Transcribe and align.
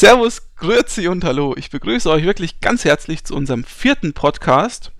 Servus, 0.00 0.54
Grüezi 0.56 1.08
und 1.08 1.24
Hallo. 1.24 1.54
Ich 1.58 1.68
begrüße 1.68 2.08
euch 2.08 2.24
wirklich 2.24 2.62
ganz 2.62 2.86
herzlich 2.86 3.22
zu 3.24 3.36
unserem 3.36 3.64
vierten 3.64 4.14
Podcast. 4.14 4.92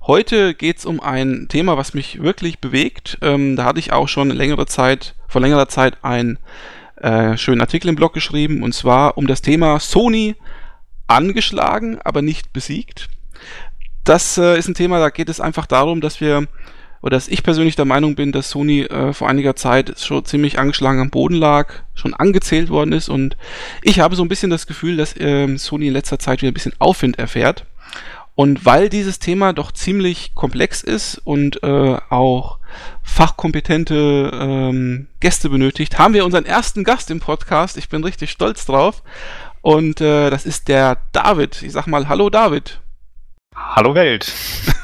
Heute 0.00 0.52
geht 0.52 0.78
es 0.78 0.84
um 0.84 0.98
ein 0.98 1.46
Thema, 1.48 1.76
was 1.76 1.94
mich 1.94 2.20
wirklich 2.24 2.58
bewegt. 2.58 3.18
Ähm, 3.22 3.54
da 3.54 3.62
hatte 3.62 3.78
ich 3.78 3.92
auch 3.92 4.08
schon 4.08 4.30
längere 4.30 4.66
Zeit, 4.66 5.14
vor 5.28 5.40
längerer 5.40 5.68
Zeit 5.68 5.98
einen 6.02 6.40
äh, 6.96 7.36
schönen 7.36 7.60
Artikel 7.60 7.86
im 7.86 7.94
Blog 7.94 8.14
geschrieben 8.14 8.64
und 8.64 8.74
zwar 8.74 9.16
um 9.16 9.28
das 9.28 9.42
Thema 9.42 9.78
Sony 9.78 10.34
angeschlagen, 11.06 12.00
aber 12.02 12.20
nicht 12.20 12.52
besiegt. 12.52 13.10
Das 14.02 14.38
äh, 14.38 14.58
ist 14.58 14.66
ein 14.66 14.74
Thema, 14.74 14.98
da 14.98 15.10
geht 15.10 15.28
es 15.28 15.40
einfach 15.40 15.66
darum, 15.66 16.00
dass 16.00 16.20
wir 16.20 16.48
oder 17.02 17.16
dass 17.16 17.28
ich 17.28 17.42
persönlich 17.42 17.76
der 17.76 17.84
Meinung 17.84 18.14
bin, 18.14 18.32
dass 18.32 18.50
Sony 18.50 18.82
äh, 18.82 19.12
vor 19.12 19.28
einiger 19.28 19.56
Zeit 19.56 19.98
schon 19.98 20.24
ziemlich 20.24 20.58
angeschlagen 20.58 21.00
am 21.00 21.10
Boden 21.10 21.36
lag, 21.36 21.72
schon 21.94 22.14
angezählt 22.14 22.70
worden 22.70 22.92
ist 22.92 23.08
und 23.08 23.36
ich 23.82 24.00
habe 24.00 24.16
so 24.16 24.22
ein 24.22 24.28
bisschen 24.28 24.50
das 24.50 24.66
Gefühl, 24.66 24.96
dass 24.96 25.14
ähm, 25.18 25.58
Sony 25.58 25.88
in 25.88 25.92
letzter 25.92 26.18
Zeit 26.18 26.42
wieder 26.42 26.50
ein 26.50 26.54
bisschen 26.54 26.74
Aufwind 26.78 27.18
erfährt. 27.18 27.64
Und 28.34 28.64
weil 28.64 28.88
dieses 28.88 29.18
Thema 29.18 29.52
doch 29.52 29.72
ziemlich 29.72 30.32
komplex 30.36 30.84
ist 30.84 31.20
und 31.24 31.60
äh, 31.64 31.96
auch 32.08 32.58
fachkompetente 33.02 34.30
ähm, 34.32 35.08
Gäste 35.18 35.48
benötigt, 35.48 35.98
haben 35.98 36.14
wir 36.14 36.24
unseren 36.24 36.44
ersten 36.44 36.84
Gast 36.84 37.10
im 37.10 37.18
Podcast. 37.18 37.76
Ich 37.76 37.88
bin 37.88 38.04
richtig 38.04 38.30
stolz 38.30 38.64
drauf. 38.64 39.02
Und 39.60 40.00
äh, 40.00 40.30
das 40.30 40.46
ist 40.46 40.68
der 40.68 40.98
David. 41.10 41.62
Ich 41.62 41.72
sag 41.72 41.88
mal 41.88 42.08
Hallo 42.08 42.30
David. 42.30 42.80
Hallo 43.56 43.96
Welt. 43.96 44.32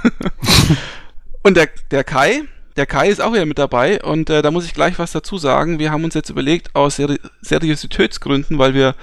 Und 1.45 1.59
der, 1.59 1.69
der 1.91 2.05
Kai, 2.05 2.45
der 2.77 2.87
Kai 2.87 3.09
ist 3.09 3.21
auch 3.21 3.35
wieder 3.35 3.45
mit 3.45 3.59
dabei 3.59 4.03
und 4.03 4.31
äh, 4.31 4.41
da 4.41 4.51
muss 4.51 4.65
ich 4.65 4.73
gleich 4.73 4.99
was 4.99 5.13
dazu 5.13 5.37
sagen. 5.37 5.79
Wir 5.79 5.93
haben 5.93 6.03
uns 6.03 6.15
jetzt 6.15 6.31
überlegt, 6.31 6.75
aus 6.75 6.97
Seri 6.97 7.21
Seriositätsgründen, 7.43 8.59
weil 8.59 8.73
wir 8.73 8.95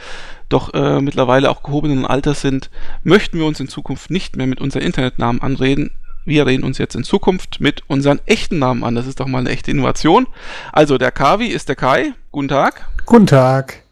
doch 0.50 0.74
äh, 0.74 1.02
mittlerweile 1.02 1.52
auch 1.52 1.62
gehobenen 1.62 2.04
Alters 2.04 2.42
sind, 2.42 2.72
möchten 3.04 3.38
wir 3.38 3.46
uns 3.46 3.60
in 3.60 3.68
Zukunft 3.68 4.10
nicht 4.10 4.38
mehr 4.38 4.48
mit 4.48 4.60
unseren 4.60 4.82
Internetnamen 4.82 5.40
anreden. 5.40 5.92
Wir 6.26 6.48
reden 6.48 6.64
uns 6.64 6.80
jetzt 6.80 6.96
in 6.96 7.04
Zukunft 7.04 7.62
mit 7.62 7.84
unseren 7.88 8.20
echten 8.26 8.58
Namen 8.58 8.84
an. 8.84 8.96
Das 8.96 9.06
ist 9.06 9.20
doch 9.20 9.28
mal 9.28 9.40
eine 9.40 9.52
echte 9.52 9.70
Innovation. 9.70 10.26
Also 10.74 10.98
der 10.98 11.12
Kavi 11.12 11.46
ist 11.46 11.70
der 11.70 11.76
Kai. 11.76 12.14
Guten 12.32 12.48
Tag. 12.48 12.88
Guten 13.06 13.28
Tag. 13.28 13.84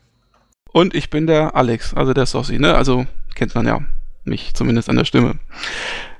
Und 0.71 0.95
ich 0.95 1.11
bin 1.11 1.27
der 1.27 1.55
Alex, 1.55 1.93
also 1.93 2.13
der 2.13 2.25
Sossi, 2.25 2.57
ne? 2.57 2.73
Also 2.73 3.05
kennt 3.35 3.53
man 3.53 3.67
ja 3.67 3.81
mich 4.23 4.55
zumindest 4.55 4.89
an 4.89 4.95
der 4.95 5.05
Stimme. 5.05 5.35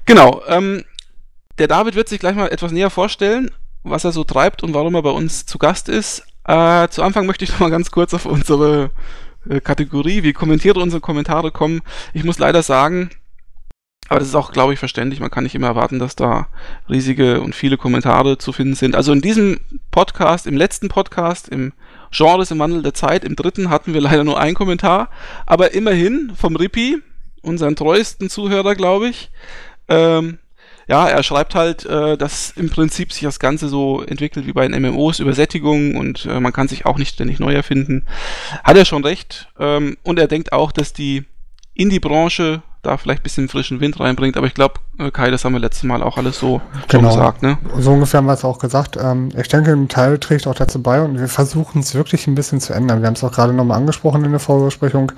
Genau. 0.06 0.44
Ähm, 0.48 0.84
der 1.60 1.68
David 1.68 1.96
wird 1.96 2.10
sich 2.10 2.20
gleich 2.20 2.36
mal 2.36 2.48
etwas 2.48 2.72
näher 2.72 2.90
vorstellen, 2.90 3.52
was 3.84 4.06
er 4.06 4.12
so 4.12 4.24
treibt 4.24 4.64
und 4.64 4.74
warum 4.74 4.96
er 4.96 5.04
bei 5.04 5.12
uns 5.12 5.46
zu 5.46 5.58
Gast 5.58 5.90
ist. 5.90 6.24
Äh, 6.46 6.88
zu 6.90 7.04
Anfang 7.04 7.26
möchte 7.26 7.44
ich 7.44 7.52
noch 7.52 7.60
mal 7.60 7.70
ganz 7.70 7.92
kurz 7.92 8.14
auf 8.14 8.26
unsere 8.26 8.92
äh, 9.48 9.60
Kategorie, 9.60 10.24
wie 10.24 10.34
Kommentiere 10.34 10.80
unsere 10.80 11.02
Kommentare 11.02 11.52
kommen. 11.52 11.82
Ich 12.14 12.24
muss 12.24 12.40
leider 12.40 12.64
sagen, 12.64 13.10
aber 14.08 14.20
das 14.20 14.30
ist 14.30 14.36
auch, 14.36 14.52
glaube 14.52 14.74
ich, 14.74 14.80
verständlich. 14.80 15.20
Man 15.20 15.30
kann 15.30 15.44
nicht 15.44 15.54
immer 15.54 15.68
erwarten, 15.68 16.00
dass 16.00 16.16
da 16.16 16.48
riesige 16.90 17.42
und 17.42 17.54
viele 17.54 17.78
Kommentare 17.78 18.40
zu 18.40 18.52
finden 18.52 18.74
sind. 18.74 18.96
Also 18.96 19.14
in 19.14 19.22
diesem 19.22 19.60
Podcast, 19.92 20.48
im 20.48 20.58
letzten 20.58 20.90
Podcast, 20.90 21.48
im 21.48 21.74
Genres 22.12 22.50
im 22.50 22.58
Wandel 22.58 22.82
der 22.82 22.96
Zeit, 22.96 23.24
im 23.24 23.36
dritten 23.36 23.70
hatten 23.70 23.94
wir 23.94 24.02
leider 24.02 24.24
nur 24.24 24.40
einen 24.40 24.56
Kommentar. 24.56 25.10
Aber 25.46 25.76
immerhin 25.76 26.32
vom 26.36 26.56
Rippi, 26.56 26.98
unseren 27.44 27.76
treuesten 27.76 28.32
Zuhörer, 28.32 28.74
glaube 28.74 29.10
ich, 29.10 29.30
ähm, 29.88 30.40
ja, 30.90 31.08
er 31.08 31.22
schreibt 31.22 31.54
halt, 31.54 31.86
äh, 31.86 32.18
dass 32.18 32.52
im 32.56 32.72
Prinzip 32.72 33.14
sich 33.14 33.22
das 33.22 33.40
Ganze 33.40 33.70
so 33.70 34.02
entwickelt 34.02 34.48
wie 34.48 34.54
bei 34.54 34.68
den 34.68 34.82
MMOs, 34.82 35.20
Übersättigung 35.20 35.96
und 35.96 36.26
äh, 36.26 36.40
man 36.40 36.52
kann 36.52 36.68
sich 36.68 36.88
auch 36.88 36.98
nicht 36.98 37.14
ständig 37.14 37.40
neu 37.40 37.54
erfinden. 37.54 38.08
Hat 38.64 38.76
er 38.76 38.86
schon 38.86 39.06
recht. 39.06 39.50
Ähm, 39.60 39.98
und 40.02 40.18
er 40.18 40.28
denkt 40.28 40.52
auch, 40.52 40.72
dass 40.72 40.92
die 40.92 41.26
Indie-Branche 41.76 42.64
da 42.82 42.98
vielleicht 42.98 43.22
ein 43.22 43.24
bisschen 43.24 43.50
frischen 43.50 43.82
Wind 43.82 44.00
reinbringt, 44.00 44.36
aber 44.36 44.48
ich 44.48 44.56
glaube, 44.56 44.76
äh, 44.98 45.12
Kai, 45.12 45.30
das 45.30 45.46
haben 45.46 45.54
wir 45.54 45.60
letztes 45.60 45.84
Mal 45.84 46.02
auch 46.02 46.18
alles 46.18 46.40
so 46.40 46.60
genau. 46.88 47.10
gesagt, 47.10 47.44
ne? 47.44 47.60
So 47.78 47.92
ungefähr 47.92 48.20
haben 48.20 48.26
wir 48.26 48.34
es 48.34 48.44
auch 48.44 48.58
gesagt. 48.58 48.98
Ähm, 49.00 49.30
ich 49.38 49.48
denke, 49.48 49.72
ein 49.74 49.90
Teil 49.90 50.18
trägt 50.18 50.48
auch 50.48 50.56
dazu 50.56 50.82
bei 50.82 51.02
und 51.04 51.20
wir 51.20 51.28
versuchen 51.28 51.82
es 51.82 51.94
wirklich 51.94 52.26
ein 52.26 52.36
bisschen 52.36 52.62
zu 52.62 52.74
ändern. 52.74 53.02
Wir 53.02 53.08
haben 53.08 53.16
es 53.16 53.24
auch 53.24 53.34
gerade 53.34 53.54
nochmal 53.54 53.78
angesprochen 53.78 54.26
in 54.26 54.32
der 54.32 54.40
Vorbesprechung, 54.40 55.12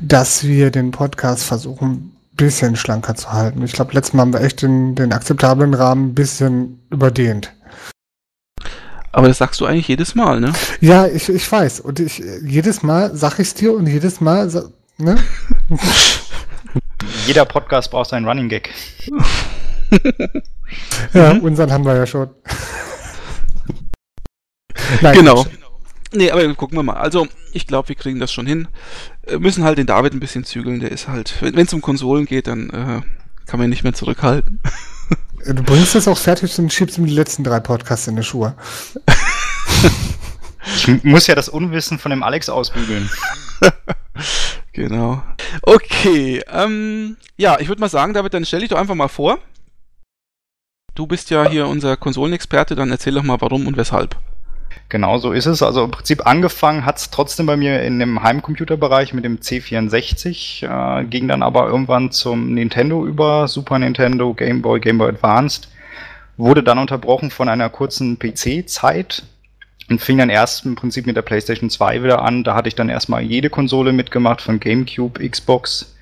dass 0.00 0.42
wir 0.44 0.72
den 0.72 0.90
Podcast 0.90 1.44
versuchen, 1.44 2.13
bisschen 2.36 2.76
schlanker 2.76 3.14
zu 3.14 3.32
halten. 3.32 3.62
Ich 3.62 3.72
glaube, 3.72 3.92
letztes 3.92 4.14
Mal 4.14 4.22
haben 4.22 4.32
wir 4.32 4.40
echt 4.40 4.62
den, 4.62 4.94
den 4.94 5.12
akzeptablen 5.12 5.74
Rahmen 5.74 6.08
ein 6.08 6.14
bisschen 6.14 6.80
überdehnt. 6.90 7.52
Aber 9.12 9.28
das 9.28 9.38
sagst 9.38 9.60
du 9.60 9.66
eigentlich 9.66 9.88
jedes 9.88 10.16
Mal, 10.16 10.40
ne? 10.40 10.52
Ja, 10.80 11.06
ich, 11.06 11.28
ich 11.28 11.50
weiß. 11.50 11.80
Und 11.80 12.00
ich, 12.00 12.22
jedes 12.42 12.82
Mal 12.82 13.14
sag 13.14 13.38
ich 13.38 13.48
es 13.48 13.54
dir 13.54 13.72
und 13.72 13.86
jedes 13.86 14.20
Mal, 14.20 14.50
ne? 14.98 15.16
Jeder 17.26 17.44
Podcast 17.44 17.90
braucht 17.90 18.10
seinen 18.10 18.26
Running 18.26 18.48
Gag. 18.48 18.70
ja, 21.12 21.34
mhm. 21.34 21.40
unseren 21.40 21.72
haben 21.72 21.84
wir 21.84 21.94
ja 21.94 22.06
schon. 22.06 22.30
Nein, 25.00 25.16
genau. 25.16 25.46
Nee, 26.12 26.30
aber 26.30 26.54
gucken 26.54 26.78
wir 26.78 26.82
mal. 26.82 26.96
Also, 26.96 27.26
ich 27.54 27.66
glaube, 27.66 27.88
wir 27.88 27.96
kriegen 27.96 28.20
das 28.20 28.32
schon 28.32 28.46
hin. 28.46 28.68
Wir 29.26 29.38
müssen 29.38 29.64
halt 29.64 29.78
den 29.78 29.86
David 29.86 30.14
ein 30.14 30.20
bisschen 30.20 30.44
zügeln. 30.44 30.80
Der 30.80 30.92
ist 30.92 31.08
halt, 31.08 31.34
wenn 31.40 31.56
es 31.56 31.72
um 31.72 31.80
Konsolen 31.80 32.26
geht, 32.26 32.46
dann 32.46 32.70
äh, 32.70 33.00
kann 33.46 33.58
man 33.58 33.64
ihn 33.64 33.70
nicht 33.70 33.84
mehr 33.84 33.94
zurückhalten. 33.94 34.60
Du 35.46 35.62
bringst 35.62 35.94
das 35.94 36.08
auch 36.08 36.16
fertig 36.16 36.58
und 36.58 36.72
schiebst 36.72 36.96
ihm 36.96 37.06
die 37.06 37.14
letzten 37.14 37.44
drei 37.44 37.60
Podcasts 37.60 38.06
in 38.06 38.16
die 38.16 38.22
Schuhe. 38.22 38.54
Ich 40.76 41.04
muss 41.04 41.26
ja 41.26 41.34
das 41.34 41.48
Unwissen 41.48 41.98
von 41.98 42.10
dem 42.10 42.22
Alex 42.22 42.48
ausbügeln. 42.48 43.10
genau. 44.72 45.22
Okay, 45.62 46.42
ähm, 46.50 47.16
ja, 47.36 47.58
ich 47.60 47.68
würde 47.68 47.80
mal 47.80 47.88
sagen, 47.88 48.14
David, 48.14 48.34
dann 48.34 48.44
stell 48.44 48.60
dich 48.60 48.70
doch 48.70 48.78
einfach 48.78 48.94
mal 48.94 49.08
vor. 49.08 49.38
Du 50.94 51.06
bist 51.06 51.30
ja 51.30 51.48
hier 51.48 51.66
unser 51.66 51.96
Konsolenexperte, 51.96 52.74
dann 52.76 52.90
erzähl 52.90 53.14
doch 53.14 53.22
mal 53.22 53.40
warum 53.40 53.66
und 53.66 53.76
weshalb. 53.76 54.16
Genau 54.94 55.18
so 55.18 55.32
ist 55.32 55.46
es. 55.46 55.60
Also 55.60 55.82
im 55.82 55.90
Prinzip 55.90 56.24
angefangen 56.24 56.86
hat 56.86 56.98
es 56.98 57.10
trotzdem 57.10 57.46
bei 57.46 57.56
mir 57.56 57.82
in 57.82 57.98
dem 57.98 58.22
Heimcomputerbereich 58.22 59.12
mit 59.12 59.24
dem 59.24 59.38
C64, 59.38 60.62
äh, 61.00 61.04
ging 61.06 61.26
dann 61.26 61.42
aber 61.42 61.66
irgendwann 61.66 62.12
zum 62.12 62.54
Nintendo 62.54 63.04
über, 63.04 63.48
Super 63.48 63.80
Nintendo, 63.80 64.34
Game 64.34 64.62
Boy, 64.62 64.78
Game 64.78 64.98
Boy 64.98 65.08
Advanced, 65.08 65.66
wurde 66.36 66.62
dann 66.62 66.78
unterbrochen 66.78 67.32
von 67.32 67.48
einer 67.48 67.70
kurzen 67.70 68.20
PC-Zeit 68.20 69.24
und 69.90 70.00
fing 70.00 70.18
dann 70.18 70.30
erst 70.30 70.64
im 70.64 70.76
Prinzip 70.76 71.06
mit 71.06 71.16
der 71.16 71.22
PlayStation 71.22 71.70
2 71.70 72.04
wieder 72.04 72.22
an. 72.22 72.44
Da 72.44 72.54
hatte 72.54 72.68
ich 72.68 72.76
dann 72.76 72.88
erstmal 72.88 73.22
jede 73.22 73.50
Konsole 73.50 73.92
mitgemacht, 73.92 74.42
von 74.42 74.60
GameCube, 74.60 75.28
Xbox 75.28 75.96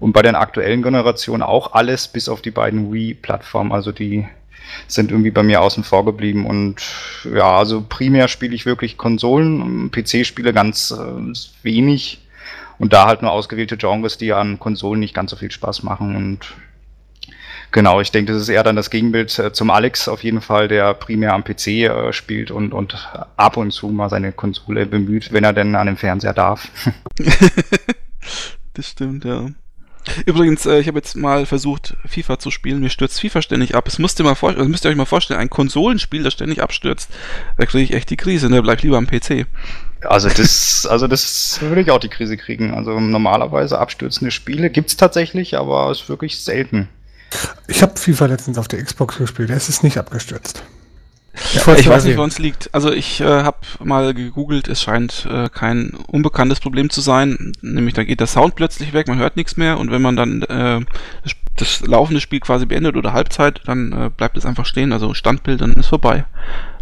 und 0.00 0.14
bei 0.14 0.22
den 0.22 0.34
aktuellen 0.34 0.82
Generationen 0.82 1.44
auch 1.44 1.74
alles, 1.74 2.08
bis 2.08 2.28
auf 2.28 2.42
die 2.42 2.50
beiden 2.50 2.92
Wii-Plattformen, 2.92 3.70
also 3.70 3.92
die 3.92 4.26
sind 4.86 5.10
irgendwie 5.10 5.30
bei 5.30 5.42
mir 5.42 5.60
außen 5.60 5.84
vor 5.84 6.04
geblieben. 6.04 6.46
Und 6.46 6.76
ja, 7.24 7.56
also 7.56 7.84
primär 7.88 8.28
spiele 8.28 8.54
ich 8.54 8.66
wirklich 8.66 8.96
Konsolen, 8.96 9.90
PC-Spiele 9.90 10.52
ganz 10.52 10.90
äh, 10.90 11.32
wenig. 11.62 12.20
Und 12.78 12.92
da 12.92 13.06
halt 13.06 13.22
nur 13.22 13.30
ausgewählte 13.30 13.76
Genres, 13.76 14.18
die 14.18 14.32
an 14.32 14.58
Konsolen 14.58 15.00
nicht 15.00 15.14
ganz 15.14 15.30
so 15.30 15.36
viel 15.36 15.50
Spaß 15.50 15.82
machen. 15.84 16.16
Und 16.16 16.54
genau, 17.70 18.00
ich 18.00 18.10
denke, 18.10 18.32
das 18.32 18.42
ist 18.42 18.48
eher 18.48 18.64
dann 18.64 18.76
das 18.76 18.90
Gegenbild 18.90 19.38
äh, 19.38 19.52
zum 19.52 19.70
Alex 19.70 20.08
auf 20.08 20.24
jeden 20.24 20.40
Fall, 20.40 20.68
der 20.68 20.94
primär 20.94 21.34
am 21.34 21.44
PC 21.44 21.66
äh, 21.68 22.12
spielt 22.12 22.50
und, 22.50 22.72
und 22.72 23.08
ab 23.36 23.56
und 23.56 23.70
zu 23.70 23.88
mal 23.88 24.08
seine 24.08 24.32
Konsole 24.32 24.86
bemüht, 24.86 25.32
wenn 25.32 25.44
er 25.44 25.52
denn 25.52 25.76
an 25.76 25.86
dem 25.86 25.96
Fernseher 25.96 26.34
darf. 26.34 26.68
das 28.74 28.88
stimmt, 28.88 29.24
ja. 29.24 29.46
Übrigens, 30.26 30.66
äh, 30.66 30.78
ich 30.78 30.88
habe 30.88 30.98
jetzt 30.98 31.16
mal 31.16 31.46
versucht, 31.46 31.96
FIFA 32.06 32.38
zu 32.38 32.50
spielen. 32.50 32.80
Mir 32.80 32.90
stürzt 32.90 33.20
FIFA 33.20 33.42
ständig 33.42 33.74
ab. 33.74 33.86
Es 33.86 33.98
müsst 33.98 34.20
ihr, 34.20 34.24
mal 34.24 34.34
vor, 34.34 34.50
also 34.50 34.64
müsst 34.64 34.84
ihr 34.84 34.90
euch 34.90 34.96
mal 34.96 35.04
vorstellen, 35.04 35.40
ein 35.40 35.50
Konsolenspiel, 35.50 36.22
das 36.22 36.32
ständig 36.32 36.62
abstürzt. 36.62 37.10
Da 37.56 37.66
kriege 37.66 37.84
ich 37.84 37.92
echt 37.92 38.10
die 38.10 38.16
Krise. 38.16 38.50
Ne? 38.50 38.62
Bleib 38.62 38.82
lieber 38.82 38.98
am 38.98 39.06
PC. 39.06 39.46
Also 40.04 40.28
das, 40.28 40.86
also 40.90 41.06
das 41.06 41.60
würde 41.60 41.80
ich 41.80 41.90
auch 41.90 42.00
die 42.00 42.08
Krise 42.08 42.36
kriegen. 42.36 42.74
Also 42.74 42.98
normalerweise 42.98 43.78
abstürzende 43.78 44.30
Spiele 44.30 44.70
gibt's 44.70 44.96
tatsächlich, 44.96 45.56
aber 45.56 45.90
es 45.90 46.02
ist 46.02 46.08
wirklich 46.08 46.42
selten. 46.42 46.88
Ich 47.68 47.82
habe 47.82 47.98
FIFA 47.98 48.26
letztens 48.26 48.58
auf 48.58 48.68
der 48.68 48.82
Xbox 48.82 49.16
gespielt. 49.16 49.50
Es 49.50 49.68
ist 49.68 49.84
nicht 49.84 49.98
abgestürzt. 49.98 50.62
Ich, 51.34 51.66
ja, 51.66 51.74
ich 51.74 51.88
weiß 51.88 52.04
nicht, 52.04 52.18
wo 52.18 52.22
uns 52.22 52.38
liegt. 52.38 52.72
Also 52.74 52.92
ich 52.92 53.20
äh, 53.20 53.42
habe 53.42 53.58
mal 53.82 54.12
gegoogelt, 54.12 54.68
es 54.68 54.82
scheint 54.82 55.26
äh, 55.30 55.48
kein 55.48 55.92
unbekanntes 56.06 56.60
Problem 56.60 56.90
zu 56.90 57.00
sein. 57.00 57.52
Nämlich 57.62 57.94
da 57.94 58.04
geht 58.04 58.20
der 58.20 58.26
Sound 58.26 58.54
plötzlich 58.54 58.92
weg, 58.92 59.08
man 59.08 59.18
hört 59.18 59.36
nichts 59.36 59.56
mehr 59.56 59.78
und 59.78 59.90
wenn 59.90 60.02
man 60.02 60.16
dann 60.16 60.42
äh, 60.42 60.80
das, 61.56 61.80
laufende 61.80 62.20
Spiel 62.20 62.40
quasi 62.40 62.66
beendet 62.66 62.96
oder 62.96 63.12
Halbzeit, 63.12 63.62
dann 63.66 63.92
äh, 63.92 64.10
bleibt 64.14 64.36
es 64.36 64.44
einfach 64.44 64.66
stehen, 64.66 64.92
also 64.92 65.14
Standbild, 65.14 65.60
dann 65.60 65.72
ist 65.72 65.86
vorbei. 65.86 66.24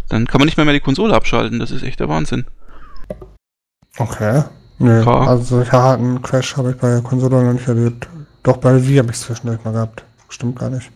Dann 0.09 0.27
kann 0.27 0.39
man 0.39 0.45
nicht 0.45 0.57
mehr, 0.57 0.65
mehr 0.65 0.73
die 0.73 0.81
Konsole 0.81 1.13
abschalten, 1.13 1.59
das 1.59 1.71
ist 1.71 1.83
echt 1.83 1.99
der 1.99 2.09
Wahnsinn. 2.09 2.45
Okay. 3.97 4.43
Nö, 4.79 5.05
also 5.05 5.63
harten 5.71 6.21
Crash 6.21 6.57
habe 6.57 6.71
ich 6.71 6.77
bei 6.77 6.89
der 6.89 7.01
Konsole 7.01 7.43
noch 7.43 7.53
nicht 7.53 7.67
erlebt. 7.67 8.09
Doch 8.43 8.57
bei 8.57 8.85
Wii 8.85 8.97
habe 8.97 9.11
ich 9.11 9.17
es 9.17 9.21
zwischendurch 9.21 9.63
mal 9.63 9.73
gehabt. 9.73 10.03
Stimmt 10.31 10.57
gar 10.57 10.69
nicht. 10.69 10.89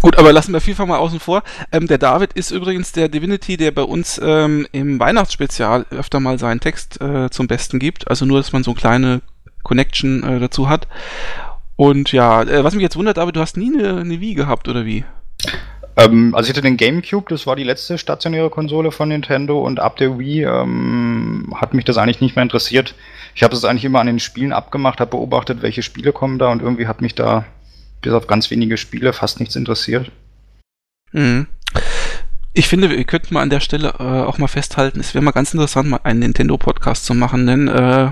Gut, 0.00 0.16
aber 0.16 0.32
lassen 0.32 0.52
wir 0.52 0.60
FIFA 0.60 0.86
mal 0.86 0.98
außen 0.98 1.18
vor. 1.18 1.42
Ähm, 1.72 1.88
der 1.88 1.98
David 1.98 2.32
ist 2.34 2.52
übrigens 2.52 2.92
der 2.92 3.08
Divinity, 3.08 3.56
der 3.56 3.72
bei 3.72 3.82
uns 3.82 4.20
ähm, 4.22 4.66
im 4.70 5.00
Weihnachtsspezial 5.00 5.86
öfter 5.90 6.20
mal 6.20 6.38
seinen 6.38 6.60
Text 6.60 7.00
äh, 7.00 7.28
zum 7.30 7.48
Besten 7.48 7.80
gibt. 7.80 8.08
Also 8.08 8.26
nur, 8.26 8.38
dass 8.38 8.52
man 8.52 8.62
so 8.62 8.70
eine 8.70 8.80
kleine 8.80 9.20
Connection 9.64 10.22
äh, 10.22 10.38
dazu 10.38 10.68
hat. 10.68 10.86
Und 11.74 12.12
ja, 12.12 12.42
äh, 12.42 12.62
was 12.62 12.74
mich 12.74 12.82
jetzt 12.82 12.96
wundert, 12.96 13.18
aber 13.18 13.32
du 13.32 13.40
hast 13.40 13.56
nie 13.56 13.76
eine, 13.76 14.00
eine 14.00 14.20
Wii 14.20 14.34
gehabt, 14.34 14.68
oder 14.68 14.84
wie? 14.84 15.04
Ähm, 15.96 16.34
also 16.34 16.48
ich 16.48 16.56
hatte 16.56 16.62
den 16.62 16.76
GameCube, 16.76 17.26
das 17.28 17.48
war 17.48 17.56
die 17.56 17.64
letzte 17.64 17.98
stationäre 17.98 18.50
Konsole 18.50 18.92
von 18.92 19.08
Nintendo 19.08 19.60
und 19.60 19.80
ab 19.80 19.96
der 19.96 20.16
Wii 20.18 20.44
ähm, 20.44 21.52
hat 21.56 21.74
mich 21.74 21.84
das 21.84 21.98
eigentlich 21.98 22.20
nicht 22.20 22.36
mehr 22.36 22.44
interessiert. 22.44 22.94
Ich 23.34 23.42
habe 23.42 23.54
es 23.54 23.64
eigentlich 23.64 23.84
immer 23.84 24.00
an 24.00 24.06
den 24.06 24.20
Spielen 24.20 24.52
abgemacht, 24.52 25.00
habe 25.00 25.10
beobachtet, 25.10 25.62
welche 25.62 25.82
Spiele 25.82 26.12
kommen 26.12 26.38
da 26.38 26.52
und 26.52 26.62
irgendwie 26.62 26.86
hat 26.86 27.00
mich 27.00 27.16
da 27.16 27.44
bis 28.00 28.12
auf 28.12 28.26
ganz 28.26 28.50
wenige 28.50 28.76
Spiele 28.76 29.12
fast 29.12 29.40
nichts 29.40 29.56
interessiert. 29.56 30.10
Mhm. 31.12 31.46
Ich 32.52 32.68
finde, 32.68 32.90
wir 32.90 33.04
könnten 33.04 33.34
mal 33.34 33.42
an 33.42 33.50
der 33.50 33.60
Stelle 33.60 33.94
äh, 33.98 34.02
auch 34.02 34.38
mal 34.38 34.48
festhalten, 34.48 35.00
es 35.00 35.14
wäre 35.14 35.24
mal 35.24 35.30
ganz 35.30 35.54
interessant, 35.54 35.88
mal 35.88 36.00
einen 36.02 36.20
Nintendo-Podcast 36.20 37.04
zu 37.04 37.14
machen, 37.14 37.46
denn 37.46 37.68
äh, 37.68 38.10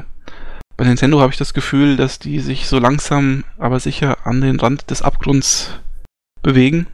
bei 0.77 0.85
Nintendo 0.85 1.21
habe 1.21 1.33
ich 1.33 1.39
das 1.39 1.55
Gefühl, 1.55 1.97
dass 1.97 2.21
die 2.21 2.39
sich 2.39 2.69
so 2.69 2.79
langsam, 2.79 3.43
aber 3.59 3.81
sicher 3.81 4.19
an 4.25 4.41
den 4.41 4.61
Rand 4.61 4.91
des 4.91 5.03
Abgrunds 5.03 5.71
bewegen. 6.43 6.87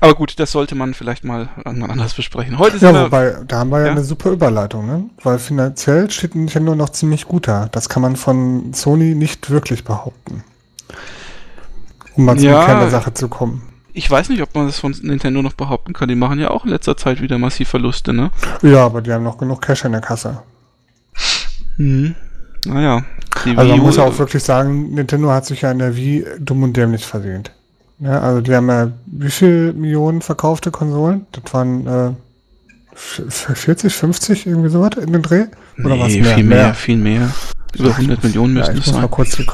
Aber 0.00 0.14
gut, 0.14 0.38
das 0.40 0.52
sollte 0.52 0.74
man 0.74 0.94
vielleicht 0.94 1.22
mal 1.22 1.50
irgendwann 1.66 1.90
anders 1.90 2.14
besprechen. 2.14 2.58
Heute 2.58 2.78
ja, 2.78 3.04
wobei, 3.04 3.36
da 3.46 3.58
haben 3.58 3.70
wir 3.70 3.80
ja, 3.80 3.86
ja, 3.86 3.92
eine 3.92 4.04
super 4.04 4.30
Überleitung, 4.30 4.86
ne? 4.86 5.04
Weil 5.22 5.38
finanziell 5.38 6.10
steht 6.10 6.34
Nintendo 6.34 6.74
noch 6.74 6.88
ziemlich 6.88 7.26
gut 7.26 7.46
da. 7.46 7.68
Das 7.70 7.90
kann 7.90 8.00
man 8.00 8.16
von 8.16 8.72
Sony 8.72 9.14
nicht 9.14 9.50
wirklich 9.50 9.84
behaupten. 9.84 10.42
Um 12.16 12.24
mal 12.24 12.40
ja, 12.40 12.58
zum 12.58 12.66
Kern 12.66 12.80
der 12.80 12.90
Sache 12.90 13.14
zu 13.14 13.28
kommen. 13.28 13.62
Ich 13.92 14.10
weiß 14.10 14.28
nicht, 14.28 14.42
ob 14.42 14.54
man 14.54 14.66
das 14.66 14.78
von 14.78 14.94
Nintendo 15.02 15.40
noch 15.40 15.52
behaupten 15.52 15.92
kann. 15.92 16.08
Die 16.08 16.16
machen 16.16 16.40
ja 16.40 16.50
auch 16.50 16.64
in 16.64 16.70
letzter 16.70 16.96
Zeit 16.96 17.22
wieder 17.22 17.38
massiv 17.38 17.68
Verluste, 17.68 18.12
ne? 18.12 18.30
Ja, 18.62 18.84
aber 18.84 19.02
die 19.02 19.12
haben 19.12 19.22
noch 19.22 19.38
genug 19.38 19.62
Cash 19.62 19.84
in 19.84 19.92
der 19.92 20.00
Kasse. 20.00 20.42
Hm. 21.76 22.14
Naja. 22.66 23.04
Also 23.56 23.70
man 23.70 23.80
muss 23.80 23.96
ja 23.96 24.04
auch 24.04 24.18
wirklich 24.18 24.42
sagen, 24.42 24.94
Nintendo 24.94 25.30
hat 25.30 25.46
sich 25.46 25.62
ja 25.62 25.70
in 25.70 25.78
der 25.78 25.96
Wii 25.96 26.24
dumm 26.40 26.62
und 26.62 26.76
dämlich 26.76 27.04
verdient. 27.04 27.52
Ja, 28.00 28.20
also 28.20 28.40
die 28.40 28.54
haben 28.54 28.68
ja 28.68 28.90
wie 29.06 29.30
viele 29.30 29.72
Millionen 29.72 30.22
verkaufte 30.22 30.70
Konsolen? 30.70 31.26
Das 31.32 31.52
waren 31.52 31.86
äh, 31.86 32.12
40, 32.94 33.94
50, 33.94 34.46
irgendwie 34.46 34.68
sowas 34.68 34.96
in 35.00 35.12
den 35.12 35.22
Dreh? 35.22 35.46
Oder 35.78 35.96
nee, 35.96 36.00
was 36.00 36.12
mehr? 36.14 36.34
Viel 36.34 36.44
mehr, 36.44 36.64
mehr, 36.64 36.74
viel 36.74 36.96
mehr. 36.96 37.30
Über 37.76 37.90
100 37.90 38.22
Millionen 38.22 38.54
müssen 38.54 38.66
ja, 38.66 38.72
ich 38.72 38.86
muss 38.86 38.94
sein. 38.94 39.02
mal 39.02 39.08
kurz 39.08 39.36
die 39.36 39.46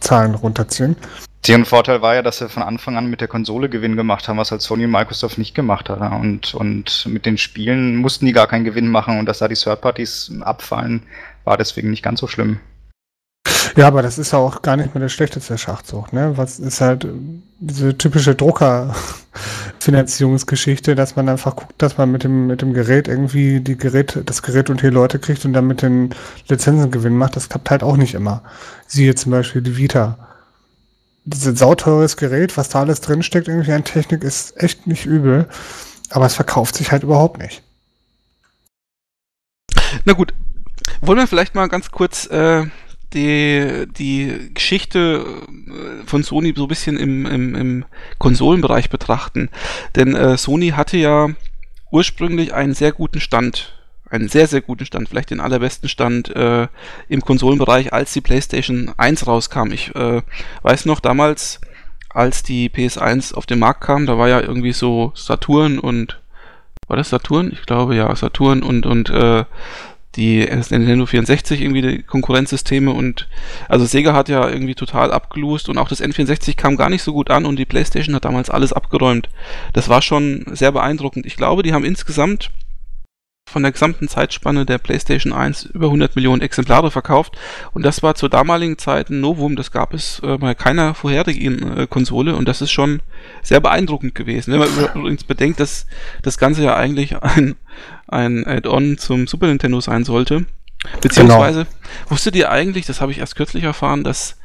Zahlen 0.00 0.34
runterziehen. 0.34 0.96
Deren 1.46 1.64
Vorteil 1.64 2.02
war 2.02 2.14
ja, 2.14 2.22
dass 2.22 2.38
sie 2.38 2.48
von 2.48 2.62
Anfang 2.62 2.96
an 2.96 3.08
mit 3.08 3.20
der 3.20 3.28
Konsole 3.28 3.68
Gewinn 3.68 3.96
gemacht 3.96 4.28
haben, 4.28 4.38
was 4.38 4.50
halt 4.50 4.60
Sony 4.60 4.84
und 4.84 4.90
Microsoft 4.90 5.38
nicht 5.38 5.54
gemacht 5.54 5.88
hat. 5.88 6.00
Und, 6.12 6.54
und 6.54 7.06
mit 7.06 7.26
den 7.26 7.38
Spielen 7.38 7.96
mussten 7.96 8.26
die 8.26 8.32
gar 8.32 8.48
keinen 8.48 8.64
Gewinn 8.64 8.88
machen 8.88 9.18
und 9.18 9.26
dass 9.26 9.38
da 9.38 9.48
die 9.48 9.54
Third-Parties 9.54 10.32
abfallen, 10.40 11.04
war 11.44 11.56
deswegen 11.56 11.90
nicht 11.90 12.02
ganz 12.02 12.20
so 12.20 12.26
schlimm. 12.26 12.58
Ja, 13.76 13.86
aber 13.86 14.02
das 14.02 14.18
ist 14.18 14.32
ja 14.32 14.40
auch 14.40 14.62
gar 14.62 14.76
nicht 14.76 14.94
mehr 14.94 15.00
der 15.00 15.08
schlechteste 15.08 15.56
Schachzug, 15.56 16.12
ne? 16.12 16.32
Was 16.36 16.58
ist 16.58 16.80
halt 16.80 17.06
diese 17.60 17.96
typische 17.96 18.34
Druckerfinanzierungsgeschichte, 18.34 20.96
dass 20.96 21.14
man 21.16 21.28
einfach 21.28 21.54
guckt, 21.54 21.74
dass 21.78 21.96
man 21.96 22.10
mit 22.10 22.24
dem, 22.24 22.48
mit 22.48 22.60
dem 22.60 22.74
Gerät 22.74 23.06
irgendwie 23.08 23.60
die 23.60 23.78
Gerät, 23.78 24.18
das 24.26 24.42
Gerät 24.42 24.70
und 24.70 24.82
die 24.82 24.88
Leute 24.88 25.20
kriegt 25.20 25.44
und 25.44 25.52
dann 25.52 25.68
mit 25.68 25.82
den 25.82 26.10
Lizenzen 26.48 26.90
Gewinn 26.90 27.16
macht. 27.16 27.36
Das 27.36 27.48
klappt 27.48 27.70
halt 27.70 27.84
auch 27.84 27.96
nicht 27.96 28.14
immer. 28.14 28.42
Siehe 28.86 29.14
zum 29.14 29.30
Beispiel 29.32 29.62
die 29.62 29.76
Vita. 29.76 30.27
Dieses 31.30 31.58
sauteures 31.58 32.16
Gerät, 32.16 32.56
was 32.56 32.70
da 32.70 32.80
alles 32.80 33.02
drinsteckt, 33.02 33.48
irgendwie 33.48 33.72
an 33.72 33.84
Technik, 33.84 34.24
ist 34.24 34.56
echt 34.56 34.86
nicht 34.86 35.04
übel. 35.04 35.48
Aber 36.10 36.24
es 36.24 36.34
verkauft 36.34 36.74
sich 36.74 36.90
halt 36.90 37.02
überhaupt 37.02 37.38
nicht. 37.38 37.62
Na 40.04 40.14
gut, 40.14 40.32
wollen 41.02 41.18
wir 41.18 41.26
vielleicht 41.26 41.54
mal 41.54 41.68
ganz 41.68 41.90
kurz 41.90 42.26
äh, 42.26 42.64
die, 43.12 43.86
die 43.90 44.50
Geschichte 44.54 45.24
äh, 45.48 46.06
von 46.06 46.22
Sony 46.22 46.54
so 46.56 46.64
ein 46.64 46.68
bisschen 46.68 46.96
im, 46.96 47.26
im, 47.26 47.54
im 47.54 47.84
Konsolenbereich 48.18 48.88
betrachten. 48.88 49.50
Denn 49.96 50.14
äh, 50.14 50.38
Sony 50.38 50.70
hatte 50.70 50.96
ja 50.96 51.28
ursprünglich 51.90 52.54
einen 52.54 52.74
sehr 52.74 52.92
guten 52.92 53.20
Stand, 53.20 53.77
einen 54.10 54.28
sehr, 54.28 54.46
sehr 54.46 54.60
guten 54.60 54.86
Stand, 54.86 55.08
vielleicht 55.08 55.30
den 55.30 55.40
allerbesten 55.40 55.88
Stand 55.88 56.34
äh, 56.34 56.68
im 57.08 57.20
Konsolenbereich, 57.20 57.92
als 57.92 58.12
die 58.12 58.20
PlayStation 58.20 58.92
1 58.96 59.26
rauskam. 59.26 59.72
Ich 59.72 59.94
äh, 59.94 60.22
weiß 60.62 60.86
noch 60.86 61.00
damals, 61.00 61.60
als 62.08 62.42
die 62.42 62.70
PS1 62.70 63.34
auf 63.34 63.46
den 63.46 63.58
Markt 63.58 63.82
kam, 63.82 64.06
da 64.06 64.18
war 64.18 64.28
ja 64.28 64.40
irgendwie 64.40 64.72
so 64.72 65.12
Saturn 65.14 65.78
und 65.78 66.20
war 66.86 66.96
das 66.96 67.10
Saturn? 67.10 67.52
Ich 67.52 67.66
glaube 67.66 67.94
ja, 67.94 68.14
Saturn 68.16 68.62
und 68.62 68.86
und 68.86 69.10
äh, 69.10 69.44
die 70.16 70.40
Nintendo 70.70 71.06
64 71.06 71.60
irgendwie 71.60 71.82
die 71.82 72.02
Konkurrenzsysteme 72.02 72.90
und 72.90 73.28
also 73.68 73.84
Sega 73.84 74.14
hat 74.14 74.28
ja 74.28 74.48
irgendwie 74.48 74.74
total 74.74 75.12
abgelost 75.12 75.68
und 75.68 75.78
auch 75.78 75.88
das 75.88 76.02
N64 76.02 76.56
kam 76.56 76.76
gar 76.76 76.90
nicht 76.90 77.02
so 77.02 77.12
gut 77.12 77.30
an 77.30 77.46
und 77.46 77.56
die 77.56 77.66
PlayStation 77.66 78.14
hat 78.14 78.24
damals 78.24 78.50
alles 78.50 78.72
abgeräumt. 78.72 79.28
Das 79.74 79.88
war 79.88 80.02
schon 80.02 80.44
sehr 80.50 80.72
beeindruckend. 80.72 81.26
Ich 81.26 81.36
glaube, 81.36 81.62
die 81.62 81.72
haben 81.72 81.84
insgesamt 81.84 82.50
von 83.48 83.62
der 83.62 83.72
gesamten 83.72 84.08
Zeitspanne 84.08 84.66
der 84.66 84.78
PlayStation 84.78 85.32
1 85.32 85.64
über 85.64 85.86
100 85.86 86.16
Millionen 86.16 86.42
Exemplare 86.42 86.90
verkauft 86.90 87.36
und 87.72 87.84
das 87.84 88.02
war 88.02 88.14
zur 88.14 88.28
damaligen 88.28 88.78
Zeit 88.78 89.10
ein 89.10 89.20
Novum, 89.20 89.56
das 89.56 89.70
gab 89.70 89.94
es 89.94 90.20
äh, 90.22 90.38
bei 90.38 90.54
keiner 90.54 90.94
vorherigen 90.94 91.76
äh, 91.76 91.86
Konsole 91.86 92.36
und 92.36 92.46
das 92.46 92.62
ist 92.62 92.70
schon 92.70 93.00
sehr 93.42 93.60
beeindruckend 93.60 94.14
gewesen. 94.14 94.52
Wenn 94.52 94.60
man 94.60 94.68
übrigens 94.94 95.24
bedenkt, 95.24 95.60
dass 95.60 95.86
das 96.22 96.38
Ganze 96.38 96.62
ja 96.62 96.76
eigentlich 96.76 97.22
ein, 97.22 97.56
ein 98.06 98.46
Add-on 98.46 98.98
zum 98.98 99.26
Super 99.26 99.46
Nintendo 99.46 99.80
sein 99.80 100.04
sollte, 100.04 100.44
beziehungsweise 101.00 101.64
genau. 101.64 102.10
wusstet 102.10 102.36
ihr 102.36 102.50
eigentlich, 102.50 102.86
das 102.86 103.00
habe 103.00 103.12
ich 103.12 103.18
erst 103.18 103.36
kürzlich 103.36 103.64
erfahren, 103.64 104.04
dass 104.04 104.36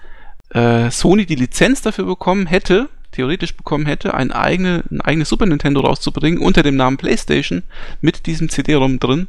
äh, 0.49 0.89
Sony 0.89 1.25
die 1.25 1.35
Lizenz 1.35 1.81
dafür 1.81 2.05
bekommen 2.05 2.47
hätte, 2.47 2.89
theoretisch 3.13 3.55
bekommen 3.55 3.85
hätte, 3.85 4.13
ein, 4.13 4.31
eigene, 4.31 4.83
ein 4.91 5.01
eigenes 5.01 5.29
Super 5.29 5.45
Nintendo 5.45 5.81
rauszubringen 5.81 6.39
unter 6.39 6.63
dem 6.63 6.75
Namen 6.75 6.97
PlayStation 6.97 7.63
mit 8.01 8.25
diesem 8.25 8.49
CD-ROM 8.49 8.99
drin. 8.99 9.27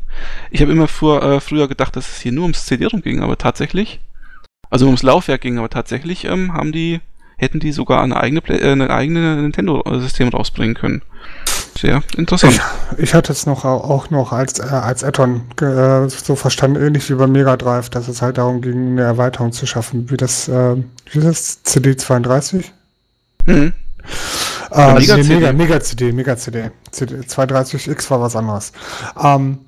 Ich 0.51 0.61
habe 0.61 0.73
immer 0.73 0.89
vor, 0.89 1.23
äh, 1.23 1.41
früher 1.41 1.69
gedacht, 1.69 1.97
dass 1.97 2.09
es 2.09 2.21
hier 2.21 2.33
nur 2.33 2.45
ums 2.45 2.67
CD-ROM 2.67 3.03
ging, 3.03 3.23
aber 3.23 3.39
tatsächlich, 3.39 4.01
also 4.71 4.87
ums 4.87 5.03
Laufwerk 5.03 5.41
ging, 5.41 5.59
aber 5.59 5.71
tatsächlich 5.71 6.25
ähm, 6.25 6.53
haben 6.53 6.73
die, 6.73 7.01
hätten 7.37 7.61
die 7.61 7.73
sogar 7.73 8.03
eine 8.03 8.17
eigene, 8.17 8.41
äh, 8.49 8.73
eine 8.73 8.91
eigene 8.91 9.37
Nintendo-System 9.37 10.29
rausbringen 10.29 10.75
können. 10.75 11.03
Sehr 11.77 12.03
interessant. 12.17 12.61
Ich, 12.93 13.05
ich 13.05 13.15
hatte 13.15 13.33
es 13.33 13.47
noch 13.47 13.65
auch 13.65 14.11
noch 14.11 14.33
als, 14.33 14.61
äh, 14.61 14.63
als 14.63 15.03
Add-on 15.03 15.43
äh, 15.61 16.09
so 16.09 16.37
verstanden, 16.37 16.81
ähnlich 16.81 17.11
wie 17.11 17.15
bei 17.15 17.27
Mega 17.27 17.57
Drive, 17.57 17.91
dass 17.91 18.09
es 18.09 18.23
halt 18.23 18.39
darum 18.39 18.61
ging, 18.63 18.93
eine 18.93 19.03
Erweiterung 19.03 19.53
zu 19.53 19.67
schaffen, 19.67 20.11
wie 20.11 20.17
das, 20.17 20.49
äh, 20.49 20.77
wie 21.11 21.21
das 21.21 21.65
CD32? 21.65 22.65
Mhm. 23.47 23.73
Ähm, 24.73 24.95
Mega, 24.95 25.17
nee, 25.17 25.23
Mega, 25.23 25.53
Mega 25.53 25.81
CD, 25.81 26.13
Mega 26.13 26.37
CD. 26.37 26.71
CD 26.91 27.17
230X 27.17 28.11
war 28.11 28.21
was 28.21 28.37
anderes. 28.37 28.73
Ähm, 29.23 29.59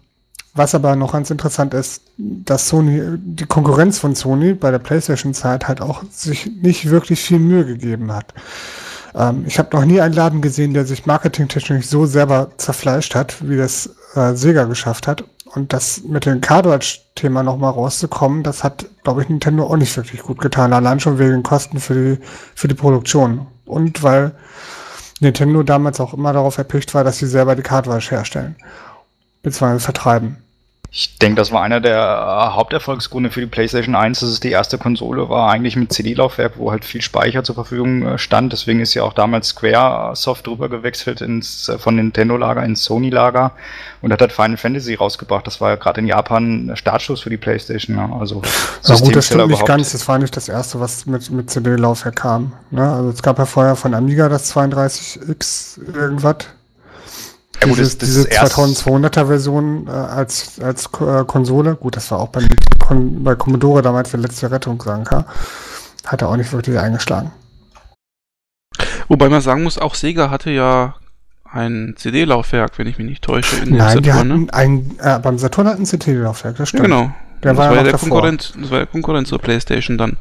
was 0.55 0.75
aber 0.75 0.97
noch 0.97 1.13
ganz 1.13 1.31
interessant 1.31 1.75
ist, 1.75 2.03
dass 2.17 2.69
Sony, 2.69 3.19
die 3.19 3.45
Konkurrenz 3.45 3.99
von 3.99 4.15
Sony 4.15 4.55
bei 4.55 4.71
der 4.71 4.79
PlayStation-Zeit 4.79 5.69
halt 5.69 5.81
auch 5.83 6.03
sich 6.11 6.51
nicht 6.63 6.89
wirklich 6.89 7.21
viel 7.21 7.39
Mühe 7.39 7.67
gegeben 7.67 8.11
hat. 8.13 8.33
Ähm, 9.15 9.45
ich 9.47 9.59
habe 9.59 9.77
noch 9.77 9.85
nie 9.85 10.01
einen 10.01 10.15
Laden 10.15 10.41
gesehen, 10.41 10.73
der 10.75 10.87
sich 10.87 11.07
marketingtechnisch 11.07 11.87
so 11.87 12.07
selber 12.07 12.51
zerfleischt 12.57 13.15
hat, 13.15 13.49
wie 13.49 13.57
das 13.57 13.91
äh, 14.15 14.35
Sega 14.35 14.65
geschafft 14.65 15.07
hat. 15.07 15.25
Und 15.55 15.73
das 15.73 16.03
mit 16.03 16.27
dem 16.27 16.41
Cartridge-Thema 16.41 17.43
nochmal 17.43 17.73
rauszukommen, 17.73 18.43
das 18.43 18.65
hat, 18.65 18.87
glaube 19.05 19.23
ich, 19.23 19.29
Nintendo 19.29 19.65
auch 19.65 19.77
nicht 19.77 19.97
wirklich 19.97 20.23
gut 20.23 20.41
getan. 20.41 20.73
Allein 20.73 21.01
schon 21.01 21.19
wegen 21.19 21.43
Kosten 21.43 21.81
für 21.81 21.95
die, 21.95 22.23
für 22.55 22.69
die 22.69 22.75
Produktion. 22.75 23.47
Und 23.67 24.03
weil 24.03 24.33
Nintendo 25.21 25.63
damals 25.63 26.01
auch 26.01 26.15
immer 26.15 26.33
darauf 26.33 26.59
erpicht 26.59 26.95
war, 26.95 27.05
dass 27.05 27.19
sie 27.19 27.27
selber 27.27 27.57
die 27.57 27.63
Cartridge 27.63 28.11
herstellen. 28.11 28.57
Beziehungsweise 29.43 29.81
vertreiben. 29.81 30.39
Ich 30.91 31.19
denke, 31.19 31.37
das 31.37 31.53
war 31.53 31.63
einer 31.63 31.81
der 31.81 31.99
äh, 31.99 32.55
Haupterfolgsgründe 32.55 33.31
für 33.31 33.41
die 33.41 33.47
PlayStation 33.47 33.95
1, 33.95 34.21
dass 34.21 34.31
es 34.31 34.41
die 34.41 34.51
erste 34.51 34.79
Konsole 34.79 35.29
war, 35.29 35.51
eigentlich 35.51 35.77
mit 35.77 35.93
CD-Laufwerk, 35.93 36.55
wo 36.57 36.71
halt 36.71 36.85
viel 36.85 37.03
Speicher 37.03 37.45
zur 37.45 37.55
Verfügung 37.55 38.07
äh, 38.07 38.19
stand. 38.19 38.53
Deswegen 38.53 38.81
ist 38.81 38.95
ja 38.95 39.03
auch 39.03 39.13
damals 39.13 39.49
Square-Soft 39.49 40.47
drüber 40.47 40.69
gewechselt 40.69 41.21
ins, 41.21 41.69
äh, 41.69 41.79
von 41.79 41.97
Nintendo-Lager 41.97 42.65
ins 42.65 42.85
Sony-Lager 42.85 43.53
und 44.01 44.13
hat 44.13 44.21
halt 44.21 44.33
Final 44.33 44.57
Fantasy 44.57 44.95
rausgebracht. 44.95 45.47
Das 45.47 45.61
war 45.61 45.71
ja 45.71 45.77
gerade 45.77 46.01
in 46.01 46.07
Japan 46.07 46.73
Startschuss 46.75 47.21
für 47.21 47.31
die 47.31 47.37
PlayStation. 47.37 47.97
Ja. 47.97 48.17
Also 48.19 48.43
ja, 48.85 48.97
gut, 48.97 49.17
das 49.17 49.27
stimmt 49.27 49.49
nicht 49.49 49.67
ganz. 49.67 49.93
Das 49.93 50.07
war 50.09 50.19
nicht 50.19 50.37
das 50.37 50.49
erste, 50.49 50.81
was 50.81 51.07
mit, 51.07 51.31
mit 51.31 51.51
CD-Laufwerk 51.51 52.17
kam. 52.17 52.53
Ne? 52.71 52.89
Also 52.89 53.11
es 53.11 53.23
gab 53.23 53.39
ja 53.39 53.47
vorher 53.47 53.77
von 53.77 53.93
Amiga 53.93 54.29
das 54.29 54.55
32X 54.55 55.79
irgendwas. 55.95 56.37
Ja, 57.67 57.71
gut, 57.71 57.79
dieses, 57.79 57.99
diese 57.99 58.29
2200er 58.29 59.27
Version 59.27 59.87
äh, 59.87 59.91
als, 59.91 60.61
als 60.61 60.87
äh, 61.01 61.25
Konsole, 61.25 61.77
gut, 61.77 61.97
das 61.97 62.11
war 62.11 62.21
auch 62.21 62.29
bei, 62.29 62.47
bei 62.91 63.35
Commodore 63.35 63.83
damals 63.83 64.11
der 64.11 64.21
letzte 64.21 64.51
Rettungsanker, 64.51 65.27
hat 66.07 66.23
er 66.23 66.29
auch 66.29 66.37
nicht 66.37 66.53
wirklich 66.53 66.79
eingeschlagen. 66.79 67.33
Wobei 69.09 69.29
man 69.29 69.41
sagen 69.41 69.63
muss, 69.63 69.79
auch 69.79 69.95
Sega 69.95 70.31
hatte 70.31 70.51
ja 70.51 70.95
ein 71.45 71.95
CD-Laufwerk, 71.97 72.79
wenn 72.79 72.87
ich 72.87 72.99
mich 72.99 73.07
nicht 73.07 73.25
täusche. 73.25 73.57
In 73.57 73.77
Nein, 73.77 73.81
Saturn, 73.81 74.03
die 74.03 74.13
hatten 74.13 74.29
ne? 74.29 74.47
ein, 74.53 74.97
äh, 75.01 75.19
beim 75.19 75.39
Saturn 75.39 75.69
hat 75.69 75.79
ein 75.79 75.87
CD-Laufwerk, 75.87 76.57
das 76.57 76.69
stimmt. 76.69 76.89
Ja, 76.89 76.89
genau. 76.89 77.13
Der 77.43 77.53
das 77.53 77.59
war, 77.59 77.75
ja, 77.75 77.83
der 77.83 77.93
Konkurrent, 77.93 78.55
das 78.61 78.71
war 78.71 78.79
der 78.79 78.87
Konkurrent 78.87 79.29
zur 79.29 79.39
PlayStation 79.39 79.99
dann. 79.99 80.17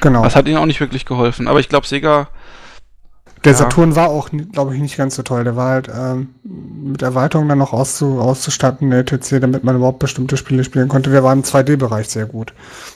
Genau. 0.00 0.22
Das 0.22 0.36
hat 0.36 0.46
ihnen 0.46 0.56
auch 0.56 0.66
nicht 0.66 0.80
wirklich 0.80 1.04
geholfen. 1.04 1.48
Aber 1.48 1.60
ich 1.60 1.68
glaube, 1.68 1.86
Sega 1.86 2.28
der 3.44 3.52
ja. 3.52 3.58
Saturn 3.58 3.96
war 3.96 4.10
auch, 4.10 4.28
glaube 4.52 4.74
ich, 4.74 4.80
nicht 4.80 4.96
ganz 4.98 5.16
so 5.16 5.22
toll. 5.22 5.44
Der 5.44 5.56
war 5.56 5.70
halt 5.70 5.88
ähm, 5.94 6.28
mit 6.42 7.00
Erweiterungen 7.00 7.48
dann 7.48 7.58
noch 7.58 7.72
auszu, 7.72 8.20
auszustatten, 8.20 8.90
der 8.90 9.00
ETC, 9.00 9.40
damit 9.40 9.64
man 9.64 9.76
überhaupt 9.76 9.98
bestimmte 9.98 10.36
Spiele 10.36 10.62
spielen 10.62 10.88
konnte. 10.88 11.10
Der 11.10 11.24
war 11.24 11.32
im 11.32 11.42
2D-Bereich 11.42 12.08
sehr 12.08 12.26
gut. 12.26 12.52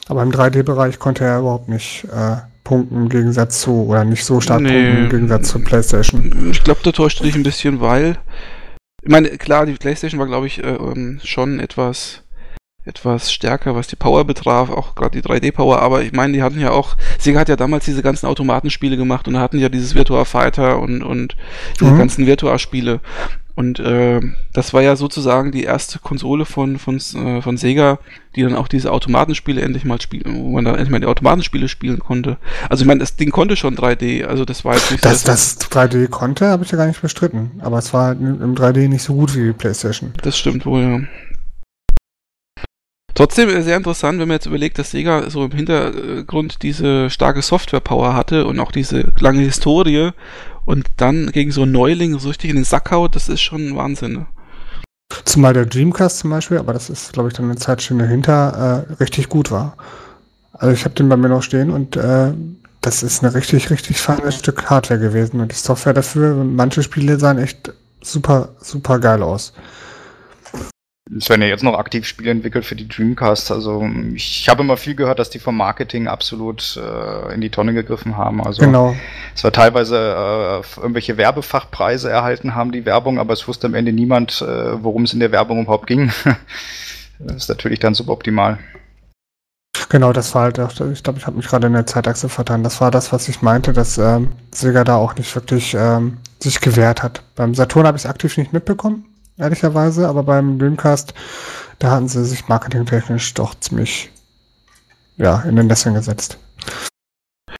Aber 0.07 0.21
im 0.21 0.31
3D-Bereich 0.31 0.99
konnte 0.99 1.23
er 1.23 1.39
überhaupt 1.39 1.67
nicht 1.67 2.05
äh, 2.13 2.37
punkten 2.63 2.95
im 2.95 3.09
Gegensatz 3.09 3.61
zu, 3.61 3.87
oder 3.87 4.03
nicht 4.03 4.23
so 4.23 4.39
stark 4.39 4.61
nee. 4.61 4.69
punkten 4.69 5.03
im 5.05 5.09
Gegensatz 5.09 5.49
zur 5.49 5.63
PlayStation. 5.63 6.49
Ich 6.51 6.63
glaube, 6.63 6.81
da 6.83 6.91
täuschte 6.91 7.23
dich 7.23 7.35
ein 7.35 7.43
bisschen, 7.43 7.81
weil, 7.81 8.17
ich 9.01 9.09
meine, 9.09 9.29
klar, 9.29 9.65
die 9.65 9.73
PlayStation 9.73 10.19
war, 10.19 10.27
glaube 10.27 10.45
ich, 10.45 10.63
äh, 10.63 10.75
ähm, 10.75 11.19
schon 11.23 11.59
etwas 11.59 12.21
etwas 12.85 13.31
stärker, 13.31 13.75
was 13.75 13.87
die 13.87 13.95
Power 13.95 14.23
betraf, 14.25 14.69
auch 14.69 14.95
gerade 14.95 15.19
die 15.19 15.27
3D-Power, 15.27 15.81
aber 15.81 16.03
ich 16.03 16.11
meine, 16.11 16.33
die 16.33 16.43
hatten 16.43 16.59
ja 16.59 16.71
auch, 16.71 16.95
Sega 17.17 17.39
hat 17.39 17.49
ja 17.49 17.55
damals 17.55 17.85
diese 17.85 18.03
ganzen 18.03 18.27
Automatenspiele 18.27 18.95
gemacht 18.95 19.27
und 19.27 19.39
hatten 19.39 19.57
ja 19.57 19.69
dieses 19.69 19.95
Virtua 19.95 20.25
Fighter 20.25 20.79
und, 20.79 21.01
und 21.01 21.35
diese 21.79 21.91
mhm. 21.91 21.97
ganzen 21.97 22.27
Virtua-Spiele. 22.27 22.99
Und 23.55 23.79
äh, 23.79 24.19
das 24.51 24.73
war 24.73 24.81
ja 24.81 24.97
sozusagen 24.97 25.53
die 25.53 25.63
erste 25.63 25.99
Konsole 25.99 26.45
von, 26.45 26.77
von, 26.77 26.97
äh, 26.97 27.41
von 27.41 27.55
Sega, 27.55 27.99
die 28.35 28.43
dann 28.43 28.53
auch 28.53 28.67
diese 28.67 28.91
Automatenspiele 28.91 29.61
endlich 29.61 29.85
mal 29.85 30.01
spielen, 30.01 30.43
wo 30.43 30.51
man 30.51 30.65
dann 30.65 30.75
endlich 30.75 30.91
mal 30.91 30.99
die 30.99 31.07
Automatenspiele 31.07 31.69
spielen 31.69 31.99
konnte. 31.99 32.35
Also 32.69 32.83
ich 32.83 32.87
meine, 32.87 32.99
das 32.99 33.15
Ding 33.15 33.31
konnte 33.31 33.55
schon 33.55 33.77
3D, 33.77 34.25
also 34.25 34.43
das 34.43 34.65
war 34.65 34.73
jetzt 34.73 34.91
nicht 34.91 35.05
das, 35.05 35.21
so. 35.21 35.27
Dass 35.27 35.57
das 35.57 35.71
3D 35.71 36.09
konnte, 36.09 36.47
habe 36.47 36.65
ich 36.65 36.71
ja 36.71 36.77
gar 36.77 36.85
nicht 36.85 37.01
bestritten. 37.01 37.51
Aber 37.59 37.77
es 37.77 37.93
war 37.93 38.11
im 38.11 38.55
3D 38.55 38.89
nicht 38.89 39.03
so 39.03 39.13
gut 39.15 39.33
wie 39.35 39.45
die 39.45 39.53
Playstation. 39.53 40.11
Das 40.21 40.37
stimmt 40.37 40.65
wohl, 40.65 40.81
ja. 40.81 40.99
Trotzdem 43.15 43.49
sehr 43.63 43.77
interessant, 43.77 44.19
wenn 44.19 44.27
man 44.27 44.35
jetzt 44.35 44.45
überlegt, 44.45 44.77
dass 44.77 44.91
Sega 44.91 45.29
so 45.29 45.45
im 45.45 45.51
Hintergrund 45.51 46.61
diese 46.63 47.09
starke 47.09 47.41
Software-Power 47.41 48.13
hatte 48.13 48.45
und 48.45 48.59
auch 48.59 48.73
diese 48.73 49.13
lange 49.19 49.39
Historie 49.39 50.11
und 50.65 50.87
dann 50.97 51.31
gegen 51.31 51.51
so 51.51 51.61
einen 51.61 51.71
Neuling 51.71 52.19
so 52.19 52.27
richtig 52.27 52.49
in 52.49 52.57
den 52.57 52.65
Sack 52.65 52.91
haut, 52.91 53.15
das 53.15 53.29
ist 53.29 53.39
schon 53.39 53.73
Wahnsinn. 53.77 54.13
Ne? 54.13 54.25
Zumal 55.23 55.53
der 55.53 55.65
Dreamcast 55.65 56.19
zum 56.19 56.31
Beispiel, 56.31 56.57
aber 56.57 56.73
das 56.73 56.89
ist, 56.89 57.13
glaube 57.13 57.29
ich, 57.29 57.35
dann 57.35 57.45
eine 57.45 57.55
Zeitschiene 57.55 58.03
dahinter, 58.03 58.85
äh, 58.89 58.93
richtig 58.95 59.29
gut 59.29 59.49
war. 59.49 59.77
Also 60.51 60.73
ich 60.73 60.83
habe 60.83 60.95
den 60.95 61.07
bei 61.07 61.15
mir 61.15 61.29
noch 61.29 61.43
stehen 61.43 61.69
und 61.69 61.95
äh, 61.95 62.33
das 62.81 63.01
ist 63.01 63.23
ein 63.23 63.29
richtig, 63.29 63.69
richtig 63.69 63.97
feines 63.97 64.35
Stück 64.35 64.69
Hardware 64.69 64.99
gewesen 64.99 65.39
und 65.39 65.53
die 65.53 65.55
Software 65.55 65.93
dafür, 65.93 66.35
manche 66.43 66.83
Spiele 66.83 67.17
sahen 67.17 67.37
echt 67.37 67.71
super, 68.01 68.49
super 68.59 68.99
geil 68.99 69.23
aus. 69.23 69.53
Es 71.13 71.29
werden 71.29 71.43
ja 71.43 71.47
jetzt 71.47 71.63
noch 71.63 71.77
aktiv 71.77 72.07
Spiele 72.07 72.31
entwickelt 72.31 72.65
für 72.65 72.75
die 72.75 72.87
Dreamcast. 72.87 73.51
Also 73.51 73.87
ich 74.15 74.49
habe 74.49 74.63
immer 74.63 74.75
viel 74.75 74.95
gehört, 74.95 75.19
dass 75.19 75.29
die 75.29 75.37
vom 75.37 75.55
Marketing 75.55 76.07
absolut 76.07 76.77
äh, 76.77 77.33
in 77.33 77.41
die 77.41 77.51
Tonne 77.51 77.73
gegriffen 77.75 78.17
haben. 78.17 78.43
Also 78.43 78.61
genau. 78.61 78.95
es 79.35 79.43
war 79.43 79.51
teilweise 79.51 79.97
äh, 79.97 80.79
irgendwelche 80.79 81.17
Werbefachpreise 81.17 82.09
erhalten 82.09 82.55
haben, 82.55 82.71
die 82.71 82.85
Werbung, 82.85 83.19
aber 83.19 83.33
es 83.33 83.47
wusste 83.47 83.67
am 83.67 83.75
Ende 83.75 83.91
niemand, 83.93 84.41
äh, 84.41 84.83
worum 84.83 85.03
es 85.03 85.13
in 85.13 85.19
der 85.19 85.31
Werbung 85.31 85.61
überhaupt 85.61 85.85
ging. 85.85 86.11
das 87.19 87.35
ist 87.35 87.49
natürlich 87.49 87.79
dann 87.79 87.93
suboptimal. 87.93 88.57
Genau, 89.89 90.11
das 90.11 90.33
war 90.33 90.43
halt, 90.43 90.57
ich 90.57 91.03
glaube, 91.03 91.19
ich 91.19 91.27
habe 91.27 91.37
mich 91.37 91.47
gerade 91.47 91.67
in 91.67 91.73
der 91.73 91.85
Zeitachse 91.85 92.29
vertan. 92.29 92.63
Das 92.63 92.81
war 92.81 92.89
das, 92.89 93.13
was 93.13 93.29
ich 93.29 93.43
meinte, 93.43 93.73
dass 93.73 93.99
ähm, 93.99 94.31
Sega 94.51 94.83
da 94.83 94.95
auch 94.95 95.13
nicht 95.15 95.33
wirklich 95.35 95.75
ähm, 95.77 96.17
sich 96.39 96.61
gewehrt 96.61 97.03
hat. 97.03 97.21
Beim 97.35 97.53
Saturn 97.53 97.85
habe 97.85 97.95
ich 97.95 98.05
es 98.05 98.09
aktiv 98.09 98.35
nicht 98.37 98.53
mitbekommen 98.53 99.05
ehrlicherweise, 99.37 100.07
aber 100.07 100.23
beim 100.23 100.59
Dreamcast, 100.59 101.13
da 101.79 101.91
hatten 101.91 102.07
sie 102.07 102.25
sich 102.25 102.47
marketingtechnisch 102.47 103.33
doch 103.33 103.55
ziemlich 103.55 104.11
ja, 105.17 105.41
in 105.41 105.55
den 105.55 105.67
Nesseln 105.67 105.95
gesetzt. 105.95 106.39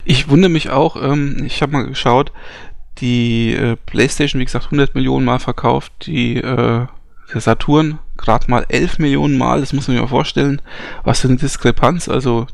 Ich 0.03 0.29
wundere 0.29 0.49
mich 0.49 0.69
auch, 0.69 1.01
ähm, 1.01 1.43
ich 1.45 1.61
habe 1.61 1.71
mal 1.71 1.87
geschaut, 1.87 2.31
die 2.99 3.53
äh, 3.53 3.75
PlayStation, 3.75 4.39
wie 4.39 4.45
gesagt, 4.45 4.65
100 4.65 4.95
Millionen 4.95 5.25
Mal 5.25 5.39
verkauft, 5.39 5.91
die 6.05 6.37
äh, 6.37 6.85
Saturn 7.33 7.99
gerade 8.17 8.49
mal 8.49 8.65
11 8.69 8.99
Millionen 8.99 9.37
Mal, 9.37 9.59
das 9.59 9.73
muss 9.73 9.87
man 9.87 9.95
sich 9.95 10.01
mal 10.01 10.09
vorstellen, 10.09 10.61
was 11.03 11.21
für 11.21 11.27
eine 11.27 11.37
Diskrepanz, 11.37 12.07
also 12.07 12.47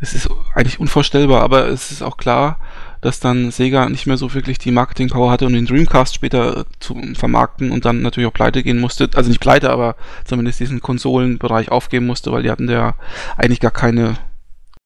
es 0.00 0.14
ist 0.14 0.30
eigentlich 0.54 0.78
unvorstellbar, 0.78 1.42
aber 1.42 1.66
es 1.66 1.90
ist 1.90 2.02
auch 2.02 2.16
klar, 2.16 2.60
dass 3.00 3.20
dann 3.20 3.50
Sega 3.50 3.88
nicht 3.88 4.06
mehr 4.06 4.16
so 4.16 4.34
wirklich 4.34 4.58
die 4.58 4.70
Marketing-Power 4.70 5.30
hatte, 5.30 5.46
um 5.46 5.52
den 5.52 5.66
Dreamcast 5.66 6.14
später 6.14 6.66
zu 6.80 6.96
vermarkten 7.14 7.70
und 7.70 7.84
dann 7.84 8.02
natürlich 8.02 8.28
auch 8.28 8.32
pleite 8.32 8.62
gehen 8.62 8.80
musste. 8.80 9.08
Also 9.14 9.28
nicht 9.28 9.40
pleite, 9.40 9.70
aber 9.70 9.96
zumindest 10.24 10.60
diesen 10.60 10.80
Konsolenbereich 10.80 11.70
aufgeben 11.70 12.06
musste, 12.06 12.32
weil 12.32 12.42
die 12.42 12.50
hatten 12.50 12.68
ja 12.68 12.94
eigentlich 13.36 13.60
gar 13.60 13.70
keine, 13.70 14.16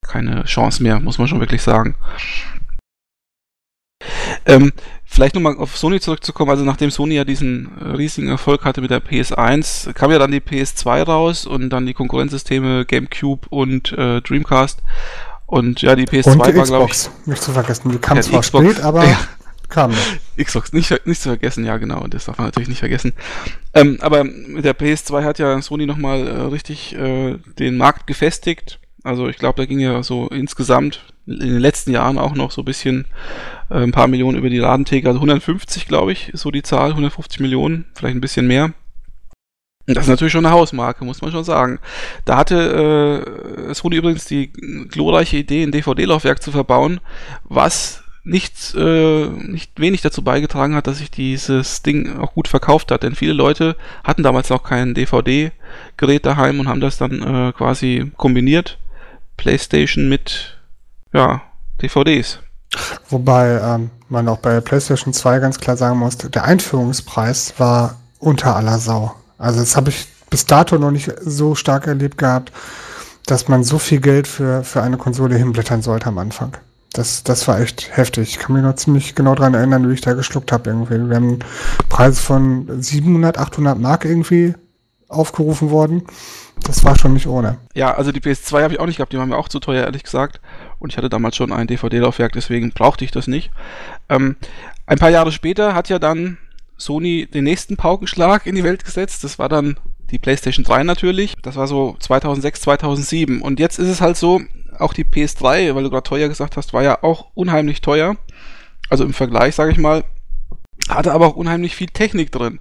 keine 0.07 0.45
Chance 0.45 0.83
mehr, 0.83 1.00
muss 1.00 1.19
man 1.19 1.28
schon 1.28 1.40
wirklich 1.40 1.62
sagen. 1.62 1.95
Ähm, 4.45 4.73
vielleicht 5.04 5.35
nochmal 5.35 5.57
auf 5.57 5.76
Sony 5.76 6.00
zurückzukommen, 6.00 6.50
also 6.50 6.64
nachdem 6.64 6.90
Sony 6.90 7.14
ja 7.14 7.25
diesen 7.25 7.69
riesigen 7.78 8.28
Erfolg 8.28 8.64
hatte 8.64 8.81
mit 8.81 8.90
der 8.90 9.02
PS1, 9.02 9.92
kam 9.92 10.11
ja 10.11 10.19
dann 10.19 10.33
die 10.33 10.40
PS2 10.40 11.02
raus 11.02 11.47
und 11.47 11.71
dann 11.71 11.87
die 11.87 11.95
Konkurrenzsysteme 11.95 12.85
GameCube 12.85 13.47
und 13.50 13.92
äh, 13.92 14.21
Dreamcast 14.21 14.83
und 15.52 15.82
ja, 15.82 15.94
die 15.94 16.06
PS2 16.06 16.32
und 16.32 16.47
die 16.47 16.56
war, 16.56 16.64
glaube 16.64 16.90
ich. 16.90 17.11
Nicht 17.26 17.42
zu 17.42 17.52
vergessen, 17.52 17.90
die 17.90 17.99
kam 17.99 18.16
ja, 18.16 18.23
zwar 18.23 18.40
Xbox, 18.40 18.71
spät, 18.71 18.82
aber 18.82 19.04
ja. 19.04 19.18
kam 19.68 19.90
noch. 19.90 19.99
Xbox, 20.42 20.73
nicht, 20.73 21.06
nicht 21.06 21.21
zu 21.21 21.28
vergessen, 21.28 21.66
ja 21.66 21.76
genau, 21.76 22.06
das 22.06 22.25
darf 22.25 22.38
man 22.38 22.47
natürlich 22.47 22.71
nicht 22.71 22.78
vergessen. 22.78 23.12
Ähm, 23.75 23.99
aber 24.00 24.25
mit 24.25 24.64
der 24.64 24.75
PS2 24.75 25.25
hat 25.25 25.38
ja 25.38 25.61
Sony 25.61 25.85
nochmal 25.85 26.26
äh, 26.26 26.40
richtig 26.44 26.94
äh, 26.94 27.37
den 27.59 27.76
Markt 27.76 28.06
gefestigt. 28.06 28.80
Also 29.04 29.28
ich 29.28 29.37
glaube, 29.37 29.61
da 29.61 29.66
ging 29.66 29.78
ja 29.78 30.02
so 30.02 30.28
insgesamt 30.28 31.04
in 31.26 31.40
den 31.40 31.59
letzten 31.59 31.90
Jahren 31.90 32.16
auch 32.16 32.35
noch 32.35 32.50
so 32.50 32.62
ein 32.62 32.64
bisschen 32.64 33.04
äh, 33.68 33.82
ein 33.82 33.92
paar 33.92 34.06
Millionen 34.06 34.38
über 34.38 34.49
die 34.49 34.56
Ladentheke. 34.56 35.06
Also 35.06 35.18
150, 35.18 35.87
glaube 35.87 36.12
ich, 36.12 36.30
ist 36.30 36.40
so 36.40 36.50
die 36.50 36.62
Zahl, 36.62 36.92
150 36.92 37.40
Millionen, 37.40 37.85
vielleicht 37.92 38.16
ein 38.16 38.23
bisschen 38.23 38.47
mehr. 38.47 38.73
Das 39.87 40.05
ist 40.05 40.11
natürlich 40.11 40.33
schon 40.33 40.47
eine 40.47 40.55
Hausmarke, 40.55 41.05
muss 41.05 41.23
man 41.23 41.33
schon 41.33 41.45
sagen. 41.45 41.81
Da 42.25 42.37
hatte 42.37 43.67
äh, 43.69 43.75
Sony 43.75 43.97
übrigens 43.97 44.27
die 44.27 44.53
glorreiche 44.89 45.39
Idee, 45.39 45.65
ein 45.65 45.73
DVD-Laufwerk 45.73 46.43
zu 46.43 46.53
verbauen, 46.53 47.01
was 47.45 48.03
nicht, 48.25 48.75
äh, 48.77 49.27
nicht 49.27 49.81
wenig 49.81 50.01
dazu 50.01 50.23
beigetragen 50.23 50.77
hat, 50.77 50.87
dass 50.87 50.99
sich 50.99 51.11
dieses 51.11 51.83
Ding 51.83 52.19
auch 52.19 52.35
gut 52.35 52.47
verkauft 52.47 52.93
hat. 52.93 53.03
Denn 53.03 53.17
viele 53.17 53.33
Leute 53.33 53.77
hatten 54.05 54.23
damals 54.23 54.51
noch 54.51 54.62
kein 54.62 54.95
DVD-Gerät 54.95 56.25
daheim 56.25 56.61
und 56.61 56.69
haben 56.69 56.81
das 56.81 56.99
dann 56.99 57.23
äh, 57.23 57.53
quasi 57.53 58.12
kombiniert. 58.17 58.79
PlayStation 59.37 60.09
mit 60.09 60.59
ja, 61.12 61.43
DVDs. 61.81 62.39
Wobei 63.09 63.61
ähm, 63.61 63.91
man 64.09 64.29
auch 64.29 64.39
bei 64.39 64.61
PlayStation 64.61 65.12
2 65.12 65.41
ganz 65.41 65.59
klar 65.59 65.77
sagen 65.77 65.99
muss, 65.99 66.17
der 66.19 66.45
Einführungspreis 66.45 67.55
war 67.59 67.97
unter 68.19 68.55
aller 68.55 68.79
Sau. 68.79 69.15
Also 69.43 69.59
das 69.59 69.77
habe 69.77 69.91
ich 69.91 70.07
bis 70.31 70.47
dato 70.47 70.79
noch 70.79 70.93
nicht 70.93 71.13
so 71.21 71.57
stark 71.57 71.89
erlebt 71.89 72.17
gehabt, 72.17 72.53
dass 73.27 73.49
man 73.49 73.65
so 73.65 73.79
viel 73.79 74.01
Geld 74.01 74.29
für, 74.29 74.63
für 74.63 74.83
eine 74.83 74.97
Konsole 74.97 75.37
hinblättern 75.37 75.83
sollte 75.83 76.07
am 76.07 76.19
Anfang. 76.19 76.57
Das, 76.93 77.25
das 77.25 77.49
war 77.49 77.61
echt 77.61 77.97
heftig. 77.97 78.31
Ich 78.31 78.39
kann 78.39 78.55
mich 78.55 78.63
noch 78.63 78.77
ziemlich 78.77 79.15
genau 79.17 79.35
daran 79.35 79.55
erinnern, 79.55 79.89
wie 79.89 79.95
ich 79.95 80.01
da 80.01 80.13
geschluckt 80.13 80.53
habe 80.53 80.71
irgendwie. 80.71 81.09
Wir 81.09 81.17
haben 81.17 81.41
Preise 81.89 82.21
von 82.21 82.81
700, 82.81 83.37
800 83.37 83.79
Mark 83.79 84.05
irgendwie 84.05 84.55
aufgerufen 85.09 85.71
worden. 85.71 86.05
Das 86.65 86.85
war 86.85 86.97
schon 86.97 87.15
nicht 87.15 87.27
ohne. 87.27 87.59
Ja, 87.75 87.95
also 87.95 88.13
die 88.13 88.21
PS2 88.21 88.63
habe 88.63 88.75
ich 88.75 88.81
auch 88.81 88.87
nicht 88.87 88.99
gehabt, 88.99 89.13
die 89.13 89.19
waren 89.19 89.29
mir 89.29 89.37
auch 89.37 89.49
zu 89.49 89.59
teuer, 89.59 89.85
ehrlich 89.85 90.05
gesagt. 90.05 90.41
Und 90.79 90.93
ich 90.93 90.97
hatte 90.97 91.09
damals 91.09 91.35
schon 91.35 91.53
ein 91.53 91.67
DVD-Laufwerk, 91.67 92.33
deswegen 92.33 92.71
brauchte 92.71 93.05
ich 93.05 93.11
das 93.11 93.27
nicht. 93.27 93.51
Ähm, 94.09 94.37
ein 94.87 94.99
paar 94.99 95.11
Jahre 95.11 95.33
später 95.33 95.75
hat 95.75 95.89
ja 95.89 95.99
dann 95.99 96.39
Sony 96.76 97.26
den 97.33 97.45
nächsten 97.45 97.76
Paukenschlag 97.76 98.47
in 98.47 98.55
die 98.55 98.64
Welt 98.64 98.85
gesetzt. 98.85 99.25
Das 99.25 99.38
war 99.38 99.49
dann 99.49 99.79
die 100.11 100.19
PlayStation 100.19 100.64
3 100.64 100.85
natürlich. 100.85 101.35
Das 101.43 101.57
war 101.57 101.67
so 101.67 101.97
2006, 101.99 102.61
2007. 102.62 103.43
Und 103.43 103.61
jetzt 103.61 103.79
ist 103.79 103.88
es 103.88 104.00
halt 104.00 104.17
so, 104.17 104.41
auch 104.79 104.93
die 104.93 105.05
PS3, 105.05 105.75
weil 105.75 105.83
du 105.83 105.91
gerade 105.91 106.09
teuer 106.09 106.29
gesagt 106.29 106.57
hast, 106.57 106.73
war 106.73 106.83
ja 106.83 107.02
auch 107.02 107.31
unheimlich 107.35 107.81
teuer. 107.81 108.17
Also 108.88 109.05
im 109.05 109.14
Vergleich, 109.14 109.55
sage 109.55 109.73
ich 109.73 109.79
mal, 109.79 110.05
hatte 110.88 111.12
aber 111.12 111.26
auch 111.26 111.37
unheimlich 111.37 111.76
viel 111.76 111.88
Technik 111.88 112.33
drin. 112.33 112.61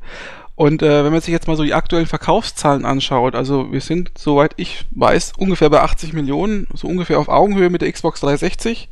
Und 0.55 0.83
äh, 0.83 1.03
wenn 1.03 1.11
man 1.11 1.21
sich 1.21 1.31
jetzt 1.31 1.47
mal 1.47 1.57
so 1.57 1.63
die 1.63 1.73
aktuellen 1.73 2.05
Verkaufszahlen 2.05 2.85
anschaut, 2.85 3.35
also 3.35 3.71
wir 3.71 3.81
sind, 3.81 4.11
soweit 4.17 4.53
ich 4.57 4.85
weiß, 4.91 5.33
ungefähr 5.37 5.69
bei 5.69 5.81
80 5.81 6.13
Millionen, 6.13 6.67
so 6.73 6.87
ungefähr 6.87 7.19
auf 7.19 7.29
Augenhöhe 7.29 7.69
mit 7.69 7.81
der 7.81 7.91
Xbox 7.91 8.19
360. 8.19 8.89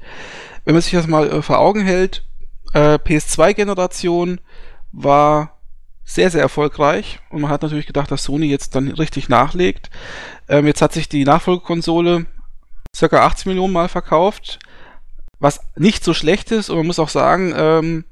Wenn 0.65 0.73
man 0.73 0.81
sich 0.81 0.93
das 0.93 1.07
mal 1.07 1.29
äh, 1.29 1.41
vor 1.41 1.59
Augen 1.59 1.81
hält, 1.81 2.25
äh, 2.73 2.95
PS2-Generation, 2.95 4.39
war 4.91 5.59
sehr, 6.03 6.31
sehr 6.31 6.41
erfolgreich 6.41 7.19
und 7.29 7.41
man 7.41 7.51
hat 7.51 7.61
natürlich 7.61 7.85
gedacht, 7.85 8.09
dass 8.09 8.23
Sony 8.23 8.47
jetzt 8.47 8.75
dann 8.75 8.87
richtig 8.89 9.29
nachlegt. 9.29 9.89
Ähm, 10.47 10.65
jetzt 10.65 10.81
hat 10.81 10.93
sich 10.93 11.07
die 11.07 11.23
Nachfolgekonsole 11.23 12.25
circa 12.95 13.25
80 13.25 13.45
Millionen 13.45 13.73
Mal 13.73 13.89
verkauft, 13.89 14.59
was 15.39 15.59
nicht 15.75 16.03
so 16.03 16.13
schlecht 16.13 16.51
ist 16.51 16.69
und 16.69 16.77
man 16.77 16.87
muss 16.87 16.99
auch 16.99 17.09
sagen, 17.09 17.53
ähm, 17.55 18.05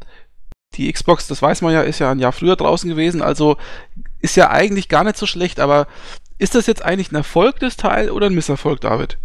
die 0.75 0.91
Xbox, 0.91 1.27
das 1.27 1.41
weiß 1.41 1.61
man 1.61 1.73
ja, 1.73 1.81
ist 1.81 1.99
ja 1.99 2.11
ein 2.11 2.19
Jahr 2.19 2.33
früher 2.33 2.55
draußen 2.55 2.89
gewesen, 2.89 3.21
also 3.21 3.57
ist 4.19 4.35
ja 4.35 4.51
eigentlich 4.51 4.89
gar 4.89 5.03
nicht 5.03 5.17
so 5.17 5.25
schlecht, 5.25 5.59
aber 5.59 5.87
ist 6.37 6.53
das 6.53 6.67
jetzt 6.67 6.83
eigentlich 6.83 7.11
ein 7.11 7.15
Erfolg 7.15 7.59
des 7.59 7.77
Teil 7.77 8.11
oder 8.11 8.27
ein 8.27 8.35
Misserfolg, 8.35 8.81
David? 8.81 9.17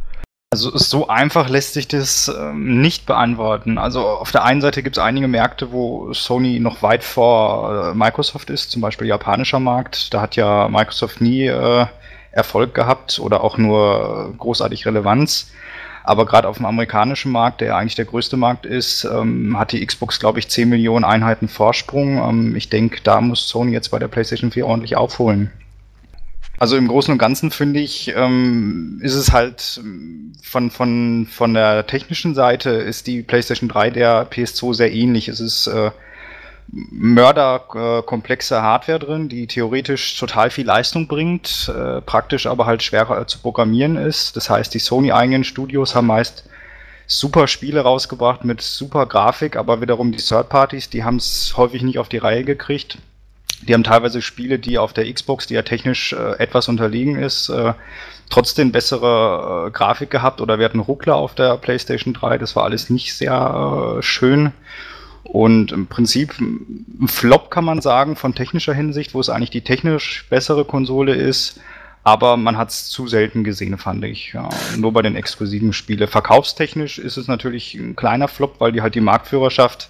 Also 0.52 0.76
so 0.76 1.08
einfach 1.08 1.48
lässt 1.48 1.72
sich 1.72 1.88
das 1.88 2.28
ähm, 2.28 2.82
nicht 2.82 3.06
beantworten. 3.06 3.78
Also 3.78 4.06
auf 4.06 4.32
der 4.32 4.44
einen 4.44 4.60
Seite 4.60 4.82
gibt 4.82 4.98
es 4.98 5.02
einige 5.02 5.26
Märkte, 5.26 5.72
wo 5.72 6.12
Sony 6.12 6.60
noch 6.60 6.82
weit 6.82 7.04
vor 7.04 7.92
äh, 7.92 7.94
Microsoft 7.94 8.50
ist, 8.50 8.70
zum 8.70 8.82
Beispiel 8.82 9.06
japanischer 9.06 9.60
Markt. 9.60 10.12
Da 10.12 10.20
hat 10.20 10.36
ja 10.36 10.68
Microsoft 10.68 11.22
nie 11.22 11.46
äh, 11.46 11.86
Erfolg 12.32 12.74
gehabt 12.74 13.18
oder 13.18 13.42
auch 13.42 13.56
nur 13.56 14.34
großartig 14.36 14.84
Relevanz. 14.84 15.50
Aber 16.04 16.26
gerade 16.26 16.48
auf 16.48 16.58
dem 16.58 16.66
amerikanischen 16.66 17.32
Markt, 17.32 17.62
der 17.62 17.78
eigentlich 17.78 17.94
der 17.94 18.04
größte 18.04 18.36
Markt 18.36 18.66
ist, 18.66 19.04
ähm, 19.04 19.58
hat 19.58 19.72
die 19.72 19.86
Xbox, 19.86 20.20
glaube 20.20 20.38
ich, 20.38 20.50
10 20.50 20.68
Millionen 20.68 21.06
Einheiten 21.06 21.48
Vorsprung. 21.48 22.18
Ähm, 22.18 22.56
ich 22.56 22.68
denke, 22.68 23.00
da 23.02 23.22
muss 23.22 23.48
Sony 23.48 23.72
jetzt 23.72 23.90
bei 23.90 23.98
der 23.98 24.08
PlayStation 24.08 24.50
4 24.50 24.66
ordentlich 24.66 24.98
aufholen. 24.98 25.50
Also 26.62 26.76
im 26.76 26.86
Großen 26.86 27.10
und 27.10 27.18
Ganzen 27.18 27.50
finde 27.50 27.80
ich, 27.80 28.14
ähm, 28.14 29.00
ist 29.02 29.16
es 29.16 29.32
halt 29.32 29.80
von, 30.44 30.70
von, 30.70 31.26
von 31.28 31.54
der 31.54 31.88
technischen 31.88 32.36
Seite 32.36 32.70
ist 32.70 33.08
die 33.08 33.22
PlayStation 33.22 33.68
3 33.68 33.90
der 33.90 34.30
PS2 34.30 34.72
sehr 34.72 34.92
ähnlich. 34.92 35.26
Es 35.26 35.40
ist 35.40 35.66
äh, 35.66 35.90
mörderkomplexe 36.68 38.54
äh, 38.54 38.60
Hardware 38.60 39.00
drin, 39.00 39.28
die 39.28 39.48
theoretisch 39.48 40.16
total 40.16 40.50
viel 40.50 40.64
Leistung 40.64 41.08
bringt, 41.08 41.68
äh, 41.76 42.00
praktisch 42.00 42.46
aber 42.46 42.64
halt 42.64 42.84
schwerer 42.84 43.26
zu 43.26 43.40
programmieren 43.40 43.96
ist. 43.96 44.36
Das 44.36 44.48
heißt, 44.48 44.72
die 44.72 44.78
Sony-eigenen 44.78 45.42
Studios 45.42 45.96
haben 45.96 46.06
meist 46.06 46.44
super 47.08 47.48
Spiele 47.48 47.80
rausgebracht 47.80 48.44
mit 48.44 48.62
super 48.62 49.06
Grafik, 49.06 49.56
aber 49.56 49.80
wiederum 49.80 50.12
die 50.12 50.22
Third 50.22 50.48
Parties, 50.48 50.88
die 50.88 51.02
haben 51.02 51.16
es 51.16 51.56
häufig 51.56 51.82
nicht 51.82 51.98
auf 51.98 52.08
die 52.08 52.18
Reihe 52.18 52.44
gekriegt. 52.44 52.98
Die 53.62 53.74
haben 53.74 53.84
teilweise 53.84 54.22
Spiele, 54.22 54.58
die 54.58 54.78
auf 54.78 54.92
der 54.92 55.12
Xbox, 55.12 55.46
die 55.46 55.54
ja 55.54 55.62
technisch 55.62 56.12
äh, 56.12 56.38
etwas 56.38 56.68
unterlegen 56.68 57.16
ist, 57.16 57.48
äh, 57.48 57.74
trotzdem 58.28 58.72
bessere 58.72 59.66
äh, 59.68 59.70
Grafik 59.70 60.10
gehabt 60.10 60.40
oder 60.40 60.58
wir 60.58 60.64
hatten 60.64 60.80
Ruckler 60.80 61.16
auf 61.16 61.34
der 61.34 61.56
PlayStation 61.58 62.14
3. 62.14 62.38
Das 62.38 62.56
war 62.56 62.64
alles 62.64 62.90
nicht 62.90 63.14
sehr 63.14 63.98
äh, 63.98 64.02
schön. 64.02 64.52
Und 65.22 65.70
im 65.72 65.86
Prinzip 65.86 66.34
ein 66.40 67.06
Flop 67.06 67.50
kann 67.50 67.64
man 67.64 67.80
sagen 67.80 68.16
von 68.16 68.34
technischer 68.34 68.74
Hinsicht, 68.74 69.14
wo 69.14 69.20
es 69.20 69.28
eigentlich 69.28 69.50
die 69.50 69.60
technisch 69.62 70.26
bessere 70.28 70.64
Konsole 70.64 71.14
ist. 71.14 71.60
Aber 72.04 72.36
man 72.36 72.56
hat 72.56 72.70
es 72.70 72.88
zu 72.88 73.06
selten 73.06 73.44
gesehen, 73.44 73.78
fand 73.78 74.04
ich. 74.04 74.32
Ja, 74.32 74.48
nur 74.76 74.92
bei 74.92 75.02
den 75.02 75.14
exklusiven 75.14 75.72
Spielen. 75.72 76.08
Verkaufstechnisch 76.08 76.98
ist 76.98 77.16
es 77.16 77.28
natürlich 77.28 77.74
ein 77.74 77.94
kleiner 77.94 78.26
Flop, 78.26 78.56
weil 78.58 78.72
die 78.72 78.82
halt 78.82 78.96
die 78.96 79.00
Marktführerschaft 79.00 79.88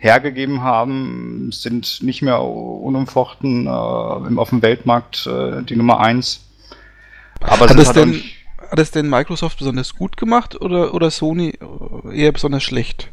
hergegeben 0.00 0.62
haben, 0.62 1.52
sind 1.52 2.02
nicht 2.02 2.22
mehr 2.22 2.42
unumfochten 2.42 3.66
äh, 3.66 3.70
auf 3.70 4.48
dem 4.48 4.62
Weltmarkt 4.62 5.26
äh, 5.26 5.62
die 5.62 5.76
Nummer 5.76 6.00
eins. 6.00 6.40
Aber 7.40 7.68
hat 7.68 7.78
es 7.78 7.88
halt 7.88 7.96
denn, 7.96 8.22
hat 8.70 8.78
es 8.78 8.90
denn 8.90 9.08
Microsoft 9.08 9.58
besonders 9.58 9.94
gut 9.94 10.16
gemacht 10.16 10.58
oder, 10.60 10.94
oder 10.94 11.10
Sony 11.10 11.58
eher 12.12 12.32
besonders 12.32 12.62
schlecht? 12.62 13.10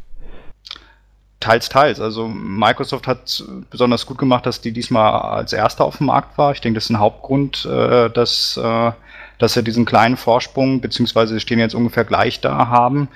Teils, 1.42 1.68
teils. 1.68 2.00
Also 2.00 2.30
Microsoft 2.30 3.06
hat 3.06 3.44
besonders 3.70 4.06
gut 4.06 4.18
gemacht, 4.18 4.46
dass 4.46 4.62
die 4.62 4.72
diesmal 4.72 5.12
als 5.12 5.52
erster 5.52 5.84
auf 5.84 5.98
dem 5.98 6.08
Markt 6.08 6.38
war. 6.38 6.54
Ich 6.54 6.62
denke, 6.62 6.78
das 6.78 6.86
ist 6.86 6.92
ein 6.92 7.00
Hauptgrund, 7.00 7.66
äh, 7.66 8.10
dass, 8.10 8.56
äh, 8.56 8.92
dass 9.40 9.54
sie 9.54 9.64
diesen 9.64 9.86
kleinen 9.86 10.16
Vorsprung, 10.16 10.80
beziehungsweise 10.80 11.38
stehen 11.42 11.60
jetzt 11.60 11.76
ungefähr 11.76 12.06
gleich 12.06 12.40
da 12.40 12.70
haben 12.70 13.10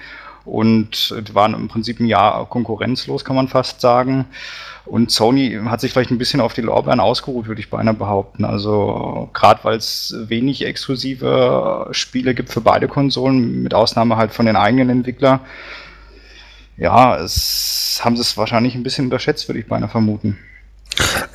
und 0.46 1.14
waren 1.34 1.54
im 1.54 1.68
Prinzip 1.68 2.00
ein 2.00 2.06
Jahr 2.06 2.48
konkurrenzlos, 2.48 3.26
kann 3.26 3.36
man 3.36 3.48
fast 3.48 3.82
sagen. 3.82 4.26
Und 4.86 5.12
Sony 5.12 5.60
hat 5.66 5.80
sich 5.80 5.92
vielleicht 5.92 6.12
ein 6.12 6.18
bisschen 6.18 6.42
auf 6.42 6.54
die 6.54 6.62
Lorbeeren 6.62 7.00
ausgeruht, 7.00 7.48
würde 7.48 7.62
ich 7.62 7.70
beinahe 7.70 7.94
behaupten. 7.94 8.46
Also 8.46 9.30
gerade 9.34 9.64
weil 9.64 9.78
es 9.78 10.16
wenig 10.28 10.66
exklusive 10.66 11.88
Spiele 11.92 12.34
gibt 12.34 12.50
für 12.50 12.62
beide 12.62 12.88
Konsolen, 12.88 13.62
mit 13.62 13.74
Ausnahme 13.74 14.18
halt 14.18 14.32
von 14.32 14.48
den 14.48 14.56
eigenen 14.56 14.90
Entwicklern. 14.90 15.40
Ja, 16.78 17.16
es 17.18 18.02
haben 18.04 18.16
sie 18.16 18.24
es 18.24 18.38
wahrscheinlich 18.38 18.74
ein 18.74 18.84
bisschen 18.84 19.06
unterschätzt, 19.06 19.48
würde 19.48 19.60
ich 19.60 19.68
beinahe 19.68 19.90
vermuten. 19.90 20.40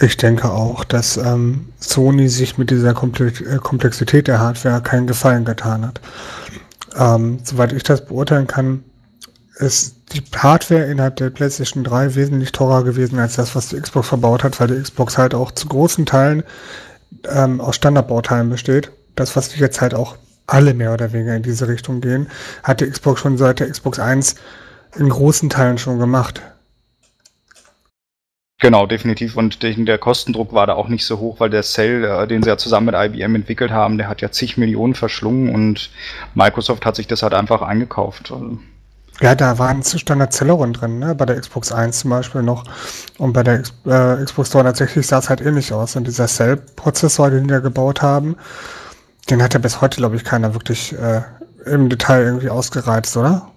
Ich 0.00 0.16
denke 0.16 0.50
auch, 0.50 0.84
dass 0.84 1.16
ähm, 1.16 1.68
Sony 1.78 2.28
sich 2.28 2.58
mit 2.58 2.70
dieser 2.70 2.90
äh, 2.90 3.58
Komplexität 3.58 4.26
der 4.26 4.40
Hardware 4.40 4.82
keinen 4.82 5.06
Gefallen 5.06 5.44
getan 5.44 5.86
hat. 5.86 6.00
Ähm, 6.96 7.38
soweit 7.44 7.72
ich 7.72 7.82
das 7.82 8.04
beurteilen 8.06 8.46
kann, 8.46 8.84
ist 9.58 9.96
die 10.12 10.22
Hardware 10.36 10.84
innerhalb 10.84 11.16
der 11.16 11.30
PlayStation 11.30 11.82
3 11.82 12.14
wesentlich 12.14 12.52
teurer 12.52 12.84
gewesen 12.84 13.18
als 13.18 13.36
das, 13.36 13.54
was 13.56 13.68
die 13.68 13.80
Xbox 13.80 14.08
verbaut 14.08 14.44
hat, 14.44 14.60
weil 14.60 14.68
die 14.68 14.80
Xbox 14.80 15.18
halt 15.18 15.34
auch 15.34 15.50
zu 15.50 15.66
großen 15.66 16.06
Teilen 16.06 16.42
ähm, 17.28 17.60
aus 17.60 17.76
Standardbauteilen 17.76 18.50
besteht. 18.50 18.90
Das, 19.14 19.34
was 19.34 19.56
jetzt 19.56 19.80
halt 19.80 19.94
auch 19.94 20.16
alle 20.46 20.74
mehr 20.74 20.92
oder 20.92 21.12
weniger 21.12 21.34
in 21.34 21.42
diese 21.42 21.68
Richtung 21.68 22.00
gehen, 22.00 22.28
hat 22.62 22.80
die 22.80 22.88
Xbox 22.88 23.20
schon 23.20 23.38
seit 23.38 23.60
der 23.60 23.70
Xbox 23.70 23.98
1 23.98 24.36
in 24.96 25.08
großen 25.08 25.50
Teilen 25.50 25.78
schon 25.78 25.98
gemacht. 25.98 26.42
Genau, 28.58 28.86
definitiv. 28.86 29.36
Und 29.36 29.62
der 29.62 29.98
Kostendruck 29.98 30.52
war 30.54 30.66
da 30.66 30.74
auch 30.74 30.88
nicht 30.88 31.04
so 31.04 31.18
hoch, 31.18 31.40
weil 31.40 31.50
der 31.50 31.62
Cell, 31.62 32.04
äh, 32.04 32.26
den 32.26 32.42
sie 32.42 32.48
ja 32.48 32.56
zusammen 32.56 32.86
mit 32.86 32.94
IBM 32.94 33.34
entwickelt 33.34 33.70
haben, 33.70 33.98
der 33.98 34.08
hat 34.08 34.22
ja 34.22 34.30
zig 34.30 34.56
Millionen 34.56 34.94
verschlungen 34.94 35.54
und 35.54 35.90
Microsoft 36.34 36.86
hat 36.86 36.96
sich 36.96 37.06
das 37.06 37.22
halt 37.22 37.34
einfach 37.34 37.60
eingekauft. 37.60 38.32
Also 38.32 38.58
ja, 39.20 39.34
da 39.34 39.58
waren 39.58 39.82
Standard 39.82 40.32
Celeron 40.32 40.72
drin, 40.72 40.98
ne? 40.98 41.14
bei 41.14 41.24
der 41.24 41.40
Xbox 41.40 41.72
1 41.72 42.00
zum 42.00 42.10
Beispiel 42.10 42.42
noch. 42.42 42.64
Und 43.18 43.32
bei 43.32 43.42
der 43.42 43.62
äh, 43.86 44.24
Xbox 44.24 44.50
360 44.50 45.06
sah 45.06 45.18
es 45.18 45.30
halt 45.30 45.40
ähnlich 45.40 45.72
aus. 45.72 45.96
Und 45.96 46.06
dieser 46.06 46.26
Cell-Prozessor, 46.26 47.30
den 47.30 47.48
da 47.48 47.60
gebaut 47.60 48.02
haben, 48.02 48.36
den 49.30 49.42
hat 49.42 49.54
ja 49.54 49.60
bis 49.60 49.80
heute, 49.80 49.96
glaube 49.96 50.16
ich, 50.16 50.24
keiner 50.24 50.54
wirklich 50.54 50.92
äh, 50.92 51.22
im 51.64 51.88
Detail 51.88 52.24
irgendwie 52.24 52.50
ausgereizt, 52.50 53.16
oder? 53.16 53.50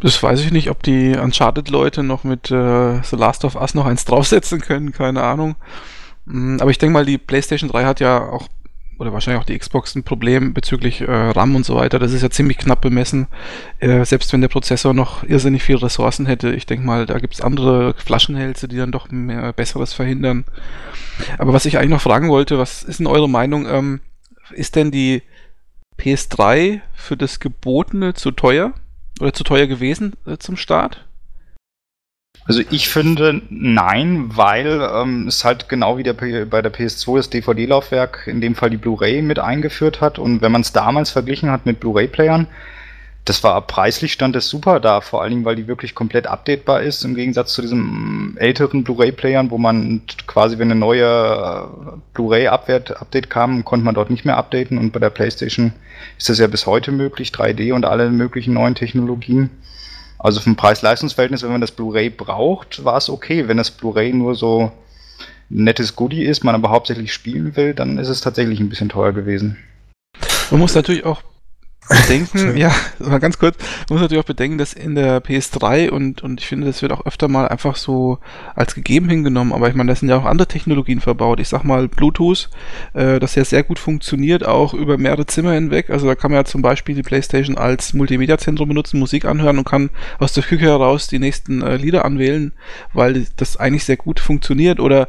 Das 0.00 0.22
weiß 0.22 0.40
ich 0.40 0.50
nicht, 0.50 0.70
ob 0.70 0.82
die 0.82 1.16
Uncharted-Leute 1.16 2.02
noch 2.02 2.24
mit 2.24 2.50
äh, 2.50 3.02
The 3.02 3.16
Last 3.16 3.44
of 3.44 3.56
Us 3.56 3.74
noch 3.74 3.86
eins 3.86 4.04
draufsetzen 4.04 4.60
können, 4.60 4.92
keine 4.92 5.22
Ahnung. 5.22 5.56
Mm, 6.26 6.58
aber 6.60 6.70
ich 6.70 6.78
denke 6.78 6.92
mal, 6.92 7.06
die 7.06 7.18
PlayStation 7.18 7.70
3 7.70 7.84
hat 7.84 8.00
ja 8.00 8.20
auch 8.20 8.48
oder 8.98 9.12
wahrscheinlich 9.12 9.40
auch 9.40 9.46
die 9.46 9.58
Xbox 9.58 9.94
ein 9.94 10.04
Problem 10.04 10.54
bezüglich 10.54 11.00
äh, 11.00 11.10
RAM 11.10 11.56
und 11.56 11.64
so 11.64 11.76
weiter. 11.76 11.98
Das 11.98 12.12
ist 12.12 12.22
ja 12.22 12.30
ziemlich 12.30 12.58
knapp 12.58 12.80
bemessen, 12.80 13.26
äh, 13.78 14.04
selbst 14.04 14.32
wenn 14.32 14.40
der 14.40 14.48
Prozessor 14.48 14.94
noch 14.94 15.24
irrsinnig 15.24 15.62
viel 15.62 15.76
Ressourcen 15.76 16.26
hätte. 16.26 16.52
Ich 16.52 16.66
denke 16.66 16.86
mal, 16.86 17.06
da 17.06 17.18
gibt 17.18 17.34
es 17.34 17.40
andere 17.40 17.94
Flaschenhälse, 17.94 18.68
die 18.68 18.76
dann 18.76 18.92
doch 18.92 19.10
mehr 19.10 19.52
Besseres 19.52 19.92
verhindern. 19.92 20.44
Aber 21.38 21.52
was 21.52 21.66
ich 21.66 21.78
eigentlich 21.78 21.90
noch 21.90 22.00
fragen 22.00 22.28
wollte, 22.28 22.58
was 22.58 22.82
ist 22.82 23.00
denn 23.00 23.06
eure 23.06 23.28
Meinung? 23.28 23.66
Ähm, 23.66 24.00
ist 24.52 24.76
denn 24.76 24.90
die 24.90 25.22
PS3 25.98 26.80
für 26.92 27.16
das 27.16 27.40
Gebotene 27.40 28.14
zu 28.14 28.30
teuer 28.30 28.74
oder 29.20 29.32
zu 29.32 29.44
teuer 29.44 29.66
gewesen 29.66 30.14
äh, 30.26 30.38
zum 30.38 30.56
Start? 30.56 31.06
Also 32.46 32.62
ich 32.70 32.88
finde 32.88 33.40
nein, 33.48 34.36
weil 34.36 34.86
ähm, 34.94 35.28
es 35.28 35.44
halt 35.44 35.68
genau 35.70 35.96
wie 35.96 36.02
der, 36.02 36.12
bei 36.12 36.60
der 36.60 36.72
PS2 36.72 37.16
das 37.16 37.30
DVD-Laufwerk 37.30 38.26
in 38.26 38.42
dem 38.42 38.54
Fall 38.54 38.68
die 38.68 38.76
Blu-ray 38.76 39.22
mit 39.22 39.38
eingeführt 39.38 40.02
hat 40.02 40.18
und 40.18 40.42
wenn 40.42 40.52
man 40.52 40.60
es 40.60 40.72
damals 40.72 41.10
verglichen 41.10 41.50
hat 41.50 41.64
mit 41.64 41.80
Blu-ray-Playern, 41.80 42.46
das 43.24 43.42
war 43.42 43.58
preislich 43.66 44.12
stand 44.12 44.36
es 44.36 44.48
super 44.48 44.80
da, 44.80 45.00
vor 45.00 45.22
allen 45.22 45.30
Dingen, 45.30 45.44
weil 45.46 45.56
die 45.56 45.66
wirklich 45.66 45.94
komplett 45.94 46.26
updatebar 46.26 46.82
ist, 46.82 47.04
im 47.04 47.14
Gegensatz 47.14 47.54
zu 47.54 47.62
diesen 47.62 48.36
älteren 48.36 48.84
Blu-ray-Playern, 48.84 49.50
wo 49.50 49.56
man 49.56 50.02
quasi, 50.26 50.58
wenn 50.58 50.70
eine 50.70 50.78
neue 50.78 51.06
äh, 51.06 51.96
Blu-ray-Update 52.12 53.30
kam, 53.30 53.64
konnte 53.64 53.86
man 53.86 53.94
dort 53.94 54.10
nicht 54.10 54.26
mehr 54.26 54.36
updaten 54.36 54.76
und 54.76 54.92
bei 54.92 55.00
der 55.00 55.08
PlayStation 55.08 55.72
ist 56.18 56.28
das 56.28 56.38
ja 56.38 56.46
bis 56.46 56.66
heute 56.66 56.92
möglich, 56.92 57.30
3D 57.30 57.72
und 57.72 57.86
alle 57.86 58.10
möglichen 58.10 58.52
neuen 58.52 58.74
Technologien. 58.74 59.48
Also 60.24 60.40
vom 60.40 60.56
Preis-Leistungs-Verhältnis, 60.56 61.42
wenn 61.42 61.52
man 61.52 61.60
das 61.60 61.70
Blu-ray 61.70 62.08
braucht, 62.08 62.82
war 62.82 62.96
es 62.96 63.10
okay. 63.10 63.46
Wenn 63.46 63.58
das 63.58 63.70
Blu-ray 63.70 64.14
nur 64.14 64.34
so 64.34 64.72
ein 65.50 65.64
nettes 65.64 65.96
Goodie 65.96 66.24
ist, 66.24 66.44
man 66.44 66.54
aber 66.54 66.70
hauptsächlich 66.70 67.12
spielen 67.12 67.56
will, 67.56 67.74
dann 67.74 67.98
ist 67.98 68.08
es 68.08 68.22
tatsächlich 68.22 68.58
ein 68.58 68.70
bisschen 68.70 68.88
teuer 68.88 69.12
gewesen. 69.12 69.58
Man 70.50 70.60
muss 70.60 70.74
natürlich 70.74 71.04
auch 71.04 71.20
bedenken, 71.88 72.56
ja, 72.56 72.72
mal 72.98 73.20
ganz 73.20 73.38
kurz, 73.38 73.56
man 73.88 73.96
muss 73.96 74.02
natürlich 74.02 74.22
auch 74.22 74.26
bedenken, 74.26 74.58
dass 74.58 74.72
in 74.72 74.94
der 74.94 75.22
PS3 75.22 75.90
und, 75.90 76.22
und 76.22 76.40
ich 76.40 76.46
finde, 76.46 76.66
das 76.66 76.82
wird 76.82 76.92
auch 76.92 77.04
öfter 77.06 77.28
mal 77.28 77.48
einfach 77.48 77.76
so 77.76 78.18
als 78.54 78.74
gegeben 78.74 79.08
hingenommen, 79.08 79.52
aber 79.52 79.68
ich 79.68 79.74
meine, 79.74 79.92
da 79.92 79.96
sind 79.96 80.08
ja 80.08 80.16
auch 80.16 80.24
andere 80.24 80.48
Technologien 80.48 81.00
verbaut. 81.00 81.40
Ich 81.40 81.48
sag 81.48 81.64
mal 81.64 81.88
Bluetooth, 81.88 82.48
äh, 82.94 83.18
das 83.18 83.34
ja 83.34 83.44
sehr 83.44 83.62
gut 83.62 83.78
funktioniert, 83.78 84.46
auch 84.46 84.74
über 84.74 84.98
mehrere 84.98 85.26
Zimmer 85.26 85.52
hinweg. 85.52 85.90
Also 85.90 86.06
da 86.06 86.14
kann 86.14 86.30
man 86.30 86.40
ja 86.40 86.44
zum 86.44 86.62
Beispiel 86.62 86.94
die 86.94 87.02
PlayStation 87.02 87.58
als 87.58 87.94
Multimedia-Zentrum 87.94 88.68
benutzen, 88.68 88.98
Musik 88.98 89.24
anhören 89.24 89.58
und 89.58 89.68
kann 89.68 89.90
aus 90.18 90.32
der 90.32 90.42
Küche 90.42 90.66
heraus 90.66 91.06
die 91.06 91.18
nächsten 91.18 91.62
äh, 91.62 91.76
Lieder 91.76 92.04
anwählen, 92.04 92.52
weil 92.92 93.26
das 93.36 93.56
eigentlich 93.56 93.84
sehr 93.84 93.96
gut 93.96 94.20
funktioniert. 94.20 94.80
Oder 94.80 95.08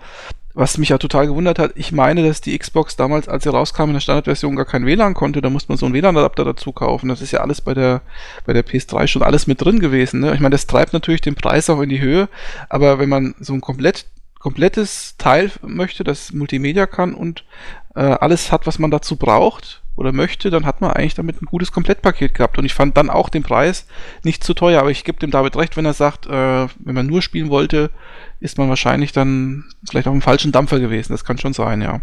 was 0.56 0.78
mich 0.78 0.90
ja 0.90 0.98
total 0.98 1.28
gewundert 1.28 1.60
hat, 1.60 1.74
ich 1.76 1.92
meine, 1.92 2.26
dass 2.26 2.40
die 2.40 2.58
Xbox 2.58 2.96
damals, 2.96 3.28
als 3.28 3.44
sie 3.44 3.52
rauskam 3.52 3.90
in 3.90 3.94
der 3.94 4.00
Standardversion, 4.00 4.56
gar 4.56 4.66
kein 4.66 4.86
WLAN 4.86 5.14
konnte. 5.14 5.42
Da 5.42 5.50
musste 5.50 5.70
man 5.70 5.78
so 5.78 5.86
einen 5.86 5.94
WLAN-Adapter 5.94 6.46
dazu 6.46 6.72
kaufen. 6.72 7.10
Das 7.10 7.22
ist 7.22 7.32
ja 7.32 7.42
alles 7.42 7.60
bei 7.60 7.74
der, 7.74 8.02
bei 8.46 8.54
der 8.54 8.66
PS3 8.66 9.08
schon 9.08 9.22
alles 9.22 9.48
mit 9.48 9.62
drin 9.62 9.82
gewesen. 9.82 10.22
Ne? 10.22 10.34
Ich 10.34 10.40
meine, 10.40 10.54
das 10.54 10.66
treibt 10.66 10.94
natürlich 10.94 11.20
den 11.20 11.36
Preis 11.36 11.70
auch 11.70 11.82
in 11.82 11.90
die 11.90 12.00
Höhe. 12.00 12.30
Aber 12.70 13.00
wenn 13.00 13.10
man 13.10 13.36
so 13.42 13.54
ein 13.54 13.60
komplett, 13.60 14.06
komplettes 14.40 15.18
Teil 15.18 15.52
möchte, 15.62 16.06
das 16.06 16.32
Multimedia 16.32 16.86
kann 16.86 17.16
und 17.16 17.44
äh, 17.96 18.00
alles 18.00 18.54
hat, 18.54 18.66
was 18.66 18.80
man 18.80 18.92
dazu 18.92 19.18
braucht 19.18 19.82
oder 19.98 20.14
möchte, 20.14 20.52
dann 20.52 20.66
hat 20.66 20.80
man 20.80 20.92
eigentlich 20.92 21.16
damit 21.16 21.42
ein 21.42 21.48
gutes 21.48 21.74
Komplettpaket 21.74 22.34
gehabt. 22.34 22.58
Und 22.58 22.64
ich 22.64 22.74
fand 22.74 22.96
dann 22.96 23.10
auch 23.10 23.28
den 23.28 23.44
Preis 23.44 23.88
nicht 24.24 24.42
zu 24.42 24.54
teuer. 24.54 24.80
Aber 24.80 24.92
ich 24.92 25.04
gebe 25.04 25.20
dem 25.20 25.32
David 25.32 25.58
recht, 25.58 25.76
wenn 25.76 25.86
er 25.86 25.94
sagt, 25.94 26.28
äh, 26.28 26.30
wenn 26.30 26.96
man 26.96 27.08
nur 27.08 27.22
spielen 27.22 27.50
wollte, 27.50 27.92
ist 28.46 28.58
man 28.58 28.70
wahrscheinlich 28.70 29.12
dann 29.12 29.66
vielleicht 29.88 30.08
auf 30.08 30.14
dem 30.14 30.22
falschen 30.22 30.52
Dampfer 30.52 30.80
gewesen. 30.80 31.12
Das 31.12 31.26
kann 31.26 31.38
schon 31.38 31.54
sein, 31.54 31.82
ja. 31.82 32.00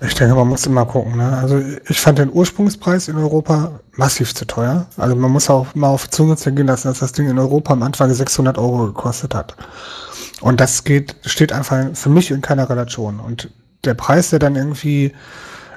Ich 0.00 0.14
denke, 0.14 0.34
man 0.34 0.48
muss 0.48 0.66
immer 0.66 0.84
gucken. 0.84 1.16
Ne? 1.16 1.38
Also 1.38 1.62
ich 1.88 2.00
fand 2.00 2.18
den 2.18 2.30
Ursprungspreis 2.30 3.08
in 3.08 3.16
Europa 3.16 3.80
massiv 3.92 4.34
zu 4.34 4.46
teuer. 4.46 4.86
Also 4.96 5.16
man 5.16 5.30
muss 5.30 5.48
auch 5.48 5.74
mal 5.74 5.88
auf 5.88 6.10
Zunge 6.10 6.36
zergehen 6.36 6.66
lassen, 6.66 6.88
dass 6.88 6.98
das 6.98 7.12
Ding 7.12 7.28
in 7.28 7.38
Europa 7.38 7.72
am 7.72 7.82
Anfang 7.82 8.12
600 8.12 8.58
Euro 8.58 8.86
gekostet 8.86 9.34
hat. 9.34 9.56
Und 10.40 10.60
das 10.60 10.84
geht, 10.84 11.16
steht 11.24 11.52
einfach 11.52 11.94
für 11.94 12.10
mich 12.10 12.30
in 12.30 12.42
keiner 12.42 12.68
Relation. 12.68 13.20
Und 13.20 13.50
der 13.84 13.94
Preis, 13.94 14.30
der 14.30 14.40
dann 14.40 14.56
irgendwie 14.56 15.12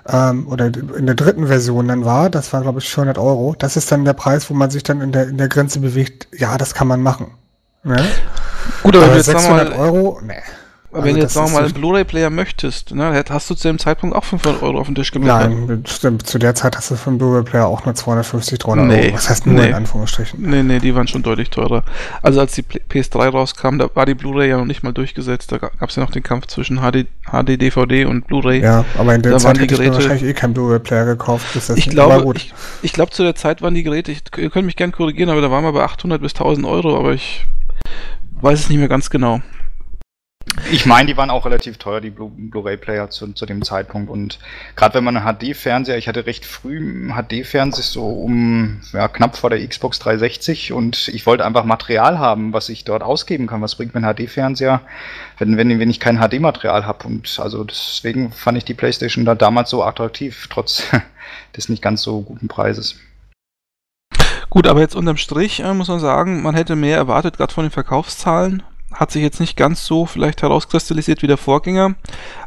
ähm, 0.08 0.48
oder 0.48 0.66
in 0.66 1.06
der 1.06 1.16
dritten 1.16 1.48
Version 1.48 1.88
dann 1.88 2.04
war, 2.04 2.30
das 2.30 2.52
war 2.52 2.62
glaube 2.62 2.80
ich 2.80 2.90
400 2.90 3.18
Euro, 3.18 3.56
das 3.58 3.78
ist 3.78 3.92
dann 3.92 4.06
der 4.06 4.14
Preis, 4.14 4.50
wo 4.50 4.54
man 4.54 4.70
sich 4.70 4.84
dann 4.84 5.02
in 5.02 5.12
der, 5.12 5.28
in 5.28 5.38
der 5.38 5.48
Grenze 5.48 5.80
bewegt, 5.80 6.28
ja, 6.38 6.58
das 6.58 6.74
kann 6.74 6.88
man 6.88 7.02
machen. 7.02 7.32
Ne? 7.84 8.04
Gut, 8.84 8.95
aber, 8.95 9.06
aber 9.06 9.15
jetzt 9.15 9.25
600 9.25 9.69
mal, 9.69 9.80
Euro, 9.80 10.19
ne. 10.21 10.36
Aber 10.95 11.04
also 11.04 11.08
wenn 11.10 11.15
du 11.15 11.21
jetzt 11.23 11.36
noch 11.36 11.51
mal 11.51 11.63
einen 11.65 11.73
Blu-ray-Player 11.73 12.30
möchtest, 12.30 12.95
ne, 12.95 13.21
hast 13.30 13.49
du 13.49 13.56
zu 13.56 13.67
dem 13.67 13.80
Zeitpunkt 13.80 14.15
auch 14.15 14.23
500 14.23 14.63
Euro 14.63 14.80
auf 14.80 14.86
den 14.86 14.95
Tisch 14.95 15.12
gelegt. 15.12 15.28
Nein, 15.28 15.84
stimmt. 15.86 16.25
Zu 16.25 16.39
der 16.39 16.56
Zeit 16.56 16.78
hast 16.78 16.89
du 16.89 16.95
für 16.95 17.10
einen 17.10 17.17
Blu-ray-Player 17.17 17.67
auch 17.67 17.84
nur 17.84 17.95
250, 17.95 18.60
300 18.60 18.88
nee, 18.88 19.06
Euro. 19.08 19.15
Was 19.15 19.30
heißt 19.30 19.45
nur 19.45 19.56
nee. 19.56 19.67
in 19.67 19.73
Anführungsstrichen? 19.73 20.41
Nee, 20.41 20.63
nee, 20.63 20.80
die 20.80 20.95
waren 20.95 21.10
schon 21.10 21.21
deutlich 21.21 21.49
teurer. 21.49 21.84
Also 22.21 22.39
als 22.39 22.54
die 22.54 22.63
PS3 22.63 23.28
rauskam, 23.30 23.78
da 23.78 23.89
war 23.93 24.06
die 24.06 24.13
Blu-ray 24.13 24.49
ja 24.49 24.58
noch 24.58 24.65
nicht 24.65 24.84
mal 24.84 24.93
durchgesetzt. 24.93 25.51
Da 25.51 25.58
gab 25.58 25.89
es 25.89 25.97
ja 25.97 26.01
noch 26.01 26.12
den 26.12 26.23
Kampf 26.23 26.47
zwischen 26.47 26.78
HD, 26.78 27.08
HD 27.30 27.62
DVD 27.62 28.06
und 28.06 28.25
Blu-ray. 28.28 28.62
Ja, 28.62 28.86
aber 28.97 29.15
in 29.15 29.21
der 29.21 29.34
da 29.34 29.39
Zeit 29.39 29.58
hätte 29.60 29.75
Geräte, 29.75 29.89
ich 29.89 29.95
wahrscheinlich 29.95 30.23
eh 30.23 30.34
keinen 30.34 30.54
Blu-ray-Player 30.54 31.06
gekauft. 31.06 31.45
Das 31.56 31.69
ich 31.71 31.89
glaube, 31.89 32.38
ich, 32.38 32.54
ich 32.84 32.93
glaube, 32.93 33.12
zu 33.12 33.23
der 33.23 33.36
Zeit 33.36 33.62
waren 33.62 33.75
die 33.75 33.84
Geräte, 33.84 34.13
ich, 34.13 34.21
ihr 34.38 34.49
könnt 34.49 34.65
mich 34.65 34.78
gern 34.78 34.93
korrigieren, 34.93 35.30
aber 35.30 35.41
da 35.41 35.51
waren 35.51 35.65
wir 35.65 35.73
bei 35.73 35.84
800 35.84 36.21
bis 36.21 36.32
1000 36.36 36.65
Euro, 36.65 36.97
aber 36.97 37.12
ich 37.12 37.45
weiß 38.41 38.62
es 38.62 38.69
nicht 38.69 38.80
mehr 38.80 38.88
ganz 38.88 39.10
genau. 39.10 39.41
Ich 40.71 40.86
meine, 40.86 41.08
die 41.08 41.17
waren 41.17 41.30
auch 41.30 41.45
relativ 41.45 41.78
teuer, 41.78 42.02
die 42.02 42.12
Blu-ray-Player 42.12 43.10
zu, 43.10 43.34
zu 43.34 43.45
dem 43.45 43.62
Zeitpunkt. 43.63 44.10
Und 44.10 44.39
gerade 44.76 44.95
wenn 44.95 45.04
man 45.04 45.17
einen 45.17 45.38
HD-Fernseher, 45.38 45.98
ich 45.98 46.08
hatte 46.08 46.26
recht 46.26 46.45
früh 46.45 46.78
einen 46.78 47.13
HD-Fernseher 47.13 47.84
so 47.84 48.08
um 48.08 48.82
ja, 48.93 49.08
knapp 49.08 49.36
vor 49.36 49.50
der 49.50 49.65
Xbox 49.67 50.00
360 50.00 50.71
und 50.71 51.08
ich 51.10 51.26
wollte 51.26 51.45
einfach 51.45 51.65
Material 51.65 52.19
haben, 52.19 52.54
was 52.54 52.69
ich 52.69 52.84
dort 52.84 53.04
ausgeben 53.04 53.48
kann. 53.48 53.62
Was 53.62 53.76
bringt 53.76 53.93
mir 53.93 54.08
ein 54.08 54.15
HD-Fernseher, 54.15 54.82
wenn, 55.38 55.58
wenn, 55.58 55.80
wenn 55.80 55.89
ich 55.89 56.00
kein 56.00 56.19
HD-Material 56.19 56.86
habe? 56.86 57.08
Und 57.08 57.39
also 57.39 57.63
deswegen 57.63 58.32
fand 58.32 58.58
ich 58.58 58.65
die 58.65 58.74
PlayStation 58.74 59.26
da 59.26 59.36
damals 59.36 59.69
so 59.69 59.84
attraktiv, 59.84 60.48
trotz 60.50 60.84
des 61.58 61.69
nicht 61.69 61.82
ganz 61.82 62.02
so 62.02 62.21
guten 62.21 62.48
Preises. 62.48 63.00
Gut, 64.49 64.67
aber 64.67 64.81
jetzt 64.81 64.95
unterm 64.95 65.17
Strich 65.17 65.60
äh, 65.60 65.73
muss 65.73 65.88
man 65.88 65.99
sagen, 65.99 66.41
man 66.41 66.55
hätte 66.55 66.75
mehr 66.75 66.97
erwartet, 66.97 67.38
gerade 67.38 67.53
von 67.53 67.65
den 67.65 67.71
Verkaufszahlen 67.71 68.63
hat 68.93 69.12
sich 69.12 69.21
jetzt 69.21 69.39
nicht 69.39 69.58
ganz 69.58 69.86
so 69.86 70.05
vielleicht 70.05 70.41
herauskristallisiert 70.41 71.21
wie 71.21 71.27
der 71.27 71.38
Vorgänger. 71.38 71.95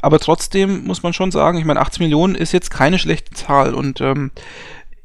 Aber 0.00 0.18
trotzdem 0.18 0.84
muss 0.84 1.02
man 1.02 1.12
schon 1.12 1.30
sagen, 1.30 1.58
ich 1.58 1.64
meine, 1.64 1.80
80 1.80 2.00
Millionen 2.00 2.34
ist 2.34 2.52
jetzt 2.52 2.70
keine 2.70 2.98
schlechte 2.98 3.32
Zahl 3.32 3.74
und 3.74 4.00
ähm, 4.00 4.30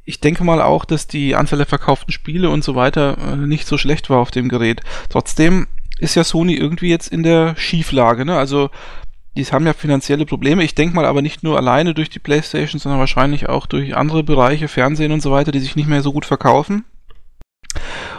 ich 0.05 0.19
denke 0.19 0.43
mal 0.43 0.61
auch, 0.61 0.85
dass 0.85 1.07
die 1.07 1.35
Anzahl 1.35 1.57
der 1.57 1.65
verkauften 1.65 2.11
Spiele 2.11 2.49
und 2.49 2.63
so 2.63 2.75
weiter 2.75 3.17
äh, 3.17 3.35
nicht 3.35 3.67
so 3.67 3.77
schlecht 3.77 4.09
war 4.09 4.19
auf 4.19 4.31
dem 4.31 4.49
Gerät. 4.49 4.81
Trotzdem 5.09 5.67
ist 5.99 6.15
ja 6.15 6.23
Sony 6.23 6.55
irgendwie 6.55 6.89
jetzt 6.89 7.07
in 7.07 7.23
der 7.23 7.55
Schieflage, 7.55 8.25
ne? 8.25 8.37
Also 8.37 8.69
die 9.35 9.45
haben 9.45 9.65
ja 9.65 9.73
finanzielle 9.73 10.25
Probleme. 10.25 10.63
Ich 10.63 10.75
denke 10.75 10.95
mal 10.95 11.05
aber 11.05 11.21
nicht 11.21 11.43
nur 11.43 11.57
alleine 11.57 11.93
durch 11.93 12.09
die 12.09 12.19
PlayStation, 12.19 12.79
sondern 12.79 12.99
wahrscheinlich 12.99 13.49
auch 13.49 13.65
durch 13.65 13.95
andere 13.95 14.23
Bereiche, 14.23 14.67
Fernsehen 14.67 15.11
und 15.11 15.21
so 15.21 15.31
weiter, 15.31 15.51
die 15.51 15.59
sich 15.59 15.75
nicht 15.75 15.89
mehr 15.89 16.01
so 16.01 16.13
gut 16.13 16.25
verkaufen. 16.25 16.85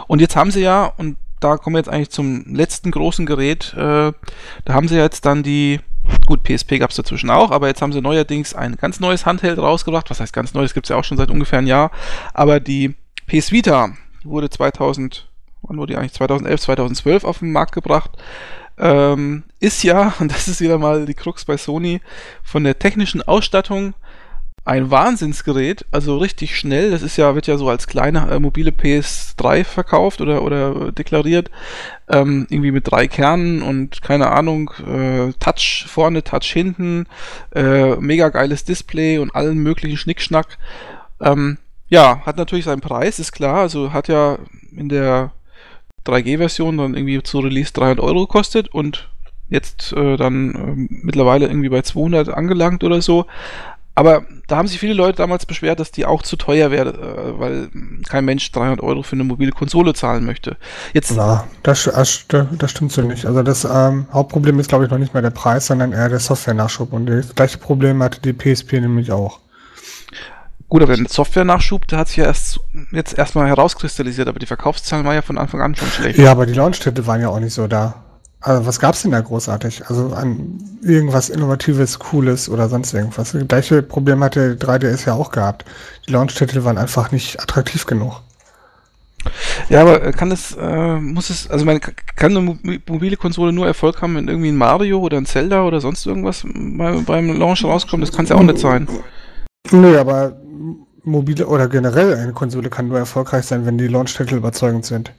Und 0.07 0.21
jetzt 0.21 0.37
haben 0.37 0.51
sie 0.51 0.63
ja, 0.63 0.87
und 0.97 1.17
da 1.41 1.57
kommen 1.57 1.75
wir 1.75 1.81
jetzt 1.81 1.89
eigentlich 1.89 2.11
zum 2.11 2.55
letzten 2.55 2.91
großen 2.91 3.27
Gerät. 3.27 3.75
Äh, 3.75 4.13
da 4.65 4.75
haben 4.75 4.89
sie 4.89 4.97
jetzt 4.97 5.25
dann 5.27 5.43
die, 5.43 5.81
gut, 6.27 6.43
PSP 6.43 6.79
gab 6.79 6.91
es 6.91 6.97
dazwischen 6.97 7.31
auch, 7.31 7.51
aber 7.51 7.69
jetzt 7.69 7.83
haben 7.83 7.93
sie 7.93 8.01
neuerdings 8.01 8.55
ein 8.55 8.77
ganz 8.77 8.99
neues 8.99 9.27
Handheld 9.27 9.59
rausgebracht. 9.59 10.11
Was 10.11 10.21
heißt 10.21 10.33
ganz 10.33 10.55
neu? 10.55 10.63
Das 10.63 10.75
gibt 10.75 10.87
es 10.87 10.91
ja 10.91 10.97
auch 10.97 11.05
schon 11.05 11.19
seit 11.19 11.31
ungefähr 11.31 11.59
einem 11.59 11.69
Jahr. 11.69 11.91
Aber 12.33 12.61
die 12.61 12.95
PS 13.27 13.53
Vita 13.53 13.91
wurde 14.25 14.51
2000, 14.51 15.29
wann 15.63 15.77
wurde 15.77 15.93
die 15.93 15.99
eigentlich? 15.99 16.15
2011, 16.15 16.61
2012 16.63 17.25
auf 17.25 17.39
den 17.39 17.53
Markt 17.53 17.73
gebracht. 17.73 18.11
Ähm, 18.79 19.45
ist 19.61 19.83
ja, 19.83 20.15
und 20.21 20.31
das 20.31 20.49
ist 20.49 20.61
wieder 20.61 20.79
mal 20.79 21.07
die 21.07 21.15
Krux 21.15 21.45
bei 21.45 21.57
Sony, 21.57 22.01
von 22.43 22.65
der 22.65 22.79
technischen 22.79 23.23
Ausstattung 23.23 23.95
ein 24.67 24.91
Wahnsinnsgerät, 24.91 25.85
also 25.91 26.17
richtig 26.17 26.57
schnell. 26.57 26.91
Das 26.91 27.03
ist 27.03 27.19
ja, 27.19 27.35
wird 27.35 27.47
ja 27.47 27.59
so 27.59 27.69
als 27.69 27.87
kleine 27.87 28.31
äh, 28.31 28.41
mobile 28.41 28.71
PS3 28.71 29.63
verkauft 29.63 30.23
oder, 30.23 30.43
oder 30.43 30.91
deklariert. 30.91 31.51
Ähm, 32.09 32.47
irgendwie 32.49 32.71
mit 32.71 32.91
drei 32.91 33.07
Kernen 33.07 33.63
und 33.63 34.01
keine 34.01 34.31
Ahnung, 34.31 34.71
äh, 34.87 35.33
Touch 35.39 35.85
vorne, 35.87 36.25
Touch 36.25 36.47
hinten, 36.47 37.07
äh, 37.55 37.97
mega 37.97 38.31
geiles 38.31 38.65
Display 38.65 39.19
und 39.19 39.35
allen 39.35 39.59
möglichen 39.59 39.99
Schnickschnack. 39.99 40.59
Ähm, 41.21 41.59
ja, 41.89 42.23
hat 42.25 42.39
natürlich 42.39 42.65
seinen 42.65 42.81
Preis, 42.81 43.19
ist 43.19 43.33
klar. 43.33 43.57
Also 43.57 43.93
hat 43.93 44.09
ja 44.09 44.39
in 44.75 44.89
der 44.89 45.33
3G-Version 46.07 46.79
dann 46.79 46.95
irgendwie 46.95 47.23
zu 47.23 47.41
Release 47.41 47.73
300 47.73 48.01
Euro 48.01 48.27
gekostet 48.27 48.69
und 48.69 49.09
jetzt 49.49 49.93
äh, 49.93 50.17
dann 50.17 50.55
äh, 50.55 50.97
mittlerweile 51.05 51.47
irgendwie 51.47 51.69
bei 51.69 51.83
200 51.83 52.29
angelangt 52.29 52.85
oder 52.85 53.01
so. 53.03 53.27
Aber 53.97 54.25
da 54.49 54.57
haben 54.57 54.67
sich 54.67 54.81
viele 54.81 54.95
Leute 54.95 55.19
damals 55.19 55.47
beschwert, 55.47 55.79
dass 55.79 55.93
die 55.93 56.05
auch 56.05 56.23
zu 56.23 56.37
teuer 56.37 56.73
wäre, 56.73 56.91
äh, 56.91 57.39
weil 57.39 57.69
kein 58.09 58.25
Mensch 58.25 58.51
300 58.51 58.81
Euro 58.81 59.03
für 59.03 59.15
eine 59.15 59.23
mobile 59.23 59.53
Konsole 59.53 59.95
zahlen 59.95 60.25
möchte. 60.25 60.57
Jetzt 60.95 61.13
Na, 61.15 61.47
das, 61.63 61.85
das, 61.85 62.27
das 62.29 62.71
stimmt 62.71 62.91
so 62.91 63.03
nicht. 63.03 63.25
Also 63.25 63.43
das 63.45 63.65
ähm, 63.65 64.07
Hauptproblem 64.13 64.59
ist, 64.59 64.69
glaube 64.69 64.85
ich, 64.85 64.91
noch 64.91 64.99
nicht 64.99 65.15
mehr 65.15 65.23
der 65.23 65.31
Preis, 65.31 65.67
sondern 65.67 65.93
eher 65.93 66.09
der 66.09 66.19
Software-Nachschub. 66.19 66.93
Und 66.93 67.07
das 67.07 67.35
gleiche 67.35 67.59
Problem 67.59 68.03
hatte 68.03 68.21
die 68.21 68.33
PSP 68.33 68.81
nämlich 68.81 69.13
auch. 69.13 69.39
Gut, 70.69 70.83
aber 70.83 70.97
den 70.97 71.07
Software-Nachschub, 71.07 71.87
der 71.89 71.99
hat 71.99 72.09
sich 72.09 72.17
ja 72.17 72.25
erst 72.25 72.61
jetzt 72.91 73.17
erstmal 73.17 73.49
herauskristallisiert, 73.49 74.29
aber 74.29 74.39
die 74.39 74.47
Verkaufszahlen 74.47 75.05
waren 75.05 75.15
ja 75.15 75.23
von 75.23 75.39
Anfang 75.39 75.61
an 75.61 75.75
schon 75.75 75.89
schlecht. 75.89 76.19
Ja, 76.19 76.33
aber 76.33 76.47
die 76.47 76.55
Launch-Titel 76.55 77.07
waren 77.07 77.21
ja 77.21 77.29
auch 77.29 77.41
nicht 77.41 77.55
so 77.55 77.67
da. 77.67 78.03
Also 78.41 78.67
was 78.67 78.79
gab's 78.79 79.03
denn 79.03 79.11
da 79.11 79.21
großartig? 79.21 79.87
Also 79.89 80.13
an 80.13 80.59
irgendwas 80.83 81.31
Innovatives, 81.31 81.99
Cooles 81.99 82.49
oder 82.49 82.69
sonst 82.69 82.93
irgendwas. 82.93 83.33
Das 83.33 83.49
gleiche 83.49 83.83
Problem 83.83 84.23
hatte 84.23 84.57
3DS 84.61 85.07
ja 85.07 85.15
auch 85.15 85.31
gehabt. 85.31 85.65
Die 86.07 86.13
Launch-Titel 86.13 86.63
waren 86.65 86.77
einfach 86.77 87.11
nicht 87.11 87.41
attraktiv 87.41 87.87
genug. 87.87 88.21
Ja, 89.71 89.81
aber 89.81 90.13
kann 90.13 90.31
es, 90.31 90.55
äh, 90.61 90.97
muss 90.97 91.31
es, 91.31 91.49
also 91.51 91.65
meine, 91.65 91.81
kann 91.81 92.37
eine 92.37 92.59
mobile 92.87 93.17
Konsole 93.17 93.53
nur 93.53 93.67
Erfolg 93.67 94.03
haben, 94.03 94.17
wenn 94.17 94.29
irgendwie 94.29 94.51
ein 94.51 94.57
Mario 94.57 94.99
oder 94.99 95.17
ein 95.17 95.25
Zelda 95.25 95.63
oder 95.63 95.81
sonst 95.81 96.05
irgendwas 96.05 96.45
bei, 96.45 97.01
beim 97.01 97.39
Launch 97.39 97.65
rauskommt? 97.65 98.03
Das 98.03 98.13
kann 98.13 98.25
es 98.25 98.31
ja 98.31 98.37
auch 98.37 98.43
nicht 98.43 98.59
sein. 98.59 98.87
Nö, 99.71 99.99
aber 99.99 100.37
mobile 101.03 101.47
oder 101.47 101.69
generell 101.69 102.15
eine 102.17 102.33
Konsole 102.33 102.71
kann 102.71 102.89
nur 102.89 102.99
erfolgreich 102.99 103.45
sein, 103.45 103.67
wenn 103.67 103.79
die 103.79 103.89
Launch-Titel 103.89 104.37
überzeugend 104.37 104.85
sind. 104.85 105.13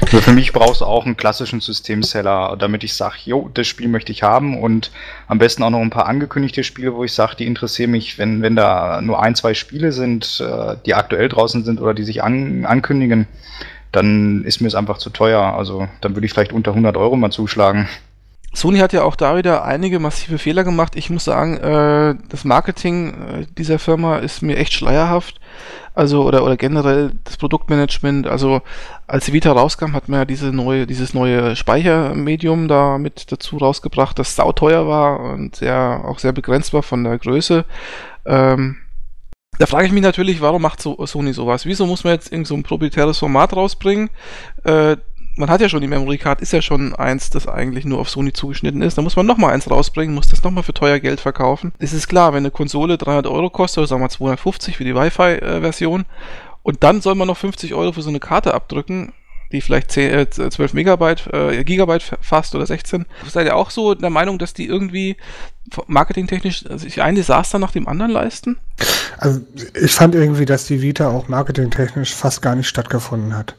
Also 0.00 0.20
für 0.20 0.32
mich 0.32 0.52
brauchst 0.52 0.80
du 0.80 0.86
auch 0.86 1.04
einen 1.04 1.16
klassischen 1.16 1.60
Systemseller, 1.60 2.56
damit 2.58 2.84
ich 2.84 2.94
sage, 2.94 3.16
jo, 3.24 3.50
das 3.52 3.66
Spiel 3.66 3.88
möchte 3.88 4.12
ich 4.12 4.22
haben 4.22 4.60
und 4.60 4.90
am 5.26 5.38
besten 5.38 5.62
auch 5.62 5.70
noch 5.70 5.80
ein 5.80 5.90
paar 5.90 6.06
angekündigte 6.06 6.64
Spiele, 6.64 6.94
wo 6.94 7.04
ich 7.04 7.12
sage, 7.12 7.36
die 7.36 7.46
interessieren 7.46 7.90
mich, 7.90 8.18
wenn, 8.18 8.40
wenn 8.40 8.56
da 8.56 9.00
nur 9.00 9.20
ein, 9.20 9.34
zwei 9.34 9.52
Spiele 9.54 9.92
sind, 9.92 10.40
äh, 10.40 10.76
die 10.86 10.94
aktuell 10.94 11.28
draußen 11.28 11.64
sind 11.64 11.80
oder 11.80 11.92
die 11.92 12.04
sich 12.04 12.22
an, 12.22 12.64
ankündigen, 12.64 13.26
dann 13.92 14.44
ist 14.44 14.60
mir 14.60 14.68
es 14.68 14.74
einfach 14.74 14.98
zu 14.98 15.10
teuer. 15.10 15.40
Also 15.40 15.88
dann 16.00 16.14
würde 16.14 16.26
ich 16.26 16.32
vielleicht 16.32 16.52
unter 16.52 16.70
100 16.70 16.96
Euro 16.96 17.16
mal 17.16 17.32
zuschlagen. 17.32 17.88
Sony 18.52 18.80
hat 18.80 18.92
ja 18.92 19.04
auch 19.04 19.14
da 19.14 19.36
wieder 19.36 19.64
einige 19.64 20.00
massive 20.00 20.38
Fehler 20.38 20.64
gemacht. 20.64 20.96
Ich 20.96 21.08
muss 21.08 21.24
sagen, 21.24 21.56
äh, 21.58 22.16
das 22.28 22.44
Marketing 22.44 23.14
äh, 23.14 23.46
dieser 23.56 23.78
Firma 23.78 24.18
ist 24.18 24.42
mir 24.42 24.56
echt 24.56 24.72
schleierhaft. 24.72 25.40
Also, 25.94 26.24
oder, 26.24 26.44
oder 26.44 26.56
generell 26.56 27.12
das 27.24 27.36
Produktmanagement. 27.36 28.26
Also, 28.26 28.62
als 29.06 29.26
die 29.26 29.32
Vita 29.32 29.52
rauskam, 29.52 29.92
hat 29.92 30.08
man 30.08 30.20
ja 30.20 30.24
diese 30.24 30.52
neue, 30.52 30.86
dieses 30.86 31.14
neue 31.14 31.54
Speichermedium 31.54 32.66
da 32.66 32.98
mit 32.98 33.30
dazu 33.30 33.58
rausgebracht, 33.58 34.18
das 34.18 34.34
sauteuer 34.34 34.86
war 34.88 35.20
und 35.20 35.56
sehr, 35.56 36.02
auch 36.04 36.18
sehr 36.18 36.32
begrenzt 36.32 36.72
war 36.72 36.82
von 36.82 37.04
der 37.04 37.18
Größe. 37.18 37.64
Ähm, 38.26 38.78
da 39.58 39.66
frage 39.66 39.86
ich 39.86 39.92
mich 39.92 40.02
natürlich, 40.02 40.40
warum 40.40 40.62
macht 40.62 40.80
so, 40.80 41.04
Sony 41.04 41.34
sowas? 41.34 41.66
Wieso 41.66 41.84
muss 41.86 42.02
man 42.02 42.14
jetzt 42.14 42.32
irgend 42.32 42.46
so 42.46 42.54
ein 42.54 42.62
proprietäres 42.62 43.18
Format 43.18 43.54
rausbringen? 43.54 44.08
Äh, 44.64 44.96
man 45.36 45.48
hat 45.48 45.60
ja 45.60 45.68
schon 45.68 45.80
die 45.80 45.88
Memory 45.88 46.18
Card, 46.18 46.40
ist 46.40 46.52
ja 46.52 46.62
schon 46.62 46.94
eins, 46.94 47.30
das 47.30 47.46
eigentlich 47.46 47.84
nur 47.84 47.98
auf 47.98 48.10
Sony 48.10 48.32
zugeschnitten 48.32 48.82
ist. 48.82 48.98
Da 48.98 49.02
muss 49.02 49.16
man 49.16 49.26
nochmal 49.26 49.52
eins 49.52 49.70
rausbringen, 49.70 50.14
muss 50.14 50.28
das 50.28 50.42
nochmal 50.42 50.64
für 50.64 50.74
teuer 50.74 50.98
Geld 50.98 51.20
verkaufen. 51.20 51.72
Es 51.78 51.92
ist 51.92 52.08
klar, 52.08 52.32
wenn 52.32 52.38
eine 52.38 52.50
Konsole 52.50 52.98
300 52.98 53.26
Euro 53.26 53.50
kostet, 53.50 53.78
oder 53.78 53.86
sagen 53.86 54.02
wir 54.02 54.08
250 54.08 54.76
für 54.76 54.84
die 54.84 54.94
Wi-Fi-Version, 54.94 56.04
und 56.62 56.82
dann 56.82 57.00
soll 57.00 57.14
man 57.14 57.28
noch 57.28 57.36
50 57.36 57.74
Euro 57.74 57.92
für 57.92 58.02
so 58.02 58.10
eine 58.10 58.20
Karte 58.20 58.54
abdrücken, 58.54 59.12
die 59.52 59.60
vielleicht 59.60 59.90
10, 59.90 60.10
äh, 60.12 60.30
12 60.30 60.74
Megabyte, 60.74 61.26
äh, 61.32 61.64
Gigabyte 61.64 62.18
fast 62.20 62.54
oder 62.54 62.66
16. 62.66 63.06
Seid 63.28 63.46
ihr 63.46 63.56
auch 63.56 63.70
so 63.70 63.94
der 63.94 64.10
Meinung, 64.10 64.38
dass 64.38 64.54
die 64.54 64.66
irgendwie 64.66 65.16
marketingtechnisch 65.86 66.64
sich 66.76 67.02
ein 67.02 67.16
Desaster 67.16 67.58
nach 67.58 67.72
dem 67.72 67.88
anderen 67.88 68.12
leisten? 68.12 68.58
Also 69.18 69.40
ich 69.80 69.92
fand 69.92 70.14
irgendwie, 70.14 70.44
dass 70.44 70.66
die 70.66 70.82
Vita 70.82 71.08
auch 71.08 71.28
marketingtechnisch 71.28 72.14
fast 72.14 72.42
gar 72.42 72.54
nicht 72.54 72.68
stattgefunden 72.68 73.36
hat. 73.36 73.56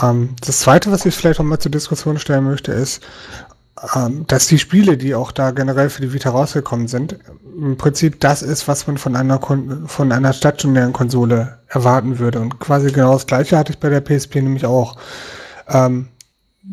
Ähm, 0.00 0.36
das 0.44 0.60
Zweite, 0.60 0.90
was 0.90 1.06
ich 1.06 1.14
vielleicht 1.14 1.38
noch 1.38 1.46
mal 1.46 1.58
zur 1.58 1.70
Diskussion 1.70 2.18
stellen 2.18 2.44
möchte, 2.44 2.72
ist, 2.72 3.02
ähm, 3.94 4.26
dass 4.26 4.46
die 4.46 4.58
Spiele, 4.58 4.96
die 4.96 5.14
auch 5.14 5.32
da 5.32 5.50
generell 5.50 5.90
für 5.90 6.02
die 6.02 6.12
Vita 6.12 6.30
rausgekommen 6.30 6.88
sind, 6.88 7.18
im 7.56 7.76
Prinzip 7.76 8.20
das 8.20 8.42
ist, 8.42 8.68
was 8.68 8.86
man 8.86 8.98
von 8.98 9.16
einer, 9.16 9.38
Kon 9.38 9.88
von 9.88 10.12
einer 10.12 10.32
stationären 10.32 10.92
Konsole 10.92 11.58
erwarten 11.68 12.18
würde. 12.18 12.40
Und 12.40 12.58
quasi 12.60 12.92
genau 12.92 13.12
das 13.12 13.26
Gleiche 13.26 13.58
hatte 13.58 13.72
ich 13.72 13.78
bei 13.78 13.88
der 13.88 14.00
PSP 14.00 14.36
nämlich 14.36 14.66
auch 14.66 14.96
ähm, 15.68 16.08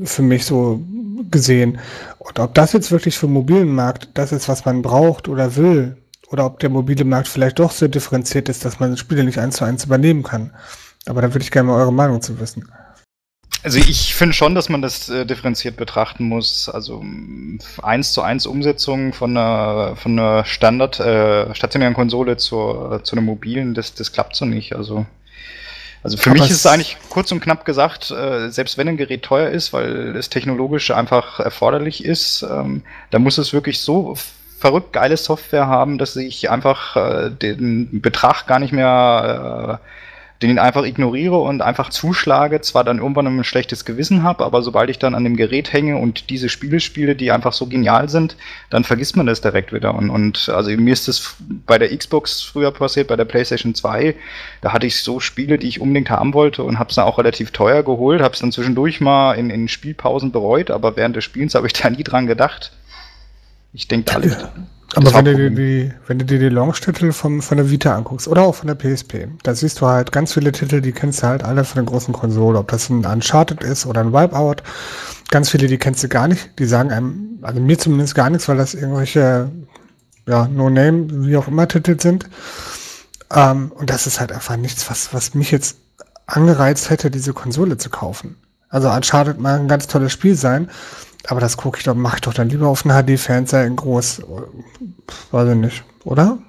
für 0.03 0.21
mich 0.21 0.45
so 0.45 0.81
gesehen. 1.31 1.79
Und 2.19 2.39
ob 2.39 2.53
das 2.53 2.73
jetzt 2.73 2.91
wirklich 2.91 3.17
für 3.17 3.27
den 3.27 3.33
mobilen 3.33 3.73
Markt 3.73 4.09
das 4.13 4.31
ist, 4.31 4.47
was 4.47 4.65
man 4.65 4.81
braucht 4.81 5.27
oder 5.27 5.55
will, 5.55 5.97
oder 6.31 6.45
ob 6.45 6.59
der 6.59 6.69
mobile 6.69 7.05
Markt 7.05 7.27
vielleicht 7.27 7.59
doch 7.59 7.71
so 7.71 7.87
differenziert 7.87 8.49
ist, 8.49 8.63
dass 8.63 8.79
man 8.79 8.97
Spiele 8.97 9.23
nicht 9.23 9.39
eins 9.39 9.57
zu 9.57 9.65
eins 9.65 9.85
übernehmen 9.85 10.23
kann. 10.23 10.51
Aber 11.07 11.21
da 11.21 11.33
würde 11.33 11.43
ich 11.43 11.51
gerne 11.51 11.69
mal 11.69 11.81
eure 11.81 11.93
Meinung 11.93 12.21
zu 12.21 12.39
wissen. 12.39 12.69
Also 13.61 13.77
ich 13.77 14.15
finde 14.15 14.33
schon, 14.33 14.55
dass 14.55 14.69
man 14.69 14.81
das 14.81 15.09
äh, 15.09 15.25
differenziert 15.25 15.75
betrachten 15.75 16.25
muss. 16.25 16.69
Also 16.69 17.03
eins 17.81 18.13
zu 18.13 18.21
eins 18.21 18.45
Umsetzung 18.45 19.11
von 19.11 19.35
einer, 19.35 19.95
von 19.97 20.17
einer 20.17 20.45
Standard 20.45 20.99
äh, 20.99 21.53
stationären 21.53 21.93
Konsole 21.93 22.37
zur, 22.37 23.03
zu 23.03 23.15
einer 23.15 23.21
mobilen, 23.21 23.73
das, 23.73 23.93
das 23.93 24.11
klappt 24.11 24.35
so 24.35 24.45
nicht. 24.45 24.75
Also 24.75 25.05
also 26.01 26.17
für 26.17 26.29
Aber 26.29 26.39
mich 26.39 26.49
ist 26.49 26.57
es 26.57 26.65
eigentlich 26.65 26.97
kurz 27.09 27.31
und 27.31 27.41
knapp 27.41 27.65
gesagt, 27.65 28.09
äh, 28.11 28.49
selbst 28.49 28.77
wenn 28.77 28.87
ein 28.87 28.97
Gerät 28.97 29.23
teuer 29.23 29.49
ist, 29.49 29.73
weil 29.73 30.15
es 30.15 30.29
technologisch 30.29 30.91
einfach 30.91 31.39
erforderlich 31.41 32.05
ist, 32.05 32.45
ähm, 32.49 32.83
da 33.11 33.19
muss 33.19 33.37
es 33.37 33.51
wirklich 33.51 33.81
so 33.81 34.15
verrückt 34.57 34.93
geile 34.93 35.17
Software 35.17 35.67
haben, 35.67 35.97
dass 35.97 36.15
ich 36.15 36.49
einfach 36.49 36.95
äh, 36.95 37.29
den 37.29 38.01
Betrag 38.01 38.47
gar 38.47 38.59
nicht 38.59 38.71
mehr 38.71 39.79
äh, 39.81 40.08
den 40.41 40.51
ich 40.51 40.61
einfach 40.61 40.83
ignoriere 40.85 41.37
und 41.37 41.61
einfach 41.61 41.89
zuschlage, 41.89 42.61
zwar 42.61 42.85
dann 42.85 42.99
irgendwann 42.99 43.27
ein 43.27 43.43
schlechtes 43.43 43.83
Gewissen 43.83 44.23
habe, 44.23 44.45
aber 44.45 44.61
sobald 44.61 44.89
ich 44.89 44.97
dann 44.97 45.13
an 45.13 45.25
dem 45.25 45.35
Gerät 45.35 45.73
hänge 45.73 45.97
und 45.97 46.29
diese 46.29 46.47
Spiele 46.47 46.79
spiele, 46.79 47.15
die 47.15 47.31
einfach 47.31 47.51
so 47.51 47.65
genial 47.65 48.07
sind, 48.07 48.37
dann 48.69 48.85
vergisst 48.85 49.17
man 49.17 49.25
das 49.25 49.41
direkt 49.41 49.73
wieder. 49.73 49.93
Und, 49.93 50.09
und 50.09 50.47
also 50.49 50.71
mir 50.71 50.93
ist 50.93 51.09
das 51.09 51.35
bei 51.65 51.77
der 51.77 51.95
Xbox 51.95 52.41
früher 52.41 52.71
passiert, 52.71 53.09
bei 53.09 53.17
der 53.17 53.25
PlayStation 53.25 53.75
2, 53.75 54.15
da 54.61 54.71
hatte 54.71 54.87
ich 54.87 55.01
so 55.01 55.19
Spiele, 55.19 55.57
die 55.57 55.67
ich 55.67 55.81
unbedingt 55.81 56.09
haben 56.09 56.33
wollte 56.33 56.63
und 56.63 56.79
habe 56.79 56.89
es 56.89 56.95
dann 56.95 57.05
auch 57.05 57.17
relativ 57.17 57.51
teuer 57.51 57.83
geholt, 57.83 58.21
habe 58.21 58.33
es 58.33 58.39
dann 58.39 58.53
zwischendurch 58.53 59.01
mal 59.01 59.33
in, 59.33 59.49
in 59.49 59.67
Spielpausen 59.67 60.31
bereut, 60.31 60.71
aber 60.71 60.95
während 60.95 61.17
des 61.17 61.25
Spielens 61.25 61.55
habe 61.55 61.67
ich 61.67 61.73
da 61.73 61.89
nie 61.89 62.03
dran 62.03 62.27
gedacht. 62.27 62.71
Ich 63.73 63.89
denke, 63.89 64.15
alle. 64.15 64.51
Aber 64.95 65.13
wenn 65.13 65.25
du, 65.25 65.35
dir 65.35 65.51
die, 65.51 65.93
wenn 66.07 66.17
du 66.17 66.25
dir 66.25 66.39
die 66.39 66.49
Launch-Titel 66.49 67.11
von, 67.11 67.41
von 67.41 67.57
der 67.57 67.69
Vita 67.69 67.95
anguckst 67.95 68.27
oder 68.27 68.41
auch 68.41 68.55
von 68.55 68.67
der 68.67 68.75
PSP, 68.75 69.27
da 69.43 69.53
siehst 69.53 69.81
du 69.81 69.85
halt 69.85 70.11
ganz 70.11 70.33
viele 70.33 70.51
Titel, 70.51 70.81
die 70.81 70.91
kennst 70.91 71.21
du 71.21 71.27
halt 71.27 71.43
alle 71.43 71.63
von 71.63 71.83
der 71.83 71.91
großen 71.91 72.13
Konsole. 72.13 72.57
Ob 72.57 72.69
das 72.69 72.89
ein 72.89 73.05
Uncharted 73.05 73.63
ist 73.63 73.85
oder 73.85 74.01
ein 74.01 74.13
Wipeout. 74.13 74.63
Ganz 75.29 75.49
viele, 75.49 75.67
die 75.67 75.77
kennst 75.77 76.03
du 76.03 76.07
gar 76.07 76.27
nicht. 76.27 76.57
Die 76.57 76.65
sagen 76.65 76.91
einem, 76.91 77.39
also 77.43 77.61
mir 77.61 77.77
zumindest 77.77 78.15
gar 78.15 78.29
nichts, 78.31 78.47
weil 78.47 78.57
das 78.57 78.73
irgendwelche, 78.73 79.51
ja, 80.27 80.47
No-Name, 80.47 81.25
wie 81.27 81.37
auch 81.37 81.47
immer 81.47 81.67
Titel 81.67 81.99
sind. 81.99 82.27
Ähm, 83.31 83.71
und 83.75 83.91
das 83.91 84.07
ist 84.07 84.19
halt 84.19 84.31
einfach 84.31 84.57
nichts, 84.57 84.89
was, 84.89 85.13
was 85.13 85.35
mich 85.35 85.51
jetzt 85.51 85.77
angereizt 86.25 86.89
hätte, 86.89 87.11
diese 87.11 87.33
Konsole 87.33 87.77
zu 87.77 87.89
kaufen. 87.89 88.37
Also 88.69 88.89
Uncharted 88.89 89.39
mag 89.39 89.59
ein 89.59 89.67
ganz 89.67 89.87
tolles 89.87 90.11
Spiel 90.11 90.35
sein, 90.35 90.69
aber 91.27 91.39
das 91.39 91.57
gucke 91.57 91.77
ich 91.79 91.83
doch, 91.83 91.95
mache 91.95 92.17
ich 92.17 92.21
doch 92.21 92.33
dann 92.33 92.49
lieber 92.49 92.67
auf 92.67 92.85
einen 92.85 93.05
HD-Fernseher 93.05 93.65
in 93.65 93.75
groß. 93.75 94.23
Weiß 95.31 95.49
ich 95.49 95.55
nicht, 95.55 95.83
oder? 96.03 96.39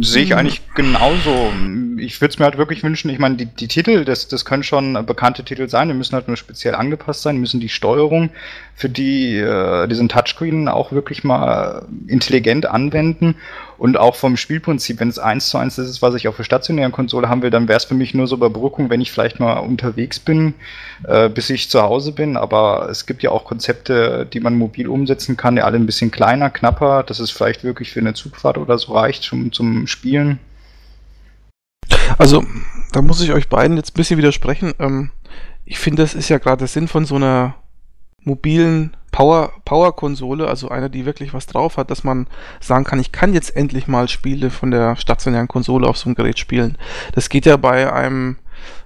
Sehe 0.00 0.24
ich 0.24 0.34
eigentlich 0.34 0.62
genauso. 0.74 1.52
Ich 1.98 2.20
würde 2.20 2.32
es 2.32 2.38
mir 2.38 2.44
halt 2.44 2.58
wirklich 2.58 2.82
wünschen, 2.82 3.08
ich 3.08 3.18
meine, 3.18 3.36
die, 3.36 3.46
die 3.46 3.68
Titel, 3.68 4.04
das, 4.04 4.26
das 4.26 4.44
können 4.44 4.64
schon 4.64 5.06
bekannte 5.06 5.44
Titel 5.44 5.68
sein, 5.68 5.88
die 5.88 5.94
müssen 5.94 6.14
halt 6.14 6.26
nur 6.26 6.36
speziell 6.36 6.74
angepasst 6.74 7.22
sein, 7.22 7.38
müssen 7.38 7.60
die 7.60 7.68
Steuerung 7.68 8.30
für 8.74 8.88
die, 8.88 9.36
äh, 9.36 9.86
diesen 9.86 10.08
Touchscreen 10.08 10.68
auch 10.68 10.92
wirklich 10.92 11.22
mal 11.22 11.86
intelligent 12.08 12.66
anwenden 12.66 13.36
und 13.78 13.96
auch 13.96 14.14
vom 14.14 14.36
Spielprinzip, 14.36 15.00
wenn 15.00 15.08
es 15.08 15.18
eins 15.18 15.48
zu 15.48 15.58
eins 15.58 15.78
ist, 15.78 16.02
was 16.02 16.14
ich 16.14 16.28
auf 16.28 16.36
der 16.36 16.44
stationären 16.44 16.92
Konsole 16.92 17.28
haben 17.28 17.42
will, 17.42 17.50
dann 17.50 17.68
wäre 17.68 17.76
es 17.76 17.84
für 17.84 17.94
mich 17.94 18.14
nur 18.14 18.26
so 18.26 18.36
Überbrückung, 18.36 18.90
wenn 18.90 19.00
ich 19.00 19.10
vielleicht 19.10 19.40
mal 19.40 19.54
unterwegs 19.54 20.20
bin, 20.20 20.54
äh, 21.04 21.28
bis 21.28 21.50
ich 21.50 21.70
zu 21.70 21.82
Hause 21.82 22.12
bin. 22.12 22.36
Aber 22.36 22.88
es 22.90 23.06
gibt 23.06 23.22
ja 23.22 23.30
auch 23.30 23.44
Konzepte, 23.44 24.26
die 24.32 24.40
man 24.40 24.56
mobil 24.56 24.88
umsetzen 24.88 25.36
kann, 25.36 25.56
die 25.56 25.62
alle 25.62 25.76
ein 25.76 25.86
bisschen 25.86 26.10
kleiner, 26.10 26.50
knapper, 26.50 27.02
dass 27.02 27.18
es 27.18 27.30
vielleicht 27.30 27.64
wirklich 27.64 27.90
für 27.90 28.00
eine 28.00 28.14
Zugfahrt 28.14 28.58
oder 28.58 28.78
so 28.78 28.92
reicht 28.92 29.22
zum, 29.22 29.52
zum 29.52 29.86
Spielen. 29.86 30.38
Also, 32.18 32.44
da 32.92 33.02
muss 33.02 33.20
ich 33.22 33.32
euch 33.32 33.48
beiden 33.48 33.76
jetzt 33.76 33.90
ein 33.90 33.98
bisschen 33.98 34.18
widersprechen. 34.18 34.72
Ähm, 34.78 35.10
ich 35.64 35.78
finde, 35.78 36.02
das 36.02 36.14
ist 36.14 36.28
ja 36.28 36.38
gerade 36.38 36.58
der 36.58 36.68
Sinn 36.68 36.88
von 36.88 37.06
so 37.06 37.16
einer 37.16 37.54
mobilen 38.22 38.96
Power, 39.14 39.52
Power-Konsole, 39.64 40.48
also 40.48 40.70
einer, 40.70 40.88
die 40.88 41.06
wirklich 41.06 41.32
was 41.32 41.46
drauf 41.46 41.76
hat, 41.76 41.88
dass 41.88 42.02
man 42.02 42.26
sagen 42.58 42.82
kann, 42.82 42.98
ich 42.98 43.12
kann 43.12 43.32
jetzt 43.32 43.54
endlich 43.54 43.86
mal 43.86 44.08
Spiele 44.08 44.50
von 44.50 44.72
der 44.72 44.96
stationären 44.96 45.46
Konsole 45.46 45.86
auf 45.86 45.96
so 45.96 46.06
einem 46.06 46.16
Gerät 46.16 46.36
spielen. 46.40 46.76
Das 47.12 47.28
geht 47.28 47.46
ja 47.46 47.56
bei 47.56 47.92
einem, 47.92 48.38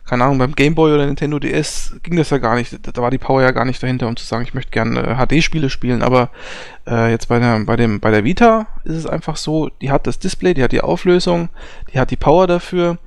keine 0.04 0.24
Ahnung, 0.24 0.36
beim 0.36 0.54
Game 0.54 0.74
Boy 0.74 0.92
oder 0.92 1.06
Nintendo 1.06 1.38
DS 1.38 1.96
ging 2.02 2.16
das 2.16 2.28
ja 2.28 2.36
gar 2.36 2.56
nicht. 2.56 2.76
Da 2.82 3.00
war 3.00 3.10
die 3.10 3.16
Power 3.16 3.40
ja 3.40 3.52
gar 3.52 3.64
nicht 3.64 3.82
dahinter, 3.82 4.06
um 4.06 4.16
zu 4.16 4.26
sagen, 4.26 4.44
ich 4.44 4.52
möchte 4.52 4.70
gerne 4.70 5.16
HD-Spiele 5.16 5.70
spielen. 5.70 6.02
Aber 6.02 6.28
äh, 6.86 7.10
jetzt 7.10 7.28
bei 7.28 7.38
der, 7.38 7.60
bei, 7.60 7.76
dem, 7.76 7.98
bei 7.98 8.10
der 8.10 8.24
Vita 8.24 8.66
ist 8.84 8.96
es 8.96 9.06
einfach 9.06 9.36
so, 9.38 9.70
die 9.80 9.90
hat 9.90 10.06
das 10.06 10.18
Display, 10.18 10.52
die 10.52 10.62
hat 10.62 10.72
die 10.72 10.82
Auflösung, 10.82 11.48
die 11.94 11.98
hat 11.98 12.10
die 12.10 12.16
Power 12.16 12.46
dafür 12.46 12.98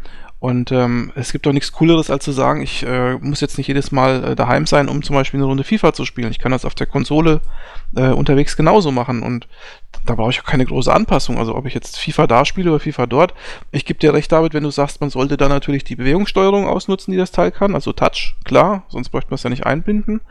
und 0.42 0.72
ähm, 0.72 1.12
es 1.14 1.32
gibt 1.32 1.46
doch 1.46 1.54
nichts 1.54 1.72
Cooleres, 1.72 2.10
als 2.10 2.26
zu 2.26 2.32
sagen, 2.32 2.64
ich 2.64 2.82
äh, 2.82 3.14
muss 3.20 3.42
jetzt 3.42 3.60
nicht 3.60 3.68
jedes 3.68 3.92
Mal 3.92 4.24
äh, 4.24 4.36
daheim 4.36 4.66
sein, 4.66 4.90
um 4.90 5.04
zum 5.04 5.16
Beispiel 5.16 5.38
eine 5.40 5.46
Runde 5.46 5.64
FIFA 5.64 5.94
zu 5.94 6.04
spielen. 6.04 6.32
Ich 6.32 6.40
kann 6.40 6.52
das 6.52 6.66
auf 6.66 6.74
der 6.74 6.88
Konsole 6.88 7.42
äh, 7.96 8.10
unterwegs 8.10 8.58
genauso 8.58 8.92
machen 8.92 9.22
und 9.22 9.48
da 10.06 10.16
brauche 10.16 10.32
ich 10.32 10.40
auch 10.42 10.46
keine 10.46 10.66
große 10.66 10.92
Anpassung. 10.92 11.38
Also 11.38 11.56
ob 11.56 11.66
ich 11.66 11.74
jetzt 11.74 12.00
FIFA 12.00 12.28
da 12.28 12.46
spiele 12.46 12.72
oder 12.72 12.80
FIFA 12.80 13.06
dort. 13.06 13.34
Ich 13.72 13.86
gebe 13.86 14.00
dir 14.00 14.14
recht, 14.14 14.32
David, 14.32 14.54
wenn 14.54 14.64
du 14.64 14.72
sagst, 14.72 15.02
man 15.02 15.10
sollte 15.10 15.38
da 15.38 15.48
natürlich 15.48 15.84
die 15.84 15.96
Bewegungssteuerung 15.96 16.68
ausnutzen, 16.68 17.12
die 17.12 17.18
das 17.18 17.32
Teil 17.32 17.52
kann. 17.52 17.76
Also 17.76 17.94
Touch, 17.94 18.36
klar, 18.44 18.84
sonst 18.90 19.10
bräuchte 19.10 19.30
man 19.30 19.36
es 19.36 19.44
ja 19.44 19.50
nicht 19.50 19.66
einbinden. 19.66 20.22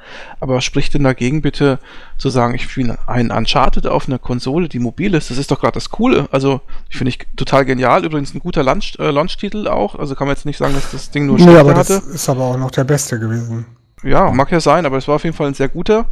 Aber 0.41 0.57
was 0.57 0.65
spricht 0.65 0.95
denn 0.95 1.05
dagegen 1.05 1.43
bitte 1.43 1.79
zu 2.19 2.31
sagen, 2.31 2.55
ich 2.55 2.65
spiele 2.65 2.99
einen 3.07 3.31
Uncharted 3.31 3.87
auf 3.87 4.09
einer 4.09 4.19
Konsole, 4.19 4.69
die 4.69 4.79
mobil 4.79 5.15
ist? 5.15 5.31
Das 5.31 5.39
ist 5.39 5.51
doch 5.51 5.61
gerade 5.61 5.75
das 5.75 5.91
Coole. 5.91 6.29
Also 6.33 6.61
ich 6.89 6.97
finde 6.97 7.11
ich 7.11 7.19
total 7.37 7.65
genial. 7.65 8.05
Übrigens 8.05 8.35
ein 8.35 8.41
guter 8.41 8.63
Launch, 8.63 8.97
äh, 8.99 9.11
Launch-Titel 9.11 9.69
auch. 9.69 9.95
Also 9.95 10.15
kann 10.15 10.27
man 10.27 10.37
jetzt 10.37 10.47
nicht 10.47 10.59
sagen, 10.59 10.75
dass 10.75 10.91
das 10.91 11.11
Ding 11.11 11.27
nur 11.27 11.39
nee, 11.39 11.57
aber 11.57 11.75
hatte. 11.75 11.95
Das 11.95 12.07
ist 12.07 12.29
aber 12.29 12.45
auch 12.45 12.57
noch 12.57 12.71
der 12.71 12.85
beste 12.85 13.19
gewesen. 13.19 13.67
Ja, 14.03 14.31
mag 14.31 14.51
ja 14.51 14.61
sein, 14.61 14.87
aber 14.87 14.97
es 14.97 15.09
war 15.09 15.17
auf 15.17 15.25
jeden 15.25 15.37
Fall 15.37 15.49
ein 15.49 15.55
sehr 15.55 15.69
guter. 15.69 16.07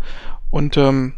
Und 0.51 0.77
ähm, 0.77 1.15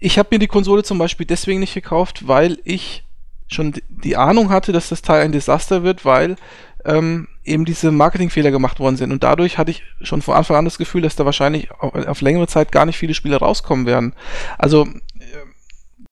ich 0.00 0.18
habe 0.18 0.28
mir 0.32 0.38
die 0.38 0.46
Konsole 0.46 0.82
zum 0.82 0.98
Beispiel 0.98 1.26
deswegen 1.26 1.60
nicht 1.60 1.74
gekauft, 1.74 2.28
weil 2.28 2.58
ich 2.64 3.04
schon 3.48 3.74
die 3.88 4.16
Ahnung 4.16 4.50
hatte, 4.50 4.72
dass 4.72 4.90
das 4.90 5.02
Teil 5.02 5.22
ein 5.22 5.32
Desaster 5.32 5.82
wird, 5.82 6.04
weil 6.04 6.36
ähm, 6.84 7.28
eben 7.44 7.64
diese 7.64 7.90
Marketingfehler 7.90 8.50
gemacht 8.50 8.78
worden 8.78 8.96
sind. 8.96 9.10
Und 9.10 9.24
dadurch 9.24 9.58
hatte 9.58 9.70
ich 9.70 9.82
schon 10.02 10.22
von 10.22 10.34
Anfang 10.34 10.56
an 10.56 10.64
das 10.64 10.78
Gefühl, 10.78 11.02
dass 11.02 11.16
da 11.16 11.24
wahrscheinlich 11.24 11.70
auf, 11.72 11.94
auf 11.94 12.20
längere 12.20 12.46
Zeit 12.46 12.72
gar 12.72 12.86
nicht 12.86 12.98
viele 12.98 13.14
Spiele 13.14 13.36
rauskommen 13.36 13.86
werden. 13.86 14.14
Also 14.58 14.84
äh, 14.84 16.06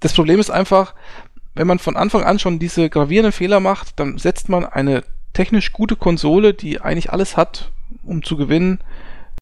das 0.00 0.12
Problem 0.12 0.38
ist 0.38 0.50
einfach, 0.50 0.94
wenn 1.54 1.66
man 1.66 1.78
von 1.78 1.96
Anfang 1.96 2.24
an 2.24 2.38
schon 2.38 2.58
diese 2.58 2.88
gravierenden 2.88 3.32
Fehler 3.32 3.60
macht, 3.60 3.98
dann 3.98 4.18
setzt 4.18 4.48
man 4.48 4.64
eine 4.64 5.02
technisch 5.32 5.72
gute 5.72 5.96
Konsole, 5.96 6.54
die 6.54 6.80
eigentlich 6.80 7.10
alles 7.10 7.36
hat, 7.36 7.72
um 8.04 8.22
zu 8.22 8.36
gewinnen, 8.36 8.80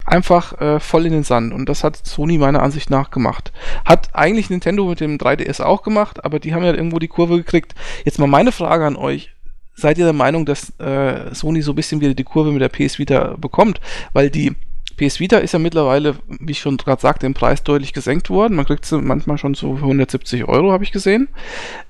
einfach 0.06 0.60
äh, 0.60 0.80
voll 0.80 1.06
in 1.06 1.12
den 1.12 1.24
Sand. 1.24 1.52
Und 1.52 1.68
das 1.68 1.84
hat 1.84 2.06
Sony 2.06 2.38
meiner 2.38 2.62
Ansicht 2.62 2.90
nach 2.90 3.10
gemacht. 3.10 3.52
Hat 3.84 4.10
eigentlich 4.14 4.50
Nintendo 4.50 4.84
mit 4.86 5.00
dem 5.00 5.18
3DS 5.18 5.62
auch 5.62 5.82
gemacht, 5.82 6.24
aber 6.24 6.38
die 6.38 6.54
haben 6.54 6.64
ja 6.64 6.74
irgendwo 6.74 6.98
die 6.98 7.08
Kurve 7.08 7.36
gekriegt. 7.36 7.74
Jetzt 8.04 8.18
mal 8.18 8.26
meine 8.26 8.52
Frage 8.52 8.86
an 8.86 8.96
euch. 8.96 9.32
Seid 9.74 9.98
ihr 9.98 10.04
der 10.04 10.12
Meinung, 10.12 10.44
dass 10.44 10.78
äh, 10.78 11.34
Sony 11.34 11.62
so 11.62 11.72
ein 11.72 11.76
bisschen 11.76 12.00
wieder 12.00 12.14
die 12.14 12.24
Kurve 12.24 12.52
mit 12.52 12.60
der 12.60 12.68
PS 12.68 12.98
Vita 12.98 13.36
bekommt? 13.38 13.80
Weil 14.12 14.28
die 14.28 14.54
PS 14.96 15.20
Vita 15.20 15.38
ist 15.38 15.52
ja 15.52 15.58
mittlerweile, 15.58 16.16
wie 16.28 16.52
ich 16.52 16.60
schon 16.60 16.76
gerade 16.76 17.00
sagte, 17.00 17.24
im 17.24 17.32
Preis 17.32 17.62
deutlich 17.62 17.94
gesenkt 17.94 18.28
worden. 18.28 18.56
Man 18.56 18.66
kriegt 18.66 18.84
sie 18.84 19.00
manchmal 19.00 19.38
schon 19.38 19.54
so 19.54 19.76
für 19.76 19.84
170 19.84 20.46
Euro, 20.46 20.72
habe 20.72 20.84
ich 20.84 20.92
gesehen. 20.92 21.28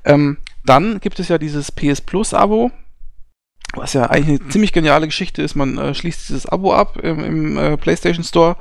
Ähm, 0.05 0.37
dann 0.65 1.01
gibt 1.01 1.19
es 1.19 1.29
ja 1.29 1.39
dieses 1.39 1.73
PS 1.73 2.01
Plus 2.01 2.35
Abo, 2.35 2.71
was 3.75 3.93
ja 3.93 4.11
eigentlich 4.11 4.41
eine 4.41 4.49
ziemlich 4.51 4.73
geniale 4.73 5.07
Geschichte 5.07 5.43
ist. 5.43 5.55
Man 5.55 5.79
äh, 5.79 5.95
schließt 5.95 6.29
dieses 6.29 6.47
Abo 6.47 6.75
ab 6.75 6.99
im, 7.03 7.25
im 7.25 7.59
äh, 7.59 7.77
PlayStation 7.77 8.25
Store 8.25 8.57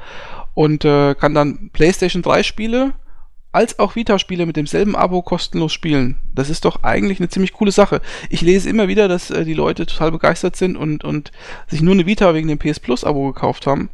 und 0.53 0.85
äh, 0.85 1.15
kann 1.15 1.33
dann 1.33 1.69
PlayStation 1.73 2.21
3 2.21 2.43
Spiele 2.43 2.93
als 3.51 3.79
auch 3.79 3.95
Vita-Spiele 3.95 4.45
mit 4.45 4.57
demselben 4.57 4.95
Abo 4.95 5.23
kostenlos 5.23 5.73
spielen. 5.73 6.17
Das 6.35 6.49
ist 6.49 6.65
doch 6.65 6.83
eigentlich 6.83 7.19
eine 7.19 7.29
ziemlich 7.29 7.53
coole 7.53 7.71
Sache. 7.71 8.01
Ich 8.29 8.41
lese 8.41 8.69
immer 8.69 8.87
wieder, 8.87 9.07
dass 9.07 9.31
äh, 9.31 9.43
die 9.43 9.55
Leute 9.55 9.85
total 9.87 10.11
begeistert 10.11 10.55
sind 10.55 10.77
und, 10.77 11.03
und 11.03 11.31
sich 11.67 11.81
nur 11.81 11.93
eine 11.93 12.05
Vita 12.05 12.33
wegen 12.33 12.47
dem 12.47 12.59
PS 12.59 12.79
Plus-Abo 12.79 13.33
gekauft 13.33 13.65
haben. 13.65 13.89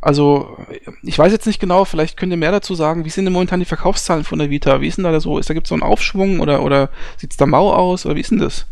Also, 0.00 0.56
ich 1.02 1.18
weiß 1.18 1.32
jetzt 1.32 1.46
nicht 1.46 1.58
genau, 1.58 1.84
vielleicht 1.84 2.16
könnt 2.16 2.30
ihr 2.30 2.36
mehr 2.36 2.52
dazu 2.52 2.74
sagen. 2.74 3.04
Wie 3.04 3.10
sind 3.10 3.24
denn 3.24 3.32
momentan 3.32 3.58
die 3.58 3.66
Verkaufszahlen 3.66 4.22
von 4.22 4.38
der 4.38 4.50
Vita? 4.50 4.80
Wie 4.80 4.86
ist 4.86 4.96
denn 4.96 5.04
da 5.04 5.18
so? 5.18 5.38
Ist 5.38 5.50
da 5.50 5.54
gibt 5.54 5.66
es 5.66 5.70
so 5.70 5.74
einen 5.74 5.82
Aufschwung 5.82 6.38
oder, 6.38 6.62
oder 6.62 6.90
sieht 7.16 7.32
es 7.32 7.36
da 7.36 7.46
mau 7.46 7.72
aus? 7.72 8.06
Oder 8.06 8.14
wie 8.14 8.20
ist 8.20 8.30
denn 8.30 8.38
das? 8.38 8.66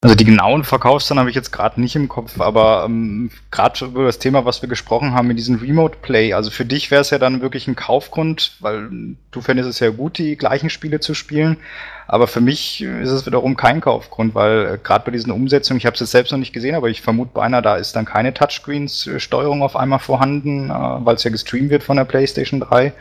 Also 0.00 0.14
die 0.14 0.24
genauen 0.24 0.62
Verkaufszahlen 0.62 1.18
habe 1.18 1.28
ich 1.28 1.34
jetzt 1.34 1.50
gerade 1.50 1.80
nicht 1.80 1.96
im 1.96 2.08
Kopf, 2.08 2.40
aber 2.40 2.84
ähm, 2.86 3.32
gerade 3.50 3.84
über 3.84 4.04
das 4.04 4.20
Thema, 4.20 4.44
was 4.44 4.62
wir 4.62 4.68
gesprochen 4.68 5.12
haben 5.12 5.26
mit 5.26 5.38
diesem 5.38 5.56
Remote 5.56 5.98
Play, 6.00 6.34
also 6.34 6.52
für 6.52 6.64
dich 6.64 6.92
wäre 6.92 7.00
es 7.00 7.10
ja 7.10 7.18
dann 7.18 7.40
wirklich 7.40 7.66
ein 7.66 7.74
Kaufgrund, 7.74 8.52
weil 8.60 8.90
du 9.32 9.40
fändest 9.40 9.68
es 9.68 9.80
ja 9.80 9.90
gut, 9.90 10.18
die 10.18 10.36
gleichen 10.36 10.70
Spiele 10.70 11.00
zu 11.00 11.14
spielen, 11.14 11.56
aber 12.06 12.28
für 12.28 12.40
mich 12.40 12.80
ist 12.80 13.10
es 13.10 13.26
wiederum 13.26 13.56
kein 13.56 13.80
Kaufgrund, 13.80 14.36
weil 14.36 14.74
äh, 14.74 14.78
gerade 14.80 15.04
bei 15.04 15.10
diesen 15.10 15.32
Umsetzungen, 15.32 15.78
ich 15.78 15.86
habe 15.86 15.94
es 15.94 16.00
jetzt 16.00 16.12
selbst 16.12 16.30
noch 16.30 16.38
nicht 16.38 16.52
gesehen, 16.52 16.76
aber 16.76 16.88
ich 16.88 17.02
vermute 17.02 17.32
beinahe, 17.34 17.60
da 17.60 17.74
ist 17.74 17.96
dann 17.96 18.04
keine 18.04 18.32
Touchscreens-Steuerung 18.32 19.62
auf 19.64 19.74
einmal 19.74 19.98
vorhanden, 19.98 20.70
äh, 20.70 20.74
weil 20.74 21.16
es 21.16 21.24
ja 21.24 21.32
gestreamt 21.32 21.70
wird 21.70 21.82
von 21.82 21.96
der 21.96 22.04
PlayStation 22.04 22.60
3. 22.60 22.92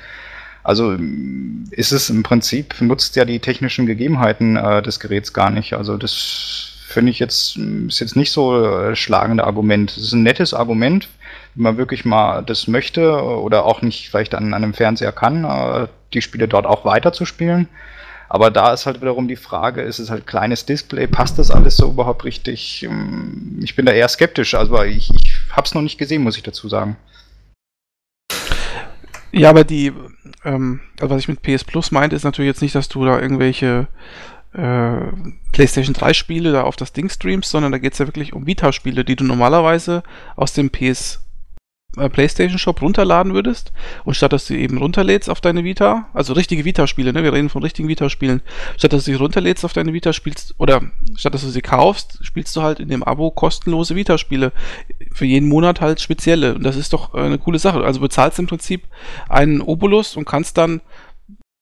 Also 0.64 0.98
ist 1.72 1.92
es 1.92 2.10
im 2.10 2.24
Prinzip, 2.24 2.82
nutzt 2.82 3.16
ja 3.16 3.24
die 3.24 3.40
technischen 3.40 3.86
Gegebenheiten 3.86 4.58
äh, 4.58 4.82
des 4.82 5.00
Geräts 5.00 5.32
gar 5.32 5.52
nicht. 5.52 5.74
Also 5.74 5.96
das 5.96 6.77
finde 6.88 7.12
ich 7.12 7.20
jetzt, 7.20 7.58
ist 7.58 8.00
jetzt 8.00 8.16
nicht 8.16 8.32
so 8.32 8.66
äh, 8.66 8.96
schlagende 8.96 9.44
Argument. 9.44 9.92
Es 9.92 9.98
ist 9.98 10.14
ein 10.14 10.24
nettes 10.24 10.54
Argument, 10.54 11.10
wenn 11.54 11.64
man 11.64 11.78
wirklich 11.78 12.06
mal 12.06 12.42
das 12.44 12.68
möchte 12.68 13.22
oder 13.22 13.66
auch 13.66 13.82
nicht 13.82 14.10
vielleicht 14.10 14.34
an, 14.34 14.54
an 14.54 14.64
einem 14.64 14.74
Fernseher 14.74 15.12
kann, 15.12 15.44
äh, 15.44 15.88
die 16.14 16.22
Spiele 16.22 16.48
dort 16.48 16.66
auch 16.66 16.86
weiterzuspielen. 16.86 17.68
Aber 18.30 18.52
da 18.52 18.74
ist 18.74 18.86
halt 18.86 19.02
wiederum 19.02 19.28
die 19.28 19.36
Frage, 19.36 19.82
ist 19.82 20.00
es 20.00 20.10
halt 20.10 20.28
kleines 20.28 20.66
Display, 20.66 21.08
passt 21.08 21.40
das 21.40 21.52
alles 21.52 21.78
so 21.78 21.90
überhaupt 21.90 22.24
richtig? 22.24 22.84
Ähm, 22.84 23.60
ich 23.62 23.76
bin 23.76 23.86
da 23.86 23.92
eher 23.92 24.08
skeptisch, 24.08 24.56
also 24.56 24.82
ich, 24.84 25.14
ich 25.14 25.34
habe 25.52 25.66
es 25.66 25.74
noch 25.74 25.82
nicht 25.82 25.98
gesehen, 25.98 26.24
muss 26.24 26.38
ich 26.38 26.44
dazu 26.44 26.70
sagen. 26.70 26.96
Ja, 29.34 29.50
aber 29.50 29.66
die, 29.66 29.92
ähm, 30.46 30.80
also 31.02 31.14
was 31.14 31.22
ich 31.22 31.28
mit 31.28 31.42
PS 31.42 31.66
Plus 31.66 31.92
meinte, 31.92 32.16
ist 32.16 32.24
natürlich 32.24 32.50
jetzt 32.50 32.62
nicht, 32.62 32.76
dass 32.76 32.88
du 32.88 33.06
da 33.06 33.20
irgendwelche 33.20 33.88
äh, 34.58 35.12
PlayStation 35.52 35.94
3 35.94 36.14
Spiele 36.14 36.52
da 36.52 36.64
auf 36.64 36.76
das 36.76 36.92
Ding 36.92 37.10
streamst, 37.10 37.50
sondern 37.50 37.72
da 37.72 37.78
geht 37.78 37.94
es 37.94 38.00
ja 38.00 38.08
wirklich 38.08 38.34
um 38.34 38.48
Vita-Spiele, 38.48 39.06
die 39.06 39.16
du 39.16 39.24
normalerweise 39.24 40.04
aus 40.36 40.54
dem 40.54 40.70
PS 40.70 41.24
äh, 41.98 42.10
PlayStation 42.10 42.58
Shop 42.58 42.82
runterladen 42.82 43.34
würdest. 43.34 43.72
Und 44.04 44.16
statt 44.16 44.34
dass 44.34 44.48
du 44.48 44.56
eben 44.56 44.78
runterlädst 44.78 45.30
auf 45.30 45.42
deine 45.42 45.64
Vita, 45.64 46.10
also 46.14 46.34
richtige 46.34 46.66
Vita-Spiele, 46.66 47.14
ne, 47.14 47.24
wir 47.24 47.34
reden 47.34 47.50
von 47.50 47.62
richtigen 47.62 47.88
Vita-Spielen, 47.88 48.42
statt 48.78 48.94
dass 48.94 49.06
du 49.06 49.12
sie 49.12 49.18
runterlädst 49.18 49.64
auf 49.64 49.74
deine 49.74 49.94
Vita 49.94 50.12
spielst 50.12 50.56
oder 50.58 50.82
statt 51.16 51.36
dass 51.36 51.44
du 51.44 51.50
sie 51.50 51.62
kaufst, 51.62 52.20
spielst 52.22 52.56
du 52.56 52.64
halt 52.64 52.80
in 52.80 52.90
dem 52.90 53.04
Abo 53.04 53.30
kostenlose 53.30 53.96
Vita-Spiele. 53.96 54.54
Für 55.14 55.26
jeden 55.26 55.50
Monat 55.50 55.82
halt 55.82 56.02
spezielle. 56.02 56.56
Und 56.56 56.64
das 56.64 56.76
ist 56.76 56.94
doch 56.94 57.14
äh, 57.14 57.20
eine 57.20 57.38
coole 57.38 57.60
Sache. 57.60 57.84
Also 57.84 58.00
bezahlst 58.00 58.40
im 58.40 58.48
Prinzip 58.48 58.88
einen 59.30 59.62
Obolus 59.62 60.16
und 60.16 60.26
kannst 60.26 60.58
dann 60.58 60.82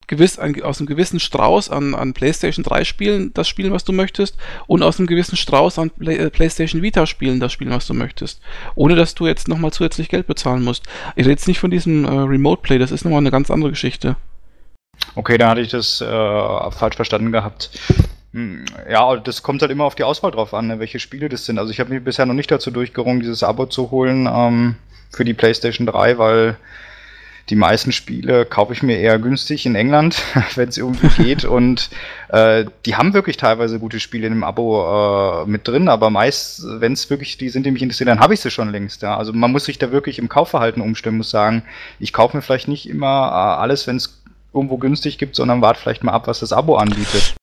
gewiss, 0.08 0.40
ein, 0.40 0.62
aus 0.64 0.80
einem 0.80 0.88
gewissen 0.88 1.20
Strauß 1.20 1.70
an, 1.70 1.96
an 1.96 2.14
PlayStation 2.14 2.64
3 2.64 2.84
Spielen 2.84 3.34
das 3.34 3.48
spielen, 3.48 3.72
was 3.72 3.84
du 3.84 3.94
möchtest, 3.94 4.38
und 4.68 4.84
aus 4.84 5.00
einem 5.00 5.08
gewissen 5.08 5.38
Strauß 5.38 5.80
an 5.80 5.90
Play, 5.90 6.18
äh, 6.18 6.30
PlayStation 6.30 6.82
Vita 6.82 7.06
Spielen 7.06 7.40
das 7.40 7.52
spielen, 7.52 7.72
was 7.72 7.88
du 7.88 7.94
möchtest. 7.94 8.42
Ohne 8.76 8.96
dass 8.96 9.16
du 9.16 9.28
jetzt 9.28 9.48
nochmal 9.48 9.72
zusätzlich 9.72 10.10
Geld 10.10 10.28
bezahlen 10.28 10.64
musst. 10.64 10.84
Ich 11.16 11.26
rede 11.26 11.32
jetzt 11.32 11.48
nicht 11.48 11.60
von 11.60 11.72
diesem 11.72 12.06
äh, 12.06 12.10
Remote 12.10 12.62
Play, 12.62 12.78
das 12.78 12.92
ist 12.92 13.04
nochmal 13.04 13.20
eine 13.20 13.32
ganz 13.32 13.52
andere 13.52 13.72
Geschichte. 13.72 14.16
Okay, 15.16 15.38
da 15.38 15.50
hatte 15.50 15.62
ich 15.62 15.70
das 15.70 16.02
äh, 16.02 16.72
falsch 16.72 16.96
verstanden 16.96 17.32
gehabt. 17.32 17.70
Hm, 18.34 18.66
ja, 18.90 19.16
das 19.16 19.44
kommt 19.44 19.62
halt 19.62 19.72
immer 19.72 19.86
auf 19.86 19.96
die 19.96 20.04
Auswahl 20.04 20.32
drauf 20.32 20.54
an, 20.54 20.68
ne, 20.68 20.80
welche 20.80 21.00
Spiele 21.00 21.30
das 21.30 21.46
sind. 21.46 21.58
Also 21.58 21.72
ich 21.72 21.80
habe 21.80 21.94
mich 21.94 22.04
bisher 22.04 22.26
noch 22.26 22.34
nicht 22.34 22.52
dazu 22.52 22.72
durchgerungen, 22.72 23.22
dieses 23.22 23.44
Abo 23.44 23.66
zu 23.66 23.92
holen 23.92 24.28
ähm, 24.30 24.76
für 25.10 25.24
die 25.24 25.34
PlayStation 25.34 25.88
3, 25.88 26.18
weil 26.18 26.58
die 27.50 27.56
meisten 27.56 27.92
Spiele 27.92 28.46
kaufe 28.46 28.74
ich 28.74 28.82
mir 28.82 28.98
eher 28.98 29.20
günstig 29.20 29.66
in 29.66 29.76
England, 29.76 30.22
wenn 30.56 30.70
es 30.70 30.78
irgendwie 30.78 31.10
geht. 31.24 31.46
Und 31.46 31.90
äh, 32.30 32.66
die 32.86 32.96
haben 32.96 33.14
wirklich 33.14 33.38
teilweise 33.38 33.80
gute 33.80 34.00
Spiele 34.00 34.28
in 34.28 34.34
dem 34.34 34.44
Abo 34.44 35.44
äh, 35.44 35.50
mit 35.50 35.68
drin, 35.68 35.88
aber 35.88 36.10
meist, 36.10 36.64
wenn 36.80 36.94
es 36.94 37.10
wirklich 37.10 37.38
die 37.38 37.50
sind, 37.50 37.66
die 37.66 37.72
mich 37.72 37.82
interessieren, 37.82 38.08
dann 38.08 38.20
habe 38.20 38.34
ich 38.34 38.42
sie 38.42 38.52
schon 38.52 38.72
längst. 38.72 39.02
Ja. 39.02 39.18
Also 39.18 39.34
man 39.34 39.52
muss 39.52 39.66
sich 39.66 39.78
da 39.78 39.92
wirklich 39.92 40.20
im 40.20 40.30
Kaufverhalten 40.30 40.82
umstimmen, 40.82 41.18
muss 41.18 41.30
sagen, 41.30 41.64
ich 42.00 42.14
kaufe 42.14 42.36
mir 42.36 42.42
vielleicht 42.42 42.68
nicht 42.68 42.90
immer 42.90 43.30
äh, 43.30 43.62
alles, 43.62 43.86
wenn 43.88 43.98
es 43.98 44.22
irgendwo 44.54 44.78
günstig 44.78 45.18
gibt, 45.18 45.36
sondern 45.36 45.62
warte 45.62 45.80
vielleicht 45.80 46.04
mal 46.04 46.14
ab, 46.14 46.28
was 46.28 46.40
das 46.40 46.54
Abo 46.54 46.78
anbietet 46.78 47.36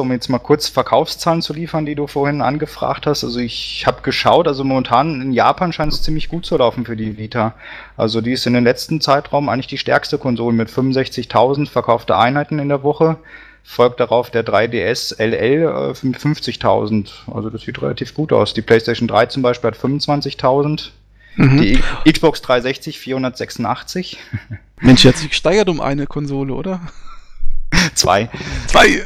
um 0.00 0.10
jetzt 0.12 0.28
mal 0.28 0.38
kurz 0.38 0.68
Verkaufszahlen 0.68 1.42
zu 1.42 1.52
liefern, 1.52 1.86
die 1.86 1.94
du 1.94 2.06
vorhin 2.06 2.42
angefragt 2.42 3.06
hast. 3.06 3.24
Also 3.24 3.38
ich 3.38 3.84
habe 3.86 4.02
geschaut, 4.02 4.48
also 4.48 4.64
momentan 4.64 5.20
in 5.20 5.32
Japan 5.32 5.72
scheint 5.72 5.92
es 5.92 6.02
ziemlich 6.02 6.28
gut 6.28 6.46
zu 6.46 6.56
laufen 6.56 6.84
für 6.84 6.96
die 6.96 7.18
Vita. 7.18 7.54
Also 7.96 8.20
die 8.20 8.32
ist 8.32 8.46
in 8.46 8.54
den 8.54 8.64
letzten 8.64 9.00
Zeitraum 9.00 9.48
eigentlich 9.48 9.66
die 9.66 9.78
stärkste 9.78 10.18
Konsole 10.18 10.54
mit 10.54 10.68
65.000 10.68 11.68
verkaufte 11.68 12.16
Einheiten 12.16 12.58
in 12.58 12.68
der 12.68 12.82
Woche. 12.82 13.16
Folgt 13.62 14.00
darauf 14.00 14.30
der 14.30 14.44
3DS 14.44 15.20
LL 15.20 15.94
mit 16.02 16.18
50.000. 16.18 17.10
Also 17.32 17.50
das 17.50 17.62
sieht 17.62 17.80
relativ 17.80 18.14
gut 18.14 18.32
aus. 18.32 18.54
Die 18.54 18.62
PlayStation 18.62 19.06
3 19.06 19.26
zum 19.26 19.42
Beispiel 19.42 19.70
hat 19.70 19.76
25.000. 19.76 20.90
Mhm. 21.36 21.60
Die 21.60 21.80
Xbox 22.10 22.42
360 22.42 22.98
486. 22.98 24.18
Mensch, 24.80 25.02
die 25.02 25.08
hat 25.08 25.16
sich 25.16 25.30
gesteigert 25.30 25.68
um 25.68 25.80
eine 25.80 26.06
Konsole, 26.06 26.54
oder? 26.54 26.80
Zwei. 27.94 28.28
Zwei. 28.66 29.04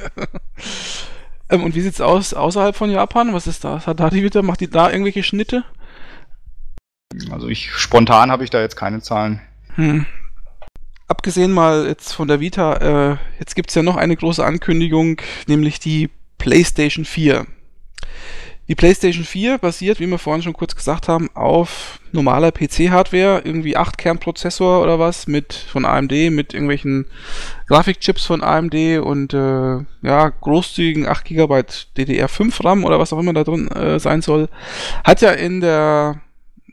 ähm, 1.51 1.65
und 1.65 1.75
wie 1.75 1.81
sieht's 1.81 2.01
aus 2.01 2.35
außerhalb 2.35 2.77
von 2.77 2.91
Japan? 2.91 3.33
Was 3.33 3.47
ist 3.47 3.65
da? 3.65 3.85
Hat 3.85 4.01
da 4.01 4.11
die 4.11 4.23
wieder, 4.23 4.43
macht 4.43 4.61
die 4.61 4.71
da 4.71 4.91
irgendwelche 4.91 5.23
Schnitte? 5.23 5.65
Also 7.31 7.49
ich 7.49 7.73
spontan 7.73 8.31
habe 8.31 8.45
ich 8.45 8.51
da 8.51 8.61
jetzt 8.61 8.77
keine 8.77 9.01
Zahlen. 9.01 9.41
Hm. 9.75 10.07
Abgesehen 11.07 11.53
mal 11.53 11.87
jetzt 11.87 12.13
von 12.13 12.29
der 12.29 12.41
Vita, 12.41 13.13
äh, 13.13 13.17
jetzt 13.39 13.55
gibt's 13.55 13.75
ja 13.75 13.83
noch 13.83 13.97
eine 13.97 14.17
große 14.17 14.45
Ankündigung, 14.45 15.21
nämlich 15.47 15.79
die 15.79 16.11
PlayStation 16.39 17.05
4. 17.05 17.47
Die 18.67 18.75
PlayStation 18.75 19.25
4 19.25 19.59
basiert, 19.59 20.01
wie 20.01 20.07
wir 20.07 20.19
vorhin 20.19 20.43
schon 20.43 20.55
kurz 20.55 20.75
gesagt 20.75 21.07
haben, 21.07 21.29
auf 21.35 22.01
normaler 22.13 22.51
PC-Hardware, 22.51 23.43
irgendwie 23.45 23.77
8 23.77 23.99
Kernprozessor 23.99 24.83
oder 24.83 24.99
was 24.99 25.27
mit 25.27 25.53
von 25.53 25.85
AMD, 25.85 26.13
mit 26.31 26.55
irgendwelchen 26.55 27.07
Grafikchips 27.67 28.25
von 28.25 28.43
AMD 28.43 28.75
und 29.03 29.35
äh, 29.35 29.79
ja, 30.03 30.29
großzügigen 30.29 31.07
8 31.07 31.25
GB 31.27 31.55
DDR5 31.97 32.65
RAM 32.65 32.85
oder 32.85 32.99
was 32.99 33.13
auch 33.13 33.19
immer 33.19 33.35
da 33.35 33.45
drin 33.45 33.69
äh, 33.69 33.99
sein 33.99 34.23
soll. 34.23 34.49
Hat 35.03 35.21
ja 35.21 35.33
in 35.33 35.61
der 35.61 36.23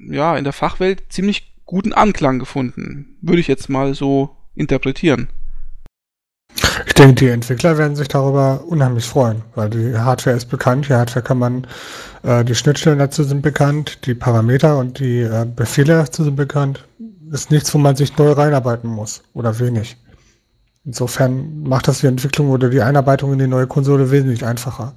ja, 0.10 0.38
in 0.38 0.44
der 0.44 0.54
Fachwelt 0.54 1.04
ziemlich 1.10 1.54
guten 1.66 1.94
Anklang 1.94 2.40
gefunden. 2.40 3.18
Würde 3.22 3.42
ich 3.42 3.48
jetzt 3.48 3.70
mal 3.70 3.94
so 3.94 4.36
interpretieren. 4.56 5.30
Ich 6.86 6.94
denke, 6.94 7.16
die 7.16 7.30
Entwickler 7.30 7.78
werden 7.78 7.96
sich 7.96 8.08
darüber 8.08 8.64
unheimlich 8.66 9.06
freuen, 9.06 9.42
weil 9.56 9.70
die 9.70 9.98
Hardware 9.98 10.36
ist 10.36 10.46
bekannt. 10.46 10.90
Die 10.90 10.94
Hardware 10.94 11.24
kann 11.24 11.40
man, 11.40 11.68
äh, 12.24 12.44
die 12.44 12.56
Schnittstellen 12.56 13.00
dazu 13.00 13.24
sind 13.24 13.42
bekannt, 13.42 14.06
die 14.06 14.14
Parameter 14.14 14.78
und 14.78 15.00
die 15.00 15.22
äh, 15.22 15.46
Befehle 15.46 15.94
dazu 15.94 16.24
sind 16.24 16.36
bekannt. 16.36 16.86
Ist 17.32 17.52
nichts, 17.52 17.74
wo 17.74 17.78
man 17.78 17.96
sich 17.96 18.18
neu 18.18 18.32
reinarbeiten 18.32 18.90
muss 18.90 19.24
oder 19.34 19.58
wenig. 19.60 19.98
Insofern 20.84 21.64
macht 21.64 21.88
das 21.88 22.00
die 22.00 22.08
Entwicklung 22.08 22.50
oder 22.50 22.70
die 22.70 22.82
Einarbeitung 22.82 23.34
in 23.34 23.40
die 23.40 23.48
neue 23.48 23.68
Konsole 23.68 24.10
wesentlich 24.10 24.44
einfacher. 24.46 24.94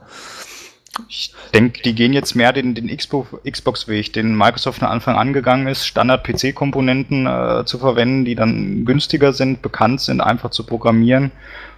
Ich 1.08 1.32
denke, 1.52 1.82
die 1.82 1.94
gehen 1.94 2.12
jetzt 2.12 2.34
mehr 2.34 2.52
den, 2.52 2.74
den 2.74 2.94
Xbox-Weg, 2.96 4.12
den 4.12 4.36
Microsoft 4.36 4.78
von 4.78 4.88
Anfang 4.88 5.16
an 5.16 5.32
gegangen 5.32 5.66
ist, 5.66 5.86
Standard-PC-Komponenten 5.86 7.26
äh, 7.26 7.64
zu 7.64 7.78
verwenden, 7.78 8.24
die 8.24 8.34
dann 8.34 8.84
günstiger 8.84 9.32
sind, 9.32 9.60
bekannt 9.60 10.00
sind, 10.00 10.20
einfach 10.20 10.50
zu 10.50 10.64
programmieren 10.64 11.32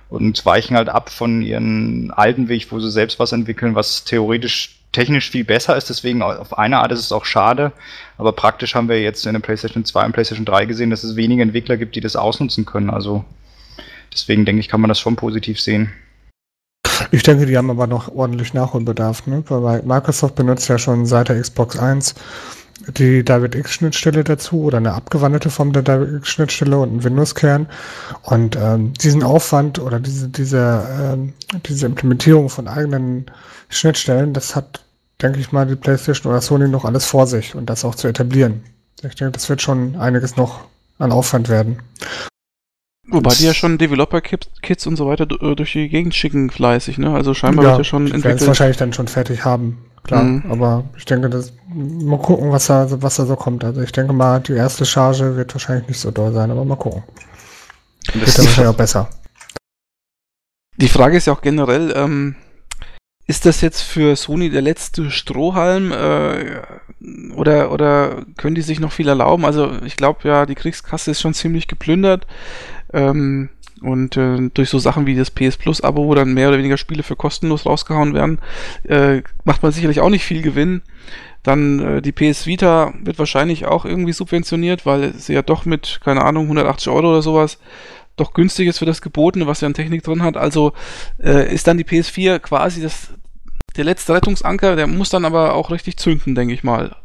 und 0.08 0.44
weichen 0.44 0.76
halt 0.76 0.88
ab 0.88 1.10
von 1.10 1.42
ihren 1.42 2.10
alten 2.10 2.48
Weg, 2.48 2.70
wo 2.70 2.78
sie 2.78 2.90
selbst 2.90 3.18
was 3.18 3.32
entwickeln, 3.32 3.74
was 3.74 4.04
theoretisch 4.04 4.76
technisch 4.92 5.30
viel 5.30 5.44
besser 5.44 5.76
ist. 5.76 5.88
Deswegen 5.88 6.22
auf 6.22 6.56
eine 6.56 6.78
Art 6.78 6.92
ist 6.92 7.00
es 7.00 7.12
auch 7.12 7.24
schade, 7.24 7.72
aber 8.18 8.32
praktisch 8.32 8.74
haben 8.74 8.88
wir 8.88 9.00
jetzt 9.00 9.26
in 9.26 9.32
der 9.32 9.40
PlayStation 9.40 9.84
2 9.84 10.06
und 10.06 10.12
PlayStation 10.12 10.46
3 10.46 10.66
gesehen, 10.66 10.90
dass 10.90 11.04
es 11.04 11.16
wenige 11.16 11.42
Entwickler 11.42 11.76
gibt, 11.76 11.96
die 11.96 12.00
das 12.00 12.16
ausnutzen 12.16 12.64
können. 12.64 12.90
Also 12.90 13.24
deswegen 14.12 14.44
denke 14.44 14.60
ich, 14.60 14.68
kann 14.68 14.80
man 14.80 14.88
das 14.88 15.00
schon 15.00 15.16
positiv 15.16 15.60
sehen. 15.60 15.92
Ich 17.10 17.22
denke, 17.22 17.46
die 17.46 17.56
haben 17.56 17.70
aber 17.70 17.86
noch 17.86 18.14
ordentlich 18.14 18.54
Nachholbedarf, 18.54 19.26
ne? 19.26 19.42
weil 19.48 19.82
Microsoft 19.82 20.34
benutzt 20.34 20.68
ja 20.68 20.78
schon 20.78 21.06
seit 21.06 21.28
der 21.28 21.40
Xbox 21.40 21.78
1 21.78 22.14
die 22.88 23.24
DirectX-Schnittstelle 23.24 24.22
dazu 24.22 24.62
oder 24.62 24.78
eine 24.78 24.92
abgewandelte 24.92 25.50
Form 25.50 25.72
der 25.72 25.82
DirectX-Schnittstelle 25.82 26.78
und 26.78 26.90
einen 26.90 27.04
Windows-Kern. 27.04 27.68
Und 28.22 28.56
ähm, 28.56 28.92
diesen 28.94 29.22
Aufwand 29.22 29.78
oder 29.78 29.98
diese, 29.98 30.28
diese, 30.28 30.86
ähm, 31.00 31.32
diese 31.66 31.86
Implementierung 31.86 32.48
von 32.48 32.68
eigenen 32.68 33.26
Schnittstellen, 33.68 34.32
das 34.32 34.54
hat, 34.54 34.84
denke 35.22 35.40
ich 35.40 35.52
mal, 35.52 35.66
die 35.66 35.76
PlayStation 35.76 36.30
oder 36.30 36.40
Sony 36.40 36.68
noch 36.68 36.84
alles 36.84 37.06
vor 37.06 37.26
sich 37.26 37.54
und 37.54 37.70
das 37.70 37.84
auch 37.84 37.94
zu 37.94 38.08
etablieren. 38.08 38.62
Ich 39.02 39.14
denke, 39.14 39.32
das 39.32 39.48
wird 39.48 39.62
schon 39.62 39.96
einiges 39.96 40.36
noch 40.36 40.60
an 40.98 41.12
Aufwand 41.12 41.48
werden. 41.48 41.78
Wobei 43.08 43.34
die 43.34 43.44
ja 43.44 43.54
schon 43.54 43.78
Developer-Kits 43.78 44.86
und 44.86 44.96
so 44.96 45.06
weiter 45.06 45.26
äh, 45.40 45.54
durch 45.54 45.72
die 45.72 45.88
Gegend 45.88 46.14
schicken, 46.14 46.50
fleißig, 46.50 46.98
ne? 46.98 47.14
Also 47.14 47.34
scheinbar 47.34 47.64
ja, 47.64 47.70
wird 47.72 47.78
ja 47.78 47.84
schon 47.84 48.06
entwickelt. 48.06 48.24
werden 48.24 48.38
es 48.38 48.46
wahrscheinlich 48.46 48.76
dann 48.76 48.92
schon 48.92 49.06
fertig 49.06 49.44
haben, 49.44 49.78
klar. 50.02 50.24
Mhm. 50.24 50.44
Aber 50.50 50.84
ich 50.96 51.04
denke, 51.04 51.30
das, 51.30 51.52
mal 51.72 52.18
gucken, 52.18 52.50
was 52.50 52.66
da, 52.66 52.88
was 53.02 53.16
da 53.16 53.26
so 53.26 53.36
kommt. 53.36 53.64
Also 53.64 53.80
ich 53.80 53.92
denke 53.92 54.12
mal, 54.12 54.40
die 54.40 54.54
erste 54.54 54.84
Charge 54.84 55.36
wird 55.36 55.54
wahrscheinlich 55.54 55.86
nicht 55.86 56.00
so 56.00 56.10
doll 56.10 56.32
sein, 56.32 56.50
aber 56.50 56.64
mal 56.64 56.76
gucken. 56.76 57.04
Das 58.06 58.14
wird 58.16 58.38
dann 58.38 58.44
wahrscheinlich 58.46 58.74
auch 58.74 58.78
besser. 58.78 59.08
Die 60.78 60.88
Frage 60.88 61.16
ist 61.16 61.26
ja 61.26 61.32
auch 61.32 61.42
generell, 61.42 61.92
ähm, 61.96 62.34
ist 63.28 63.46
das 63.46 63.60
jetzt 63.60 63.82
für 63.82 64.14
Sony 64.16 64.50
der 64.50 64.62
letzte 64.62 65.10
Strohhalm 65.10 65.92
äh, 65.92 66.60
oder, 67.34 67.72
oder 67.72 68.24
können 68.36 68.54
die 68.54 68.62
sich 68.62 68.78
noch 68.78 68.92
viel 68.92 69.08
erlauben? 69.08 69.44
Also 69.44 69.72
ich 69.84 69.96
glaube 69.96 70.28
ja, 70.28 70.44
die 70.44 70.54
Kriegskasse 70.54 71.12
ist 71.12 71.20
schon 71.20 71.34
ziemlich 71.34 71.66
geplündert 71.66 72.26
ähm, 72.96 73.50
und 73.82 74.16
äh, 74.16 74.48
durch 74.54 74.70
so 74.70 74.78
Sachen 74.78 75.06
wie 75.06 75.14
das 75.14 75.30
PS 75.30 75.58
Plus 75.58 75.82
Abo, 75.82 76.06
wo 76.06 76.14
dann 76.14 76.32
mehr 76.32 76.48
oder 76.48 76.58
weniger 76.58 76.78
Spiele 76.78 77.02
für 77.02 77.14
kostenlos 77.14 77.66
rausgehauen 77.66 78.14
werden, 78.14 78.38
äh, 78.84 79.22
macht 79.44 79.62
man 79.62 79.70
sicherlich 79.70 80.00
auch 80.00 80.08
nicht 80.08 80.24
viel 80.24 80.42
Gewinn. 80.42 80.82
Dann 81.42 81.80
äh, 81.80 82.02
die 82.02 82.12
PS 82.12 82.46
Vita 82.46 82.94
wird 83.02 83.18
wahrscheinlich 83.18 83.66
auch 83.66 83.84
irgendwie 83.84 84.14
subventioniert, 84.14 84.86
weil 84.86 85.12
sie 85.14 85.34
ja 85.34 85.42
doch 85.42 85.66
mit, 85.66 86.00
keine 86.02 86.24
Ahnung, 86.24 86.44
180 86.44 86.88
Euro 86.88 87.10
oder 87.10 87.22
sowas 87.22 87.58
doch 88.16 88.32
günstig 88.32 88.66
ist 88.66 88.78
für 88.78 88.86
das 88.86 89.02
Gebotene, 89.02 89.46
was 89.46 89.60
ja 89.60 89.66
an 89.66 89.74
Technik 89.74 90.02
drin 90.02 90.22
hat. 90.22 90.38
Also 90.38 90.72
äh, 91.22 91.52
ist 91.54 91.66
dann 91.66 91.76
die 91.76 91.84
PS4 91.84 92.38
quasi 92.38 92.80
das, 92.80 93.10
der 93.76 93.84
letzte 93.84 94.14
Rettungsanker, 94.14 94.74
der 94.74 94.86
muss 94.86 95.10
dann 95.10 95.26
aber 95.26 95.54
auch 95.54 95.70
richtig 95.70 95.98
zünden, 95.98 96.34
denke 96.34 96.54
ich 96.54 96.64
mal. 96.64 96.96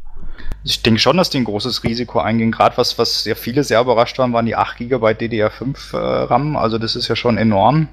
Ich 0.63 0.83
denke 0.83 0.99
schon, 0.99 1.17
dass 1.17 1.29
die 1.29 1.39
ein 1.39 1.45
großes 1.45 1.83
Risiko 1.83 2.19
eingehen. 2.19 2.51
Gerade 2.51 2.77
was, 2.77 2.97
was 2.97 3.23
sehr 3.23 3.35
viele 3.35 3.63
sehr 3.63 3.81
überrascht 3.81 4.17
waren, 4.19 4.33
waren 4.33 4.45
die 4.45 4.55
8 4.55 4.77
GB 4.77 5.05
DDR5 5.07 5.93
äh, 5.93 5.97
RAM. 5.97 6.55
Also 6.55 6.77
das 6.77 6.95
ist 6.95 7.07
ja 7.07 7.15
schon 7.15 7.37
enorm. 7.37 7.87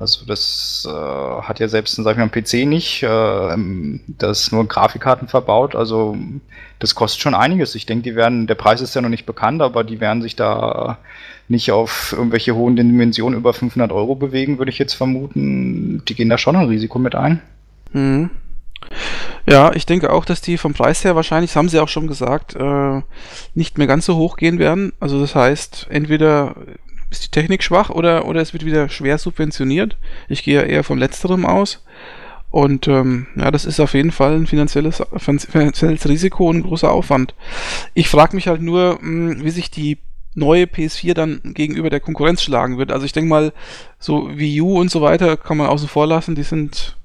Also 0.00 0.24
das 0.24 0.88
äh, 0.90 1.42
hat 1.42 1.60
ja 1.60 1.68
selbst 1.68 1.94
sag 1.94 2.12
ich 2.12 2.16
mal, 2.16 2.24
ein 2.24 2.30
PC 2.30 2.66
nicht. 2.66 3.02
Äh, 3.02 3.56
das 4.08 4.50
nur 4.50 4.66
Grafikkarten 4.66 5.28
verbaut. 5.28 5.76
Also 5.76 6.16
das 6.80 6.94
kostet 6.94 7.20
schon 7.20 7.34
einiges. 7.34 7.74
Ich 7.74 7.86
denke, 7.86 8.02
die 8.02 8.16
werden, 8.16 8.46
der 8.46 8.54
Preis 8.56 8.80
ist 8.80 8.94
ja 8.94 9.02
noch 9.02 9.08
nicht 9.08 9.26
bekannt, 9.26 9.62
aber 9.62 9.84
die 9.84 10.00
werden 10.00 10.22
sich 10.22 10.34
da 10.34 10.98
nicht 11.48 11.70
auf 11.70 12.12
irgendwelche 12.16 12.54
hohen 12.54 12.76
Dimensionen 12.76 13.38
über 13.38 13.52
500 13.52 13.92
Euro 13.92 14.14
bewegen, 14.14 14.58
würde 14.58 14.70
ich 14.70 14.78
jetzt 14.78 14.94
vermuten. 14.94 16.02
Die 16.08 16.14
gehen 16.14 16.30
da 16.30 16.38
schon 16.38 16.56
ein 16.56 16.68
Risiko 16.68 16.98
mit 16.98 17.14
ein. 17.14 17.42
Mhm. 17.92 18.30
Ja, 19.48 19.72
ich 19.74 19.86
denke 19.86 20.12
auch, 20.12 20.24
dass 20.24 20.40
die 20.40 20.58
vom 20.58 20.74
Preis 20.74 21.04
her 21.04 21.16
wahrscheinlich, 21.16 21.50
das 21.50 21.56
haben 21.56 21.68
sie 21.68 21.80
auch 21.80 21.88
schon 21.88 22.06
gesagt, 22.06 22.54
äh, 22.56 23.02
nicht 23.54 23.78
mehr 23.78 23.86
ganz 23.86 24.06
so 24.06 24.16
hoch 24.16 24.36
gehen 24.36 24.58
werden. 24.58 24.92
Also 25.00 25.20
das 25.20 25.34
heißt, 25.34 25.88
entweder 25.90 26.54
ist 27.10 27.24
die 27.24 27.30
Technik 27.30 27.62
schwach 27.62 27.90
oder, 27.90 28.26
oder 28.26 28.40
es 28.40 28.52
wird 28.52 28.64
wieder 28.64 28.88
schwer 28.88 29.18
subventioniert. 29.18 29.96
Ich 30.28 30.42
gehe 30.42 30.62
eher 30.62 30.84
von 30.84 30.98
letzterem 30.98 31.44
aus. 31.44 31.84
Und 32.50 32.88
ähm, 32.88 33.28
ja, 33.36 33.50
das 33.50 33.64
ist 33.64 33.78
auf 33.80 33.94
jeden 33.94 34.10
Fall 34.10 34.34
ein 34.34 34.46
finanzielles, 34.46 35.02
finanzielles 35.16 36.08
Risiko 36.08 36.48
und 36.48 36.58
ein 36.58 36.62
großer 36.62 36.90
Aufwand. 36.90 37.34
Ich 37.94 38.08
frage 38.08 38.34
mich 38.34 38.48
halt 38.48 38.60
nur, 38.60 38.98
mh, 39.00 39.34
hm, 39.34 39.44
wie 39.44 39.50
sich 39.50 39.70
die 39.70 39.98
neue 40.34 40.64
PS4 40.64 41.14
dann 41.14 41.40
gegenüber 41.44 41.90
der 41.90 42.00
Konkurrenz 42.00 42.42
schlagen 42.42 42.78
wird. 42.78 42.92
Also 42.92 43.04
ich 43.04 43.12
denke 43.12 43.28
mal, 43.28 43.52
so 43.98 44.36
Wii 44.36 44.60
U 44.62 44.78
und 44.78 44.90
so 44.90 45.00
weiter 45.00 45.36
kann 45.36 45.56
man 45.56 45.66
außen 45.66 45.88
vor 45.88 46.06
lassen, 46.06 46.34
die 46.34 46.42
sind 46.42 46.96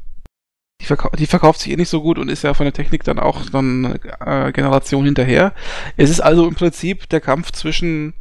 die, 0.82 0.86
verkau 0.86 1.10
die, 1.18 1.26
verkauft 1.26 1.60
sich 1.62 1.72
eh 1.72 1.76
nicht 1.76 1.90
so 1.90 2.02
gut 2.02 2.20
und 2.20 2.30
ist 2.30 2.44
ja 2.44 2.54
von 2.54 2.66
der 2.66 2.74
Technik 2.74 3.04
dann 3.04 3.20
auch 3.20 3.50
dann 3.50 4.00
äh, 4.20 4.52
Generation 4.52 5.06
hinterher. 5.06 5.54
Es 5.98 6.10
ist 6.10 6.20
also 6.20 6.48
im 6.48 6.56
Prinzip 6.56 7.10
der 7.10 7.22
Kampf 7.22 7.52
zwischen 7.52 8.14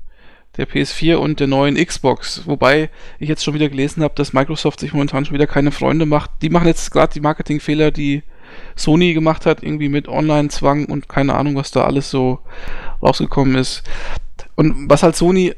der 0.57 0.69
PS4 0.69 1.17
und 1.17 1.41
der 1.41 1.49
neuen 1.49 1.77
Xbox, 1.77 2.43
wobei 2.47 2.89
ich 3.19 3.29
jetzt 3.29 3.43
schon 3.43 3.55
wieder 3.55 3.69
gelesen 3.69 4.05
habe, 4.05 4.15
dass 4.15 4.33
Microsoft 4.33 4.81
sich 4.81 4.93
momentan 4.93 5.25
schon 5.25 5.35
wieder 5.35 5.49
keine 5.49 5.73
Freunde 5.73 6.07
macht. 6.07 6.31
Die 6.43 6.49
machen 6.49 6.69
jetzt 6.69 6.91
gerade 6.93 7.13
die 7.13 7.21
Marketingfehler, 7.21 7.91
die 7.91 8.23
Sony 8.77 9.15
gemacht 9.15 9.47
hat, 9.47 9.63
irgendwie 9.63 9.89
mit 9.89 10.07
Online-Zwang 10.07 10.87
und 10.87 11.09
keine 11.09 11.35
Ahnung, 11.35 11.57
was 11.57 11.73
da 11.73 11.85
alles 11.85 12.09
so 12.09 12.39
rausgekommen 13.03 13.57
ist. 13.57 13.83
Und 14.55 14.89
was 14.89 15.03
halt 15.03 15.17
Sony 15.17 15.55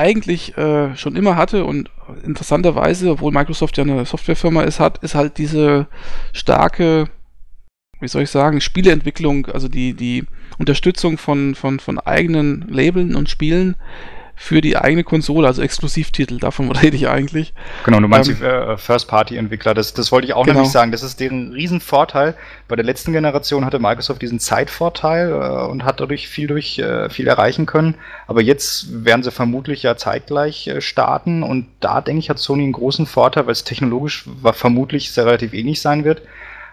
eigentlich 0.00 0.56
äh, 0.56 0.96
schon 0.96 1.14
immer 1.14 1.36
hatte 1.36 1.66
und 1.66 1.90
interessanterweise, 2.24 3.10
obwohl 3.10 3.32
Microsoft 3.32 3.76
ja 3.76 3.84
eine 3.84 4.06
Softwarefirma 4.06 4.62
ist, 4.62 4.80
hat, 4.80 4.98
ist 5.04 5.14
halt 5.14 5.36
diese 5.36 5.88
starke, 6.32 7.10
wie 8.00 8.08
soll 8.08 8.22
ich 8.22 8.30
sagen, 8.30 8.62
Spieleentwicklung, 8.62 9.46
also 9.46 9.68
die, 9.68 9.92
die 9.92 10.24
Unterstützung 10.58 11.18
von, 11.18 11.54
von, 11.54 11.80
von 11.80 11.98
eigenen 11.98 12.66
Labeln 12.68 13.14
und 13.14 13.28
Spielen 13.28 13.76
für 14.42 14.62
die 14.62 14.78
eigene 14.78 15.04
Konsole, 15.04 15.46
also 15.46 15.60
Exklusivtitel, 15.60 16.38
davon 16.38 16.72
rede 16.72 16.96
ich 16.96 17.08
eigentlich. 17.08 17.52
Genau, 17.84 18.00
du 18.00 18.08
meinst 18.08 18.30
ähm, 18.30 18.38
die 18.40 18.42
äh, 18.42 18.78
First-Party-Entwickler, 18.78 19.74
das, 19.74 19.92
das 19.92 20.10
wollte 20.12 20.26
ich 20.26 20.32
auch 20.32 20.46
genau. 20.46 20.54
nämlich 20.54 20.72
sagen, 20.72 20.92
das 20.92 21.02
ist 21.02 21.20
deren 21.20 21.52
Riesenvorteil. 21.52 22.34
Bei 22.66 22.74
der 22.74 22.84
letzten 22.86 23.12
Generation 23.12 23.66
hatte 23.66 23.78
Microsoft 23.78 24.22
diesen 24.22 24.40
Zeitvorteil 24.40 25.30
äh, 25.30 25.66
und 25.70 25.84
hat 25.84 26.00
dadurch 26.00 26.26
viel 26.26 26.46
durch 26.46 26.78
äh, 26.78 27.10
viel 27.10 27.28
erreichen 27.28 27.66
können, 27.66 27.96
aber 28.26 28.40
jetzt 28.40 29.04
werden 29.04 29.22
sie 29.22 29.30
vermutlich 29.30 29.82
ja 29.82 29.98
zeitgleich 29.98 30.66
äh, 30.68 30.80
starten. 30.80 31.42
Und 31.42 31.66
da 31.80 32.00
denke 32.00 32.20
ich 32.20 32.30
hat 32.30 32.38
Sony 32.38 32.62
einen 32.62 32.72
großen 32.72 33.04
Vorteil, 33.04 33.44
weil 33.44 33.52
es 33.52 33.64
technologisch 33.64 34.24
vermutlich 34.52 35.12
sehr 35.12 35.26
relativ 35.26 35.52
ähnlich 35.52 35.82
sein 35.82 36.04
wird. 36.04 36.22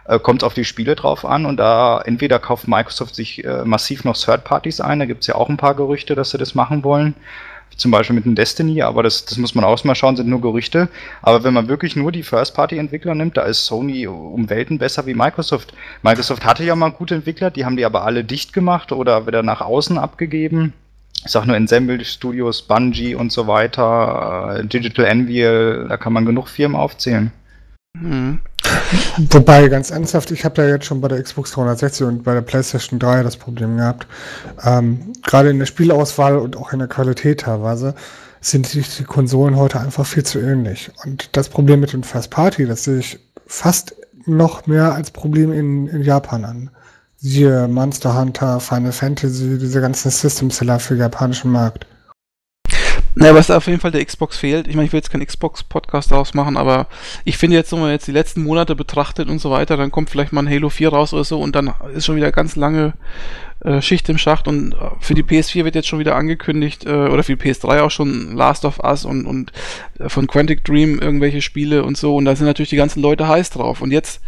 Äh, 0.06 0.20
kommt 0.20 0.42
es 0.42 0.46
auf 0.46 0.54
die 0.54 0.64
Spiele 0.64 0.96
drauf 0.96 1.26
an. 1.26 1.46
Und 1.46 1.58
da 1.58 2.00
entweder 2.00 2.40
kauft 2.40 2.70
Microsoft 2.70 3.14
sich 3.14 3.44
äh, 3.44 3.66
massiv 3.66 4.06
noch 4.06 4.16
Third 4.16 4.46
Parties 4.46 4.80
ein, 4.80 5.00
da 5.00 5.06
gibt 5.06 5.22
es 5.22 5.28
ja 5.28 5.36
auch 5.36 5.50
ein 5.50 5.58
paar 5.58 5.76
Gerüchte, 5.76 6.16
dass 6.16 6.30
sie 6.30 6.38
das 6.38 6.56
machen 6.56 6.86
wollen 6.86 7.14
zum 7.78 7.92
Beispiel 7.92 8.16
mit 8.16 8.26
einem 8.26 8.36
Destiny, 8.36 8.82
aber 8.82 9.04
das, 9.04 9.26
das 9.26 9.38
muss 9.38 9.56
man 9.56 9.64
auch 9.64 9.84
mal 9.84 9.96
schauen, 9.96 10.16
sind 10.16 10.28
nur 10.28 10.42
Gerüchte. 10.42 10.90
Aber 11.22 11.44
wenn 11.44 11.54
man 11.54 11.68
wirklich 11.68 11.96
nur 11.96 12.12
die 12.12 12.24
First-Party-Entwickler 12.24 13.16
nimmt, 13.16 13.38
da 13.38 13.44
ist 13.44 13.66
Sony 13.66 14.08
um 14.08 14.50
Welten 14.50 14.80
besser 14.80 15.06
wie 15.06 15.14
Microsoft. 15.14 15.74
Microsoft 16.02 16.44
hatte 16.46 16.64
ja 16.64 16.76
mal 16.76 16.90
gute 16.90 17.16
Entwickler, 17.16 17.52
die 17.52 17.66
haben 17.66 17.78
die 17.78 17.86
aber 17.86 18.04
alle 18.04 18.24
dicht 18.24 18.52
gemacht 18.54 18.92
oder 18.92 19.28
wieder 19.28 19.44
nach 19.44 19.62
außen 19.62 19.98
abgegeben. 19.98 20.74
Ich 21.24 21.32
sag 21.32 21.46
nur 21.46 21.56
Ensemble 21.56 22.04
Studios, 22.04 22.62
Bungie 22.62 23.16
und 23.16 23.32
so 23.32 23.48
weiter, 23.48 24.60
äh, 24.60 24.66
Digital 24.66 25.06
Envy, 25.06 25.42
da 25.42 25.98
kann 25.98 26.14
man 26.14 26.26
genug 26.26 26.48
Firmen 26.48 26.78
aufzählen. 26.78 27.32
Mhm. 28.02 28.40
Wobei, 29.30 29.68
ganz 29.70 29.92
ernsthaft, 29.92 30.32
ich 30.32 30.46
habe 30.46 30.62
ja 30.62 30.70
jetzt 30.70 30.86
schon 30.86 31.02
bei 31.02 31.08
der 31.08 31.22
Xbox 31.22 31.52
360 31.52 32.08
und 32.08 32.24
bei 32.24 32.34
der 32.34 32.42
PlayStation 32.42 33.00
3 33.00 33.24
das 33.24 33.38
Problem 33.38 33.78
gehabt. 33.78 34.08
Ähm, 34.64 35.14
Gerade 35.24 35.50
in 35.50 35.60
der 35.60 35.66
Spielauswahl 35.66 36.38
und 36.38 36.58
auch 36.58 36.74
in 36.74 36.80
der 36.80 36.88
Qualität 36.88 37.42
teilweise 37.42 37.96
sind 38.42 38.68
sich 38.68 38.96
die 38.98 39.04
Konsolen 39.04 39.56
heute 39.56 39.80
einfach 39.80 40.06
viel 40.06 40.24
zu 40.24 40.40
ähnlich. 40.40 40.92
Und 41.06 41.36
das 41.36 41.50
Problem 41.50 41.80
mit 41.80 41.94
den 41.94 42.04
First 42.04 42.30
Party, 42.30 42.66
das 42.66 42.84
sehe 42.84 43.00
ich 43.00 43.20
fast 43.46 43.96
noch 44.26 44.68
mehr 44.68 44.94
als 44.94 45.12
Problem 45.12 45.52
in, 45.52 45.88
in 45.88 46.02
Japan 46.02 46.46
an. 46.46 46.70
Siehe 47.18 47.68
Monster 47.68 48.20
Hunter, 48.20 48.60
Final 48.60 48.92
Fantasy, 48.92 49.58
diese 49.58 49.82
ganzen 49.82 50.12
System-Seller 50.12 50.80
für 50.80 50.94
den 50.94 51.02
japanischen 51.02 51.52
Markt. 51.52 51.88
Naja, 53.20 53.34
was 53.34 53.50
auf 53.50 53.66
jeden 53.66 53.80
Fall 53.80 53.90
der 53.90 54.06
Xbox 54.06 54.38
fehlt, 54.38 54.68
ich 54.68 54.76
meine, 54.76 54.86
ich 54.86 54.94
will 54.94 55.00
jetzt 55.00 55.10
keinen 55.10 55.26
Xbox-Podcast 55.26 56.12
daraus 56.12 56.36
machen, 56.36 56.56
aber 56.56 56.86
ich 57.26 57.38
finde 57.38 57.56
jetzt, 57.58 57.72
wenn 57.72 57.80
man 57.80 57.90
jetzt 57.90 58.08
die 58.08 58.12
letzten 58.12 58.44
Monate 58.44 58.76
betrachtet 58.76 59.28
und 59.28 59.40
so 59.40 59.50
weiter, 59.50 59.76
dann 59.76 59.90
kommt 59.90 60.12
vielleicht 60.12 60.34
mal 60.34 60.42
ein 60.42 60.50
Halo 60.54 60.70
4 60.70 60.90
raus 60.90 61.14
oder 61.14 61.24
so 61.24 61.40
und 61.40 61.56
dann 61.56 61.74
ist 61.96 62.06
schon 62.06 62.16
wieder 62.16 62.32
ganz 62.32 62.56
lange 62.56 62.94
äh, 63.62 63.82
Schicht 63.82 64.08
im 64.10 64.20
Schacht 64.20 64.48
und 64.48 64.74
äh, 64.74 64.90
für 65.00 65.16
die 65.16 65.24
PS4 65.24 65.66
wird 65.66 65.74
jetzt 65.74 65.88
schon 65.88 65.98
wieder 65.98 66.16
angekündigt, 66.16 66.86
äh, 66.86 66.90
oder 66.90 67.24
für 67.24 67.36
die 67.36 67.44
PS3 67.44 67.82
auch 67.82 67.92
schon 67.92 68.36
Last 68.36 68.66
of 68.66 68.80
Us 68.84 69.04
und, 69.04 69.26
und 69.26 69.52
äh, 69.98 70.10
von 70.10 70.28
Quantic 70.28 70.64
Dream 70.64 71.00
irgendwelche 71.00 71.42
Spiele 71.42 71.84
und 71.84 71.98
so 71.98 72.16
und 72.16 72.26
da 72.26 72.36
sind 72.36 72.46
natürlich 72.46 72.70
die 72.70 72.76
ganzen 72.76 73.02
Leute 73.02 73.28
heiß 73.28 73.50
drauf 73.50 73.82
und 73.82 73.90
jetzt 73.90 74.22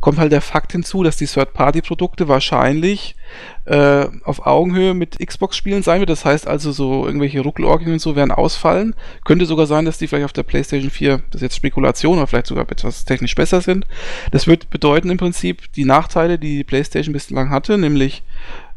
kommt 0.00 0.18
halt 0.18 0.32
der 0.32 0.40
Fakt 0.40 0.72
hinzu, 0.72 1.02
dass 1.02 1.16
die 1.16 1.26
Third-Party-Produkte 1.26 2.28
wahrscheinlich 2.28 3.16
äh, 3.64 4.06
auf 4.24 4.46
Augenhöhe 4.46 4.94
mit 4.94 5.18
Xbox-Spielen 5.18 5.82
sein 5.82 6.00
wird. 6.00 6.10
Das 6.10 6.24
heißt 6.24 6.46
also, 6.46 6.70
so 6.70 7.06
irgendwelche 7.06 7.40
Ruckelorgien 7.40 7.92
und 7.92 7.98
so 7.98 8.14
werden 8.14 8.30
ausfallen. 8.30 8.94
Könnte 9.24 9.46
sogar 9.46 9.66
sein, 9.66 9.84
dass 9.84 9.98
die 9.98 10.06
vielleicht 10.06 10.26
auf 10.26 10.32
der 10.32 10.42
PlayStation 10.42 10.90
4, 10.90 11.22
das 11.30 11.36
ist 11.36 11.42
jetzt 11.42 11.56
Spekulation, 11.56 12.18
oder 12.18 12.26
vielleicht 12.26 12.46
sogar 12.46 12.70
etwas 12.70 13.04
technisch 13.04 13.34
besser 13.34 13.60
sind. 13.60 13.86
Das 14.30 14.46
wird 14.46 14.70
bedeuten 14.70 15.10
im 15.10 15.18
Prinzip 15.18 15.72
die 15.72 15.84
Nachteile, 15.84 16.38
die 16.38 16.58
die 16.58 16.64
PlayStation 16.64 17.12
bislang 17.12 17.50
hatte, 17.50 17.78
nämlich 17.78 18.22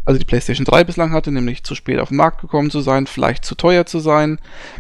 also 0.06 0.18
die 0.18 0.26
PlayStation 0.26 0.66
3 0.66 0.86
bislang 0.86 1.12
hatte, 1.12 1.32
nämlich 1.32 1.64
zu 1.64 1.76
spät 1.76 2.00
auf 2.00 2.08
den 2.08 2.18
Markt 2.18 2.42
gekommen 2.42 2.72
zu 2.72 2.80
sein, 2.82 3.06
vielleicht 3.06 3.46
zu 3.46 3.54
teuer 3.54 3.86
zu 3.86 4.00
sein, 4.00 4.40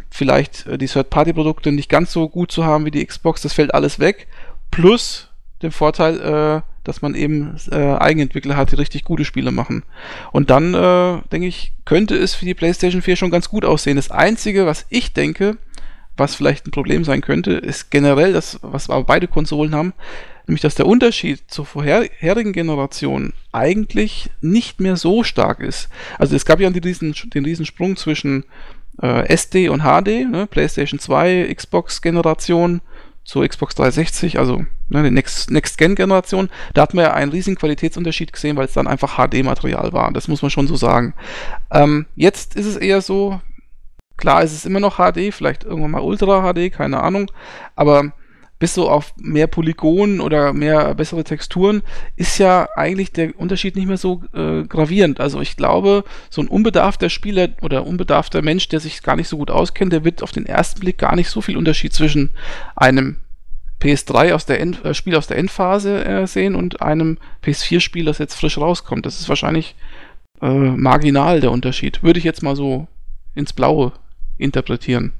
vielleicht 0.09 0.65
äh, 0.65 0.77
die 0.79 0.87
Third-Party-Produkte 0.87 1.71
nicht 1.71 1.89
ganz 1.89 2.11
so 2.11 2.27
gut 2.29 2.51
zu 2.51 2.65
haben 2.65 2.85
wie 2.85 2.91
die 2.91 3.05
Xbox, 3.05 3.43
das 3.43 3.53
fällt 3.53 3.73
alles 3.75 3.99
weg. 3.99 4.27
Plus 4.71 5.28
den 5.61 5.71
Vorteil, 5.71 6.19
äh, 6.19 6.61
dass 6.83 7.01
man 7.01 7.15
eben 7.15 7.55
äh, 7.71 7.75
Eigenentwickler 7.75 8.55
hat, 8.55 8.71
die 8.71 8.75
richtig 8.75 9.03
gute 9.03 9.25
Spiele 9.25 9.51
machen. 9.51 9.83
Und 10.31 10.49
dann, 10.49 10.73
äh, 10.73 11.21
denke 11.31 11.47
ich, 11.47 11.73
könnte 11.85 12.15
es 12.15 12.33
für 12.33 12.45
die 12.45 12.53
PlayStation 12.53 13.01
4 13.01 13.15
schon 13.15 13.31
ganz 13.31 13.49
gut 13.49 13.65
aussehen. 13.65 13.97
Das 13.97 14.11
Einzige, 14.11 14.65
was 14.65 14.85
ich 14.89 15.13
denke, 15.13 15.57
was 16.17 16.35
vielleicht 16.35 16.67
ein 16.67 16.71
Problem 16.71 17.03
sein 17.03 17.21
könnte, 17.21 17.53
ist 17.53 17.91
generell 17.91 18.33
das, 18.33 18.59
was 18.61 18.89
aber 18.89 19.03
beide 19.03 19.27
Konsolen 19.27 19.73
haben, 19.73 19.93
nämlich 20.47 20.61
dass 20.61 20.75
der 20.75 20.85
Unterschied 20.85 21.41
zur 21.47 21.65
vorherigen 21.65 22.53
Generation 22.53 23.33
eigentlich 23.51 24.29
nicht 24.41 24.79
mehr 24.79 24.97
so 24.97 25.23
stark 25.23 25.59
ist. 25.59 25.89
Also 26.17 26.35
es 26.35 26.45
gab 26.45 26.59
ja 26.59 26.69
den 26.69 26.83
riesen, 26.83 27.15
den 27.33 27.45
riesen 27.45 27.65
Sprung 27.65 27.95
zwischen 27.95 28.45
äh, 29.01 29.27
SD 29.27 29.69
und 29.69 29.81
HD, 29.81 30.29
ne, 30.29 30.47
PlayStation 30.49 30.99
2, 30.99 31.53
Xbox-Generation 31.53 32.81
zur 33.23 33.47
Xbox 33.47 33.75
360, 33.75 34.39
also 34.39 34.65
ne, 34.89 35.03
die 35.03 35.11
Next-Gen-Generation. 35.11 36.45
Next 36.45 36.55
da 36.73 36.81
hat 36.81 36.93
man 36.93 37.05
ja 37.05 37.13
einen 37.13 37.31
riesigen 37.31 37.57
Qualitätsunterschied 37.57 38.33
gesehen, 38.33 38.57
weil 38.57 38.65
es 38.65 38.73
dann 38.73 38.87
einfach 38.87 39.17
HD-Material 39.17 39.93
war. 39.93 40.11
Das 40.11 40.27
muss 40.27 40.41
man 40.41 40.51
schon 40.51 40.67
so 40.67 40.75
sagen. 40.75 41.13
Ähm, 41.71 42.05
jetzt 42.15 42.55
ist 42.55 42.65
es 42.65 42.75
eher 42.75 43.01
so, 43.01 43.39
klar 44.17 44.43
ist 44.43 44.53
es 44.53 44.65
immer 44.65 44.79
noch 44.79 44.97
HD, 44.97 45.33
vielleicht 45.33 45.63
irgendwann 45.63 45.91
mal 45.91 46.01
Ultra 46.01 46.53
HD, 46.53 46.71
keine 46.71 47.01
Ahnung, 47.01 47.31
aber 47.75 48.11
bis 48.59 48.73
so 48.73 48.89
auf 48.89 49.13
mehr 49.17 49.47
Polygonen 49.47 50.19
oder 50.19 50.51
mehr 50.51 50.93
bessere 50.93 51.23
Texturen 51.23 51.81
ist 52.17 52.37
ja 52.37 52.67
eigentlich 52.75 53.13
der 53.13 53.39
Unterschied 53.39 53.77
nicht 53.77 53.87
mehr 53.87 53.97
so 53.97 54.21
äh, 54.33 54.63
gravierend. 54.63 55.21
Also 55.21 55.39
ich 55.39 55.55
glaube, 55.55 56.03
so 56.29 56.41
ein 56.41 56.49
unbedarfter 56.49 57.09
Spieler 57.09 57.47
oder 57.61 57.87
unbedarfter 57.87 58.41
Mensch, 58.41 58.67
der 58.67 58.81
sich 58.81 59.01
gar 59.01 59.15
nicht 59.15 59.29
so 59.29 59.37
gut 59.37 59.49
auskennt, 59.49 59.93
der 59.93 60.03
wird 60.03 60.21
auf 60.21 60.33
den 60.33 60.45
ersten 60.45 60.81
Blick 60.81 60.97
gar 60.97 61.15
nicht 61.15 61.29
so 61.29 61.39
viel 61.39 61.55
Unterschied 61.55 61.93
zwischen 61.93 62.31
einem 62.75 63.15
PS3 63.81 64.33
aus 64.33 64.45
der 64.45 64.59
End, 64.59 64.83
äh, 64.83 64.93
Spiel 64.93 65.15
aus 65.15 65.27
der 65.27 65.37
Endphase 65.37 66.03
äh, 66.03 66.27
sehen 66.27 66.55
und 66.55 66.81
einem 66.81 67.17
PS4-Spiel, 67.43 68.05
das 68.05 68.17
jetzt 68.17 68.35
frisch 68.35 68.57
rauskommt. 68.57 69.05
Das 69.05 69.19
ist 69.19 69.29
wahrscheinlich 69.29 69.75
äh, 70.41 70.47
marginal 70.47 71.41
der 71.41 71.51
Unterschied. 71.51 72.03
Würde 72.03 72.19
ich 72.19 72.25
jetzt 72.25 72.43
mal 72.43 72.55
so 72.55 72.87
ins 73.35 73.53
Blaue 73.53 73.93
interpretieren. 74.37 75.13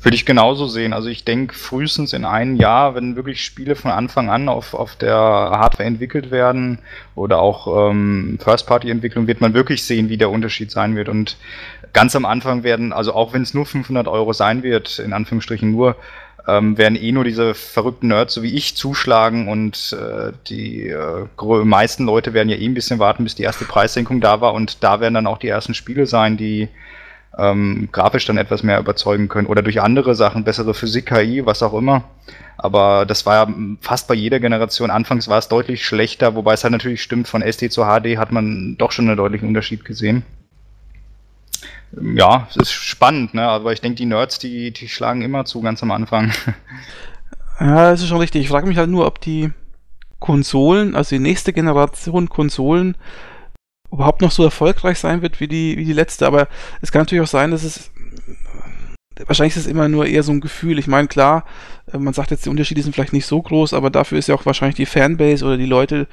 Würde 0.00 0.14
ich 0.14 0.24
genauso 0.24 0.68
sehen. 0.68 0.92
Also 0.92 1.08
ich 1.08 1.24
denke, 1.24 1.54
frühestens 1.54 2.12
in 2.12 2.24
einem 2.24 2.54
Jahr, 2.54 2.94
wenn 2.94 3.16
wirklich 3.16 3.44
Spiele 3.44 3.74
von 3.74 3.90
Anfang 3.90 4.30
an 4.30 4.48
auf, 4.48 4.74
auf 4.74 4.94
der 4.94 5.16
Hardware 5.16 5.88
entwickelt 5.88 6.30
werden 6.30 6.78
oder 7.16 7.40
auch 7.40 7.90
ähm, 7.90 8.38
First-Party-Entwicklung, 8.40 9.26
wird 9.26 9.40
man 9.40 9.54
wirklich 9.54 9.82
sehen, 9.82 10.08
wie 10.08 10.16
der 10.16 10.30
Unterschied 10.30 10.70
sein 10.70 10.94
wird. 10.94 11.08
Und 11.08 11.36
ganz 11.92 12.14
am 12.14 12.26
Anfang 12.26 12.62
werden, 12.62 12.92
also 12.92 13.12
auch 13.12 13.32
wenn 13.32 13.42
es 13.42 13.54
nur 13.54 13.66
500 13.66 14.06
Euro 14.06 14.32
sein 14.32 14.62
wird, 14.62 15.00
in 15.00 15.12
Anführungsstrichen 15.12 15.72
nur, 15.72 15.96
ähm, 16.48 16.78
werden 16.78 16.96
eh 16.96 17.12
nur 17.12 17.24
diese 17.24 17.54
verrückten 17.54 18.08
Nerds, 18.08 18.32
so 18.32 18.42
wie 18.42 18.54
ich, 18.54 18.74
zuschlagen 18.74 19.48
und 19.48 19.94
äh, 20.00 20.32
die 20.48 20.88
äh, 20.88 21.26
meisten 21.64 22.06
Leute 22.06 22.32
werden 22.32 22.48
ja 22.48 22.56
eh 22.56 22.64
ein 22.64 22.74
bisschen 22.74 22.98
warten, 22.98 23.24
bis 23.24 23.34
die 23.34 23.42
erste 23.42 23.66
Preissenkung 23.66 24.22
da 24.22 24.40
war 24.40 24.54
und 24.54 24.82
da 24.82 25.00
werden 25.00 25.14
dann 25.14 25.26
auch 25.26 25.38
die 25.38 25.48
ersten 25.48 25.74
Spiele 25.74 26.06
sein, 26.06 26.38
die 26.38 26.68
ähm, 27.36 27.90
grafisch 27.92 28.24
dann 28.24 28.38
etwas 28.38 28.62
mehr 28.62 28.80
überzeugen 28.80 29.28
können 29.28 29.46
oder 29.46 29.62
durch 29.62 29.82
andere 29.82 30.14
Sachen, 30.14 30.42
bessere 30.42 30.72
Physik, 30.72 31.06
KI, 31.06 31.44
was 31.44 31.62
auch 31.62 31.74
immer. 31.74 32.04
Aber 32.56 33.04
das 33.06 33.26
war 33.26 33.46
ja 33.46 33.54
fast 33.82 34.08
bei 34.08 34.14
jeder 34.14 34.40
Generation. 34.40 34.90
Anfangs 34.90 35.28
war 35.28 35.38
es 35.38 35.48
deutlich 35.48 35.84
schlechter, 35.84 36.34
wobei 36.34 36.54
es 36.54 36.64
halt 36.64 36.72
natürlich 36.72 37.02
stimmt, 37.02 37.28
von 37.28 37.42
SD 37.42 37.68
zu 37.68 37.84
HD 37.84 38.16
hat 38.16 38.32
man 38.32 38.76
doch 38.78 38.90
schon 38.90 39.06
einen 39.06 39.18
deutlichen 39.18 39.46
Unterschied 39.46 39.84
gesehen. 39.84 40.24
Ja, 41.92 42.46
es 42.50 42.56
ist 42.56 42.72
spannend, 42.72 43.34
ne? 43.34 43.42
aber 43.42 43.72
ich 43.72 43.80
denke, 43.80 43.96
die 43.96 44.06
Nerds, 44.06 44.38
die, 44.38 44.72
die 44.72 44.88
schlagen 44.88 45.22
immer 45.22 45.44
zu 45.44 45.60
ganz 45.60 45.82
am 45.82 45.90
Anfang. 45.90 46.32
Ja, 47.60 47.90
das 47.90 48.02
ist 48.02 48.06
schon 48.06 48.18
richtig. 48.18 48.42
Ich 48.42 48.50
frage 48.50 48.68
mich 48.68 48.78
halt 48.78 48.88
nur, 48.88 49.04
ob 49.04 49.20
die 49.20 49.50
Konsolen, 50.20 50.94
also 50.94 51.16
die 51.16 51.18
nächste 51.18 51.52
Generation 51.52 52.28
Konsolen, 52.28 52.96
überhaupt 53.90 54.20
noch 54.20 54.30
so 54.30 54.44
erfolgreich 54.44 55.00
sein 55.00 55.22
wird 55.22 55.40
wie 55.40 55.48
die, 55.48 55.76
wie 55.76 55.84
die 55.84 55.92
letzte. 55.92 56.28
Aber 56.28 56.46
es 56.82 56.92
kann 56.92 57.00
natürlich 57.00 57.24
auch 57.24 57.26
sein, 57.26 57.50
dass 57.50 57.64
es 57.64 57.90
wahrscheinlich 59.26 59.56
ist 59.56 59.64
es 59.64 59.70
immer 59.70 59.88
nur 59.88 60.06
eher 60.06 60.22
so 60.22 60.32
ein 60.32 60.40
Gefühl. 60.40 60.78
Ich 60.78 60.86
meine, 60.86 61.08
klar, 61.08 61.44
äh, 61.92 61.98
man 61.98 62.14
sagt 62.14 62.30
jetzt, 62.30 62.44
die 62.44 62.50
Unterschiede 62.50 62.82
sind 62.82 62.94
vielleicht 62.94 63.12
nicht 63.12 63.26
so 63.26 63.40
groß, 63.42 63.74
aber 63.74 63.90
dafür 63.90 64.18
ist 64.18 64.28
ja 64.28 64.34
auch 64.34 64.46
wahrscheinlich 64.46 64.76
die 64.76 64.86
Fanbase 64.86 65.44
oder 65.44 65.56
die 65.56 65.66
Leute, 65.66 66.06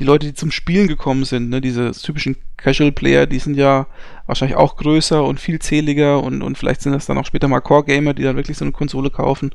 die 0.00 0.04
Leute, 0.04 0.26
die 0.26 0.34
zum 0.34 0.50
Spielen 0.50 0.88
gekommen 0.88 1.24
sind, 1.24 1.50
ne, 1.50 1.60
diese 1.60 1.92
typischen 1.92 2.36
Casual 2.56 2.92
Player, 2.92 3.26
die 3.26 3.38
sind 3.38 3.56
ja 3.56 3.86
wahrscheinlich 4.26 4.56
auch 4.56 4.76
größer 4.76 5.22
und 5.22 5.38
vielzähliger 5.38 6.22
und, 6.22 6.42
und 6.42 6.58
vielleicht 6.58 6.82
sind 6.82 6.92
das 6.92 7.06
dann 7.06 7.18
auch 7.18 7.26
später 7.26 7.46
mal 7.46 7.60
Core 7.60 7.84
Gamer, 7.84 8.14
die 8.14 8.22
dann 8.22 8.36
wirklich 8.36 8.56
so 8.56 8.64
eine 8.64 8.72
Konsole 8.72 9.10
kaufen. 9.10 9.52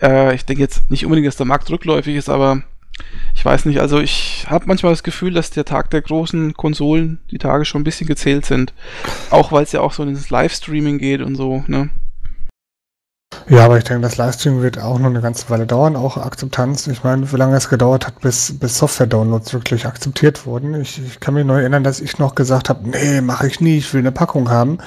Äh, 0.00 0.34
ich 0.34 0.44
denke 0.46 0.62
jetzt 0.62 0.90
nicht 0.90 1.04
unbedingt, 1.04 1.26
dass 1.26 1.36
der 1.36 1.46
Markt 1.46 1.70
rückläufig 1.70 2.16
ist, 2.16 2.28
aber 2.28 2.62
ich 3.34 3.44
weiß 3.44 3.66
nicht, 3.66 3.80
also 3.80 4.00
ich 4.00 4.46
habe 4.48 4.66
manchmal 4.66 4.92
das 4.92 5.02
Gefühl, 5.02 5.34
dass 5.34 5.50
der 5.50 5.66
Tag 5.66 5.90
der 5.90 6.00
großen 6.00 6.54
Konsolen, 6.54 7.18
die 7.30 7.38
Tage 7.38 7.66
schon 7.66 7.82
ein 7.82 7.84
bisschen 7.84 8.06
gezählt 8.06 8.46
sind. 8.46 8.72
Auch 9.30 9.52
weil 9.52 9.64
es 9.64 9.72
ja 9.72 9.80
auch 9.80 9.92
so 9.92 10.02
ins 10.02 10.30
Livestreaming 10.30 10.98
geht 10.98 11.20
und 11.20 11.34
so, 11.34 11.62
ne? 11.66 11.90
Ja, 13.48 13.64
aber 13.64 13.78
ich 13.78 13.84
denke, 13.84 14.02
das 14.02 14.16
Livestreaming 14.16 14.62
wird 14.62 14.78
auch 14.80 14.98
noch 14.98 15.06
eine 15.06 15.20
ganze 15.20 15.48
Weile 15.50 15.66
dauern, 15.66 15.94
auch 15.94 16.16
Akzeptanz. 16.16 16.88
Ich 16.88 17.04
meine, 17.04 17.30
wie 17.30 17.36
lange 17.36 17.56
es 17.56 17.68
gedauert 17.68 18.06
hat, 18.06 18.20
bis, 18.20 18.58
bis 18.58 18.78
Software-Downloads 18.78 19.52
wirklich 19.52 19.86
akzeptiert 19.86 20.46
wurden. 20.46 20.80
Ich, 20.80 21.00
ich 21.04 21.20
kann 21.20 21.34
mich 21.34 21.44
nur 21.44 21.60
erinnern, 21.60 21.84
dass 21.84 22.00
ich 22.00 22.18
noch 22.18 22.34
gesagt 22.34 22.68
habe, 22.68 22.88
nee, 22.88 23.20
mache 23.20 23.46
ich 23.46 23.60
nie, 23.60 23.78
ich 23.78 23.94
will 23.94 24.00
eine 24.00 24.10
Packung 24.10 24.50
haben. 24.50 24.78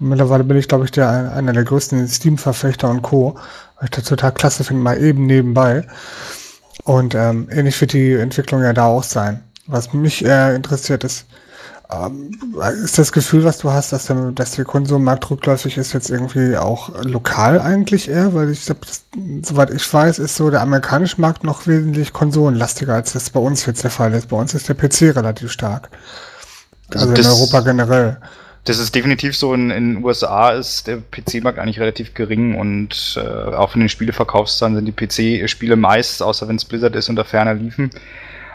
Und 0.00 0.08
mittlerweile 0.08 0.42
bin 0.42 0.56
ich, 0.56 0.66
glaube 0.66 0.84
ich, 0.84 0.90
der, 0.90 1.32
einer 1.32 1.52
der 1.52 1.62
größten 1.62 2.06
Steam-Verfechter 2.08 2.88
und 2.90 3.02
Co. 3.02 3.36
Weil 3.76 3.84
ich 3.84 3.90
das 3.90 4.04
total 4.04 4.32
klasse 4.32 4.64
finde, 4.64 4.82
mal 4.82 5.00
eben 5.00 5.26
nebenbei. 5.26 5.86
Und 6.82 7.14
ähm, 7.14 7.48
ähnlich 7.52 7.80
wird 7.80 7.92
die 7.92 8.14
Entwicklung 8.14 8.62
ja 8.62 8.72
da 8.72 8.86
auch 8.86 9.04
sein. 9.04 9.44
Was 9.66 9.92
mich 9.92 10.24
äh, 10.24 10.56
interessiert 10.56 11.04
ist, 11.04 11.26
ist 12.82 12.98
das 12.98 13.12
Gefühl, 13.12 13.44
was 13.44 13.58
du 13.58 13.70
hast, 13.70 13.92
dass 13.92 14.06
der, 14.06 14.32
dass 14.32 14.52
der 14.52 14.64
Konsummarkt 14.64 15.30
rückläufig 15.30 15.76
ist, 15.76 15.92
jetzt 15.92 16.10
irgendwie 16.10 16.56
auch 16.56 17.04
lokal 17.04 17.60
eigentlich 17.60 18.08
eher? 18.08 18.32
Weil 18.34 18.50
ich 18.50 18.64
glaube, 18.64 18.80
soweit 19.42 19.70
ich 19.70 19.92
weiß, 19.92 20.18
ist 20.18 20.36
so 20.36 20.50
der 20.50 20.62
amerikanische 20.62 21.20
Markt 21.20 21.44
noch 21.44 21.66
wesentlich 21.66 22.12
konsolenlastiger, 22.12 22.94
als 22.94 23.12
das 23.12 23.30
bei 23.30 23.40
uns 23.40 23.66
jetzt 23.66 23.84
der 23.84 23.90
Fall 23.90 24.14
ist. 24.14 24.28
Bei 24.28 24.36
uns 24.36 24.54
ist 24.54 24.68
der 24.68 24.74
PC 24.74 25.14
relativ 25.16 25.52
stark. 25.52 25.90
Also 26.94 27.12
das 27.12 27.26
in 27.26 27.32
Europa 27.32 27.60
generell. 27.60 28.16
Das 28.64 28.78
ist 28.78 28.94
definitiv 28.94 29.36
so. 29.36 29.54
In 29.54 29.70
den 29.70 30.04
USA 30.04 30.52
ist 30.52 30.86
der 30.86 30.98
PC-Markt 30.98 31.58
eigentlich 31.58 31.80
relativ 31.80 32.14
gering 32.14 32.54
und 32.54 33.20
äh, 33.22 33.54
auch 33.54 33.70
von 33.70 33.80
den 33.80 33.88
Spieleverkaufszahlen 33.88 34.76
sind 34.76 34.84
die 34.86 34.92
PC-Spiele 34.92 35.76
meist, 35.76 36.22
außer 36.22 36.46
wenn 36.46 36.56
es 36.56 36.64
Blizzard 36.64 36.94
ist, 36.94 37.08
unter 37.08 37.24
ferner 37.24 37.54
liefen. 37.54 37.90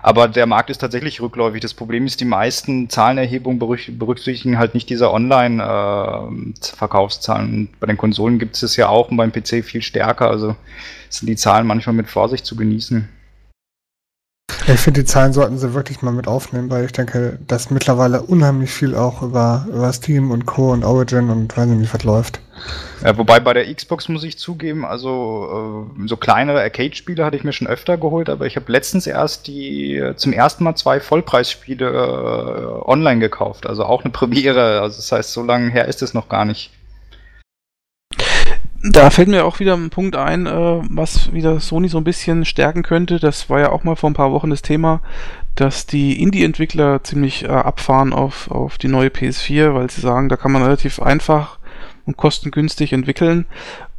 Aber 0.07 0.27
der 0.29 0.45
Markt 0.45 0.69
ist 0.69 0.77
tatsächlich 0.77 1.19
rückläufig. 1.19 1.59
Das 1.59 1.73
Problem 1.73 2.05
ist, 2.05 2.21
die 2.21 2.25
meisten 2.25 2.89
Zahlenerhebungen 2.89 3.59
berücksichtigen 3.59 4.57
halt 4.57 4.73
nicht 4.73 4.89
diese 4.89 5.11
Online-Verkaufszahlen. 5.11 7.65
Äh, 7.65 7.67
Bei 7.81 7.87
den 7.87 7.97
Konsolen 7.97 8.39
gibt 8.39 8.55
es 8.55 8.63
es 8.63 8.77
ja 8.77 8.87
auch 8.87 9.11
und 9.11 9.17
beim 9.17 9.33
PC 9.33 9.65
viel 9.65 9.81
stärker. 9.81 10.29
Also 10.29 10.55
sind 11.09 11.27
die 11.27 11.35
Zahlen 11.35 11.67
manchmal 11.67 11.93
mit 11.93 12.07
Vorsicht 12.07 12.45
zu 12.45 12.55
genießen. 12.55 13.09
Ich 14.69 14.81
finde, 14.81 14.99
die 14.99 15.05
Zahlen 15.05 15.31
sollten 15.31 15.57
sie 15.57 15.73
wirklich 15.73 16.01
mal 16.01 16.11
mit 16.11 16.27
aufnehmen, 16.27 16.69
weil 16.69 16.83
ich 16.83 16.91
denke, 16.91 17.39
dass 17.47 17.69
mittlerweile 17.69 18.21
unheimlich 18.21 18.69
viel 18.69 18.95
auch 18.95 19.21
über, 19.21 19.65
über 19.69 19.93
Steam 19.93 20.29
und 20.29 20.45
Co. 20.45 20.73
und 20.73 20.83
Origin 20.83 21.29
und 21.29 21.55
weiß 21.55 21.67
nicht, 21.67 21.89
wie 21.89 21.93
was 21.93 22.03
läuft. 22.03 22.41
Ja, 23.01 23.17
wobei 23.17 23.39
bei 23.39 23.53
der 23.53 23.73
Xbox 23.73 24.09
muss 24.09 24.25
ich 24.25 24.37
zugeben, 24.37 24.83
also 24.83 25.87
äh, 25.97 26.07
so 26.07 26.17
kleinere 26.17 26.59
Arcade-Spiele 26.61 27.23
hatte 27.23 27.37
ich 27.37 27.45
mir 27.45 27.53
schon 27.53 27.67
öfter 27.67 27.97
geholt, 27.97 28.29
aber 28.29 28.45
ich 28.45 28.57
habe 28.57 28.69
letztens 28.69 29.07
erst 29.07 29.47
die 29.47 30.03
zum 30.17 30.33
ersten 30.33 30.65
Mal 30.65 30.75
zwei 30.75 30.99
Vollpreisspiele 30.99 31.87
äh, 31.87 32.89
online 32.89 33.21
gekauft. 33.21 33.67
Also 33.67 33.85
auch 33.85 34.03
eine 34.03 34.11
Premiere. 34.11 34.81
Also 34.81 34.97
das 34.97 35.09
heißt, 35.13 35.31
so 35.31 35.43
lange 35.43 35.69
her 35.69 35.85
ist 35.87 36.01
es 36.01 36.13
noch 36.13 36.27
gar 36.27 36.43
nicht. 36.43 36.71
Da 38.83 39.09
fällt 39.09 39.27
mir 39.27 39.45
auch 39.45 39.59
wieder 39.59 39.73
ein 39.75 39.89
Punkt 39.89 40.15
ein, 40.15 40.45
äh, 40.45 40.81
was 40.89 41.33
wieder 41.33 41.59
Sony 41.59 41.87
so 41.87 41.97
ein 41.97 42.03
bisschen 42.03 42.45
stärken 42.45 42.83
könnte. 42.83 43.19
Das 43.19 43.49
war 43.49 43.59
ja 43.59 43.71
auch 43.71 43.83
mal 43.83 43.95
vor 43.95 44.09
ein 44.09 44.13
paar 44.13 44.31
Wochen 44.31 44.49
das 44.49 44.61
Thema, 44.61 45.01
dass 45.55 45.87
die 45.87 46.21
Indie-Entwickler 46.21 47.03
ziemlich 47.03 47.43
äh, 47.43 47.47
abfahren 47.47 48.13
auf, 48.13 48.51
auf 48.51 48.77
die 48.77 48.87
neue 48.87 49.09
PS4, 49.09 49.73
weil 49.73 49.89
sie 49.89 50.01
sagen, 50.01 50.29
da 50.29 50.35
kann 50.37 50.51
man 50.51 50.61
relativ 50.61 51.01
einfach 51.01 51.56
und 52.07 52.15
kostengünstig 52.15 52.93
entwickeln, 52.93 53.45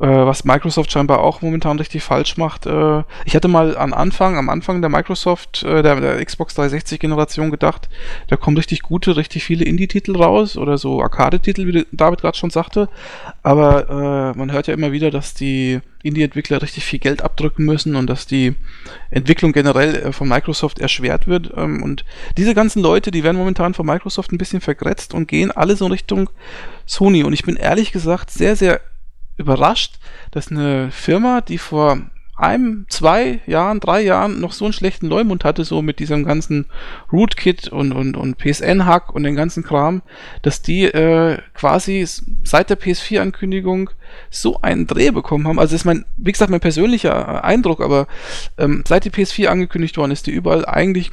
äh, 0.00 0.06
was 0.06 0.44
Microsoft 0.44 0.90
scheinbar 0.90 1.20
auch 1.20 1.42
momentan 1.42 1.78
richtig 1.78 2.02
falsch 2.02 2.38
macht. 2.38 2.66
Äh, 2.66 3.02
ich 3.26 3.36
hatte 3.36 3.48
mal 3.48 3.76
am 3.76 3.92
Anfang, 3.92 4.36
am 4.36 4.48
Anfang 4.48 4.80
der 4.80 4.88
Microsoft, 4.88 5.62
äh, 5.62 5.82
der, 5.82 6.00
der 6.00 6.24
Xbox 6.24 6.54
360 6.54 6.98
Generation 6.98 7.50
gedacht, 7.50 7.88
da 8.28 8.36
kommen 8.36 8.56
richtig 8.56 8.82
gute, 8.82 9.16
richtig 9.16 9.44
viele 9.44 9.64
Indie-Titel 9.66 10.16
raus 10.16 10.56
oder 10.56 10.78
so 10.78 11.02
Arcade-Titel, 11.02 11.66
wie 11.66 11.86
David 11.92 12.22
gerade 12.22 12.38
schon 12.38 12.50
sagte. 12.50 12.88
Aber 13.42 14.32
äh, 14.34 14.38
man 14.38 14.52
hört 14.52 14.66
ja 14.66 14.74
immer 14.74 14.90
wieder, 14.90 15.10
dass 15.10 15.34
die 15.34 15.80
Indie-Entwickler 16.02 16.62
richtig 16.62 16.84
viel 16.84 17.00
Geld 17.00 17.22
abdrücken 17.22 17.64
müssen 17.64 17.94
und 17.94 18.08
dass 18.08 18.26
die 18.26 18.54
Entwicklung 19.10 19.52
generell 19.52 19.96
äh, 19.96 20.12
von 20.12 20.28
Microsoft 20.28 20.78
erschwert 20.78 21.26
wird. 21.26 21.52
Ähm, 21.56 21.82
und 21.82 22.04
diese 22.38 22.54
ganzen 22.54 22.82
Leute, 22.82 23.10
die 23.10 23.22
werden 23.22 23.36
momentan 23.36 23.74
von 23.74 23.84
Microsoft 23.84 24.32
ein 24.32 24.38
bisschen 24.38 24.60
vergrätzt 24.62 25.12
und 25.12 25.28
gehen 25.28 25.50
alle 25.50 25.76
so 25.76 25.84
in 25.84 25.92
Richtung 25.92 26.30
Sony. 26.88 27.22
Und 27.22 27.32
ich 27.32 27.44
bin 27.44 27.56
ehrlich 27.56 27.92
gesagt 27.92 28.30
sehr, 28.30 28.56
sehr 28.56 28.80
überrascht, 29.36 29.98
dass 30.32 30.50
eine 30.50 30.90
Firma, 30.90 31.40
die 31.40 31.58
vor 31.58 31.98
einem, 32.38 32.86
zwei 32.88 33.40
Jahren, 33.46 33.80
drei 33.80 34.00
Jahren 34.02 34.40
noch 34.40 34.52
so 34.52 34.64
einen 34.64 34.72
schlechten 34.72 35.08
Leumund 35.08 35.44
hatte, 35.44 35.64
so 35.64 35.82
mit 35.82 35.98
diesem 35.98 36.24
ganzen 36.24 36.66
Rootkit 37.12 37.68
und, 37.68 37.92
und, 37.92 38.16
und 38.16 38.38
PSN-Hack 38.38 39.12
und 39.12 39.24
den 39.24 39.34
ganzen 39.34 39.64
Kram, 39.64 40.02
dass 40.42 40.62
die 40.62 40.84
äh, 40.84 41.38
quasi 41.54 42.06
seit 42.44 42.70
der 42.70 42.78
PS4-Ankündigung 42.78 43.90
so 44.30 44.60
einen 44.62 44.86
Dreh 44.86 45.10
bekommen 45.10 45.48
haben. 45.48 45.58
Also 45.58 45.72
das 45.72 45.82
ist 45.82 45.84
mein, 45.84 46.04
wie 46.16 46.32
gesagt, 46.32 46.50
mein 46.50 46.60
persönlicher 46.60 47.42
Eindruck, 47.42 47.80
aber 47.80 48.06
ähm, 48.56 48.84
seit 48.86 49.04
die 49.04 49.10
PS4 49.10 49.48
angekündigt 49.48 49.96
worden 49.96 50.12
ist, 50.12 50.28
die 50.28 50.32
überall 50.32 50.64
eigentlich 50.64 51.10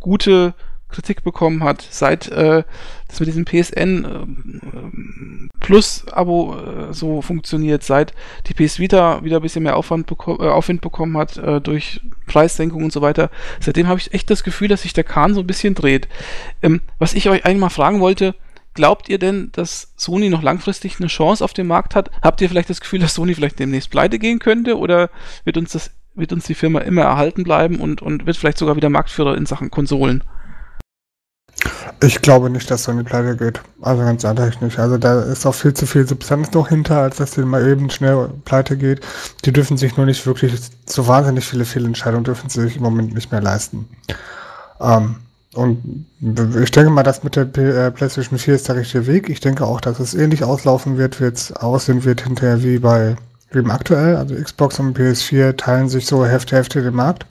gute 0.00 0.54
Kritik 0.88 1.24
bekommen 1.24 1.64
hat, 1.64 1.86
seit 1.90 2.28
äh, 2.28 2.62
das 3.08 3.20
mit 3.20 3.28
diesem 3.28 3.44
PSN 3.44 4.04
äh, 4.04 5.58
Plus 5.60 6.06
Abo 6.08 6.56
äh, 6.56 6.92
so 6.92 7.22
funktioniert, 7.22 7.82
seit 7.82 8.14
die 8.46 8.54
PS 8.54 8.78
Vita 8.78 9.24
wieder 9.24 9.36
ein 9.36 9.42
bisschen 9.42 9.64
mehr 9.64 9.76
Aufwand 9.76 10.06
beko 10.06 10.42
äh, 10.42 10.48
Aufwind 10.48 10.80
bekommen 10.80 11.16
hat 11.16 11.36
äh, 11.36 11.60
durch 11.60 12.00
Preissenkung 12.26 12.84
und 12.84 12.92
so 12.92 13.02
weiter. 13.02 13.30
Seitdem 13.60 13.88
habe 13.88 13.98
ich 13.98 14.14
echt 14.14 14.30
das 14.30 14.44
Gefühl, 14.44 14.68
dass 14.68 14.82
sich 14.82 14.92
der 14.92 15.04
Kahn 15.04 15.34
so 15.34 15.40
ein 15.40 15.46
bisschen 15.46 15.74
dreht. 15.74 16.08
Ähm, 16.62 16.80
was 16.98 17.14
ich 17.14 17.28
euch 17.28 17.44
eigentlich 17.44 17.60
mal 17.60 17.70
fragen 17.70 18.00
wollte, 18.00 18.34
glaubt 18.74 19.08
ihr 19.08 19.18
denn, 19.18 19.50
dass 19.52 19.92
Sony 19.96 20.28
noch 20.28 20.42
langfristig 20.42 21.00
eine 21.00 21.08
Chance 21.08 21.42
auf 21.42 21.52
dem 21.52 21.66
Markt 21.66 21.96
hat? 21.96 22.10
Habt 22.22 22.40
ihr 22.40 22.48
vielleicht 22.48 22.70
das 22.70 22.80
Gefühl, 22.80 23.00
dass 23.00 23.14
Sony 23.14 23.34
vielleicht 23.34 23.58
demnächst 23.58 23.90
pleite 23.90 24.18
gehen 24.18 24.38
könnte 24.38 24.78
oder 24.78 25.10
wird 25.44 25.56
uns 25.56 25.72
das 25.72 25.90
wird 26.14 26.32
uns 26.32 26.46
die 26.46 26.54
Firma 26.54 26.80
immer 26.80 27.02
erhalten 27.02 27.44
bleiben 27.44 27.78
und, 27.78 28.00
und 28.00 28.24
wird 28.24 28.38
vielleicht 28.38 28.56
sogar 28.56 28.74
wieder 28.74 28.88
Marktführer 28.88 29.36
in 29.36 29.44
Sachen 29.44 29.70
Konsolen? 29.70 30.24
Ich 32.02 32.20
glaube 32.20 32.50
nicht, 32.50 32.70
dass 32.70 32.84
Sony 32.84 33.02
pleite 33.02 33.36
geht. 33.36 33.60
Also 33.80 34.02
ganz 34.02 34.22
ehrlich 34.22 34.60
nicht. 34.60 34.78
Also 34.78 34.98
da 34.98 35.22
ist 35.22 35.46
auch 35.46 35.54
viel 35.54 35.72
zu 35.72 35.86
viel 35.86 36.06
Substanz 36.06 36.52
noch 36.52 36.68
hinter, 36.68 36.98
als 37.00 37.16
dass 37.16 37.30
die 37.32 37.42
mal 37.42 37.66
eben 37.66 37.88
schnell 37.90 38.28
pleite 38.44 38.76
geht. 38.76 39.00
Die 39.44 39.52
dürfen 39.52 39.76
sich 39.76 39.96
nur 39.96 40.06
nicht 40.06 40.26
wirklich, 40.26 40.54
so 40.84 41.06
wahnsinnig 41.08 41.46
viele 41.46 41.64
Fehlentscheidungen 41.64 42.24
dürfen 42.24 42.50
sie 42.50 42.60
sich 42.60 42.76
im 42.76 42.82
Moment 42.82 43.14
nicht 43.14 43.32
mehr 43.32 43.40
leisten. 43.40 43.88
Ähm, 44.80 45.16
und 45.54 46.06
ich 46.62 46.70
denke 46.70 46.90
mal, 46.90 47.02
dass 47.02 47.24
mit 47.24 47.34
der 47.34 47.44
äh, 47.56 47.90
PlayStation 47.90 48.38
4 48.38 48.54
ist 48.54 48.68
der 48.68 48.76
richtige 48.76 49.06
Weg. 49.06 49.30
Ich 49.30 49.40
denke 49.40 49.64
auch, 49.64 49.80
dass 49.80 49.98
es 49.98 50.14
ähnlich 50.14 50.44
auslaufen 50.44 50.98
wird, 50.98 51.18
wie 51.20 51.24
es 51.24 51.52
aussehen 51.52 52.04
wird 52.04 52.20
hinterher 52.20 52.62
wie 52.62 52.78
bei 52.78 53.16
im 53.52 53.70
aktuell. 53.70 54.16
Also 54.16 54.34
Xbox 54.34 54.78
und 54.78 54.98
PS4 54.98 55.56
teilen 55.56 55.88
sich 55.88 56.06
so 56.06 56.26
Hälfte, 56.26 56.56
Hälfte 56.56 56.82
den 56.82 56.94
Markt. 56.94 57.26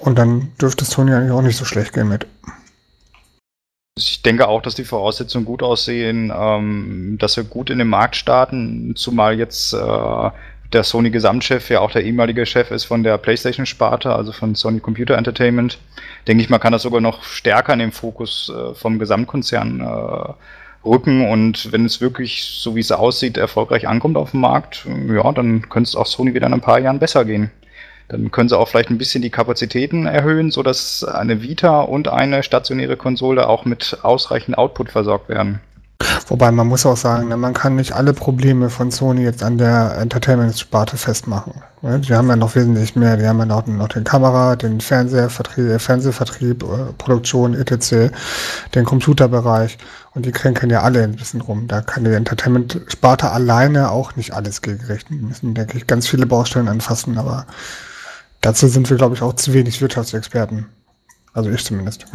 Und 0.00 0.18
dann 0.18 0.52
dürfte 0.60 0.84
Sony 0.84 1.12
eigentlich 1.12 1.32
auch 1.32 1.42
nicht 1.42 1.56
so 1.56 1.64
schlecht 1.64 1.94
gehen 1.94 2.08
mit. 2.08 2.26
Ich 3.98 4.22
denke 4.22 4.48
auch, 4.48 4.62
dass 4.62 4.74
die 4.74 4.84
Voraussetzungen 4.84 5.44
gut 5.44 5.62
aussehen, 5.62 6.32
ähm, 6.34 7.16
dass 7.18 7.36
wir 7.36 7.44
gut 7.44 7.70
in 7.70 7.78
den 7.78 7.88
Markt 7.88 8.16
starten, 8.16 8.94
zumal 8.96 9.38
jetzt 9.38 9.72
äh, 9.74 10.30
der 10.72 10.84
Sony-Gesamtchef 10.84 11.70
ja 11.70 11.80
auch 11.80 11.90
der 11.90 12.04
ehemalige 12.04 12.44
Chef 12.46 12.70
ist 12.70 12.84
von 12.84 13.02
der 13.02 13.18
PlayStation-Sparte, 13.18 14.14
also 14.14 14.32
von 14.32 14.54
Sony 14.54 14.80
Computer 14.80 15.16
Entertainment. 15.16 15.78
Denke 16.26 16.42
ich, 16.42 16.50
man 16.50 16.60
kann 16.60 16.72
das 16.72 16.82
sogar 16.82 17.00
noch 17.00 17.24
stärker 17.24 17.72
in 17.72 17.78
den 17.78 17.92
Fokus 17.92 18.52
äh, 18.54 18.74
vom 18.74 18.98
Gesamtkonzern 18.98 19.80
äh, 19.80 20.32
rücken 20.86 21.28
und 21.28 21.72
wenn 21.72 21.84
es 21.84 22.00
wirklich, 22.00 22.44
so 22.44 22.76
wie 22.76 22.80
es 22.80 22.92
aussieht, 22.92 23.36
erfolgreich 23.36 23.88
ankommt 23.88 24.16
auf 24.16 24.30
dem 24.30 24.40
Markt, 24.40 24.86
ja, 25.08 25.32
dann 25.32 25.68
könnte 25.68 25.88
es 25.88 25.96
auch 25.96 26.06
Sony 26.06 26.34
wieder 26.34 26.46
in 26.46 26.54
ein 26.54 26.60
paar 26.60 26.78
Jahren 26.78 26.98
besser 26.98 27.24
gehen. 27.24 27.50
Dann 28.08 28.30
können 28.30 28.48
sie 28.48 28.58
auch 28.58 28.68
vielleicht 28.68 28.90
ein 28.90 28.98
bisschen 28.98 29.22
die 29.22 29.30
Kapazitäten 29.30 30.06
erhöhen, 30.06 30.50
sodass 30.50 31.04
eine 31.04 31.42
Vita 31.42 31.80
und 31.80 32.08
eine 32.08 32.42
stationäre 32.42 32.96
Konsole 32.96 33.48
auch 33.48 33.64
mit 33.64 33.98
ausreichend 34.02 34.56
Output 34.56 34.90
versorgt 34.90 35.28
werden. 35.28 35.60
Wobei 36.28 36.52
man 36.52 36.66
muss 36.66 36.86
auch 36.86 36.96
sagen, 36.96 37.28
ne, 37.28 37.36
man 37.36 37.54
kann 37.54 37.76
nicht 37.76 37.92
alle 37.92 38.12
Probleme 38.12 38.70
von 38.70 38.90
Sony 38.90 39.22
jetzt 39.22 39.42
an 39.42 39.58
der 39.58 39.96
Entertainment-Sparte 39.98 40.96
festmachen. 40.96 41.54
Ne? 41.82 41.98
Die 42.00 42.14
haben 42.14 42.28
ja 42.28 42.36
noch 42.36 42.54
wesentlich 42.54 42.94
mehr. 42.96 43.16
Die 43.16 43.26
haben 43.26 43.38
ja 43.38 43.46
noch, 43.46 43.66
noch 43.66 43.88
den 43.88 44.04
Kamera, 44.04 44.54
den 44.54 44.80
Fernsehvertrieb, 44.80 45.80
Fernsehvertrieb, 45.80 46.62
äh, 46.62 46.92
Produktion, 46.98 47.54
etc., 47.54 48.12
den 48.74 48.84
Computerbereich. 48.84 49.78
Und 50.14 50.26
die 50.26 50.32
kränkeln 50.32 50.70
ja 50.70 50.82
alle 50.82 51.02
ein 51.02 51.16
bisschen 51.16 51.40
rum. 51.40 51.66
Da 51.66 51.80
kann 51.80 52.04
die 52.04 52.12
Entertainment-Sparte 52.12 53.30
alleine 53.30 53.90
auch 53.90 54.14
nicht 54.14 54.34
alles 54.34 54.62
gegen 54.62 54.84
richten. 54.84 55.14
Die 55.14 55.24
müssen, 55.24 55.54
denke 55.54 55.78
ich, 55.78 55.86
ganz 55.86 56.06
viele 56.06 56.26
Baustellen 56.26 56.68
anfassen, 56.68 57.18
aber 57.18 57.46
Dazu 58.40 58.68
sind 58.68 58.88
wir, 58.88 58.96
glaube 58.96 59.14
ich, 59.14 59.22
auch 59.22 59.34
zu 59.34 59.52
wenig 59.52 59.80
Wirtschaftsexperten. 59.80 60.66
Also 61.32 61.50
ich 61.50 61.64
zumindest. 61.64 62.06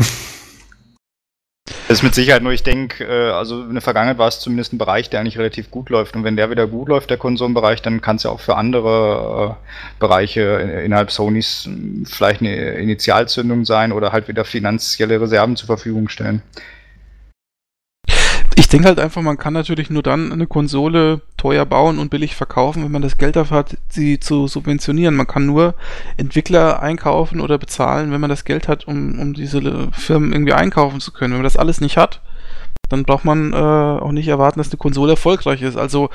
Das 1.88 2.00
ist 2.00 2.04
mit 2.04 2.16
Sicherheit 2.16 2.42
nur, 2.42 2.52
ich 2.52 2.64
denke, 2.64 3.04
äh, 3.04 3.32
also 3.32 3.62
in 3.62 3.74
der 3.74 3.82
Vergangenheit 3.82 4.18
war 4.18 4.28
es 4.28 4.40
zumindest 4.40 4.74
ein 4.74 4.78
Bereich, 4.78 5.10
der 5.10 5.20
eigentlich 5.20 5.38
relativ 5.38 5.70
gut 5.70 5.90
läuft. 5.90 6.16
Und 6.16 6.24
wenn 6.24 6.36
der 6.36 6.50
wieder 6.50 6.66
gut 6.68 6.90
läuft, 6.90 7.10
der 7.10 7.18
Konsolenbereich, 7.18 7.82
dann 7.82 8.02
kann 8.02 8.16
es 8.16 8.24
ja 8.24 8.32
auch 8.32 8.40
für 8.40 8.56
andere 8.56 9.58
äh, 9.60 10.00
Bereiche 10.00 10.42
innerhalb 10.86 11.12
Sonys 11.12 11.70
vielleicht 12.06 12.42
eine 12.42 12.56
Initialzündung 12.56 13.64
sein 13.64 13.92
oder 13.92 14.12
halt 14.12 14.28
wieder 14.28 14.44
finanzielle 14.44 15.22
Reserven 15.22 15.56
zur 15.56 15.68
Verfügung 15.68 16.10
stellen. 16.10 16.42
Ich 18.56 18.68
denke 18.68 18.88
halt 18.88 19.00
einfach, 19.00 19.22
man 19.22 19.38
kann 19.38 19.54
natürlich 19.54 19.90
nur 19.90 20.04
dann 20.04 20.32
eine 20.32 20.48
Konsole 20.48 21.22
teuer 21.38 21.66
bauen 21.66 21.98
und 21.98 22.10
billig 22.10 22.36
verkaufen, 22.36 22.84
wenn 22.84 22.92
man 22.92 23.02
das 23.02 23.18
Geld 23.18 23.36
dafür 23.36 23.58
hat, 23.58 23.78
sie 23.90 24.20
zu 24.20 24.48
subventionieren. 24.48 25.16
Man 25.16 25.28
kann 25.28 25.46
nur 25.46 25.76
Entwickler 26.18 26.82
einkaufen 26.82 27.42
oder 27.42 27.58
bezahlen, 27.58 28.12
wenn 28.12 28.22
man 28.22 28.30
das 28.30 28.46
Geld 28.46 28.68
hat, 28.68 28.88
um, 28.88 29.20
um 29.20 29.34
diese 29.34 29.90
Firmen 29.92 30.34
irgendwie 30.34 30.54
einkaufen 30.54 31.00
zu 31.00 31.12
können. 31.12 31.34
Wenn 31.34 31.40
man 31.40 31.46
das 31.46 31.58
alles 31.58 31.82
nicht 31.82 31.98
hat, 31.98 32.22
dann 32.90 33.04
braucht 33.06 33.26
man 33.26 33.54
äh, 33.54 33.56
auch 33.56 34.12
nicht 34.12 34.28
erwarten, 34.28 34.60
dass 34.60 34.70
eine 34.70 34.78
Konsole 34.78 35.14
erfolgreich 35.14 35.62
ist. 35.62 35.78
Also 35.78 36.10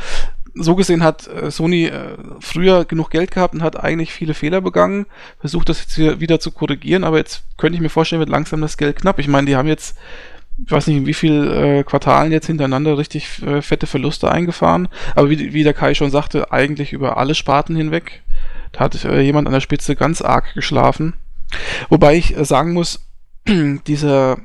so 0.55 0.75
gesehen 0.75 1.03
hat 1.03 1.27
äh, 1.29 1.51
Sony 1.51 1.87
äh, 1.87 2.17
früher 2.41 2.85
genug 2.85 3.11
Geld 3.11 3.31
gehabt 3.31 3.55
und 3.55 3.63
hat 3.63 3.83
eigentlich 3.83 4.13
viele 4.13 4.35
Fehler 4.35 4.61
begangen, 4.61 5.07
versucht 5.41 5.69
das 5.69 5.81
jetzt 5.81 6.21
wieder 6.21 6.41
zu 6.41 6.51
korrigieren, 6.51 7.05
aber 7.05 7.19
jetzt 7.19 7.45
könnte 7.57 7.77
ich 7.77 7.83
mir 7.83 7.91
vorstellen, 7.91 8.21
wird 8.21 8.29
langsam 8.29 8.61
das 8.61 8.77
Geld 8.77 8.97
knapp. 8.97 9.19
Ich 9.19 9.29
meine, 9.29 9.47
die 9.47 9.57
haben 9.57 9.69
jetzt 9.69 9.97
ich 10.65 10.73
weiß 10.73 10.87
nicht, 10.89 10.97
in 10.97 11.07
wie 11.07 11.15
viel 11.15 11.51
äh, 11.51 11.85
Quartalen 11.85 12.33
jetzt 12.33 12.47
hintereinander 12.47 12.99
richtig 12.99 13.43
äh, 13.43 13.63
fette 13.63 13.87
Verluste 13.87 14.31
eingefahren. 14.31 14.89
Aber 15.15 15.31
wie, 15.31 15.53
wie 15.53 15.63
der 15.63 15.75
Kai 15.75 15.95
schon 15.95 16.11
sagte, 16.11 16.53
eigentlich 16.53 16.93
über 16.93 17.17
alle 17.17 17.35
Sparten 17.35 17.77
hinweg. 17.77 18.23
Da 18.73 18.81
hat 18.81 19.05
äh, 19.05 19.21
jemand 19.21 19.47
an 19.47 19.55
der 19.55 19.61
Spitze 19.61 19.97
ganz 19.97 20.21
arg 20.21 20.55
geschlafen. 20.55 21.15
Wobei 21.89 22.17
ich 22.17 22.37
äh, 22.37 22.45
sagen 22.45 22.73
muss, 22.73 23.09
dieser, 23.87 24.39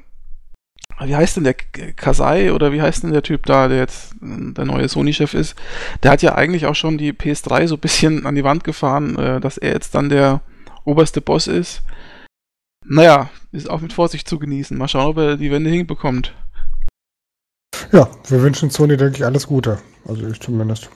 wie 1.02 1.16
heißt 1.16 1.38
denn 1.38 1.44
der 1.44 1.56
Kasai 1.56 2.54
oder 2.54 2.72
wie 2.72 2.82
heißt 2.82 3.04
denn 3.04 3.12
der 3.12 3.24
Typ 3.24 3.46
da, 3.46 3.68
der 3.68 3.80
jetzt 3.80 4.14
äh, 4.22 4.54
der 4.54 4.66
neue 4.66 4.88
Sony-Chef 4.88 5.34
ist, 5.34 5.56
der 6.04 6.12
hat 6.12 6.22
ja 6.22 6.36
eigentlich 6.36 6.68
auch 6.68 6.76
schon 6.76 6.98
die 6.98 7.12
PS3 7.12 7.68
so 7.68 7.76
ein 7.76 7.82
bisschen 7.82 8.26
an 8.26 8.36
die 8.36 8.44
Wand 8.44 8.64
gefahren, 8.64 9.18
äh, 9.18 9.40
dass 9.42 9.58
er 9.58 9.74
jetzt 9.74 9.96
dann 9.96 10.10
der 10.10 10.42
oberste 10.86 11.22
Boss 11.22 11.48
ist. 11.48 11.82
Naja, 12.86 13.30
ist 13.52 13.70
auch 13.70 13.82
mit 13.82 13.94
Vorsicht 13.94 14.28
zu 14.28 14.40
genießen. 14.40 14.78
Mal 14.78 14.88
schauen, 14.88 15.08
ob 15.08 15.18
er 15.18 15.38
die 15.38 15.52
Wende 15.52 15.70
hinbekommt. 15.70 16.34
Ja, 17.92 18.10
wir 18.28 18.42
wünschen 18.42 18.70
Sony, 18.70 18.98
denke 18.98 19.18
ich, 19.18 19.26
alles 19.26 19.48
Gute. 19.48 19.78
Also 20.08 20.28
ich 20.28 20.40
zumindest. 20.40 20.90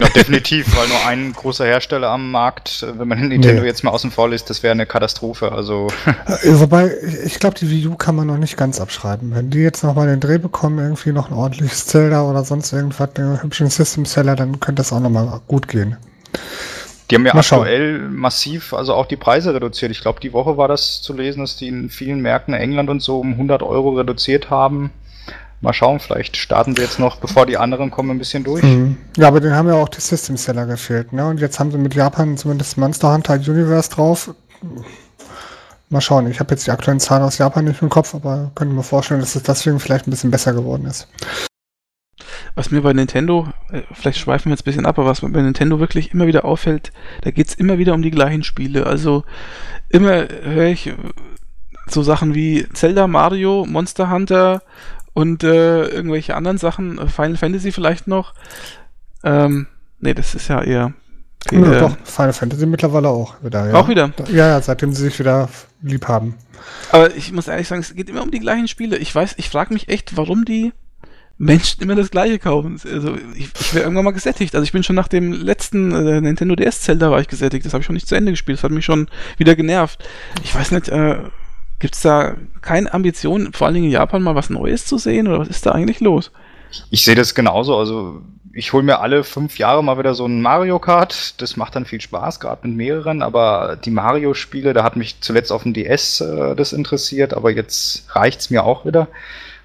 Ja, 0.00 0.08
definitiv, 0.10 0.76
weil 0.76 0.86
nur 0.86 1.06
ein 1.06 1.32
großer 1.32 1.64
Hersteller 1.64 2.10
am 2.10 2.30
Markt, 2.30 2.86
wenn 2.98 3.08
man 3.08 3.28
Nintendo 3.28 3.62
nee. 3.62 3.66
jetzt 3.66 3.82
mal 3.82 3.90
außen 3.90 4.12
vor 4.12 4.28
lässt, 4.28 4.48
das 4.48 4.62
wäre 4.62 4.70
eine 4.70 4.86
Katastrophe. 4.86 5.50
Also. 5.50 5.88
Äh, 6.06 6.60
wobei, 6.60 6.92
ich 7.24 7.40
glaube, 7.40 7.58
die 7.58 7.68
Wii 7.68 7.88
U 7.88 7.96
kann 7.96 8.14
man 8.14 8.28
noch 8.28 8.38
nicht 8.38 8.56
ganz 8.56 8.80
abschreiben. 8.80 9.34
Wenn 9.34 9.50
die 9.50 9.58
jetzt 9.58 9.82
nochmal 9.82 10.06
den 10.06 10.20
Dreh 10.20 10.38
bekommen, 10.38 10.78
irgendwie 10.78 11.10
noch 11.10 11.30
ein 11.30 11.36
ordentliches 11.36 11.86
Zelda 11.86 12.22
oder 12.22 12.44
sonst 12.44 12.72
irgendwas, 12.72 13.16
einen 13.16 13.42
hübschen 13.42 13.70
System-Seller, 13.70 14.36
dann 14.36 14.60
könnte 14.60 14.80
das 14.80 14.92
auch 14.92 15.00
nochmal 15.00 15.40
gut 15.48 15.66
gehen. 15.66 15.96
Die 17.10 17.14
haben 17.14 17.24
ja 17.24 17.34
Mal 17.34 17.40
aktuell 17.40 18.00
schauen. 18.00 18.16
massiv, 18.16 18.74
also 18.74 18.94
auch 18.94 19.06
die 19.06 19.16
Preise 19.16 19.54
reduziert. 19.54 19.90
Ich 19.90 20.00
glaube, 20.00 20.20
die 20.20 20.32
Woche 20.32 20.56
war 20.56 20.68
das 20.68 21.00
zu 21.00 21.14
lesen, 21.14 21.40
dass 21.40 21.56
die 21.56 21.68
in 21.68 21.88
vielen 21.88 22.20
Märkten 22.20 22.54
England 22.54 22.90
und 22.90 23.00
so 23.00 23.20
um 23.20 23.32
100 23.32 23.62
Euro 23.62 23.90
reduziert 23.90 24.50
haben. 24.50 24.90
Mal 25.60 25.72
schauen, 25.72 25.98
vielleicht 25.98 26.36
starten 26.36 26.76
sie 26.76 26.82
jetzt 26.82 27.00
noch, 27.00 27.16
bevor 27.16 27.44
die 27.46 27.56
anderen 27.56 27.90
kommen, 27.90 28.10
ein 28.10 28.18
bisschen 28.18 28.44
durch. 28.44 28.62
Mhm. 28.62 28.96
Ja, 29.16 29.28
aber 29.28 29.40
den 29.40 29.54
haben 29.54 29.68
ja 29.68 29.74
auch 29.74 29.88
die 29.88 30.00
System 30.00 30.36
Seller 30.36 30.66
gefehlt, 30.66 31.12
ne? 31.12 31.26
Und 31.26 31.40
jetzt 31.40 31.58
haben 31.58 31.72
sie 31.72 31.78
mit 31.78 31.94
Japan 31.94 32.36
zumindest 32.36 32.76
Monster 32.78 33.12
Hunter 33.12 33.34
Universe 33.34 33.90
drauf. 33.90 34.30
Mal 35.88 36.00
schauen, 36.00 36.30
ich 36.30 36.38
habe 36.38 36.50
jetzt 36.50 36.66
die 36.66 36.70
aktuellen 36.70 37.00
Zahlen 37.00 37.24
aus 37.24 37.38
Japan 37.38 37.64
nicht 37.64 37.82
im 37.82 37.88
Kopf, 37.88 38.14
aber 38.14 38.52
könnte 38.54 38.74
mir 38.74 38.82
vorstellen, 38.82 39.20
dass 39.20 39.34
es 39.34 39.42
deswegen 39.42 39.80
vielleicht 39.80 40.06
ein 40.06 40.10
bisschen 40.10 40.30
besser 40.30 40.52
geworden 40.52 40.84
ist 40.84 41.08
was 42.58 42.72
mir 42.72 42.82
bei 42.82 42.92
Nintendo, 42.92 43.46
äh, 43.70 43.82
vielleicht 43.92 44.18
schweifen 44.18 44.46
wir 44.46 44.54
jetzt 44.54 44.62
ein 44.62 44.64
bisschen 44.64 44.84
ab, 44.84 44.98
aber 44.98 45.06
was 45.06 45.22
mir 45.22 45.30
bei 45.30 45.40
Nintendo 45.40 45.78
wirklich 45.78 46.12
immer 46.12 46.26
wieder 46.26 46.44
auffällt, 46.44 46.92
da 47.22 47.30
geht 47.30 47.46
es 47.46 47.54
immer 47.54 47.78
wieder 47.78 47.94
um 47.94 48.02
die 48.02 48.10
gleichen 48.10 48.42
Spiele. 48.42 48.84
Also 48.84 49.22
immer 49.90 50.26
höre 50.42 50.66
ich 50.66 50.92
so 51.86 52.02
Sachen 52.02 52.34
wie 52.34 52.68
Zelda, 52.72 53.06
Mario, 53.06 53.64
Monster 53.64 54.10
Hunter 54.10 54.62
und 55.14 55.44
äh, 55.44 55.84
irgendwelche 55.84 56.34
anderen 56.34 56.58
Sachen, 56.58 56.98
äh, 56.98 57.06
Final 57.06 57.36
Fantasy 57.36 57.70
vielleicht 57.70 58.08
noch. 58.08 58.34
Ähm, 59.22 59.68
nee, 60.00 60.14
das 60.14 60.34
ist 60.34 60.48
ja 60.48 60.60
eher. 60.60 60.94
Okay, 61.46 61.62
ja, 61.62 61.72
äh, 61.74 61.78
doch, 61.78 61.96
Final 62.02 62.32
Fantasy 62.32 62.66
mittlerweile 62.66 63.08
auch 63.08 63.40
wieder. 63.40 63.68
Ja. 63.68 63.74
Auch 63.74 63.88
wieder? 63.88 64.10
Ja, 64.32 64.48
ja, 64.48 64.60
seitdem 64.60 64.92
sie 64.92 65.04
sich 65.04 65.18
wieder 65.20 65.48
lieb 65.80 66.08
haben. 66.08 66.34
Aber 66.90 67.14
ich 67.14 67.30
muss 67.30 67.46
ehrlich 67.46 67.68
sagen, 67.68 67.82
es 67.82 67.94
geht 67.94 68.10
immer 68.10 68.22
um 68.22 68.32
die 68.32 68.40
gleichen 68.40 68.66
Spiele. 68.66 68.96
Ich 68.96 69.14
weiß, 69.14 69.34
ich 69.36 69.48
frage 69.48 69.72
mich 69.72 69.88
echt, 69.88 70.16
warum 70.16 70.44
die 70.44 70.72
Menschen 71.38 71.82
immer 71.82 71.94
das 71.94 72.10
gleiche 72.10 72.38
kaufen. 72.38 72.80
Also 72.84 73.16
ich, 73.36 73.48
ich 73.58 73.74
wäre 73.74 73.84
irgendwann 73.84 74.04
mal 74.04 74.10
gesättigt. 74.10 74.54
Also 74.54 74.64
ich 74.64 74.72
bin 74.72 74.82
schon 74.82 74.96
nach 74.96 75.08
dem 75.08 75.32
letzten 75.32 75.92
äh, 75.92 76.20
Nintendo 76.20 76.56
DS 76.56 76.82
Zelda 76.82 77.10
war 77.10 77.20
ich 77.20 77.28
gesättigt. 77.28 77.64
Das 77.64 77.72
habe 77.72 77.80
ich 77.80 77.86
schon 77.86 77.94
nicht 77.94 78.08
zu 78.08 78.16
Ende 78.16 78.32
gespielt. 78.32 78.58
Das 78.58 78.64
hat 78.64 78.72
mich 78.72 78.84
schon 78.84 79.08
wieder 79.36 79.54
genervt. 79.54 80.04
Ich 80.42 80.54
weiß 80.54 80.72
nicht, 80.72 80.88
äh, 80.88 81.18
gibt 81.78 81.94
es 81.94 82.02
da 82.02 82.34
keine 82.60 82.92
Ambition, 82.92 83.52
vor 83.52 83.66
allen 83.66 83.74
Dingen 83.74 83.86
in 83.86 83.92
Japan 83.92 84.22
mal 84.22 84.34
was 84.34 84.50
Neues 84.50 84.84
zu 84.84 84.98
sehen 84.98 85.28
oder 85.28 85.38
was 85.38 85.48
ist 85.48 85.64
da 85.64 85.72
eigentlich 85.72 86.00
los? 86.00 86.32
Ich 86.90 87.04
sehe 87.04 87.14
das 87.14 87.36
genauso. 87.36 87.76
Also 87.76 88.20
ich 88.52 88.72
hole 88.72 88.82
mir 88.82 88.98
alle 88.98 89.22
fünf 89.22 89.58
Jahre 89.58 89.84
mal 89.84 89.98
wieder 89.98 90.14
so 90.14 90.26
ein 90.26 90.42
Mario 90.42 90.80
Kart. 90.80 91.40
Das 91.40 91.56
macht 91.56 91.76
dann 91.76 91.84
viel 91.84 92.00
Spaß, 92.00 92.40
gerade 92.40 92.66
mit 92.66 92.76
mehreren. 92.76 93.22
Aber 93.22 93.76
die 93.76 93.92
Mario-Spiele, 93.92 94.72
da 94.72 94.82
hat 94.82 94.96
mich 94.96 95.20
zuletzt 95.20 95.52
auf 95.52 95.62
dem 95.62 95.72
DS 95.72 96.20
äh, 96.20 96.56
das 96.56 96.72
interessiert. 96.72 97.34
Aber 97.34 97.52
jetzt 97.52 98.04
reicht 98.16 98.40
es 98.40 98.50
mir 98.50 98.64
auch 98.64 98.84
wieder. 98.84 99.06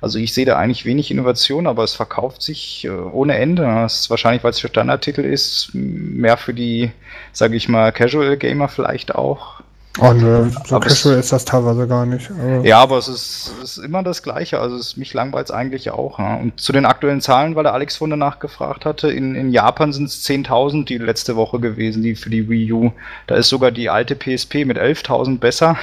Also 0.03 0.19
ich 0.19 0.33
sehe 0.33 0.43
da 0.43 0.57
eigentlich 0.57 0.83
wenig 0.83 1.11
Innovation, 1.11 1.65
aber 1.65 1.85
es 1.85 1.93
verkauft 1.93 2.41
sich 2.41 2.83
äh, 2.83 2.89
ohne 2.89 3.37
Ende. 3.37 3.63
Das 3.63 4.01
ist 4.01 4.09
wahrscheinlich, 4.09 4.43
weil 4.43 4.51
es 4.51 4.59
für 4.59 4.67
Standardtitel 4.67 5.21
ist, 5.21 5.69
mehr 5.73 6.35
für 6.35 6.53
die, 6.53 6.91
sage 7.31 7.55
ich 7.55 7.69
mal, 7.69 7.93
Casual 7.93 8.35
Gamer 8.35 8.67
vielleicht 8.67 9.15
auch. 9.15 9.62
Oh 9.99 10.11
nö, 10.11 10.49
so 10.65 10.75
aber 10.75 10.87
casual 10.87 11.19
ist 11.19 11.31
das 11.31 11.45
teilweise 11.45 11.87
gar 11.87 12.07
nicht. 12.07 12.31
Also 12.31 12.65
ja, 12.65 12.79
aber 12.79 12.97
es 12.97 13.07
ist, 13.07 13.53
ist 13.61 13.77
immer 13.77 14.01
das 14.01 14.23
Gleiche. 14.23 14.59
Also 14.59 14.75
es, 14.75 14.97
mich 14.97 15.13
langweilt 15.13 15.45
es 15.45 15.51
eigentlich 15.51 15.91
auch. 15.91 16.17
Ja. 16.17 16.37
Und 16.37 16.59
zu 16.59 16.73
den 16.73 16.87
aktuellen 16.87 17.21
Zahlen, 17.21 17.55
weil 17.55 17.61
der 17.61 17.73
Alex 17.73 17.97
vorhin 17.97 18.17
nachgefragt 18.17 18.85
hatte, 18.85 19.11
in, 19.11 19.35
in 19.35 19.51
Japan 19.51 19.93
sind 19.93 20.05
es 20.05 20.25
10.000 20.25 20.85
die 20.85 20.97
letzte 20.97 21.35
Woche 21.35 21.59
gewesen, 21.59 22.01
die 22.01 22.15
für 22.15 22.31
die 22.31 22.49
Wii 22.49 22.73
U. 22.73 22.91
Da 23.27 23.35
ist 23.35 23.49
sogar 23.49 23.69
die 23.69 23.91
alte 23.91 24.15
PSP 24.15 24.65
mit 24.65 24.79
11.000 24.79 25.37
besser. 25.37 25.77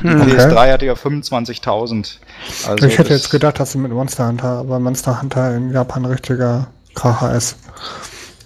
Die 0.00 0.08
hm, 0.08 0.20
okay. 0.20 0.36
PS3 0.36 0.72
hatte 0.72 0.86
ja 0.86 0.92
25.000. 0.92 2.18
Also 2.68 2.86
ich 2.86 2.96
hätte 2.96 3.12
jetzt 3.12 3.30
gedacht, 3.30 3.58
dass 3.58 3.72
sie 3.72 3.78
mit 3.78 3.90
Monster 3.90 4.28
Hunter, 4.28 4.58
aber 4.58 4.78
Monster 4.78 5.20
Hunter 5.20 5.56
in 5.56 5.72
Japan 5.72 6.04
ein 6.04 6.12
richtiger 6.12 6.68
Kracher 6.94 7.34
ist. 7.34 7.56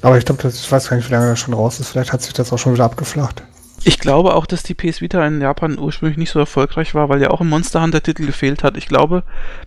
Aber 0.00 0.16
ich 0.16 0.24
glaube, 0.24 0.48
ich 0.48 0.72
weiß 0.72 0.88
gar 0.88 0.96
nicht, 0.96 1.08
wie 1.08 1.12
lange 1.12 1.28
das 1.28 1.38
schon 1.38 1.52
raus 1.52 1.80
ist. 1.80 1.88
Vielleicht 1.88 2.14
hat 2.14 2.22
sich 2.22 2.32
das 2.32 2.50
auch 2.50 2.58
schon 2.58 2.72
wieder 2.72 2.84
abgeflacht. 2.84 3.42
Ich 3.86 4.00
glaube 4.00 4.34
auch, 4.34 4.46
dass 4.46 4.64
die 4.64 4.74
PS 4.74 5.00
Vita 5.00 5.24
in 5.24 5.40
Japan 5.40 5.78
ursprünglich 5.78 6.18
nicht 6.18 6.30
so 6.30 6.40
erfolgreich 6.40 6.96
war, 6.96 7.08
weil 7.08 7.22
ja 7.22 7.30
auch 7.30 7.40
ein 7.40 7.46
Monster 7.46 7.80
Hunter 7.80 8.02
Titel 8.02 8.26
gefehlt 8.26 8.64
hat. 8.64 8.76
Ich 8.76 8.88
glaube, 8.88 9.22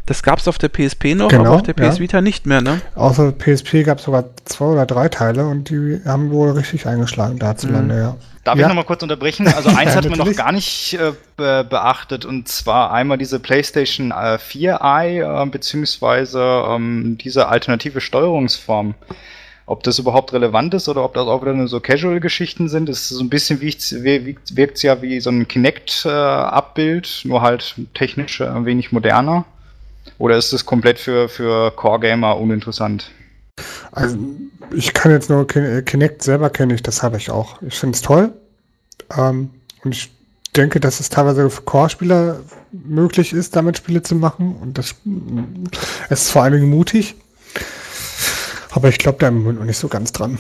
das 0.05 0.23
gab 0.23 0.39
es 0.39 0.49
auf 0.49 0.57
der 0.57 0.67
PSP 0.67 1.15
noch, 1.15 1.29
genau, 1.29 1.45
aber 1.45 1.55
auf 1.55 1.63
der 1.63 1.71
PS 1.71 1.95
ja. 1.95 1.99
Vita 1.99 2.19
nicht 2.19 2.45
mehr, 2.45 2.59
ne? 2.59 2.81
Außer 2.95 3.31
PSP 3.31 3.83
gab 3.85 3.99
es 3.99 4.03
sogar 4.03 4.25
zwei 4.43 4.65
oder 4.65 4.85
drei 4.85 5.07
Teile 5.07 5.45
und 5.45 5.69
die 5.69 6.01
haben 6.05 6.31
wohl 6.31 6.51
richtig 6.51 6.85
eingeschlagen 6.85 7.39
dazulande, 7.39 7.95
mhm. 7.95 8.01
ja. 8.01 8.15
Darf 8.43 8.57
ja. 8.57 8.63
ich 8.63 8.67
nochmal 8.67 8.83
kurz 8.83 9.03
unterbrechen? 9.03 9.47
Also 9.47 9.69
eins 9.77 9.95
hat 9.95 10.09
man 10.09 10.19
noch 10.19 10.35
gar 10.35 10.51
nicht 10.51 10.95
äh, 10.95 11.13
be 11.37 11.65
beachtet 11.69 12.25
und 12.25 12.49
zwar 12.49 12.91
einmal 12.91 13.17
diese 13.17 13.39
PlayStation 13.39 14.11
äh, 14.11 14.37
4i 14.37 15.43
äh, 15.43 15.45
beziehungsweise 15.45 16.41
ähm, 16.67 17.17
diese 17.21 17.47
alternative 17.47 18.01
Steuerungsform. 18.01 18.95
Ob 19.69 19.83
das 19.83 19.99
überhaupt 19.99 20.33
relevant 20.33 20.73
ist 20.73 20.89
oder 20.89 21.03
ob 21.05 21.13
das 21.13 21.27
auch 21.27 21.43
wieder 21.43 21.53
nur 21.53 21.67
so 21.67 21.79
Casual-Geschichten 21.79 22.69
sind, 22.69 22.89
ist 22.89 23.09
so 23.09 23.23
ein 23.23 23.29
bisschen 23.29 23.61
wirkt 23.61 24.77
es 24.77 24.81
ja 24.81 24.99
wie 25.03 25.19
so 25.19 25.29
ein 25.29 25.47
Kinect-Abbild, 25.47 27.21
nur 27.25 27.43
halt 27.43 27.75
technisch 27.93 28.41
ein 28.41 28.65
wenig 28.65 28.91
moderner. 28.91 29.45
Oder 30.17 30.37
ist 30.37 30.53
es 30.53 30.65
komplett 30.65 30.97
für, 30.97 31.29
für 31.29 31.69
Core-Gamer 31.69 32.37
uninteressant? 32.37 33.11
Also 33.91 34.17
ich 34.73 34.95
kann 34.95 35.11
jetzt 35.11 35.29
nur 35.29 35.45
Kinect 35.45 36.23
selber 36.23 36.49
kenne 36.49 36.73
ich, 36.73 36.81
das 36.81 37.03
habe 37.03 37.17
ich 37.17 37.29
auch. 37.29 37.61
Ich 37.61 37.75
finde 37.75 37.95
es 37.95 38.01
toll. 38.01 38.33
Ähm, 39.15 39.51
und 39.83 39.93
ich 39.93 40.09
denke, 40.55 40.79
dass 40.79 40.99
es 40.99 41.09
teilweise 41.09 41.47
für 41.51 41.61
Core-Spieler 41.61 42.39
möglich 42.71 43.33
ist, 43.33 43.55
damit 43.55 43.77
Spiele 43.77 44.01
zu 44.01 44.15
machen. 44.15 44.55
Und 44.59 44.79
das 44.79 44.95
es 46.09 46.23
ist 46.23 46.31
vor 46.31 46.41
allen 46.41 46.53
Dingen 46.53 46.71
mutig. 46.71 47.13
Aber 48.71 48.89
ich 48.89 48.97
glaube 48.97 49.17
da 49.19 49.27
im 49.27 49.39
Moment 49.39 49.59
noch 49.59 49.65
nicht 49.65 49.77
so 49.77 49.87
ganz 49.87 50.11
dran. 50.11 50.37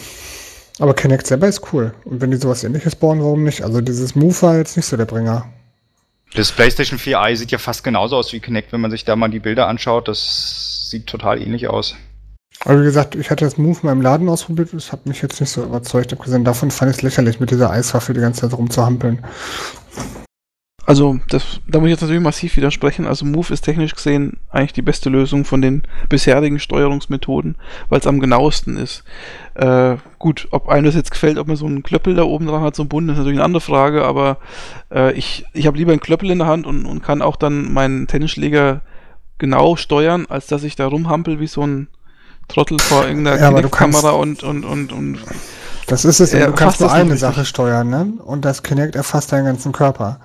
Aber 0.79 0.93
Kinect 0.93 1.27
selber 1.27 1.47
ist 1.47 1.73
cool. 1.73 1.93
Und 2.05 2.21
wenn 2.21 2.31
die 2.31 2.37
sowas 2.37 2.63
ähnliches 2.63 2.95
bauen, 2.95 3.19
warum 3.19 3.43
nicht? 3.43 3.63
Also 3.63 3.81
dieses 3.81 4.15
Move 4.15 4.41
war 4.41 4.57
jetzt 4.57 4.77
nicht 4.77 4.85
so 4.85 4.95
der 4.97 5.05
Bringer. 5.05 5.45
Das 6.35 6.51
PlayStation 6.51 6.99
4i 6.99 7.35
sieht 7.35 7.51
ja 7.51 7.57
fast 7.57 7.83
genauso 7.83 8.15
aus 8.15 8.31
wie 8.33 8.39
Kinect, 8.39 8.71
wenn 8.71 8.81
man 8.81 8.91
sich 8.91 9.03
da 9.03 9.15
mal 9.15 9.29
die 9.29 9.39
Bilder 9.39 9.67
anschaut. 9.67 10.07
Das 10.07 10.89
sieht 10.89 11.07
total 11.07 11.41
ähnlich 11.41 11.67
aus. 11.67 11.95
Aber 12.65 12.81
wie 12.81 12.85
gesagt, 12.85 13.15
ich 13.15 13.29
hatte 13.29 13.45
das 13.45 13.57
Move 13.57 13.79
mal 13.83 13.93
im 13.93 14.01
Laden 14.01 14.29
ausprobiert. 14.29 14.69
Das 14.73 14.91
hat 14.91 15.05
mich 15.05 15.21
jetzt 15.21 15.39
nicht 15.39 15.49
so 15.49 15.63
überzeugt. 15.63 16.13
Abgesehen 16.13 16.43
davon 16.43 16.71
fand 16.71 16.91
ich 16.91 16.97
es 16.97 17.03
lächerlich, 17.03 17.39
mit 17.39 17.51
dieser 17.51 17.71
Eiswaffe 17.71 18.13
die 18.13 18.19
ganze 18.19 18.41
Zeit 18.41 18.57
rumzuhampeln. 18.57 19.25
Also, 20.89 21.19
das, 21.29 21.59
da 21.67 21.77
muss 21.77 21.85
ich 21.85 21.91
jetzt 21.91 22.01
natürlich 22.01 22.23
massiv 22.23 22.57
widersprechen. 22.57 23.05
Also, 23.05 23.23
Move 23.23 23.53
ist 23.53 23.61
technisch 23.61 23.93
gesehen 23.93 24.37
eigentlich 24.49 24.73
die 24.73 24.81
beste 24.81 25.11
Lösung 25.11 25.45
von 25.45 25.61
den 25.61 25.83
bisherigen 26.09 26.57
Steuerungsmethoden, 26.57 27.57
weil 27.89 27.99
es 27.99 28.07
am 28.07 28.19
genauesten 28.19 28.75
ist. 28.75 29.03
Äh, 29.53 29.97
gut, 30.17 30.47
ob 30.49 30.67
einem 30.67 30.85
das 30.85 30.95
jetzt 30.95 31.11
gefällt, 31.11 31.37
ob 31.37 31.45
man 31.45 31.57
so 31.57 31.67
einen 31.67 31.83
Klöppel 31.83 32.15
da 32.15 32.23
oben 32.23 32.47
dran 32.47 32.63
hat, 32.63 32.75
so 32.75 32.81
einen 32.81 32.89
Bund, 32.89 33.07
ist 33.07 33.17
natürlich 33.17 33.37
eine 33.37 33.45
andere 33.45 33.61
Frage, 33.61 34.03
aber 34.03 34.37
äh, 34.91 35.13
ich, 35.13 35.45
ich 35.53 35.67
habe 35.67 35.77
lieber 35.77 35.91
einen 35.91 36.01
Klöppel 36.01 36.31
in 36.31 36.39
der 36.39 36.47
Hand 36.47 36.65
und, 36.65 36.87
und 36.87 37.03
kann 37.03 37.21
auch 37.21 37.35
dann 37.35 37.71
meinen 37.71 38.07
Tennisschläger 38.07 38.81
genau 39.37 39.75
steuern, 39.75 40.25
als 40.27 40.47
dass 40.47 40.63
ich 40.63 40.75
da 40.75 40.87
rumhampel 40.87 41.39
wie 41.39 41.45
so 41.45 41.67
ein 41.67 41.87
Trottel 42.47 42.79
vor 42.79 43.05
irgendeiner 43.05 43.39
ja, 43.39 43.61
Kamera 43.69 44.09
und, 44.09 44.41
und, 44.41 44.65
und, 44.65 44.91
und. 44.91 45.19
Das 45.85 46.03
ist 46.03 46.19
es, 46.19 46.31
du 46.31 46.51
kannst 46.53 46.81
nur 46.81 46.91
eine 46.91 47.15
Sache 47.15 47.45
steuern, 47.45 47.91
ne? 47.91 48.13
Und 48.25 48.43
das 48.43 48.63
Kinect 48.63 48.95
erfasst 48.95 49.31
deinen 49.31 49.45
ganzen 49.45 49.71
Körper. 49.71 50.19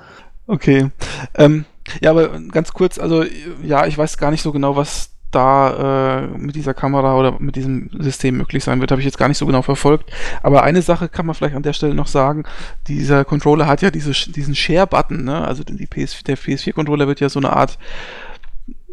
Okay. 0.47 0.91
Ähm, 1.35 1.65
ja, 2.01 2.11
aber 2.11 2.39
ganz 2.51 2.73
kurz, 2.73 2.99
also 2.99 3.25
ja, 3.63 3.87
ich 3.87 3.97
weiß 3.97 4.17
gar 4.19 4.31
nicht 4.31 4.43
so 4.43 4.53
genau, 4.53 4.77
was 4.77 5.11
da 5.35 6.23
äh, 6.23 6.27
mit 6.39 6.55
dieser 6.55 6.75
Kamera 6.75 7.19
oder 7.19 7.41
mit 7.41 7.57
diesem 7.57 7.91
System 7.99 8.37
möglich 8.37 8.63
sein 8.63 8.81
wird, 8.81 8.91
habe 8.91 9.01
ich 9.01 9.05
jetzt 9.05 9.19
gar 9.19 9.29
nicht 9.29 9.39
so 9.39 9.47
genau 9.47 9.63
verfolgt. 9.63 10.13
Aber 10.43 10.63
eine 10.63 10.83
Sache 10.83 11.09
kann 11.09 11.27
man 11.27 11.35
vielleicht 11.35 11.57
an 11.57 11.63
der 11.63 11.73
Stelle 11.73 11.95
noch 11.95 12.07
sagen: 12.07 12.45
Dieser 12.87 13.25
Controller 13.25 13.67
hat 13.67 13.83
ja 13.83 13.91
diese, 13.91 14.13
diesen 14.31 14.55
Share-Button, 14.55 15.25
ne? 15.25 15.47
Also 15.47 15.65
PS, 15.65 16.23
der 16.23 16.39
PS4-Controller 16.39 17.09
wird 17.09 17.21
ja 17.21 17.29
so 17.29 17.41
eine 17.41 17.53
Art 17.53 17.79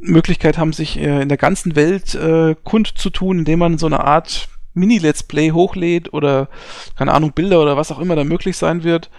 Möglichkeit 0.02 0.58
haben, 0.58 0.74
sich 0.74 1.00
äh, 1.00 1.22
in 1.22 1.30
der 1.30 1.38
ganzen 1.38 1.76
Welt 1.76 2.16
äh, 2.16 2.56
kundzutun, 2.64 3.40
indem 3.40 3.60
man 3.60 3.78
so 3.78 3.86
eine 3.86 4.04
Art 4.04 4.50
Mini-Let's 4.74 5.24
Play 5.24 5.52
hochlädt 5.52 6.14
oder 6.14 6.50
keine 6.98 7.14
Ahnung, 7.14 7.34
Bilder 7.34 7.62
oder 7.62 7.78
was 7.78 7.92
auch 7.92 8.00
immer 8.00 8.16
da 8.16 8.24
möglich 8.24 8.58
sein 8.58 8.84
wird. 8.84 9.12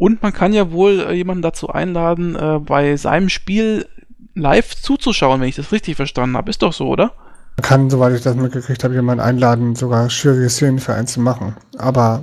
Und 0.00 0.22
man 0.22 0.32
kann 0.32 0.54
ja 0.54 0.72
wohl 0.72 1.00
äh, 1.00 1.12
jemanden 1.12 1.42
dazu 1.42 1.68
einladen, 1.68 2.34
äh, 2.34 2.58
bei 2.58 2.96
seinem 2.96 3.28
Spiel 3.28 3.86
live 4.34 4.74
zuzuschauen, 4.74 5.42
wenn 5.42 5.48
ich 5.48 5.56
das 5.56 5.72
richtig 5.72 5.96
verstanden 5.96 6.38
habe. 6.38 6.48
Ist 6.48 6.62
doch 6.62 6.72
so, 6.72 6.88
oder? 6.88 7.12
Man 7.58 7.62
kann, 7.64 7.90
soweit 7.90 8.14
ich 8.14 8.22
das 8.22 8.34
mitgekriegt 8.34 8.82
habe, 8.82 8.94
jemanden 8.94 9.22
einladen, 9.22 9.74
sogar 9.76 10.08
schwierige 10.08 10.48
Szenen 10.48 10.78
für 10.78 10.94
einen 10.94 11.06
zu 11.06 11.20
machen. 11.20 11.54
Aber. 11.76 12.22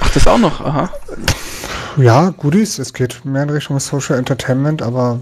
Ach, 0.00 0.10
das 0.12 0.26
auch 0.26 0.38
noch, 0.38 0.60
aha. 0.60 0.90
Ja, 1.96 2.30
Goodies. 2.30 2.80
Es 2.80 2.92
geht 2.92 3.24
mehr 3.24 3.44
in 3.44 3.50
Richtung 3.50 3.78
Social 3.78 4.18
Entertainment, 4.18 4.82
aber 4.82 5.20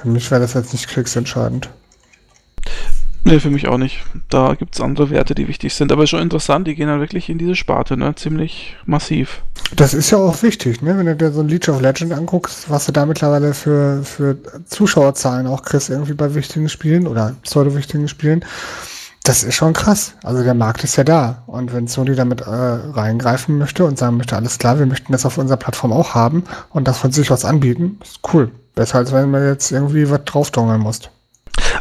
für 0.00 0.08
mich 0.08 0.30
wäre 0.30 0.40
das 0.40 0.54
jetzt 0.54 0.72
nicht 0.72 0.88
kriegsentscheidend. 0.88 1.68
Nee, 3.22 3.38
für 3.38 3.50
mich 3.50 3.68
auch 3.68 3.76
nicht. 3.76 4.00
Da 4.30 4.54
gibt 4.54 4.74
es 4.74 4.80
andere 4.80 5.10
Werte, 5.10 5.34
die 5.34 5.46
wichtig 5.46 5.74
sind. 5.74 5.92
Aber 5.92 6.06
schon 6.06 6.20
interessant, 6.20 6.66
die 6.66 6.74
gehen 6.74 6.88
dann 6.88 7.00
wirklich 7.00 7.28
in 7.28 7.36
diese 7.36 7.54
Sparte, 7.54 7.96
ne? 7.96 8.14
Ziemlich 8.14 8.76
massiv. 8.86 9.42
Das 9.76 9.92
ist 9.92 10.10
ja 10.10 10.18
auch 10.18 10.42
wichtig, 10.42 10.80
ne? 10.80 10.96
Wenn 10.96 11.06
du 11.06 11.16
dir 11.16 11.30
so 11.30 11.40
ein 11.40 11.48
Leech 11.48 11.68
of 11.68 11.82
Legend 11.82 12.12
anguckst, 12.12 12.70
was 12.70 12.86
du 12.86 12.92
da 12.92 13.04
mittlerweile 13.04 13.52
für, 13.52 14.02
für 14.04 14.38
Zuschauerzahlen 14.64 15.46
auch 15.46 15.62
kriegst, 15.62 15.90
irgendwie 15.90 16.14
bei 16.14 16.34
wichtigen 16.34 16.68
Spielen 16.70 17.06
oder 17.06 17.36
pseudo-wichtigen 17.42 18.08
Spielen. 18.08 18.44
Das 19.22 19.42
ist 19.42 19.54
schon 19.54 19.74
krass. 19.74 20.14
Also 20.22 20.42
der 20.42 20.54
Markt 20.54 20.82
ist 20.82 20.96
ja 20.96 21.04
da. 21.04 21.42
Und 21.46 21.74
wenn 21.74 21.88
Sony 21.88 22.14
damit 22.14 22.40
äh, 22.40 22.44
reingreifen 22.46 23.58
möchte 23.58 23.84
und 23.84 23.98
sagen 23.98 24.16
möchte, 24.16 24.34
alles 24.34 24.58
klar, 24.58 24.78
wir 24.78 24.86
möchten 24.86 25.12
das 25.12 25.26
auf 25.26 25.36
unserer 25.36 25.58
Plattform 25.58 25.92
auch 25.92 26.14
haben 26.14 26.44
und 26.70 26.88
das 26.88 26.96
von 26.96 27.12
sich 27.12 27.30
aus 27.30 27.44
anbieten, 27.44 27.98
ist 28.02 28.20
cool. 28.32 28.50
Besser 28.74 28.96
als 28.96 29.12
wenn 29.12 29.30
man 29.30 29.44
jetzt 29.44 29.72
irgendwie 29.72 30.08
was 30.08 30.24
draufdongeln 30.24 30.80
muss. 30.80 31.10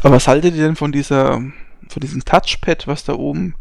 Aber 0.01 0.15
was 0.15 0.28
haltet 0.28 0.55
ihr 0.55 0.63
denn 0.63 0.76
von 0.76 0.91
dieser, 0.91 1.41
von 1.88 1.99
diesem 2.01 2.24
Touchpad, 2.26 2.88
was 2.88 3.03
da 3.03 3.13
oben 3.13 3.55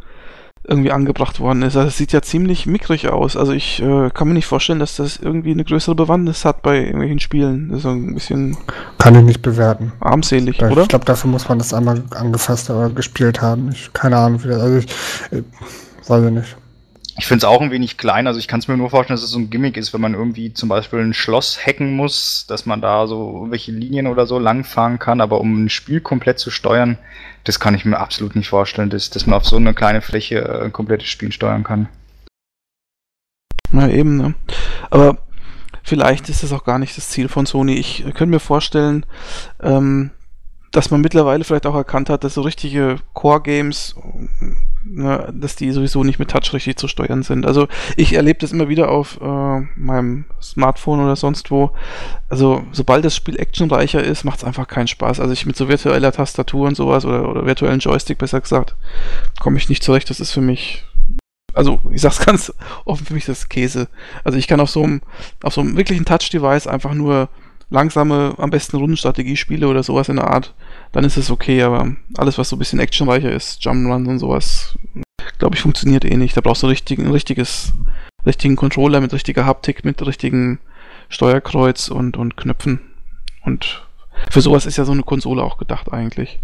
irgendwie 0.65 0.93
angebracht 0.93 1.41
worden 1.41 1.63
ist? 1.63 1.77
Also 1.77 1.89
es 1.89 1.97
sieht 1.97 2.13
ja 2.13 2.23
ziemlich 2.23 2.67
mickrig 2.67 3.09
aus. 3.09 3.37
Also 3.37 3.53
ich 3.53 3.83
äh, 3.83 4.11
kann 4.11 4.29
mir 4.29 4.35
nicht 4.35 4.47
vorstellen, 4.47 4.79
dass 4.79 4.97
das 4.97 5.17
irgendwie 5.17 5.53
eine 5.53 5.65
größere 5.65 5.95
Bewandtnis 5.95 6.45
hat 6.45 6.63
bei 6.63 6.79
irgendwelchen 6.79 7.21
Spielen. 7.21 7.69
Das 7.69 7.79
ist 7.79 7.83
so 7.85 7.91
ein 7.91 8.15
bisschen. 8.15 8.57
Kann 8.99 9.15
ich 9.15 9.23
nicht 9.23 9.43
bewerten. 9.43 9.93
Armselig, 10.01 10.57
ich 10.57 10.63
oder? 10.63 10.83
Ich 10.83 10.89
glaube, 10.89 11.05
dafür 11.05 11.31
muss 11.31 11.49
man 11.49 11.59
das 11.59 11.73
einmal 11.73 12.03
angefasst 12.11 12.71
oder 12.71 12.91
gespielt 12.91 13.41
haben. 13.41 13.71
Ich, 13.73 13.93
keine 13.93 14.19
Ahnung, 14.19 14.43
wie 14.45 14.49
das. 14.49 14.61
Also 14.61 14.79
ich, 14.79 14.87
ich 15.31 15.39
äh, 15.39 15.43
weiß 16.07 16.25
ich 16.25 16.33
nicht. 16.33 16.57
Ich 17.19 17.27
finde 17.27 17.39
es 17.39 17.45
auch 17.45 17.61
ein 17.61 17.73
wenig 17.73 17.97
klein, 17.97 18.29
also 18.29 18.39
ich 18.39 18.47
kann 18.47 18.61
es 18.61 18.69
mir 18.69 18.77
nur 18.77 18.91
vorstellen, 18.91 19.17
dass 19.17 19.25
es 19.25 19.33
so 19.33 19.41
ein 19.41 19.51
Gimmick 19.51 19.77
ist, 19.77 19.93
wenn 19.93 20.01
man 20.01 20.15
irgendwie 20.15 20.53
zum 20.53 20.69
Beispiel 20.69 21.01
ein 21.01 21.15
Schloss 21.15 21.59
hacken 21.59 21.97
muss, 21.97 22.47
dass 22.47 22.65
man 22.65 22.81
da 22.81 23.09
so 23.09 23.33
irgendwelche 23.35 23.73
Linien 23.73 24.07
oder 24.07 24.25
so 24.25 24.39
langfahren 24.39 25.01
kann, 25.01 25.21
aber 25.21 25.41
um 25.41 25.65
ein 25.65 25.69
Spiel 25.69 26.01
komplett 26.01 26.39
zu 26.39 26.53
steuern, 26.53 26.97
das 27.43 27.59
kann 27.59 27.75
ich 27.75 27.85
mir 27.85 27.99
absolut 27.99 28.37
nicht 28.37 28.49
vorstellen, 28.49 28.89
dass, 28.89 29.11
dass 29.11 29.27
man 29.27 29.37
auf 29.37 29.45
so 29.45 29.57
eine 29.57 29.75
kleine 29.75 30.01
Fläche 30.01 30.39
äh, 30.39 30.65
ein 30.67 30.73
komplettes 30.73 31.09
Spiel 31.09 31.33
steuern 31.33 31.65
kann. 31.65 31.89
Na 33.73 33.91
eben, 33.91 34.17
ne? 34.17 34.35
Aber 34.89 35.19
vielleicht 35.83 36.29
ist 36.29 36.45
das 36.45 36.53
auch 36.53 36.65
gar 36.65 36.79
nicht 36.79 36.97
das 36.97 37.09
Ziel 37.09 37.29
von 37.29 37.47
Sony. 37.47 37.75
Ich 37.75 38.05
könnte 38.05 38.27
mir 38.27 38.41
vorstellen, 38.41 39.05
ähm, 39.61 40.13
dass 40.71 40.91
man 40.91 41.01
mittlerweile 41.01 41.45
vielleicht 41.45 41.67
auch 41.67 41.75
erkannt 41.75 42.11
hat, 42.11 42.25
dass 42.25 42.35
so 42.35 42.43
richtige 42.43 42.97
Core-Games, 43.15 43.97
ne, 44.89 45.33
dass 45.35 45.57
die 45.57 45.71
sowieso 45.73 46.05
nicht 46.05 46.19
mit 46.19 46.31
Touch 46.31 46.53
richtig 46.53 46.77
zu 46.77 46.89
steuern 46.89 47.23
sind. 47.23 47.47
Also 47.47 47.69
ich 47.97 48.15
erlebe 48.15 48.39
das 48.41 48.53
immer 48.53 48.69
wieder 48.69 48.91
auf 48.91 49.21
äh, 49.21 49.61
meinem 49.77 50.25
Smartphone 50.41 51.01
oder 51.01 51.17
sonst 51.17 51.51
wo. 51.51 51.71
Also 52.29 52.65
sobald 52.73 53.05
das 53.05 53.17
Spiel 53.17 53.39
actionreicher 53.39 54.03
ist, 54.03 54.25
macht 54.25 54.39
es 54.39 54.45
einfach 54.45 54.69
keinen 54.69 54.89
Spaß. 54.89 55.21
Also 55.21 55.33
ich 55.33 55.47
mit 55.47 55.57
so 55.57 55.69
virtueller 55.69 56.13
Tastatur 56.13 56.67
und 56.69 56.77
sowas 56.77 57.05
oder, 57.05 57.29
oder 57.29 57.47
virtuellen 57.47 57.81
Joystick 57.81 58.19
besser 58.19 58.41
gesagt, 58.41 58.77
komme 59.41 59.59
ich 59.59 59.69
nicht 59.69 59.83
zurecht. 59.83 60.11
Das 60.11 60.21
ist 60.21 60.33
für 60.33 60.41
mich 60.41 60.85
also 61.55 61.81
ich 61.91 62.03
sag's 62.03 62.21
ganz 62.25 62.53
offen, 62.85 63.07
für 63.07 63.15
mich 63.15 63.27
das 63.27 63.49
Käse. 63.49 63.89
Also 64.25 64.39
ich 64.39 64.47
kann 64.47 64.61
auf 64.61 64.71
so 64.71 64.83
einem, 64.83 65.03
auf 65.43 65.55
so 65.55 65.61
einem 65.61 65.77
wirklichen 65.77 66.05
Touch-Device 66.05 66.67
einfach 66.67 66.95
nur 66.95 67.29
langsame, 67.71 68.35
am 68.39 68.51
besten 68.51 68.77
Rundenstrategiespiele 68.77 69.69
oder 69.69 69.83
sowas 69.83 70.09
in 70.09 70.17
der 70.17 70.29
Art, 70.29 70.55
dann 70.93 71.05
ist 71.05 71.17
es 71.17 71.31
okay, 71.31 71.63
aber 71.63 71.95
alles, 72.17 72.39
was 72.39 72.49
so 72.49 72.57
ein 72.57 72.59
bisschen 72.59 72.81
actionreicher 72.81 73.31
ist, 73.31 73.63
Jump'n'Runs 73.63 74.09
und 74.09 74.19
sowas, 74.19 74.79
glaube 75.39 75.57
ich, 75.57 75.63
funktioniert 75.63 76.05
eh 76.05 76.17
nicht. 76.17 76.37
Da 76.37 76.41
brauchst 76.41 76.63
du 76.63 76.67
richtig, 76.67 76.99
ein 76.99 77.11
richtiges, 77.11 77.73
richtigen 78.27 78.57
Controller 78.57 79.01
mit 79.01 79.13
richtiger 79.13 79.45
Haptik, 79.45 79.85
mit 79.85 80.05
richtigen 80.07 80.61
Steuerkreuz 81.09 81.89
und, 81.89 82.17
und 82.17 82.37
Knöpfen. 82.37 82.81
Und 83.45 83.87
für 84.31 84.41
sowas 84.41 84.67
ist 84.67 84.77
ja 84.77 84.85
so 84.85 84.93
eine 84.93 85.03
Konsole 85.03 85.43
auch 85.43 85.59
gedacht 85.59 85.93
eigentlich. 85.93 86.41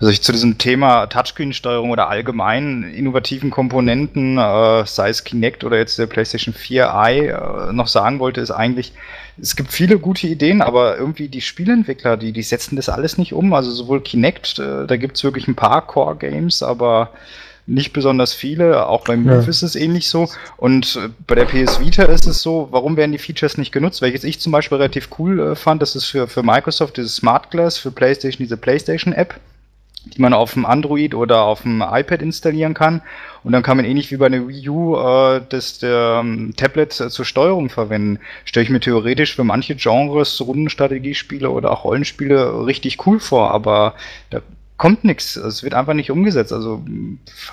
Also 0.00 0.12
ich 0.12 0.22
zu 0.22 0.30
diesem 0.30 0.58
Thema 0.58 1.06
Touchscreen-Steuerung 1.06 1.90
oder 1.90 2.08
allgemein 2.08 2.84
innovativen 2.84 3.50
Komponenten, 3.50 4.38
äh, 4.38 4.86
sei 4.86 5.08
es 5.08 5.24
Kinect 5.24 5.64
oder 5.64 5.76
jetzt 5.76 5.98
der 5.98 6.06
PlayStation 6.06 6.54
4i, 6.54 7.70
äh, 7.70 7.72
noch 7.72 7.88
sagen 7.88 8.20
wollte, 8.20 8.40
ist 8.40 8.52
eigentlich, 8.52 8.92
es 9.40 9.56
gibt 9.56 9.72
viele 9.72 9.98
gute 9.98 10.28
Ideen, 10.28 10.62
aber 10.62 10.96
irgendwie 10.96 11.28
die 11.28 11.40
Spielentwickler, 11.40 12.16
die, 12.16 12.30
die 12.32 12.42
setzen 12.42 12.76
das 12.76 12.88
alles 12.88 13.18
nicht 13.18 13.32
um. 13.32 13.52
Also 13.52 13.72
sowohl 13.72 14.00
Kinect, 14.00 14.60
äh, 14.60 14.86
da 14.86 14.96
gibt 14.96 15.16
es 15.16 15.24
wirklich 15.24 15.48
ein 15.48 15.56
paar 15.56 15.84
Core-Games, 15.84 16.62
aber 16.62 17.10
nicht 17.66 17.92
besonders 17.92 18.32
viele. 18.32 18.86
Auch 18.86 19.04
beim 19.04 19.24
Move 19.24 19.42
ja. 19.42 19.48
ist 19.48 19.62
es 19.62 19.74
ähnlich 19.74 20.08
so. 20.08 20.28
Und 20.56 20.94
äh, 20.94 21.08
bei 21.26 21.34
der 21.34 21.44
PS 21.44 21.80
Vita 21.80 22.04
ist 22.04 22.26
es 22.26 22.40
so, 22.40 22.68
warum 22.70 22.96
werden 22.96 23.10
die 23.10 23.18
Features 23.18 23.58
nicht 23.58 23.72
genutzt? 23.72 24.00
Welches 24.00 24.22
ich 24.22 24.38
zum 24.38 24.52
Beispiel 24.52 24.78
relativ 24.78 25.08
cool 25.18 25.40
äh, 25.40 25.56
fand, 25.56 25.82
das 25.82 25.96
ist 25.96 26.04
für, 26.04 26.28
für 26.28 26.44
Microsoft 26.44 26.98
dieses 26.98 27.16
Smart 27.16 27.50
Glass, 27.50 27.78
für 27.78 27.90
PlayStation 27.90 28.44
diese 28.44 28.56
PlayStation 28.56 29.12
App 29.12 29.34
die 30.14 30.20
man 30.20 30.32
auf 30.32 30.54
dem 30.54 30.66
Android 30.66 31.14
oder 31.14 31.42
auf 31.42 31.62
dem 31.62 31.82
iPad 31.82 32.22
installieren 32.22 32.74
kann. 32.74 33.02
Und 33.44 33.52
dann 33.52 33.62
kann 33.62 33.76
man 33.76 33.86
ähnlich 33.86 34.10
wie 34.10 34.16
bei 34.16 34.26
einer 34.26 34.48
Wii 34.48 34.68
U 34.68 34.96
äh, 34.96 35.40
das 35.48 35.78
der, 35.78 36.20
ähm, 36.20 36.52
Tablet 36.56 37.00
äh, 37.00 37.08
zur 37.08 37.24
Steuerung 37.24 37.68
verwenden. 37.68 38.18
Stelle 38.44 38.64
ich 38.64 38.70
mir 38.70 38.80
theoretisch 38.80 39.36
für 39.36 39.44
manche 39.44 39.76
Genres, 39.76 40.40
Rundenstrategiespiele 40.40 41.50
oder 41.50 41.70
auch 41.70 41.84
Rollenspiele 41.84 42.66
richtig 42.66 43.06
cool 43.06 43.20
vor, 43.20 43.52
aber 43.52 43.94
da 44.30 44.40
kommt 44.76 45.04
nichts. 45.04 45.36
Es 45.36 45.62
wird 45.62 45.74
einfach 45.74 45.94
nicht 45.94 46.10
umgesetzt. 46.10 46.52
Also, 46.52 46.82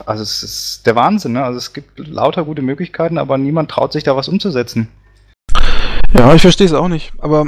also 0.05 0.23
es 0.23 0.43
ist 0.43 0.87
der 0.87 0.95
Wahnsinn. 0.95 1.33
Ne? 1.33 1.43
Also 1.43 1.57
es 1.57 1.73
gibt 1.73 1.99
lauter 1.99 2.45
gute 2.45 2.61
Möglichkeiten, 2.61 3.17
aber 3.17 3.37
niemand 3.37 3.69
traut 3.69 3.91
sich 3.91 4.03
da 4.03 4.15
was 4.15 4.29
umzusetzen. 4.29 4.87
Ja, 6.13 6.33
ich 6.33 6.41
verstehe 6.41 6.67
es 6.67 6.73
auch 6.73 6.87
nicht. 6.87 7.11
Aber 7.17 7.47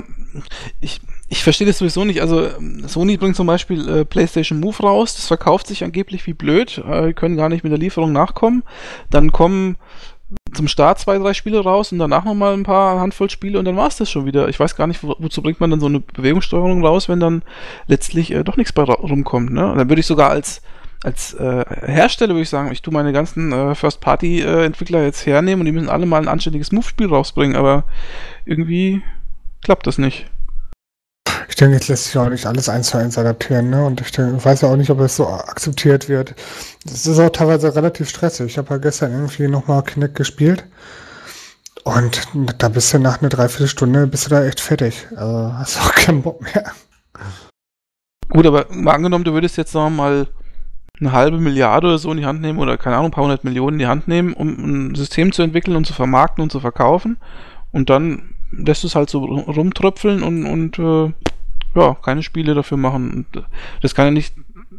ich, 0.81 0.99
ich 1.29 1.43
verstehe 1.43 1.67
das 1.67 1.79
sowieso 1.79 2.05
nicht. 2.05 2.21
Also 2.21 2.47
Sony 2.87 3.17
bringt 3.17 3.35
zum 3.35 3.47
Beispiel 3.47 3.87
äh, 3.89 4.05
PlayStation 4.05 4.59
Move 4.59 4.77
raus, 4.83 5.15
das 5.15 5.27
verkauft 5.27 5.67
sich 5.67 5.83
angeblich 5.83 6.25
wie 6.25 6.33
blöd, 6.33 6.81
äh, 6.89 7.13
können 7.13 7.35
gar 7.35 7.49
nicht 7.49 7.63
mit 7.63 7.71
der 7.71 7.79
Lieferung 7.79 8.13
nachkommen. 8.13 8.63
Dann 9.09 9.31
kommen 9.31 9.77
zum 10.53 10.67
Start 10.67 10.99
zwei, 10.99 11.17
drei 11.17 11.33
Spiele 11.33 11.59
raus 11.59 11.91
und 11.91 11.99
danach 11.99 12.25
nochmal 12.25 12.53
ein 12.53 12.63
paar 12.63 12.99
Handvoll 12.99 13.29
Spiele 13.29 13.59
und 13.59 13.65
dann 13.65 13.77
war 13.77 13.87
es 13.87 13.97
das 13.97 14.09
schon 14.09 14.25
wieder. 14.25 14.49
Ich 14.49 14.59
weiß 14.59 14.75
gar 14.75 14.87
nicht, 14.87 15.03
wo, 15.03 15.15
wozu 15.19 15.41
bringt 15.41 15.59
man 15.59 15.69
dann 15.69 15.79
so 15.79 15.85
eine 15.85 15.99
Bewegungssteuerung 15.99 16.85
raus, 16.85 17.09
wenn 17.09 17.19
dann 17.19 17.43
letztlich 17.87 18.31
äh, 18.31 18.43
doch 18.43 18.57
nichts 18.57 18.73
bei 18.73 18.83
rumkommt. 18.83 19.51
Ne? 19.51 19.71
Und 19.71 19.77
dann 19.77 19.89
würde 19.89 19.99
ich 19.99 20.07
sogar 20.07 20.29
als 20.29 20.61
als 21.03 21.35
äh, 21.35 21.63
Hersteller 21.85 22.33
würde 22.33 22.41
ich 22.41 22.49
sagen, 22.49 22.71
ich 22.71 22.81
tue 22.81 22.91
meine 22.91 23.13
ganzen 23.13 23.51
äh, 23.51 23.75
First-Party-Entwickler 23.75 25.03
jetzt 25.03 25.27
hernehmen 25.27 25.61
und 25.61 25.65
die 25.65 25.71
müssen 25.71 25.89
alle 25.89 26.07
mal 26.07 26.21
ein 26.21 26.27
anständiges 26.27 26.71
Move-Spiel 26.71 27.07
rausbringen, 27.07 27.55
aber 27.55 27.83
irgendwie 28.45 29.03
klappt 29.63 29.85
das 29.85 29.99
nicht. 29.99 30.25
Ich 31.57 31.59
denke, 31.59 31.77
jetzt 31.77 31.87
lässt 31.87 32.03
sich 32.03 32.17
auch 32.19 32.29
nicht 32.29 32.45
alles 32.45 32.69
eins 32.69 32.89
zu 32.89 32.99
eins 32.99 33.17
adaptieren, 33.17 33.71
ne? 33.71 33.83
Und 33.83 33.99
ich, 33.99 34.11
denke, 34.11 34.37
ich 34.37 34.45
weiß 34.45 34.61
ja 34.61 34.69
auch 34.69 34.75
nicht, 34.75 34.91
ob 34.91 34.99
es 34.99 35.15
so 35.15 35.27
akzeptiert 35.27 36.07
wird. 36.07 36.35
Das 36.85 37.07
ist 37.07 37.17
auch 37.17 37.31
teilweise 37.31 37.75
relativ 37.75 38.09
stressig. 38.09 38.45
Ich 38.45 38.57
habe 38.59 38.75
ja 38.75 38.77
gestern 38.77 39.11
irgendwie 39.11 39.47
nochmal 39.47 39.81
Kinect 39.81 40.13
gespielt. 40.13 40.65
Und 41.83 42.27
da 42.59 42.69
bist 42.69 42.93
du 42.93 42.99
nach 42.99 43.21
einer 43.21 43.29
Dreiviertelstunde 43.29 44.05
bist 44.05 44.27
du 44.27 44.29
da 44.29 44.45
echt 44.45 44.59
fertig. 44.59 45.07
Also 45.15 45.51
hast 45.55 45.81
auch 45.81 45.95
keinen 45.95 46.21
Bock 46.21 46.43
mehr. 46.43 46.73
Gut, 48.29 48.45
aber 48.45 48.67
mal 48.69 48.93
angenommen, 48.93 49.23
du 49.23 49.33
würdest 49.33 49.57
jetzt 49.57 49.73
noch 49.73 49.89
mal 49.89 50.27
eine 50.99 51.11
halbe 51.11 51.39
Milliarde 51.39 51.87
oder 51.87 51.97
so 51.97 52.11
in 52.11 52.17
die 52.17 52.25
Hand 52.27 52.39
nehmen 52.39 52.59
oder 52.59 52.77
keine 52.77 52.97
Ahnung, 52.97 53.07
ein 53.07 53.13
paar 53.13 53.23
hundert 53.23 53.43
Millionen 53.43 53.77
in 53.77 53.79
die 53.79 53.87
Hand 53.87 54.07
nehmen, 54.07 54.33
um 54.33 54.89
ein 54.91 54.93
System 54.93 55.31
zu 55.31 55.41
entwickeln 55.41 55.75
und 55.75 55.87
zu 55.87 55.93
vermarkten 55.93 56.43
und 56.43 56.51
zu 56.51 56.59
verkaufen. 56.59 57.17
Und 57.71 57.89
dann 57.89 58.35
lässt 58.51 58.83
es 58.83 58.93
halt 58.93 59.09
so 59.09 59.25
rumtröpfeln 59.25 60.21
und, 60.21 60.45
und 60.45 60.77
äh, 60.77 61.13
ja, 61.77 61.95
keine 61.95 62.23
Spiele 62.23 62.53
dafür 62.53 62.77
machen. 62.77 63.11
Und 63.11 63.45
das 63.81 63.95
kann 63.95 64.05
ja 64.05 64.11
nicht, 64.11 64.33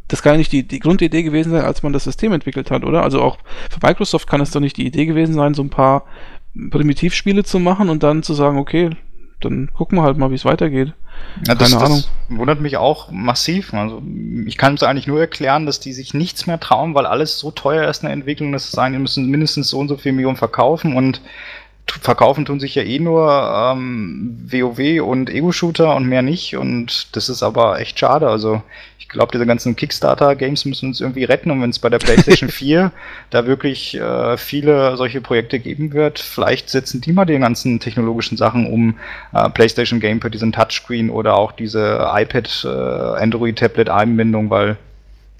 das 0.08 0.22
kann 0.22 0.34
ja 0.34 0.38
nicht 0.38 0.52
die, 0.52 0.66
die 0.66 0.80
Grundidee 0.80 1.22
gewesen 1.22 1.50
sein, 1.50 1.64
als 1.64 1.82
man 1.82 1.92
das 1.92 2.04
System 2.04 2.32
entwickelt 2.32 2.70
hat, 2.70 2.84
oder? 2.84 3.02
Also 3.02 3.22
auch 3.22 3.38
für 3.70 3.86
Microsoft 3.86 4.28
kann 4.28 4.40
es 4.40 4.50
doch 4.50 4.60
nicht 4.60 4.76
die 4.76 4.86
Idee 4.86 5.06
gewesen 5.06 5.34
sein, 5.34 5.54
so 5.54 5.62
ein 5.62 5.70
paar 5.70 6.04
Primitivspiele 6.70 7.44
zu 7.44 7.58
machen 7.58 7.88
und 7.88 8.02
dann 8.02 8.22
zu 8.22 8.34
sagen, 8.34 8.58
okay, 8.58 8.90
dann 9.40 9.70
gucken 9.72 9.98
wir 9.98 10.02
halt 10.02 10.18
mal, 10.18 10.30
wie 10.30 10.34
es 10.34 10.44
weitergeht. 10.44 10.92
Ja, 11.46 11.54
das, 11.54 11.72
Keine 11.72 11.84
Ahnung. 11.84 12.04
Das 12.28 12.38
wundert 12.38 12.60
mich 12.60 12.76
auch 12.76 13.10
massiv. 13.10 13.72
Also 13.72 14.02
ich 14.46 14.56
kann 14.56 14.74
es 14.74 14.82
eigentlich 14.82 15.06
nur 15.06 15.20
erklären, 15.20 15.66
dass 15.66 15.80
die 15.80 15.92
sich 15.92 16.14
nichts 16.14 16.46
mehr 16.46 16.58
trauen, 16.58 16.94
weil 16.94 17.06
alles 17.06 17.38
so 17.38 17.50
teuer 17.50 17.88
ist 17.88 18.02
in 18.02 18.06
der 18.06 18.14
Entwicklung, 18.14 18.52
dass 18.52 18.70
sie 18.70 18.76
sagen, 18.76 18.94
die 18.94 19.00
müssen 19.00 19.26
mindestens 19.26 19.68
so 19.68 19.78
und 19.78 19.88
so 19.88 19.96
viel 19.96 20.12
Millionen 20.12 20.36
verkaufen 20.36 20.96
und 20.96 21.20
verkaufen 21.92 22.44
tun 22.44 22.60
sich 22.60 22.74
ja 22.74 22.82
eh 22.82 22.98
nur 22.98 23.30
ähm, 23.30 24.38
WoW 24.50 25.02
und 25.02 25.30
Ego-Shooter 25.30 25.94
und 25.96 26.06
mehr 26.06 26.22
nicht. 26.22 26.56
Und 26.56 27.14
das 27.16 27.28
ist 27.28 27.42
aber 27.42 27.80
echt 27.80 27.98
schade. 27.98 28.28
Also 28.28 28.62
ich 28.98 29.08
glaube, 29.08 29.32
diese 29.32 29.46
ganzen 29.46 29.74
Kickstarter-Games 29.74 30.66
müssen 30.66 30.90
uns 30.90 31.00
irgendwie 31.00 31.24
retten. 31.24 31.50
Und 31.50 31.62
wenn 31.62 31.70
es 31.70 31.78
bei 31.78 31.88
der 31.88 31.98
PlayStation 31.98 32.50
4 32.50 32.92
da 33.30 33.46
wirklich 33.46 33.94
äh, 33.94 34.36
viele 34.36 34.96
solche 34.96 35.20
Projekte 35.20 35.58
geben 35.58 35.92
wird, 35.92 36.18
vielleicht 36.18 36.68
setzen 36.68 37.00
die 37.00 37.12
mal 37.12 37.24
die 37.24 37.38
ganzen 37.38 37.80
technologischen 37.80 38.36
Sachen 38.36 38.66
um. 38.66 38.98
Äh, 39.32 39.48
PlayStation 39.50 40.00
Gamepad, 40.00 40.34
diesen 40.34 40.52
Touchscreen 40.52 41.08
oder 41.08 41.36
auch 41.36 41.52
diese 41.52 42.06
iPad, 42.12 42.64
äh, 42.64 42.68
Android-Tablet-Einbindung, 42.68 44.50
weil 44.50 44.76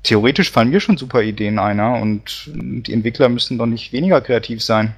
theoretisch 0.03 0.51
fallen 0.51 0.71
mir 0.71 0.81
schon 0.81 0.97
super 0.97 1.23
Ideen 1.23 1.59
ein. 1.59 1.79
Und 1.79 2.51
die 2.55 2.93
Entwickler 2.93 3.29
müssen 3.29 3.59
doch 3.59 3.67
nicht 3.67 3.93
weniger 3.93 4.21
kreativ 4.21 4.63
sein. 4.63 4.95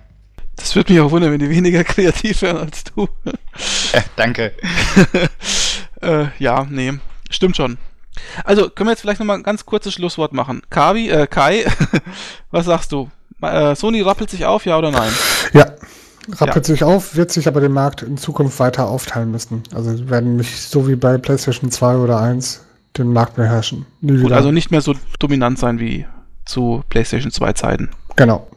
Das 0.56 0.76
würde 0.76 0.92
mich 0.92 1.00
auch 1.00 1.10
wundern, 1.10 1.32
wenn 1.32 1.38
die 1.38 1.50
weniger 1.50 1.84
kreativ 1.84 2.42
wären 2.42 2.58
als 2.58 2.84
du. 2.84 3.08
Ja, 3.92 4.02
danke. 4.16 4.52
äh, 6.02 6.26
ja, 6.38 6.66
nee, 6.68 6.92
stimmt 7.30 7.56
schon. 7.56 7.78
Also, 8.44 8.68
können 8.68 8.88
wir 8.88 8.92
jetzt 8.92 9.00
vielleicht 9.00 9.20
nochmal 9.20 9.36
ein 9.36 9.42
ganz 9.42 9.64
kurzes 9.64 9.94
Schlusswort 9.94 10.32
machen. 10.32 10.62
Kavi, 10.70 11.08
äh, 11.08 11.26
Kai, 11.26 11.64
was 12.50 12.66
sagst 12.66 12.92
du? 12.92 13.10
Äh, 13.40 13.74
Sony 13.74 14.02
rappelt 14.02 14.30
sich 14.30 14.44
auf, 14.44 14.66
ja 14.66 14.76
oder 14.76 14.90
nein? 14.90 15.12
Ja, 15.52 15.72
rappelt 16.38 16.68
ja. 16.68 16.74
sich 16.74 16.84
auf, 16.84 17.16
wird 17.16 17.30
sich 17.30 17.48
aber 17.48 17.60
den 17.60 17.72
Markt 17.72 18.02
in 18.02 18.18
Zukunft 18.18 18.58
weiter 18.58 18.88
aufteilen 18.88 19.30
müssen. 19.30 19.62
Also 19.74 20.10
werden 20.10 20.36
nicht 20.36 20.60
so 20.60 20.86
wie 20.86 20.96
bei 20.96 21.16
PlayStation 21.16 21.70
2 21.70 21.96
oder 21.96 22.20
1 22.20 22.64
den 22.98 23.12
Markt 23.12 23.36
beherrschen. 23.36 23.86
Gut, 24.02 24.32
also 24.32 24.50
nicht 24.50 24.70
mehr 24.70 24.80
so 24.80 24.94
dominant 25.18 25.58
sein 25.58 25.78
wie 25.78 26.06
zu 26.44 26.82
PlayStation 26.88 27.30
2 27.30 27.52
Zeiten. 27.54 27.90
Genau. 28.16 28.48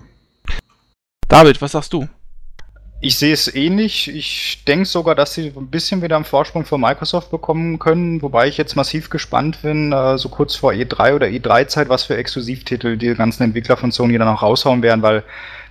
David, 1.34 1.60
was 1.64 1.72
sagst 1.72 1.92
du? 1.94 2.08
Ich 3.02 3.18
sehe 3.18 3.34
es 3.34 3.56
ähnlich. 3.56 4.08
Ich 4.16 4.64
denke 4.68 4.86
sogar, 4.86 5.16
dass 5.16 5.34
sie 5.34 5.52
ein 5.58 5.66
bisschen 5.66 6.04
wieder 6.04 6.16
einen 6.16 6.26
Vorsprung 6.26 6.64
von 6.64 6.80
Microsoft 6.80 7.32
bekommen 7.32 7.80
können, 7.80 8.22
wobei 8.22 8.48
ich 8.48 8.58
jetzt 8.58 8.76
massiv 8.76 9.10
gespannt 9.10 9.64
bin, 9.64 9.92
äh, 9.92 10.16
so 10.20 10.30
kurz 10.30 10.56
vor 10.56 10.74
E3 10.74 11.16
oder 11.16 11.26
E3-Zeit, 11.26 11.90
was 11.90 12.04
für 12.04 12.16
Exklusivtitel 12.16 12.98
die 12.98 13.16
ganzen 13.16 13.42
Entwickler 13.42 13.78
von 13.78 13.92
Sony 13.92 14.16
dann 14.20 14.28
auch 14.28 14.44
raushauen 14.44 14.84
werden, 14.84 15.02
weil 15.02 15.24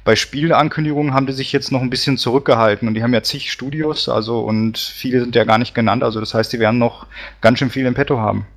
bei 0.02 0.16
Spielankündigungen 0.16 1.14
haben 1.14 1.28
die 1.28 1.32
sich 1.32 1.52
jetzt 1.52 1.70
noch 1.70 1.80
ein 1.80 1.90
bisschen 1.90 2.18
zurückgehalten 2.18 2.88
und 2.88 2.94
die 2.94 3.04
haben 3.04 3.14
ja 3.14 3.22
zig 3.22 3.52
Studios, 3.52 4.08
also 4.08 4.40
und 4.40 4.76
viele 4.78 5.20
sind 5.20 5.36
ja 5.36 5.44
gar 5.44 5.58
nicht 5.58 5.76
genannt, 5.76 6.02
also 6.02 6.18
das 6.18 6.34
heißt, 6.34 6.52
die 6.52 6.58
werden 6.58 6.80
noch 6.80 7.06
ganz 7.40 7.60
schön 7.60 7.70
viel 7.70 7.86
im 7.86 7.94
Petto 7.94 8.18
haben. 8.18 8.48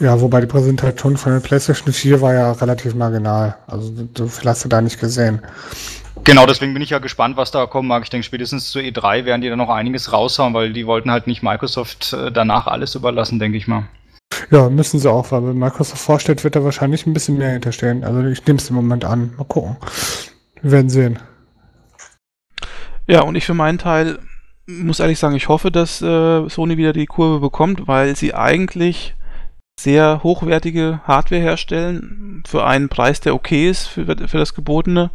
Ja, 0.00 0.20
wobei 0.20 0.42
die 0.42 0.46
Präsentation 0.46 1.16
von 1.16 1.32
der 1.32 1.40
PlayStation 1.40 1.94
4 1.94 2.20
war 2.20 2.34
ja 2.34 2.52
relativ 2.52 2.94
marginal. 2.94 3.56
Also 3.66 3.90
du 3.90 4.28
hast 4.44 4.64
du 4.64 4.68
da 4.68 4.82
nicht 4.82 5.00
gesehen. 5.00 5.40
Genau, 6.24 6.46
deswegen 6.46 6.72
bin 6.72 6.82
ich 6.82 6.90
ja 6.90 6.98
gespannt, 6.98 7.36
was 7.36 7.50
da 7.50 7.66
kommen 7.66 7.88
mag. 7.88 8.02
Ich 8.02 8.10
denke, 8.10 8.24
spätestens 8.24 8.70
zu 8.70 8.78
E3 8.78 9.24
werden 9.24 9.40
die 9.40 9.48
da 9.48 9.56
noch 9.56 9.68
einiges 9.68 10.12
raushauen, 10.12 10.54
weil 10.54 10.72
die 10.72 10.86
wollten 10.86 11.10
halt 11.10 11.26
nicht 11.26 11.42
Microsoft 11.42 12.12
äh, 12.12 12.32
danach 12.32 12.66
alles 12.66 12.94
überlassen, 12.94 13.38
denke 13.38 13.58
ich 13.58 13.68
mal. 13.68 13.84
Ja, 14.50 14.68
müssen 14.68 14.98
sie 14.98 15.10
auch, 15.10 15.30
weil 15.32 15.46
wenn 15.46 15.58
Microsoft 15.58 16.02
vorstellt, 16.02 16.44
wird 16.44 16.56
da 16.56 16.64
wahrscheinlich 16.64 17.06
ein 17.06 17.12
bisschen 17.12 17.38
mehr 17.38 17.52
hinterstehen. 17.52 18.04
Also 18.04 18.24
ich 18.24 18.44
nehme 18.46 18.58
es 18.58 18.70
im 18.70 18.76
Moment 18.76 19.04
an. 19.04 19.34
Mal 19.36 19.44
gucken. 19.44 19.76
Wir 20.62 20.72
werden 20.72 20.90
sehen. 20.90 21.18
Ja, 23.06 23.22
und 23.22 23.36
ich 23.36 23.46
für 23.46 23.54
meinen 23.54 23.78
Teil 23.78 24.18
muss 24.66 25.00
ehrlich 25.00 25.18
sagen, 25.18 25.36
ich 25.36 25.48
hoffe, 25.48 25.70
dass 25.70 26.02
äh, 26.02 26.48
Sony 26.48 26.76
wieder 26.76 26.92
die 26.92 27.06
Kurve 27.06 27.40
bekommt, 27.40 27.86
weil 27.86 28.16
sie 28.16 28.34
eigentlich 28.34 29.14
sehr 29.78 30.22
hochwertige 30.22 31.00
Hardware 31.04 31.42
herstellen 31.42 32.42
für 32.48 32.64
einen 32.64 32.88
Preis, 32.88 33.20
der 33.20 33.34
okay 33.34 33.68
ist 33.68 33.86
für, 33.86 34.06
für 34.06 34.38
das 34.38 34.54
Gebotene. 34.54 35.10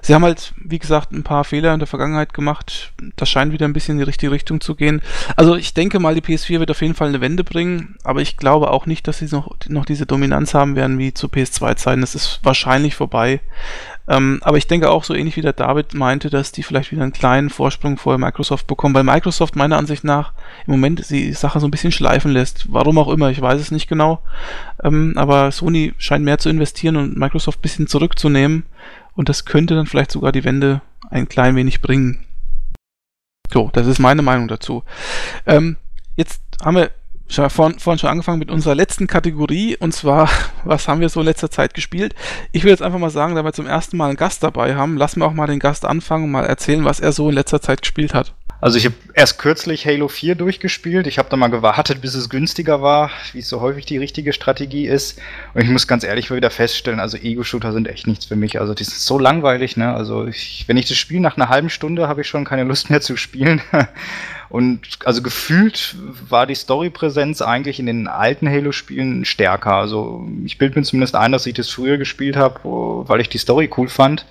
Sie 0.00 0.14
haben 0.14 0.24
halt, 0.24 0.54
wie 0.56 0.78
gesagt, 0.78 1.12
ein 1.12 1.24
paar 1.24 1.44
Fehler 1.44 1.74
in 1.74 1.78
der 1.78 1.86
Vergangenheit 1.86 2.32
gemacht. 2.32 2.92
Das 3.16 3.28
scheint 3.28 3.52
wieder 3.52 3.66
ein 3.66 3.74
bisschen 3.74 3.92
in 3.92 3.98
die 3.98 4.04
richtige 4.04 4.32
Richtung 4.32 4.62
zu 4.62 4.76
gehen. 4.76 5.02
Also 5.36 5.56
ich 5.56 5.74
denke 5.74 5.98
mal, 5.98 6.14
die 6.14 6.22
PS4 6.22 6.58
wird 6.58 6.70
auf 6.70 6.80
jeden 6.80 6.94
Fall 6.94 7.08
eine 7.08 7.20
Wende 7.20 7.44
bringen, 7.44 7.96
aber 8.02 8.22
ich 8.22 8.38
glaube 8.38 8.70
auch 8.70 8.86
nicht, 8.86 9.06
dass 9.06 9.18
sie 9.18 9.26
noch, 9.26 9.54
noch 9.68 9.84
diese 9.84 10.06
Dominanz 10.06 10.54
haben 10.54 10.74
werden 10.74 10.98
wie 10.98 11.12
zu 11.12 11.26
PS2-Zeiten. 11.26 12.00
Das 12.00 12.14
ist 12.14 12.40
wahrscheinlich 12.42 12.94
vorbei. 12.94 13.40
Ähm, 14.08 14.40
aber 14.42 14.56
ich 14.56 14.66
denke 14.66 14.90
auch 14.90 15.04
so 15.04 15.14
ähnlich 15.14 15.36
wie 15.36 15.42
der 15.42 15.52
David 15.52 15.92
meinte, 15.94 16.30
dass 16.30 16.50
die 16.50 16.62
vielleicht 16.62 16.92
wieder 16.92 17.02
einen 17.02 17.12
kleinen 17.12 17.50
Vorsprung 17.50 17.98
vor 17.98 18.16
Microsoft 18.16 18.66
bekommen, 18.66 18.94
weil 18.94 19.04
Microsoft 19.04 19.54
meiner 19.54 19.76
Ansicht 19.76 20.02
nach 20.02 20.32
im 20.66 20.72
Moment 20.72 21.10
die 21.10 21.32
Sache 21.34 21.60
so 21.60 21.66
ein 21.66 21.70
bisschen 21.70 21.92
schleifen 21.92 22.32
lässt. 22.32 22.72
Warum 22.72 22.98
auch 22.98 23.08
immer, 23.08 23.30
ich 23.30 23.40
weiß 23.40 23.60
es 23.60 23.70
nicht 23.70 23.88
genau. 23.88 24.22
Ähm, 24.82 25.12
aber 25.16 25.52
Sony 25.52 25.92
scheint 25.98 26.24
mehr 26.24 26.38
zu 26.38 26.48
investieren 26.48 26.96
und 26.96 27.18
Microsoft 27.18 27.58
ein 27.58 27.62
bisschen 27.62 27.86
zurückzunehmen. 27.86 28.64
Und 29.14 29.28
das 29.28 29.44
könnte 29.44 29.74
dann 29.74 29.86
vielleicht 29.86 30.12
sogar 30.12 30.32
die 30.32 30.44
Wende 30.44 30.80
ein 31.10 31.28
klein 31.28 31.56
wenig 31.56 31.80
bringen. 31.80 32.24
So, 33.52 33.70
das 33.72 33.86
ist 33.86 33.98
meine 33.98 34.22
Meinung 34.22 34.48
dazu. 34.48 34.84
Ähm, 35.46 35.76
jetzt 36.16 36.42
haben 36.62 36.76
wir 36.76 36.90
vorhin, 37.28 37.78
vorhin 37.78 37.98
schon 37.98 38.10
angefangen 38.10 38.38
mit 38.38 38.50
unserer 38.50 38.74
letzten 38.74 39.06
Kategorie 39.06 39.76
und 39.76 39.92
zwar, 39.92 40.28
was 40.64 40.88
haben 40.88 41.00
wir 41.00 41.08
so 41.08 41.20
in 41.20 41.26
letzter 41.26 41.50
Zeit 41.50 41.74
gespielt? 41.74 42.14
Ich 42.52 42.64
will 42.64 42.70
jetzt 42.70 42.82
einfach 42.82 42.98
mal 42.98 43.10
sagen, 43.10 43.34
da 43.34 43.44
wir 43.44 43.52
zum 43.52 43.66
ersten 43.66 43.96
Mal 43.96 44.08
einen 44.08 44.16
Gast 44.16 44.42
dabei 44.42 44.74
haben, 44.74 44.96
lassen 44.96 45.20
wir 45.20 45.26
auch 45.26 45.34
mal 45.34 45.46
den 45.46 45.58
Gast 45.58 45.84
anfangen 45.84 46.24
und 46.24 46.30
mal 46.30 46.46
erzählen, 46.46 46.84
was 46.84 47.00
er 47.00 47.12
so 47.12 47.28
in 47.28 47.34
letzter 47.34 47.60
Zeit 47.60 47.82
gespielt 47.82 48.14
hat. 48.14 48.34
Also 48.60 48.76
ich 48.76 48.86
habe 48.86 48.96
erst 49.14 49.38
kürzlich 49.38 49.86
Halo 49.86 50.08
4 50.08 50.34
durchgespielt. 50.34 51.06
Ich 51.06 51.18
habe 51.18 51.28
da 51.30 51.36
mal 51.36 51.46
gewartet, 51.46 52.00
bis 52.00 52.14
es 52.14 52.28
günstiger 52.28 52.82
war, 52.82 53.12
wie 53.32 53.38
es 53.38 53.48
so 53.48 53.60
häufig 53.60 53.86
die 53.86 53.98
richtige 53.98 54.32
Strategie 54.32 54.88
ist. 54.88 55.20
Und 55.54 55.62
ich 55.62 55.68
muss 55.68 55.86
ganz 55.86 56.02
ehrlich 56.02 56.28
mal 56.28 56.36
wieder 56.36 56.50
feststellen, 56.50 56.98
also 56.98 57.16
Ego-Shooter 57.16 57.72
sind 57.72 57.86
echt 57.86 58.08
nichts 58.08 58.26
für 58.26 58.34
mich. 58.34 58.58
Also 58.60 58.74
die 58.74 58.82
sind 58.82 58.98
so 58.98 59.16
langweilig, 59.16 59.76
ne? 59.76 59.94
Also 59.94 60.26
ich, 60.26 60.64
wenn 60.66 60.76
ich 60.76 60.88
das 60.88 60.96
Spiel 60.96 61.20
nach 61.20 61.36
einer 61.36 61.48
halben 61.48 61.70
Stunde 61.70 62.08
habe 62.08 62.22
ich 62.22 62.26
schon 62.26 62.44
keine 62.44 62.64
Lust 62.64 62.90
mehr 62.90 63.00
zu 63.00 63.16
spielen. 63.16 63.62
Und 64.48 64.80
also 65.04 65.22
gefühlt 65.22 65.94
war 66.28 66.46
die 66.46 66.54
Storypräsenz 66.56 67.42
eigentlich 67.42 67.78
in 67.78 67.86
den 67.86 68.08
alten 68.08 68.48
Halo-Spielen 68.48 69.24
stärker. 69.24 69.74
Also 69.74 70.26
ich 70.44 70.58
bilde 70.58 70.80
mir 70.80 70.84
zumindest 70.84 71.14
ein, 71.14 71.30
dass 71.30 71.46
ich 71.46 71.54
das 71.54 71.68
früher 71.68 71.96
gespielt 71.96 72.36
habe, 72.36 72.58
weil 72.64 73.20
ich 73.20 73.28
die 73.28 73.38
Story 73.38 73.70
cool 73.76 73.88
fand. 73.88 74.26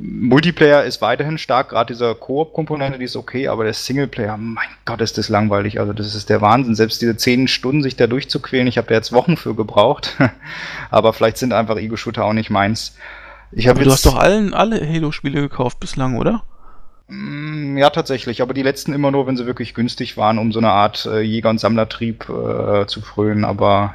Multiplayer 0.00 0.84
ist 0.84 1.00
weiterhin 1.00 1.38
stark, 1.38 1.70
gerade 1.70 1.92
dieser 1.92 2.14
Koop-Komponente, 2.14 2.98
die 2.98 3.04
ist 3.04 3.16
okay, 3.16 3.48
aber 3.48 3.64
der 3.64 3.74
Singleplayer, 3.74 4.36
mein 4.36 4.68
Gott, 4.84 5.00
ist 5.00 5.18
das 5.18 5.28
langweilig. 5.28 5.80
Also 5.80 5.92
das 5.92 6.14
ist 6.14 6.30
der 6.30 6.40
Wahnsinn. 6.40 6.74
Selbst 6.74 7.02
diese 7.02 7.16
zehn 7.16 7.48
Stunden 7.48 7.82
sich 7.82 7.96
da 7.96 8.06
durchzuquälen, 8.06 8.66
ich 8.66 8.78
habe 8.78 8.88
da 8.88 8.94
jetzt 8.94 9.12
Wochen 9.12 9.36
für 9.36 9.54
gebraucht. 9.54 10.16
aber 10.90 11.12
vielleicht 11.12 11.38
sind 11.38 11.52
einfach 11.52 11.76
Ego-Shooter 11.76 12.24
auch 12.24 12.32
nicht 12.32 12.50
meins. 12.50 12.96
Ich 13.52 13.68
aber 13.68 13.82
du 13.82 13.90
hast 13.90 14.06
doch 14.06 14.16
allen, 14.16 14.54
alle 14.54 14.86
Halo-Spiele 14.86 15.40
gekauft 15.40 15.80
bislang, 15.80 16.16
oder? 16.16 16.42
Mm, 17.08 17.78
ja, 17.78 17.88
tatsächlich, 17.90 18.42
aber 18.42 18.52
die 18.52 18.62
letzten 18.62 18.92
immer 18.92 19.10
nur, 19.10 19.26
wenn 19.26 19.36
sie 19.36 19.46
wirklich 19.46 19.74
günstig 19.74 20.16
waren, 20.16 20.38
um 20.38 20.52
so 20.52 20.58
eine 20.58 20.70
Art 20.70 21.06
äh, 21.06 21.20
Jäger- 21.20 21.50
und 21.50 21.58
Sammlertrieb 21.58 22.28
äh, 22.28 22.86
zu 22.86 23.00
frönen, 23.00 23.44
aber 23.44 23.94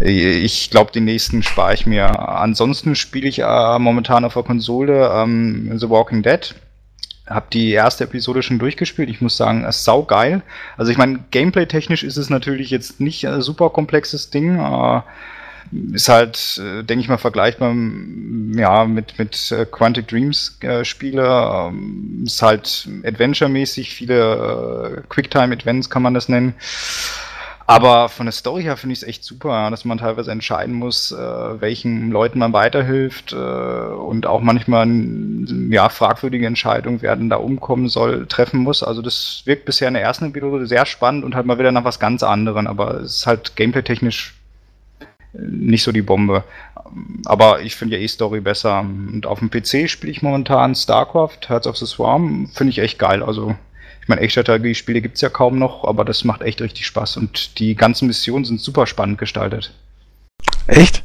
ich 0.00 0.70
glaube, 0.70 0.92
die 0.92 1.00
nächsten 1.00 1.42
spare 1.42 1.74
ich 1.74 1.86
mir. 1.86 2.18
Ansonsten 2.28 2.94
spiele 2.94 3.28
ich 3.28 3.40
äh, 3.40 3.78
momentan 3.78 4.24
auf 4.24 4.34
der 4.34 4.42
Konsole 4.42 5.10
ähm, 5.14 5.78
The 5.78 5.88
Walking 5.88 6.22
Dead. 6.22 6.54
Hab 7.26 7.50
die 7.50 7.72
erste 7.72 8.04
Episode 8.04 8.42
schon 8.42 8.58
durchgespielt. 8.58 9.08
Ich 9.08 9.20
muss 9.20 9.36
sagen, 9.36 9.64
es 9.64 9.78
ist 9.78 9.84
saugeil. 9.84 10.42
Also 10.76 10.92
ich 10.92 10.98
meine, 10.98 11.20
gameplay-technisch 11.30 12.04
ist 12.04 12.16
es 12.16 12.30
natürlich 12.30 12.70
jetzt 12.70 13.00
nicht 13.00 13.26
ein 13.26 13.42
super 13.42 13.70
komplexes 13.70 14.30
Ding. 14.30 14.58
Äh, 14.58 15.00
ist 15.92 16.08
halt, 16.08 16.60
äh, 16.62 16.84
denke 16.84 17.02
ich 17.02 17.08
mal, 17.08 17.18
vergleichbar 17.18 17.74
ja, 18.54 18.84
mit, 18.84 19.18
mit 19.18 19.50
äh, 19.50 19.66
Quantic 19.66 20.08
Dreams 20.08 20.58
äh, 20.60 20.84
Spiele. 20.84 21.24
Ähm, 21.26 22.22
ist 22.24 22.42
halt 22.42 22.88
Adventure-mäßig, 23.02 23.94
viele 23.94 25.02
äh, 25.02 25.08
Quicktime-Events 25.08 25.90
kann 25.90 26.02
man 26.02 26.14
das 26.14 26.28
nennen. 26.28 26.54
Aber 27.68 28.08
von 28.08 28.26
der 28.26 28.32
Story 28.32 28.62
her 28.62 28.76
finde 28.76 28.92
ich 28.92 29.02
es 29.02 29.08
echt 29.08 29.24
super, 29.24 29.70
dass 29.70 29.84
man 29.84 29.98
teilweise 29.98 30.30
entscheiden 30.30 30.74
muss, 30.74 31.10
äh, 31.10 31.60
welchen 31.60 32.12
Leuten 32.12 32.38
man 32.38 32.52
weiterhilft 32.52 33.32
äh, 33.32 33.36
und 33.36 34.26
auch 34.26 34.40
manchmal 34.40 34.86
ja, 35.70 35.88
fragwürdige 35.88 36.46
Entscheidungen, 36.46 37.02
wer 37.02 37.16
denn 37.16 37.28
da 37.28 37.36
umkommen 37.36 37.88
soll, 37.88 38.26
treffen 38.26 38.60
muss. 38.60 38.84
Also 38.84 39.02
das 39.02 39.42
wirkt 39.46 39.64
bisher 39.64 39.88
in 39.88 39.94
der 39.94 40.02
ersten 40.04 40.26
Episode 40.26 40.66
sehr 40.66 40.86
spannend 40.86 41.24
und 41.24 41.34
halt 41.34 41.46
mal 41.46 41.58
wieder 41.58 41.72
nach 41.72 41.84
was 41.84 41.98
ganz 41.98 42.22
anderem, 42.22 42.68
aber 42.68 43.00
es 43.00 43.16
ist 43.16 43.26
halt 43.26 43.56
gameplay-technisch 43.56 44.34
nicht 45.38 45.82
so 45.82 45.92
die 45.92 46.02
Bombe. 46.02 46.44
Aber 47.24 47.62
ich 47.62 47.76
finde 47.76 47.96
ja 47.96 48.02
E-Story 48.02 48.40
besser. 48.40 48.80
Und 48.80 49.26
auf 49.26 49.40
dem 49.40 49.50
PC 49.50 49.88
spiele 49.90 50.10
ich 50.10 50.22
momentan 50.22 50.74
StarCraft, 50.74 51.48
Hearts 51.48 51.66
of 51.66 51.76
the 51.76 51.86
Swarm. 51.86 52.48
Finde 52.54 52.70
ich 52.70 52.78
echt 52.78 52.98
geil. 52.98 53.22
Also, 53.22 53.56
ich 54.06 54.08
meine, 54.08 54.20
Echtstrategie-Spiele 54.20 55.02
gibt 55.02 55.16
es 55.16 55.20
ja 55.20 55.28
kaum 55.28 55.58
noch, 55.58 55.82
aber 55.82 56.04
das 56.04 56.22
macht 56.22 56.40
echt 56.40 56.60
richtig 56.60 56.86
Spaß. 56.86 57.16
Und 57.16 57.58
die 57.58 57.74
ganzen 57.74 58.06
Missionen 58.06 58.44
sind 58.44 58.60
super 58.60 58.86
spannend 58.86 59.18
gestaltet. 59.18 59.74
Echt? 60.68 61.02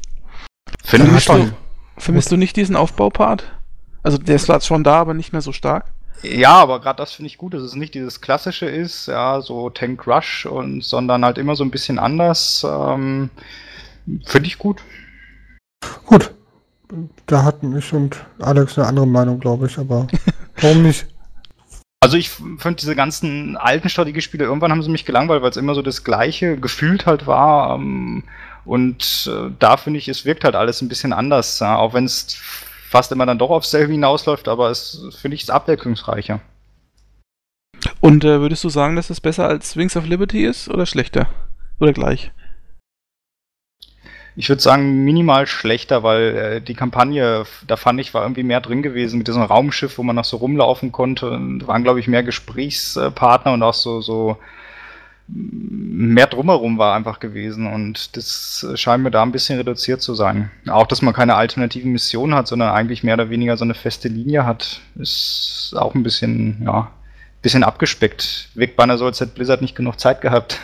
Finde 0.84 1.18
ich 1.18 1.24
schon. 1.24 1.54
Vermisst 1.97 2.32
du 2.32 2.38
nicht 2.38 2.56
diesen 2.56 2.76
Aufbaupart? 2.76 3.60
Also, 4.04 4.20
der 4.20 4.36
ist 4.36 4.45
zwar 4.45 4.62
schon 4.62 4.84
da, 4.84 4.99
aber 4.99 5.16
nicht 5.16 5.32
mehr 5.32 5.41
so 5.41 5.52
stark. 5.52 5.86
Ja, 6.22 6.54
aber 6.54 6.80
gerade 6.80 6.97
das 6.97 7.14
finde 7.14 7.26
ich 7.26 7.39
gut, 7.39 7.56
dass 7.56 7.64
es 7.64 7.74
nicht 7.74 7.95
dieses 7.95 8.22
klassische 8.22 8.68
ist, 8.68 9.08
ja, 9.08 9.41
so 9.41 9.72
Tank 9.72 10.06
Rush 10.06 10.45
und 10.45 10.84
sondern 10.84 11.26
halt 11.26 11.39
immer 11.39 11.56
so 11.56 11.64
ein 11.64 11.72
bisschen 11.72 11.97
anders. 11.97 12.64
Ähm, 12.70 13.32
Finde 14.28 14.47
ich 14.47 14.60
gut. 14.60 14.84
Gut. 16.06 16.36
Da 17.26 17.41
hatten 17.41 17.76
ich 17.76 17.91
und 17.93 18.24
Alex 18.38 18.78
eine 18.78 18.86
andere 18.86 19.08
Meinung, 19.08 19.39
glaube 19.39 19.66
ich, 19.66 19.80
aber 19.80 20.06
warum 20.58 20.84
nicht? 20.84 21.08
Also 22.04 22.18
ich 22.18 22.32
finde 22.32 22.76
diese 22.80 22.95
ganzen 22.95 23.56
alten 23.58 23.88
Strategiespiele, 23.88 24.43
irgendwann 24.43 24.72
haben 24.72 24.82
sie 24.82 24.89
mich 24.89 25.06
gelangweilt, 25.06 25.43
weil 25.43 25.52
es 25.52 25.58
immer 25.58 25.76
so 25.76 25.84
das 25.84 26.04
gleiche 26.04 26.58
gefühlt 26.58 27.06
halt 27.06 27.28
war. 27.28 27.76
Ähm, 27.76 28.24
und 28.66 29.30
äh, 29.32 29.52
da 29.60 29.78
finde 29.78 29.99
ich, 29.99 30.08
es 30.08 30.26
wirkt 30.26 30.43
halt 30.43 30.56
alles 30.56 30.82
ein 30.82 30.89
bisschen 30.89 31.14
anders, 31.14 31.62
auch 31.62 31.93
wenn 31.93 32.06
es 32.06 32.36
fast 32.89 33.12
immer 33.12 33.28
dann 33.28 33.38
doch 33.38 33.52
aufs 33.52 33.70
selbe 33.70 33.91
hinausläuft, 33.91 34.47
aber 34.47 34.72
es 34.72 35.02
finde 35.22 35.36
ich 35.36 35.43
es 35.43 35.49
abwechslungsreicher. 35.52 36.41
Und 37.99 38.24
äh, 38.24 38.39
würdest 38.41 38.64
du 38.64 38.70
sagen, 38.70 38.95
dass 38.95 39.12
es 39.12 39.22
besser 39.22 39.47
als 39.47 39.78
Wings 39.78 39.95
of 39.95 40.08
Liberty 40.08 40.43
ist 40.43 40.70
oder 40.70 40.88
schlechter? 40.88 41.28
Oder 41.80 41.93
gleich? 41.93 42.32
Ich 44.36 44.48
würde 44.48 44.62
sagen, 44.62 45.04
minimal 45.04 45.46
schlechter, 45.46 46.04
weil 46.04 46.38
äh, 46.38 46.62
die 46.62 46.74
Kampagne, 46.74 47.44
da 47.68 47.76
fand 47.76 48.00
ich, 48.00 48.14
war 48.14 48.24
irgendwie 48.24 48.44
mehr 48.44 48.62
drin 48.62 48.82
gewesen 48.82 49.18
mit 49.18 49.28
diesem 49.28 49.42
Raumschiff, 49.42 49.98
wo 49.98 50.04
man 50.04 50.16
noch 50.16 50.26
so 50.26 50.38
rumlaufen 50.38 50.92
konnte. 50.92 51.30
Und 51.30 51.68
waren, 51.68 51.84
glaube 51.84 52.00
ich, 52.00 52.08
mehr 52.08 52.24
Gesprächspartner 52.24 53.54
und 53.54 53.64
auch 53.64 53.74
so, 53.74 54.02
so 54.02 54.38
mehr 55.28 56.28
drumherum 56.28 56.78
war 56.78 56.96
einfach 56.96 57.20
gewesen. 57.20 57.68
Und 57.68 58.16
das 58.16 58.66
scheint 58.76 59.04
mir 59.04 59.12
da 59.12 59.22
ein 59.22 59.32
bisschen 59.34 59.58
reduziert 59.58 60.02
zu 60.02 60.14
sein. 60.14 60.50
Auch, 60.68 60.88
dass 60.88 61.02
man 61.02 61.14
keine 61.14 61.36
alternativen 61.36 61.92
Missionen 61.92 62.36
hat, 62.36 62.48
sondern 62.48 62.70
eigentlich 62.70 63.04
mehr 63.04 63.16
oder 63.16 63.30
weniger 63.30 63.58
so 63.58 63.66
eine 63.66 63.74
feste 63.74 64.08
Linie 64.08 64.46
hat, 64.46 64.82
ist 64.96 65.74
auch 65.78 65.94
ein 65.94 66.04
bisschen, 66.04 66.64
ja, 66.66 66.92
bisschen 67.42 67.64
abgespeckt. 67.64 68.50
Wegbanner 68.56 68.98
so, 68.98 69.06
als 69.06 69.20
hätte 69.20 69.34
Blizzard 69.34 69.62
nicht 69.62 69.76
genug 69.76 70.00
Zeit 70.00 70.22
gehabt. 70.22 70.60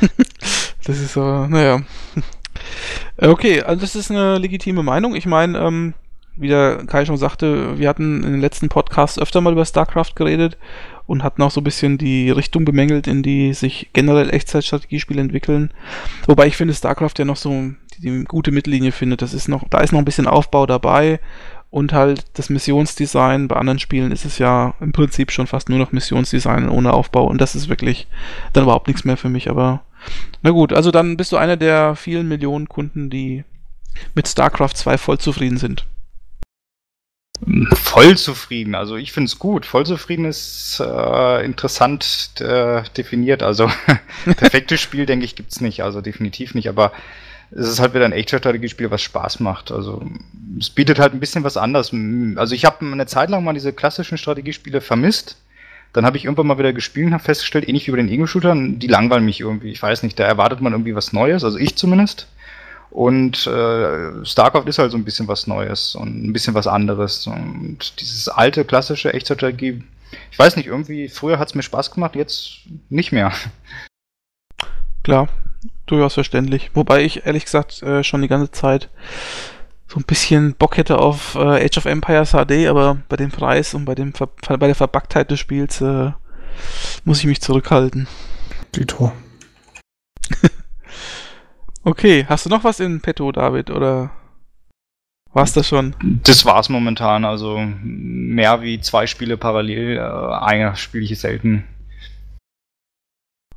das 0.84 0.98
ist 0.98 1.14
so, 1.14 1.46
naja. 1.46 1.80
Äh, 3.16 3.28
okay, 3.28 3.62
also 3.62 3.80
das 3.80 3.96
ist 3.96 4.10
eine 4.10 4.38
legitime 4.38 4.82
Meinung. 4.82 5.14
Ich 5.14 5.26
meine, 5.26 5.58
ähm, 5.58 5.94
wie 6.36 6.48
der 6.48 6.84
Kai 6.86 7.04
schon 7.04 7.16
sagte, 7.16 7.78
wir 7.78 7.88
hatten 7.88 8.24
in 8.24 8.32
den 8.32 8.40
letzten 8.40 8.68
Podcasts 8.68 9.18
öfter 9.18 9.40
mal 9.40 9.52
über 9.52 9.64
StarCraft 9.64 10.14
geredet 10.14 10.56
und 11.06 11.22
hatten 11.22 11.42
auch 11.42 11.50
so 11.50 11.60
ein 11.60 11.64
bisschen 11.64 11.98
die 11.98 12.30
Richtung 12.30 12.64
bemängelt, 12.64 13.06
in 13.06 13.22
die 13.22 13.52
sich 13.52 13.90
generell 13.92 14.30
Echtzeitstrategiespiele 14.30 15.20
entwickeln. 15.20 15.72
Wobei 16.26 16.46
ich 16.46 16.56
finde, 16.56 16.72
StarCraft 16.72 17.14
ja 17.18 17.24
noch 17.24 17.36
so 17.36 17.50
die, 17.96 18.00
die 18.00 18.24
gute 18.24 18.52
Mittellinie 18.52 18.92
findet. 18.92 19.20
Das 19.20 19.34
ist 19.34 19.48
noch, 19.48 19.68
da 19.68 19.80
ist 19.80 19.92
noch 19.92 19.98
ein 19.98 20.04
bisschen 20.04 20.26
Aufbau 20.26 20.66
dabei 20.66 21.20
und 21.70 21.92
halt 21.92 22.24
das 22.34 22.48
Missionsdesign. 22.48 23.48
Bei 23.48 23.56
anderen 23.56 23.78
Spielen 23.78 24.12
ist 24.12 24.24
es 24.24 24.38
ja 24.38 24.74
im 24.80 24.92
Prinzip 24.92 25.30
schon 25.30 25.46
fast 25.46 25.68
nur 25.68 25.78
noch 25.78 25.92
Missionsdesign 25.92 26.68
ohne 26.68 26.92
Aufbau 26.92 27.26
und 27.26 27.40
das 27.40 27.54
ist 27.54 27.68
wirklich 27.68 28.06
dann 28.52 28.64
überhaupt 28.64 28.88
nichts 28.88 29.04
mehr 29.04 29.16
für 29.16 29.28
mich, 29.28 29.50
aber 29.50 29.82
na 30.42 30.50
gut, 30.50 30.72
also 30.72 30.90
dann 30.90 31.16
bist 31.16 31.32
du 31.32 31.36
einer 31.36 31.56
der 31.56 31.96
vielen 31.96 32.28
Millionen 32.28 32.68
Kunden, 32.68 33.10
die 33.10 33.44
mit 34.14 34.28
StarCraft 34.28 34.74
2 34.74 34.98
voll 34.98 35.18
zufrieden 35.18 35.58
sind. 35.58 35.86
Voll 37.72 38.18
zufrieden, 38.18 38.74
also 38.74 38.96
ich 38.96 39.12
finde 39.12 39.26
es 39.26 39.38
gut. 39.38 39.64
Voll 39.64 39.86
zufrieden 39.86 40.26
ist 40.26 40.78
äh, 40.80 41.44
interessant 41.44 42.34
äh, 42.40 42.82
definiert. 42.96 43.42
Also 43.42 43.70
perfektes 44.36 44.80
Spiel, 44.80 45.06
denke 45.06 45.24
ich, 45.24 45.36
gibt 45.36 45.52
es 45.52 45.60
nicht, 45.62 45.82
also 45.82 46.02
definitiv 46.02 46.54
nicht, 46.54 46.68
aber 46.68 46.92
es 47.50 47.66
ist 47.66 47.80
halt 47.80 47.94
wieder 47.94 48.04
ein 48.04 48.12
Echtzeitstrategiespiel, 48.12 48.90
was 48.90 49.02
Spaß 49.02 49.40
macht. 49.40 49.72
Also 49.72 50.04
es 50.58 50.70
bietet 50.70 50.98
halt 50.98 51.14
ein 51.14 51.20
bisschen 51.20 51.42
was 51.42 51.56
anderes. 51.56 51.92
Also 52.36 52.54
ich 52.54 52.64
habe 52.64 52.84
eine 52.84 53.06
Zeit 53.06 53.30
lang 53.30 53.42
mal 53.42 53.54
diese 53.54 53.72
klassischen 53.72 54.18
Strategiespiele 54.18 54.80
vermisst 54.80 55.36
Dann 55.92 56.06
habe 56.06 56.16
ich 56.16 56.24
irgendwann 56.24 56.46
mal 56.46 56.58
wieder 56.58 56.72
gespielt 56.72 57.08
und 57.08 57.14
habe 57.14 57.24
festgestellt, 57.24 57.68
ähnlich 57.68 57.86
wie 57.86 57.90
bei 57.90 57.96
den 57.96 58.08
Ego-Shootern, 58.08 58.78
die 58.78 58.86
langweilen 58.86 59.24
mich 59.24 59.40
irgendwie. 59.40 59.70
Ich 59.70 59.82
weiß 59.82 60.02
nicht, 60.02 60.18
da 60.18 60.24
erwartet 60.24 60.60
man 60.60 60.72
irgendwie 60.72 60.94
was 60.94 61.12
Neues, 61.12 61.42
also 61.44 61.58
ich 61.58 61.76
zumindest. 61.76 62.28
Und 62.90 63.46
äh, 63.46 64.24
StarCraft 64.24 64.66
ist 64.66 64.78
halt 64.78 64.90
so 64.90 64.98
ein 64.98 65.04
bisschen 65.04 65.28
was 65.28 65.46
Neues 65.46 65.94
und 65.94 66.24
ein 66.24 66.32
bisschen 66.32 66.54
was 66.54 66.66
anderes. 66.66 67.26
Und 67.26 68.00
dieses 68.00 68.28
alte, 68.28 68.64
klassische 68.64 69.14
Echtstrategie, 69.14 69.82
ich 70.30 70.38
weiß 70.38 70.56
nicht, 70.56 70.66
irgendwie, 70.66 71.08
früher 71.08 71.38
hat 71.38 71.48
es 71.48 71.54
mir 71.54 71.62
Spaß 71.62 71.92
gemacht, 71.92 72.16
jetzt 72.16 72.60
nicht 72.88 73.12
mehr. 73.12 73.32
Klar, 75.04 75.28
durchaus 75.86 76.14
verständlich. 76.14 76.70
Wobei 76.74 77.04
ich 77.04 77.26
ehrlich 77.26 77.44
gesagt 77.44 77.82
äh, 77.82 78.02
schon 78.02 78.22
die 78.22 78.28
ganze 78.28 78.50
Zeit 78.50 78.90
so 79.90 79.98
ein 79.98 80.04
bisschen 80.04 80.54
Bock 80.54 80.76
hätte 80.76 80.98
auf 80.98 81.34
äh, 81.34 81.64
Age 81.64 81.78
of 81.78 81.84
Empires 81.86 82.30
HD, 82.30 82.68
aber 82.68 82.98
bei 83.08 83.16
dem 83.16 83.30
Preis 83.30 83.74
und 83.74 83.86
bei, 83.86 83.96
dem 83.96 84.14
Ver 84.14 84.28
bei 84.46 84.66
der 84.68 84.76
Verbacktheit 84.76 85.30
des 85.32 85.40
Spiels 85.40 85.80
äh, 85.80 86.12
muss 87.04 87.18
ich 87.18 87.26
mich 87.26 87.40
zurückhalten. 87.40 88.06
Dito. 88.74 89.12
Okay, 91.82 92.26
hast 92.28 92.44
du 92.44 92.50
noch 92.50 92.62
was 92.62 92.78
in 92.78 93.00
petto, 93.00 93.32
David, 93.32 93.70
oder 93.70 94.10
war's 95.32 95.54
das 95.54 95.66
schon? 95.66 95.96
Das 96.24 96.44
war's 96.44 96.68
momentan, 96.68 97.24
also 97.24 97.58
mehr 97.58 98.60
wie 98.60 98.82
zwei 98.82 99.06
Spiele 99.06 99.38
parallel, 99.38 99.96
äh, 99.96 100.44
einer 100.44 100.76
spiele 100.76 101.04
ich 101.04 101.18
selten. 101.18 101.64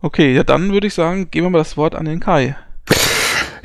Okay, 0.02 0.34
ja 0.34 0.46
dann 0.46 0.72
würde 0.72 0.88
ich 0.88 0.94
sagen, 0.94 1.32
geben 1.32 1.48
wir 1.48 1.50
mal 1.50 1.58
das 1.58 1.76
Wort 1.76 1.96
an 1.96 2.06
den 2.06 2.22
Kai. 2.22 2.56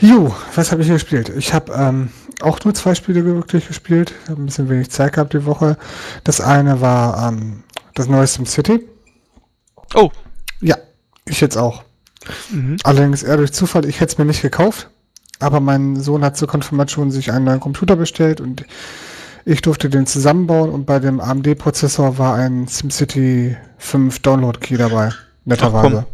Jo, 0.00 0.34
was 0.56 0.72
habe 0.72 0.82
ich 0.82 0.88
gespielt? 0.88 1.28
Ich 1.36 1.54
habe 1.54 1.72
ähm, 1.72 2.10
auch 2.40 2.64
nur 2.64 2.74
zwei 2.74 2.94
Spiele 2.94 3.24
wirklich 3.24 3.66
gespielt. 3.68 4.12
Ich 4.24 4.30
habe 4.30 4.42
ein 4.42 4.46
bisschen 4.46 4.68
wenig 4.68 4.90
Zeit 4.90 5.14
gehabt 5.14 5.32
die 5.32 5.44
Woche. 5.44 5.76
Das 6.24 6.40
eine 6.40 6.80
war 6.80 7.28
ähm, 7.28 7.64
das 7.94 8.08
neue 8.08 8.26
SimCity. 8.26 8.86
Oh. 9.94 10.10
Ja, 10.60 10.76
ich 11.24 11.40
jetzt 11.40 11.56
auch. 11.56 11.82
Mhm. 12.50 12.76
Allerdings 12.84 13.22
eher 13.22 13.36
durch 13.36 13.52
Zufall. 13.52 13.86
Ich 13.86 14.00
hätte 14.00 14.12
es 14.12 14.18
mir 14.18 14.24
nicht 14.24 14.42
gekauft. 14.42 14.90
Aber 15.40 15.60
mein 15.60 15.96
Sohn 15.96 16.24
hat 16.24 16.36
zur 16.36 16.48
Konfirmation 16.48 17.10
sich 17.10 17.30
einen 17.30 17.44
neuen 17.44 17.60
Computer 17.60 17.96
bestellt 17.96 18.40
und 18.40 18.64
ich 19.44 19.62
durfte 19.62 19.88
den 19.88 20.06
zusammenbauen 20.06 20.68
und 20.70 20.84
bei 20.84 20.98
dem 20.98 21.20
AMD-Prozessor 21.20 22.18
war 22.18 22.34
ein 22.34 22.66
SimCity 22.66 23.56
5 23.78 24.18
Download-Key 24.18 24.76
dabei. 24.76 25.10
Netterweise. 25.44 26.06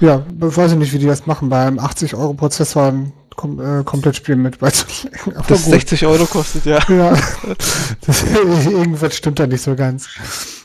Ja, 0.00 0.24
ich 0.28 0.56
weiß 0.56 0.74
nicht, 0.74 0.92
wie 0.92 0.98
die 0.98 1.06
das 1.06 1.26
machen, 1.26 1.48
bei 1.48 1.64
einem 1.64 1.78
80-Euro-Prozessor 1.78 2.86
ein 2.86 3.12
kom 3.36 3.60
äh, 3.60 3.84
komplett 3.84 4.16
Spiel 4.16 4.36
mit 4.36 4.58
beizulegen. 4.58 5.34
Das 5.48 5.66
60 5.66 6.06
Euro 6.06 6.26
kostet, 6.26 6.64
ja. 6.64 6.80
Ja, 6.88 7.16
das, 8.06 8.24
irgendwas 8.66 9.14
stimmt 9.14 9.38
da 9.38 9.46
nicht 9.46 9.62
so 9.62 9.76
ganz. 9.76 10.08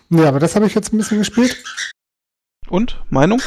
Ja, 0.09 0.27
aber 0.29 0.39
das 0.39 0.55
habe 0.55 0.65
ich 0.65 0.73
jetzt 0.73 0.93
ein 0.93 0.97
bisschen 0.97 1.19
gespielt. 1.19 1.63
Und? 2.69 3.01
Meinung? 3.09 3.41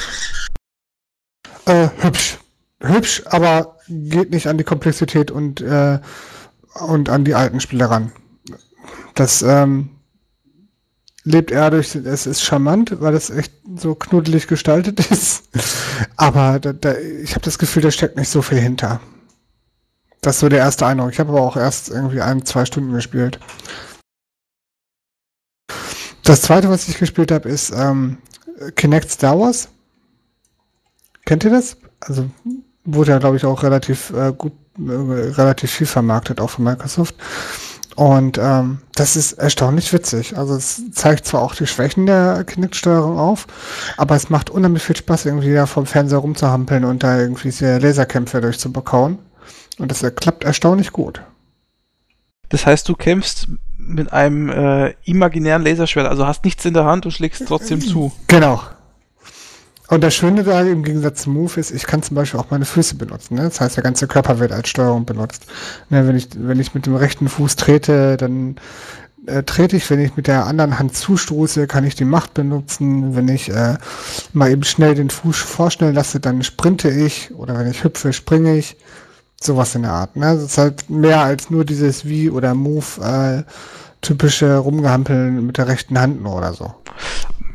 Äh, 1.66 1.88
hübsch. 1.98 2.38
Hübsch, 2.80 3.22
aber 3.26 3.78
geht 3.88 4.30
nicht 4.30 4.46
an 4.46 4.58
die 4.58 4.64
Komplexität 4.64 5.30
und, 5.30 5.60
äh, 5.62 5.98
und 6.86 7.08
an 7.08 7.24
die 7.24 7.34
alten 7.34 7.60
Spiele 7.60 7.88
ran. 7.88 8.12
Das 9.14 9.40
ähm, 9.42 9.90
lebt 11.22 11.50
eher 11.50 11.70
durch, 11.70 11.94
es 11.94 12.26
ist 12.26 12.42
charmant, 12.42 13.00
weil 13.00 13.14
es 13.14 13.30
echt 13.30 13.52
so 13.76 13.94
knuddelig 13.94 14.46
gestaltet 14.46 15.00
ist. 15.10 15.44
aber 16.16 16.58
da, 16.60 16.72
da, 16.72 16.94
ich 16.98 17.30
habe 17.30 17.44
das 17.44 17.58
Gefühl, 17.58 17.82
da 17.82 17.90
steckt 17.90 18.16
nicht 18.16 18.28
so 18.28 18.42
viel 18.42 18.58
hinter. 18.58 19.00
Das 20.24 20.36
ist 20.36 20.40
so 20.40 20.48
der 20.48 20.60
erste 20.60 20.86
Eindruck. 20.86 21.12
Ich 21.12 21.20
habe 21.20 21.32
aber 21.32 21.42
auch 21.42 21.54
erst 21.54 21.90
irgendwie 21.90 22.22
ein, 22.22 22.46
zwei 22.46 22.64
Stunden 22.64 22.94
gespielt. 22.94 23.38
Das 26.22 26.40
zweite, 26.40 26.70
was 26.70 26.88
ich 26.88 26.96
gespielt 26.96 27.30
habe, 27.30 27.46
ist 27.50 27.70
ähm, 27.76 28.16
Kinect 28.74 29.10
Star 29.10 29.38
Wars. 29.38 29.68
Kennt 31.26 31.44
ihr 31.44 31.50
das? 31.50 31.76
Also 32.00 32.30
wurde 32.86 33.10
ja, 33.10 33.18
glaube 33.18 33.36
ich, 33.36 33.44
auch 33.44 33.62
relativ 33.62 34.14
äh, 34.14 34.32
gut, 34.32 34.54
äh, 34.78 34.92
relativ 34.92 35.70
viel 35.70 35.86
vermarktet, 35.86 36.40
auch 36.40 36.48
von 36.48 36.64
Microsoft. 36.64 37.16
Und 37.94 38.38
ähm, 38.38 38.78
das 38.94 39.16
ist 39.16 39.34
erstaunlich 39.34 39.92
witzig. 39.92 40.38
Also 40.38 40.56
es 40.56 40.90
zeigt 40.92 41.26
zwar 41.26 41.42
auch 41.42 41.54
die 41.54 41.66
Schwächen 41.66 42.06
der 42.06 42.44
Kinect-Steuerung 42.44 43.18
auf, 43.18 43.46
aber 43.98 44.16
es 44.16 44.30
macht 44.30 44.48
unheimlich 44.48 44.82
viel 44.82 44.96
Spaß, 44.96 45.26
irgendwie 45.26 45.52
da 45.52 45.66
vom 45.66 45.84
Fernseher 45.84 46.18
rumzuhampeln 46.18 46.86
und 46.86 47.02
da 47.02 47.20
irgendwie 47.20 47.48
diese 47.48 47.76
Laserkämpfe 47.76 48.40
durchzubekauen. 48.40 49.18
Und 49.78 49.90
das 49.90 50.04
klappt 50.16 50.44
erstaunlich 50.44 50.92
gut. 50.92 51.20
Das 52.48 52.66
heißt, 52.66 52.88
du 52.88 52.94
kämpfst 52.94 53.48
mit 53.76 54.12
einem 54.12 54.48
äh, 54.48 54.94
imaginären 55.04 55.64
Laserschwert, 55.64 56.06
also 56.06 56.26
hast 56.26 56.44
nichts 56.44 56.64
in 56.64 56.74
der 56.74 56.84
Hand 56.84 57.04
und 57.04 57.12
schlägst 57.12 57.44
trotzdem 57.46 57.80
zu. 57.80 58.12
Genau. 58.28 58.60
Und 59.88 60.02
das 60.02 60.14
Schöne 60.14 60.44
da 60.44 60.62
im 60.62 60.82
Gegensatz 60.82 61.22
zum 61.22 61.34
Move 61.34 61.60
ist, 61.60 61.70
ich 61.70 61.86
kann 61.86 62.02
zum 62.02 62.14
Beispiel 62.14 62.40
auch 62.40 62.50
meine 62.50 62.64
Füße 62.64 62.94
benutzen. 62.94 63.34
Ne? 63.34 63.42
Das 63.42 63.60
heißt, 63.60 63.76
der 63.76 63.84
ganze 63.84 64.06
Körper 64.06 64.38
wird 64.38 64.50
als 64.52 64.68
Steuerung 64.68 65.04
benutzt. 65.04 65.46
Ne, 65.90 66.06
wenn, 66.06 66.16
ich, 66.16 66.28
wenn 66.36 66.58
ich 66.58 66.74
mit 66.74 66.86
dem 66.86 66.96
rechten 66.96 67.28
Fuß 67.28 67.56
trete, 67.56 68.16
dann 68.16 68.56
äh, 69.26 69.42
trete 69.42 69.76
ich. 69.76 69.88
Wenn 69.90 70.00
ich 70.00 70.16
mit 70.16 70.26
der 70.26 70.46
anderen 70.46 70.78
Hand 70.78 70.96
zustoße, 70.96 71.66
kann 71.66 71.84
ich 71.84 71.94
die 71.94 72.06
Macht 72.06 72.32
benutzen. 72.32 73.14
Wenn 73.14 73.28
ich 73.28 73.50
äh, 73.50 73.76
mal 74.32 74.50
eben 74.50 74.64
schnell 74.64 74.94
den 74.94 75.10
Fuß 75.10 75.36
vorschnellen 75.36 75.94
lasse, 75.94 76.18
dann 76.18 76.42
sprinte 76.42 76.88
ich. 76.88 77.34
Oder 77.34 77.58
wenn 77.58 77.70
ich 77.70 77.84
hüpfe, 77.84 78.14
springe 78.14 78.56
ich. 78.56 78.76
Sowas 79.44 79.74
in 79.74 79.82
der 79.82 79.92
Art. 79.92 80.16
Ne? 80.16 80.34
Das 80.34 80.42
ist 80.42 80.58
halt 80.58 80.88
mehr 80.88 81.20
als 81.20 81.50
nur 81.50 81.64
dieses 81.64 82.06
Wie 82.06 82.30
oder 82.30 82.54
Move 82.54 82.84
äh, 83.02 83.42
typische 84.00 84.56
Rumgehampeln 84.56 85.46
mit 85.46 85.58
der 85.58 85.68
rechten 85.68 85.98
Hand 85.98 86.22
nur 86.22 86.36
oder 86.36 86.54
so. 86.54 86.74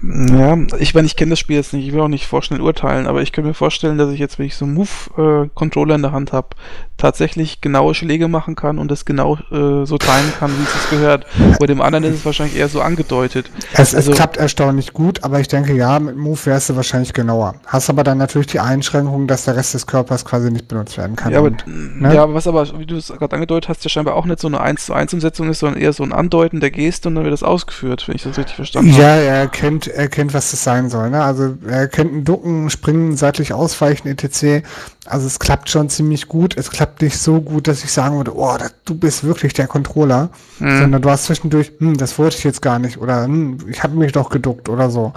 Ja, 0.02 0.58
ich 0.80 0.96
meine, 0.96 1.08
ich 1.08 1.18
kenne 1.18 1.32
das 1.32 1.40
Spiel 1.40 1.58
jetzt 1.58 1.74
nicht, 1.74 1.86
ich 1.86 1.94
will 1.94 2.00
auch 2.00 2.08
nicht 2.08 2.26
vorschnell 2.26 2.62
urteilen, 2.62 3.06
aber 3.06 3.22
ich 3.22 3.34
könnte 3.34 3.50
mir 3.50 3.54
vorstellen, 3.54 3.98
dass 3.98 4.12
ich 4.12 4.20
jetzt, 4.20 4.40
wenn 4.40 4.46
ich 4.46 4.56
so 4.56 4.64
einen 4.64 4.74
Move-Controller 4.76 5.96
in 5.96 6.02
der 6.02 6.14
Hand 6.14 6.32
habe, 6.32 6.50
tatsächlich 6.98 7.62
genaue 7.62 7.94
Schläge 7.96 8.28
machen 8.28 8.56
kann 8.56 8.78
und 8.78 8.90
das 8.92 9.06
genau 9.06 9.38
äh, 9.52 9.86
so 9.86 9.98
teilen 9.98 10.32
kann, 10.40 10.52
wie 10.58 10.64
es 10.64 10.74
sich 10.74 10.90
gehört. 10.90 11.26
Bei 11.60 11.66
dem 11.66 11.82
anderen 11.82 12.06
ist 12.06 12.16
es 12.16 12.26
wahrscheinlich 12.26 12.58
eher 12.58 12.70
so 12.70 12.82
angedeutet. 12.82 13.50
Es, 13.74 13.94
also, 13.94 14.12
es 14.12 14.18
klappt 14.18 14.38
erstaunlich 14.38 14.94
gut, 14.94 15.24
aber 15.24 15.40
ich 15.40 15.48
denke, 15.48 15.74
ja, 15.74 16.00
mit 16.00 16.16
Move 16.16 16.40
wärst 16.46 16.70
du 16.70 16.76
wahrscheinlich 16.76 17.14
genauer. 17.14 17.56
Hast 17.66 17.90
aber 17.90 18.04
dann 18.04 18.18
natürlich 18.18 18.48
die 18.48 18.60
Einschränkung, 18.60 19.28
dass 19.28 19.46
der 19.46 19.58
Rest 19.58 19.74
des 19.74 19.86
Körpers 19.86 20.24
quasi 20.24 20.50
nicht 20.52 20.68
benutzt 20.68 20.98
werden 20.98 21.16
kann. 21.16 21.34
Ja, 21.34 21.40
aber, 21.40 21.48
und, 21.48 21.66
ne? 21.68 22.14
ja, 22.14 22.34
was 22.34 22.48
aber, 22.48 22.80
wie 22.80 22.86
du 22.86 22.96
es 22.96 23.08
gerade 23.08 23.34
angedeutet 23.34 23.70
hast, 23.70 23.84
ja 23.84 23.90
scheinbar 23.90 24.16
auch 24.16 24.26
nicht 24.26 24.40
so 24.40 24.48
eine 24.48 24.62
1 24.62 24.86
zu 24.86 24.94
1 24.94 25.14
Umsetzung 25.14 25.50
ist, 25.50 25.60
sondern 25.60 25.82
eher 25.82 25.92
so 25.92 26.04
ein 26.04 26.14
Andeuten 26.14 26.62
der 26.62 26.72
Geste 26.72 27.10
und 27.10 27.16
dann 27.16 27.24
wird 27.26 27.34
das 27.34 27.44
ausgeführt, 27.44 28.08
wenn 28.08 28.16
ich 28.16 28.24
das 28.24 28.38
richtig 28.38 28.56
verstanden 28.56 28.94
habe. 28.94 29.02
Ja, 29.02 29.16
er 29.16 29.48
kennt 29.48 29.89
erkennt, 29.90 30.34
was 30.34 30.52
das 30.52 30.64
sein 30.64 30.90
soll. 30.90 31.10
Ne? 31.10 31.24
Also 31.24 31.58
er 31.68 31.88
kennt 31.88 32.14
ein 32.14 32.24
Ducken, 32.24 32.70
Springen, 32.70 33.18
seitlich 33.18 33.54
ausweichen, 33.54 34.08
etc. 34.08 34.66
Also 35.06 35.28
es 35.28 35.40
klappt 35.40 35.70
schon 35.70 35.90
ziemlich 35.90 36.28
gut. 36.28 36.58
Es 36.58 36.72
klappt 36.72 37.02
nicht 37.02 37.18
so 37.18 37.42
gut, 37.42 37.68
dass 37.68 37.84
ich 37.84 37.92
sagen 37.92 38.18
würde, 38.18 38.36
oh, 38.36 38.56
das, 38.58 38.74
du 38.86 38.96
bist 38.96 39.24
wirklich 39.24 39.54
der 39.54 39.68
Controller. 39.68 40.30
Mhm. 40.60 40.80
Sondern 40.80 41.02
du 41.02 41.10
hast 41.10 41.26
zwischendurch, 41.26 41.72
hm, 41.80 41.98
das 41.98 42.18
wollte 42.18 42.38
ich 42.38 42.44
jetzt 42.44 42.62
gar 42.62 42.80
nicht. 42.80 42.98
Oder 42.98 43.24
hm, 43.26 43.58
ich 43.70 43.84
habe 43.84 43.96
mich 43.96 44.12
doch 44.12 44.30
geduckt 44.30 44.70
oder 44.70 44.90
so. 44.90 45.14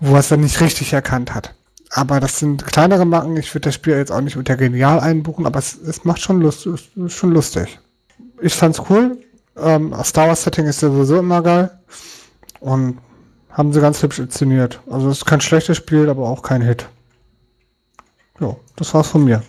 Wo 0.00 0.14
er 0.14 0.20
es 0.20 0.28
dann 0.28 0.40
nicht 0.40 0.60
richtig 0.60 0.92
erkannt 0.92 1.34
hat. 1.34 1.54
Aber 1.90 2.20
das 2.20 2.38
sind 2.38 2.66
kleinere 2.66 3.04
Macken. 3.04 3.36
Ich 3.36 3.54
würde 3.54 3.68
das 3.68 3.74
Spiel 3.74 3.96
jetzt 3.96 4.12
auch 4.12 4.20
nicht 4.20 4.36
unter 4.36 4.56
genial 4.56 5.00
einbuchen, 5.00 5.46
aber 5.46 5.58
es, 5.58 5.76
es 5.76 6.04
macht 6.04 6.20
schon 6.20 6.40
Lust, 6.40 6.66
ist 6.66 6.90
schon 7.08 7.32
lustig. 7.32 7.78
Ich 8.40 8.54
fand's 8.54 8.82
cool. 8.90 9.18
Ähm, 9.56 9.94
Star 10.04 10.28
Wars 10.28 10.42
Setting 10.42 10.66
ist 10.66 10.80
sowieso 10.80 11.18
immer 11.18 11.42
geil. 11.42 11.70
Und 12.60 12.98
haben 13.50 13.72
sie 13.72 13.80
ganz 13.80 14.02
hübsch 14.02 14.18
inszeniert. 14.18 14.80
Also 14.90 15.08
es 15.08 15.18
ist 15.18 15.24
kein 15.24 15.40
schlechtes 15.40 15.76
Spiel, 15.76 16.08
aber 16.08 16.28
auch 16.28 16.42
kein 16.42 16.62
Hit. 16.62 16.88
Ja, 18.40 18.56
das 18.76 18.94
war's 18.94 19.08
von 19.08 19.24
mir. 19.24 19.42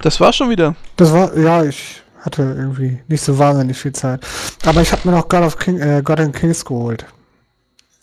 Das 0.00 0.20
war 0.20 0.32
schon 0.32 0.50
wieder. 0.50 0.74
Das 0.96 1.12
war, 1.12 1.36
ja, 1.36 1.64
ich 1.64 2.02
hatte 2.20 2.42
irgendwie 2.42 2.98
nicht 3.08 3.22
so 3.22 3.38
wahnsinnig 3.38 3.76
viel 3.78 3.92
Zeit. 3.92 4.26
Aber 4.64 4.80
ich 4.80 4.92
habe 4.92 5.08
mir 5.08 5.16
noch 5.16 5.28
God 5.28 5.42
of 5.42 5.58
King, 5.58 5.78
äh, 5.80 6.02
God 6.02 6.20
and 6.20 6.34
Kings 6.34 6.64
geholt. 6.64 7.06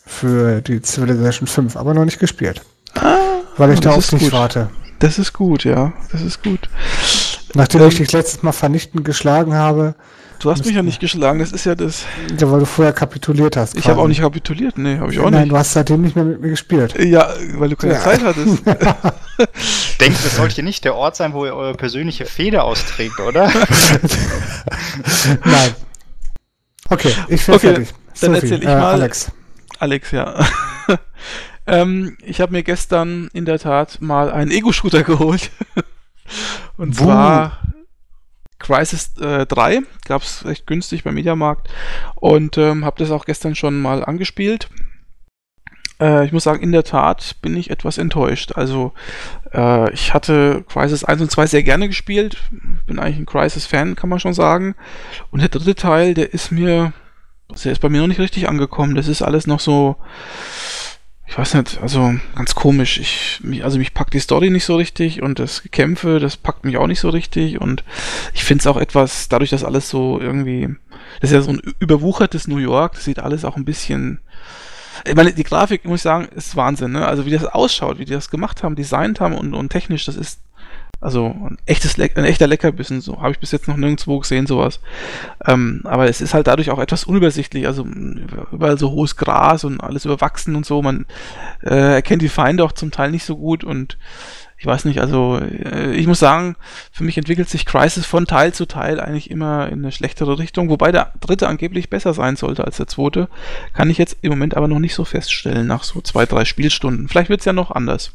Für 0.04 0.60
die 0.60 0.80
Civilization 0.82 1.46
5, 1.46 1.76
aber 1.76 1.92
noch 1.92 2.04
nicht 2.04 2.18
gespielt. 2.18 2.62
Ah, 2.94 3.40
weil 3.56 3.72
ich 3.72 3.80
da 3.80 3.90
auf 3.92 4.06
dich 4.08 4.30
warte. 4.32 4.70
Das 4.98 5.18
ist 5.18 5.32
gut, 5.32 5.64
ja. 5.64 5.92
Das 6.12 6.22
ist 6.22 6.42
gut. 6.42 6.68
Nachdem 7.56 7.82
ähm, 7.82 7.88
ich 7.88 7.96
dich 7.96 8.12
letztes 8.12 8.42
Mal 8.42 8.52
vernichtend 8.52 9.04
geschlagen 9.04 9.54
habe, 9.54 9.94
Du 10.38 10.50
hast 10.50 10.66
mich 10.66 10.74
ja 10.74 10.82
nicht 10.82 11.00
geschlagen, 11.00 11.38
das 11.38 11.52
ist 11.52 11.64
ja 11.64 11.74
das. 11.74 12.04
Ja, 12.38 12.50
weil 12.50 12.60
du 12.60 12.66
vorher 12.66 12.92
kapituliert 12.92 13.56
hast. 13.56 13.74
Ich 13.76 13.88
habe 13.88 14.00
auch 14.00 14.06
nicht 14.06 14.20
kapituliert, 14.20 14.76
nee, 14.76 14.98
habe 14.98 15.10
ich 15.10 15.18
auch 15.18 15.24
Nein, 15.24 15.32
nicht. 15.32 15.40
Nein, 15.40 15.48
du 15.48 15.56
hast 15.56 15.72
seitdem 15.72 16.02
nicht 16.02 16.14
mehr 16.14 16.26
mit 16.26 16.40
mir 16.40 16.50
gespielt. 16.50 16.94
Ja, 17.02 17.32
weil 17.54 17.70
du 17.70 17.76
keine 17.76 17.94
ja. 17.94 18.00
Zeit 18.00 18.22
hattest. 18.22 18.66
Denkt, 20.00 20.24
das 20.24 20.36
sollte 20.36 20.62
nicht 20.62 20.84
der 20.84 20.94
Ort 20.94 21.16
sein, 21.16 21.32
wo 21.32 21.46
ihr 21.46 21.54
eure 21.54 21.74
persönliche 21.74 22.26
Feder 22.26 22.64
austrägt, 22.64 23.18
oder? 23.18 23.46
Nein. 25.44 25.74
Okay, 26.90 27.14
ich 27.28 27.48
werde 27.48 27.56
okay, 27.56 27.74
fertig. 27.74 27.94
Dann 28.20 28.34
erzähl 28.34 28.62
ich 28.62 28.68
äh, 28.68 28.74
mal. 28.76 28.92
Alex. 28.92 29.32
Alex, 29.78 30.10
ja. 30.10 30.46
ähm, 31.66 32.16
ich 32.22 32.40
habe 32.40 32.52
mir 32.52 32.62
gestern 32.62 33.30
in 33.32 33.46
der 33.46 33.58
Tat 33.58 34.00
mal 34.00 34.30
einen 34.30 34.50
Ego-Shooter 34.50 35.02
geholt. 35.02 35.50
Und 36.76 36.96
Buh. 36.96 37.04
zwar 37.04 37.60
Crisis 38.58 39.16
äh, 39.18 39.46
3, 39.46 39.82
gab 40.06 40.22
es 40.22 40.44
recht 40.44 40.66
günstig 40.66 41.04
beim 41.04 41.14
Mediamarkt 41.14 41.68
und 42.14 42.58
ähm, 42.58 42.84
habe 42.84 42.98
das 42.98 43.10
auch 43.10 43.24
gestern 43.24 43.54
schon 43.54 43.80
mal 43.80 44.04
angespielt. 44.04 44.68
Äh, 46.00 46.26
ich 46.26 46.32
muss 46.32 46.44
sagen, 46.44 46.62
in 46.62 46.72
der 46.72 46.84
Tat 46.84 47.36
bin 47.42 47.56
ich 47.56 47.70
etwas 47.70 47.98
enttäuscht. 47.98 48.52
Also, 48.54 48.92
äh, 49.52 49.92
ich 49.92 50.14
hatte 50.14 50.64
Crisis 50.68 51.04
1 51.04 51.22
und 51.22 51.30
2 51.30 51.46
sehr 51.46 51.62
gerne 51.62 51.88
gespielt. 51.88 52.36
Bin 52.86 52.98
eigentlich 52.98 53.18
ein 53.18 53.26
Crisis-Fan, 53.26 53.96
kann 53.96 54.10
man 54.10 54.20
schon 54.20 54.34
sagen. 54.34 54.74
Und 55.30 55.40
der 55.42 55.48
dritte 55.48 55.74
Teil, 55.74 56.14
der 56.14 56.32
ist 56.32 56.50
mir, 56.50 56.92
der 57.64 57.72
ist 57.72 57.80
bei 57.80 57.88
mir 57.88 58.00
noch 58.00 58.08
nicht 58.08 58.20
richtig 58.20 58.48
angekommen. 58.48 58.94
Das 58.94 59.08
ist 59.08 59.22
alles 59.22 59.46
noch 59.46 59.60
so, 59.60 59.96
ich 61.28 61.36
weiß 61.36 61.54
nicht, 61.54 61.82
also 61.82 62.14
ganz 62.34 62.54
komisch. 62.54 62.98
Ich, 62.98 63.40
mich, 63.42 63.64
also 63.64 63.78
mich 63.78 63.94
packt 63.94 64.14
die 64.14 64.20
Story 64.20 64.50
nicht 64.50 64.64
so 64.64 64.76
richtig 64.76 65.22
und 65.22 65.38
das 65.38 65.62
Kämpfe, 65.70 66.20
das 66.20 66.36
packt 66.36 66.64
mich 66.64 66.76
auch 66.76 66.86
nicht 66.86 67.00
so 67.00 67.08
richtig 67.08 67.60
und 67.60 67.84
ich 68.32 68.44
finde 68.44 68.62
es 68.62 68.66
auch 68.66 68.76
etwas, 68.76 69.28
dadurch, 69.28 69.50
dass 69.50 69.64
alles 69.64 69.88
so 69.88 70.20
irgendwie, 70.20 70.68
das 71.20 71.30
ist 71.30 71.34
ja 71.34 71.42
so 71.42 71.50
ein 71.50 71.60
überwuchertes 71.80 72.46
New 72.46 72.58
York, 72.58 72.94
das 72.94 73.04
sieht 73.04 73.18
alles 73.18 73.44
auch 73.44 73.56
ein 73.56 73.64
bisschen, 73.64 74.20
ich 75.04 75.14
meine, 75.14 75.32
die 75.32 75.44
Grafik, 75.44 75.84
muss 75.84 76.00
ich 76.00 76.04
sagen, 76.04 76.28
ist 76.34 76.56
Wahnsinn, 76.56 76.92
ne? 76.92 77.06
Also 77.06 77.26
wie 77.26 77.30
das 77.30 77.44
ausschaut, 77.44 77.98
wie 77.98 78.04
die 78.04 78.12
das 78.12 78.30
gemacht 78.30 78.62
haben, 78.62 78.76
designt 78.76 79.20
haben 79.20 79.34
und, 79.34 79.52
und 79.52 79.70
technisch, 79.70 80.06
das 80.06 80.16
ist 80.16 80.40
also 81.06 81.26
ein 81.26 81.56
echtes 81.66 81.96
Le 81.98 82.10
ein 82.16 82.24
echter 82.24 82.48
Leckerbissen, 82.48 83.00
so 83.00 83.22
habe 83.22 83.30
ich 83.30 83.38
bis 83.38 83.52
jetzt 83.52 83.68
noch 83.68 83.76
nirgendwo 83.76 84.18
gesehen, 84.18 84.48
sowas. 84.48 84.80
Ähm, 85.46 85.82
aber 85.84 86.08
es 86.08 86.20
ist 86.20 86.34
halt 86.34 86.48
dadurch 86.48 86.70
auch 86.70 86.80
etwas 86.80 87.04
unübersichtlich, 87.04 87.64
also 87.68 87.86
überall 88.50 88.76
so 88.76 88.90
hohes 88.90 89.14
Gras 89.14 89.62
und 89.62 89.80
alles 89.80 90.04
überwachsen 90.04 90.56
und 90.56 90.66
so. 90.66 90.82
Man 90.82 91.06
äh, 91.62 91.94
erkennt 91.94 92.22
die 92.22 92.28
Feinde 92.28 92.64
auch 92.64 92.72
zum 92.72 92.90
Teil 92.90 93.12
nicht 93.12 93.24
so 93.24 93.36
gut 93.36 93.62
und 93.62 93.98
ich 94.58 94.66
weiß 94.66 94.84
nicht, 94.84 95.00
also 95.00 95.38
äh, 95.38 95.94
ich 95.94 96.08
muss 96.08 96.18
sagen, 96.18 96.56
für 96.90 97.04
mich 97.04 97.16
entwickelt 97.16 97.48
sich 97.48 97.66
Crisis 97.66 98.04
von 98.04 98.26
Teil 98.26 98.52
zu 98.52 98.66
Teil 98.66 98.98
eigentlich 98.98 99.30
immer 99.30 99.68
in 99.68 99.78
eine 99.78 99.92
schlechtere 99.92 100.40
Richtung, 100.40 100.70
wobei 100.70 100.90
der 100.90 101.12
dritte 101.20 101.46
angeblich 101.46 101.88
besser 101.88 102.14
sein 102.14 102.34
sollte 102.34 102.64
als 102.64 102.78
der 102.78 102.88
zweite. 102.88 103.28
Kann 103.74 103.90
ich 103.90 103.98
jetzt 103.98 104.16
im 104.22 104.30
Moment 104.30 104.56
aber 104.56 104.66
noch 104.66 104.80
nicht 104.80 104.94
so 104.94 105.04
feststellen, 105.04 105.68
nach 105.68 105.84
so 105.84 106.00
zwei, 106.00 106.26
drei 106.26 106.44
Spielstunden. 106.44 107.06
Vielleicht 107.06 107.30
wird 107.30 107.42
es 107.42 107.46
ja 107.46 107.52
noch 107.52 107.70
anders. 107.70 108.10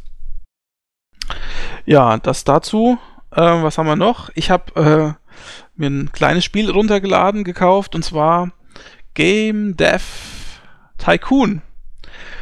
Ja, 1.86 2.18
das 2.18 2.44
dazu. 2.44 2.98
Äh, 3.32 3.42
was 3.42 3.78
haben 3.78 3.88
wir 3.88 3.96
noch? 3.96 4.30
Ich 4.36 4.52
habe 4.52 4.76
äh, 4.76 5.40
mir 5.76 5.90
ein 5.90 6.12
kleines 6.12 6.44
Spiel 6.44 6.70
runtergeladen, 6.70 7.44
gekauft, 7.44 7.96
und 7.96 8.04
zwar 8.04 8.52
Game 9.14 9.76
Dev 9.78 10.04
Tycoon. 10.98 11.62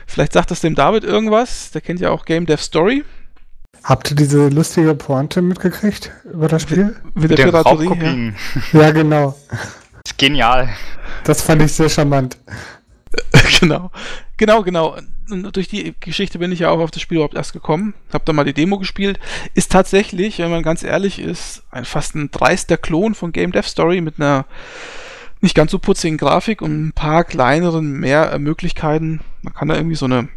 Vielleicht 0.07 0.33
sagt 0.33 0.51
das 0.51 0.61
dem 0.61 0.75
David 0.75 1.03
irgendwas. 1.03 1.71
Der 1.71 1.81
kennt 1.81 1.99
ja 1.99 2.09
auch 2.09 2.25
Game 2.25 2.45
Dev 2.45 2.61
Story. 2.61 3.03
Habt 3.83 4.11
ihr 4.11 4.15
diese 4.15 4.49
lustige 4.49 4.93
Pointe 4.95 5.41
mitgekriegt 5.41 6.11
über 6.25 6.47
das 6.47 6.63
Spiel? 6.63 6.95
Mit 7.13 7.29
der, 7.29 7.37
der 7.37 7.45
Piraterie. 7.45 8.33
Ja. 8.73 8.81
ja, 8.81 8.91
genau. 8.91 9.35
Ist 10.03 10.17
genial. 10.17 10.69
Das 11.23 11.41
fand 11.41 11.61
ich 11.61 11.73
sehr 11.73 11.89
charmant. 11.89 12.37
genau. 13.59 13.91
Genau, 14.37 14.63
genau. 14.63 14.97
Durch 15.29 15.67
die 15.67 15.93
Geschichte 15.99 16.39
bin 16.39 16.51
ich 16.51 16.59
ja 16.59 16.69
auch 16.69 16.79
auf 16.79 16.91
das 16.91 17.01
Spiel 17.01 17.17
überhaupt 17.17 17.35
erst 17.35 17.53
gekommen. 17.53 17.93
Hab 18.11 18.25
da 18.25 18.33
mal 18.33 18.43
die 18.43 18.53
Demo 18.53 18.79
gespielt. 18.79 19.19
Ist 19.53 19.71
tatsächlich, 19.71 20.39
wenn 20.39 20.51
man 20.51 20.63
ganz 20.63 20.83
ehrlich 20.83 21.19
ist, 21.19 21.63
ein, 21.71 21.85
fast 21.85 22.15
ein 22.15 22.31
dreister 22.31 22.77
Klon 22.77 23.15
von 23.15 23.31
Game 23.31 23.51
Dev 23.51 23.67
Story 23.67 24.01
mit 24.01 24.19
einer 24.19 24.45
nicht 25.41 25.55
ganz 25.55 25.71
so 25.71 25.79
putzigen 25.79 26.17
Grafik 26.17 26.61
und 26.61 26.87
ein 26.87 26.91
paar 26.93 27.23
kleineren 27.23 27.93
mehr 27.93 28.37
Möglichkeiten. 28.39 29.21
Man 29.41 29.53
kann 29.53 29.69
da 29.69 29.75
irgendwie 29.75 29.95
so 29.95 30.05
eine 30.05 30.27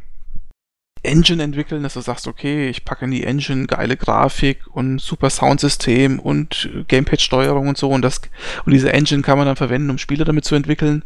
Engine 1.05 1.43
entwickeln, 1.43 1.83
dass 1.83 1.95
du 1.95 2.01
sagst, 2.01 2.29
okay, 2.29 2.69
ich 2.69 2.85
packe 2.85 3.05
in 3.05 3.11
die 3.11 3.25
Engine 3.25 3.67
geile 3.67 3.97
Grafik 3.97 4.61
und 4.71 5.01
super 5.01 5.31
Soundsystem 5.31 6.21
und 6.21 6.71
Gamepad-Steuerung 6.87 7.69
und 7.69 7.77
so 7.77 7.89
und 7.91 8.03
das 8.03 8.21
und 8.65 8.73
diese 8.73 8.93
Engine 8.93 9.23
kann 9.23 9.37
man 9.37 9.47
dann 9.47 9.57
verwenden, 9.57 9.91
um 9.91 9.99
Spiele 9.99 10.25
damit 10.25 10.45
zu 10.45 10.55
entwickeln 10.55 11.03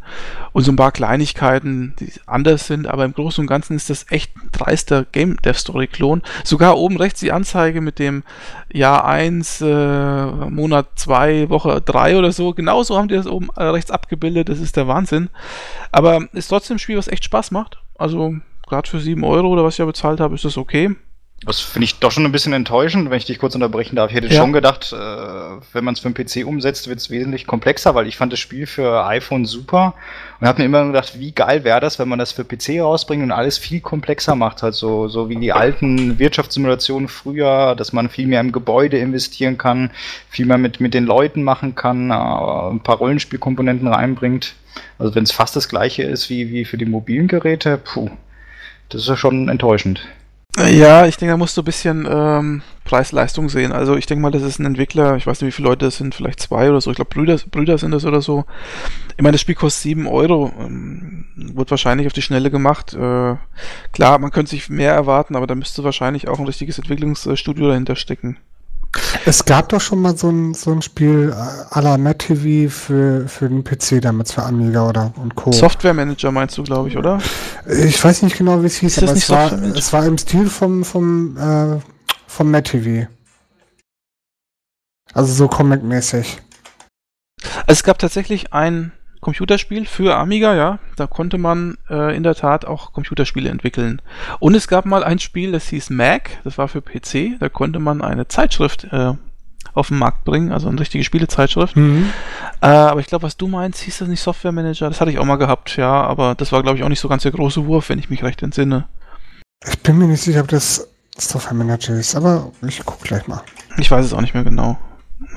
und 0.53 0.63
so 0.63 0.71
ein 0.71 0.75
paar 0.75 0.91
Kleinigkeiten, 0.91 1.95
die 1.99 2.11
anders 2.27 2.67
sind, 2.67 2.85
aber 2.85 3.05
im 3.05 3.13
Großen 3.13 3.41
und 3.41 3.47
Ganzen 3.47 3.75
ist 3.75 3.89
das 3.89 4.05
echt 4.09 4.35
ein 4.37 4.49
dreister 4.51 5.05
Game 5.11 5.37
Dev 5.37 5.57
Story 5.57 5.87
Klon. 5.87 6.21
Sogar 6.43 6.77
oben 6.77 6.97
rechts 6.97 7.19
die 7.19 7.31
Anzeige 7.31 7.81
mit 7.81 7.97
dem 7.97 8.23
Jahr 8.71 9.05
1, 9.05 9.61
äh, 9.61 10.25
Monat 10.49 10.87
2, 10.95 11.49
Woche 11.49 11.81
3 11.81 12.17
oder 12.17 12.31
so, 12.31 12.53
genauso 12.53 12.97
haben 12.97 13.07
die 13.07 13.15
das 13.15 13.27
oben 13.27 13.49
äh, 13.55 13.63
rechts 13.63 13.89
abgebildet, 13.89 14.49
das 14.49 14.59
ist 14.59 14.75
der 14.75 14.87
Wahnsinn. 14.87 15.29
Aber 15.91 16.27
ist 16.33 16.49
trotzdem 16.49 16.75
ein 16.75 16.79
Spiel, 16.79 16.97
was 16.97 17.07
echt 17.07 17.23
Spaß 17.23 17.51
macht. 17.51 17.79
Also 17.97 18.35
gerade 18.67 18.89
für 18.89 18.99
7 18.99 19.23
Euro 19.23 19.47
oder 19.47 19.63
was 19.63 19.75
ich 19.75 19.79
ja 19.79 19.85
bezahlt 19.85 20.19
habe, 20.19 20.35
ist 20.35 20.45
das 20.45 20.57
okay. 20.57 20.95
Das 21.45 21.59
finde 21.59 21.85
ich 21.85 21.99
doch 21.99 22.11
schon 22.11 22.25
ein 22.25 22.31
bisschen 22.31 22.53
enttäuschend, 22.53 23.11
wenn 23.11 23.17
ich 23.19 23.25
dich 23.25 23.37
kurz 23.37 23.53
unterbrechen 23.53 23.95
darf. 23.95 24.09
Ich 24.09 24.15
hätte 24.15 24.27
ja. 24.27 24.41
schon 24.41 24.53
gedacht, 24.53 24.91
äh, 24.91 24.95
wenn 25.71 25.83
man 25.83 25.93
es 25.93 25.99
für 25.99 26.07
einen 26.07 26.15
PC 26.15 26.47
umsetzt, 26.47 26.87
wird 26.87 26.97
es 26.97 27.11
wesentlich 27.11 27.45
komplexer, 27.45 27.93
weil 27.93 28.07
ich 28.07 28.17
fand 28.17 28.33
das 28.33 28.39
Spiel 28.39 28.65
für 28.65 29.05
iPhone 29.05 29.45
super 29.45 29.93
und 30.39 30.47
habe 30.47 30.59
mir 30.59 30.65
immer 30.65 30.83
gedacht, 30.87 31.19
wie 31.19 31.33
geil 31.33 31.63
wäre 31.63 31.79
das, 31.79 31.99
wenn 31.99 32.09
man 32.09 32.17
das 32.17 32.31
für 32.31 32.43
PC 32.43 32.81
rausbringt 32.81 33.21
und 33.21 33.31
alles 33.31 33.59
viel 33.59 33.81
komplexer 33.81 34.35
macht, 34.35 34.63
halt 34.63 34.73
so, 34.73 35.09
so 35.09 35.29
wie 35.29 35.35
die 35.35 35.53
alten 35.53 36.17
Wirtschaftssimulationen 36.17 37.07
früher, 37.07 37.75
dass 37.75 37.93
man 37.93 38.09
viel 38.09 38.25
mehr 38.25 38.41
im 38.41 38.51
Gebäude 38.51 38.97
investieren 38.97 39.59
kann, 39.59 39.91
viel 40.31 40.47
mehr 40.47 40.57
mit, 40.57 40.79
mit 40.79 40.95
den 40.95 41.05
Leuten 41.05 41.43
machen 41.43 41.75
kann, 41.75 42.09
äh, 42.09 42.13
ein 42.13 42.79
paar 42.79 42.97
Rollenspielkomponenten 42.97 43.87
reinbringt. 43.87 44.55
Also 44.97 45.13
wenn 45.13 45.23
es 45.23 45.31
fast 45.31 45.55
das 45.55 45.69
gleiche 45.69 46.01
ist 46.01 46.31
wie, 46.31 46.49
wie 46.49 46.65
für 46.65 46.77
die 46.77 46.85
mobilen 46.85 47.27
Geräte, 47.27 47.77
puh. 47.77 48.09
Das 48.89 49.01
ist 49.01 49.07
ja 49.07 49.17
schon 49.17 49.49
enttäuschend. 49.49 50.01
Ja, 50.57 51.05
ich 51.05 51.17
denke, 51.17 51.33
da 51.33 51.37
musst 51.37 51.55
du 51.55 51.61
ein 51.61 51.65
bisschen 51.65 52.07
ähm, 52.09 52.63
Preis-Leistung 52.83 53.47
sehen. 53.47 53.71
Also 53.71 53.95
ich 53.95 54.07
denke 54.07 54.23
mal, 54.23 54.31
das 54.31 54.41
ist 54.41 54.59
ein 54.59 54.65
Entwickler, 54.65 55.15
ich 55.15 55.27
weiß 55.27 55.41
nicht, 55.41 55.49
wie 55.49 55.55
viele 55.55 55.67
Leute 55.67 55.85
das 55.85 55.97
sind, 55.97 56.15
vielleicht 56.15 56.39
zwei 56.39 56.69
oder 56.69 56.81
so. 56.81 56.89
Ich 56.89 56.95
glaube, 56.95 57.13
Brüder, 57.13 57.37
Brüder 57.51 57.77
sind 57.77 57.91
das 57.91 58.05
oder 58.05 58.21
so. 58.21 58.45
Ich 59.15 59.21
meine, 59.21 59.33
das 59.33 59.41
Spiel 59.41 59.53
kostet 59.53 59.83
7 59.83 60.07
Euro. 60.07 60.51
Ähm, 60.59 61.25
wird 61.35 61.69
wahrscheinlich 61.69 62.07
auf 62.07 62.13
die 62.13 62.23
Schnelle 62.23 62.49
gemacht. 62.49 62.93
Äh, 62.95 63.35
klar, 63.91 64.17
man 64.17 64.31
könnte 64.31 64.49
sich 64.49 64.67
mehr 64.67 64.93
erwarten, 64.93 65.35
aber 65.35 65.45
da 65.45 65.53
müsste 65.53 65.83
wahrscheinlich 65.83 66.27
auch 66.27 66.39
ein 66.39 66.45
richtiges 66.45 66.79
Entwicklungsstudio 66.79 67.67
dahinter 67.67 67.95
stecken. 67.95 68.37
Es 69.25 69.45
gab 69.45 69.69
doch 69.69 69.81
schon 69.81 70.01
mal 70.01 70.17
so 70.17 70.29
ein, 70.29 70.53
so 70.53 70.71
ein 70.71 70.81
Spiel 70.81 71.29
äh, 71.31 71.73
à 71.73 71.81
la 71.81 71.97
NetTV 71.97 72.71
für, 72.71 73.27
für 73.27 73.49
den 73.49 73.63
PC 73.63 74.01
damals, 74.01 74.31
für 74.31 74.43
Amiga 74.43 74.87
oder 74.87 75.13
und 75.17 75.35
Co. 75.35 75.51
Software 75.51 75.93
Manager 75.93 76.31
meinst 76.31 76.57
du, 76.57 76.63
glaube 76.63 76.89
ich, 76.89 76.97
oder? 76.97 77.19
Ich 77.67 78.03
weiß 78.03 78.21
nicht 78.23 78.37
genau, 78.37 78.61
wie 78.61 78.67
es 78.67 78.77
hieß, 78.77 79.03
aber 79.03 79.11
es 79.11 79.29
war, 79.29 79.51
es 79.51 79.91
war 79.93 80.05
im 80.05 80.17
Stil 80.17 80.49
vom, 80.49 80.83
vom, 80.85 81.37
äh, 81.37 81.79
vom 82.27 82.51
NetTV. 82.51 83.07
Also 85.13 85.33
so 85.33 85.47
Comic-mäßig. 85.47 86.39
Also 87.41 87.63
es 87.67 87.83
gab 87.83 87.99
tatsächlich 87.99 88.53
ein 88.53 88.91
Computerspiel 89.21 89.85
für 89.85 90.15
Amiga, 90.15 90.55
ja. 90.55 90.79
Da 90.95 91.07
konnte 91.07 91.37
man 91.37 91.77
äh, 91.89 92.15
in 92.15 92.23
der 92.23 92.35
Tat 92.35 92.65
auch 92.65 92.93
Computerspiele 92.93 93.49
entwickeln. 93.49 94.01
Und 94.39 94.55
es 94.55 94.67
gab 94.67 94.85
mal 94.85 95.03
ein 95.03 95.19
Spiel, 95.19 95.51
das 95.51 95.67
hieß 95.69 95.89
Mac, 95.89 96.29
das 96.43 96.57
war 96.57 96.67
für 96.67 96.81
PC. 96.81 97.39
Da 97.39 97.49
konnte 97.49 97.79
man 97.79 98.01
eine 98.01 98.27
Zeitschrift 98.27 98.85
äh, 98.91 99.13
auf 99.73 99.89
den 99.89 99.99
Markt 99.99 100.23
bringen, 100.23 100.51
also 100.51 100.67
eine 100.67 100.79
richtige 100.79 101.03
Spielezeitschrift. 101.03 101.75
Mhm. 101.75 102.09
Äh, 102.61 102.67
aber 102.67 102.99
ich 102.99 103.07
glaube, 103.07 103.23
was 103.23 103.37
du 103.37 103.47
meinst, 103.47 103.81
hieß 103.81 103.99
das 103.99 104.07
nicht 104.07 104.21
Software 104.21 104.51
Manager? 104.51 104.87
Das 104.87 105.01
hatte 105.01 105.11
ich 105.11 105.19
auch 105.19 105.25
mal 105.25 105.35
gehabt, 105.35 105.77
ja. 105.77 106.03
Aber 106.03 106.35
das 106.35 106.51
war, 106.51 106.63
glaube 106.63 106.77
ich, 106.77 106.83
auch 106.83 106.89
nicht 106.89 106.99
so 106.99 107.07
ganz 107.07 107.23
der 107.23 107.31
große 107.31 107.65
Wurf, 107.65 107.89
wenn 107.89 107.99
ich 107.99 108.09
mich 108.09 108.23
recht 108.23 108.41
entsinne. 108.43 108.87
Ich 109.67 109.79
bin 109.79 109.97
mir 109.97 110.07
nicht 110.07 110.21
sicher, 110.21 110.41
ob 110.41 110.47
das 110.47 110.87
Software 111.17 111.53
Manager 111.53 111.95
ist, 111.95 112.15
aber 112.15 112.51
ich 112.67 112.83
gucke 112.85 113.07
gleich 113.07 113.27
mal. 113.27 113.41
Ich 113.77 113.89
weiß 113.89 114.05
es 114.05 114.13
auch 114.13 114.21
nicht 114.21 114.33
mehr 114.33 114.43
genau. 114.43 114.77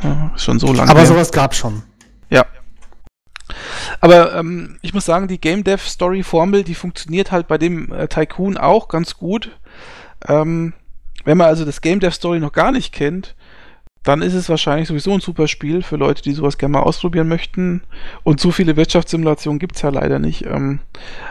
Ja, 0.03 0.31
schon 0.37 0.59
so 0.59 0.73
lange. 0.73 0.91
Aber 0.91 1.01
her. 1.01 1.07
sowas 1.07 1.33
gab 1.33 1.55
schon. 1.55 1.83
Ja, 2.29 2.45
aber 4.01 4.35
ähm, 4.35 4.79
ich 4.83 4.95
muss 4.95 5.05
sagen, 5.05 5.29
die 5.29 5.41
Game 5.41 5.65
Dev 5.65 5.83
Story 5.89 6.23
Formel, 6.23 6.65
die 6.65 6.75
funktioniert 6.75 7.33
halt 7.33 7.49
bei 7.49 7.59
dem 7.59 7.93
äh, 7.93 8.09
Tycoon 8.09 8.57
auch 8.57 8.89
ganz 8.89 9.17
gut. 9.17 9.57
Ähm, 10.27 10.73
wenn 11.25 11.39
man 11.39 11.49
also 11.49 11.65
das 11.65 11.81
Game 11.81 12.01
Dev 12.01 12.15
Story 12.15 12.41
noch 12.41 12.53
gar 12.53 12.73
nicht 12.73 12.93
kennt, 12.93 13.35
dann 14.03 14.23
ist 14.23 14.33
es 14.33 14.49
wahrscheinlich 14.49 14.89
sowieso 14.89 15.13
ein 15.13 15.21
super 15.21 15.47
Spiel 15.47 15.83
für 15.83 15.97
Leute, 15.97 16.23
die 16.23 16.33
sowas 16.33 16.57
gerne 16.57 16.73
mal 16.73 16.83
ausprobieren 16.83 17.29
möchten. 17.29 17.83
Und 18.23 18.41
so 18.41 18.51
viele 18.51 18.77
Wirtschaftssimulationen 18.77 19.59
gibt 19.59 19.77
es 19.77 19.83
ja 19.83 19.91
leider 19.91 20.19
nicht. 20.19 20.47
Ähm, 20.47 20.81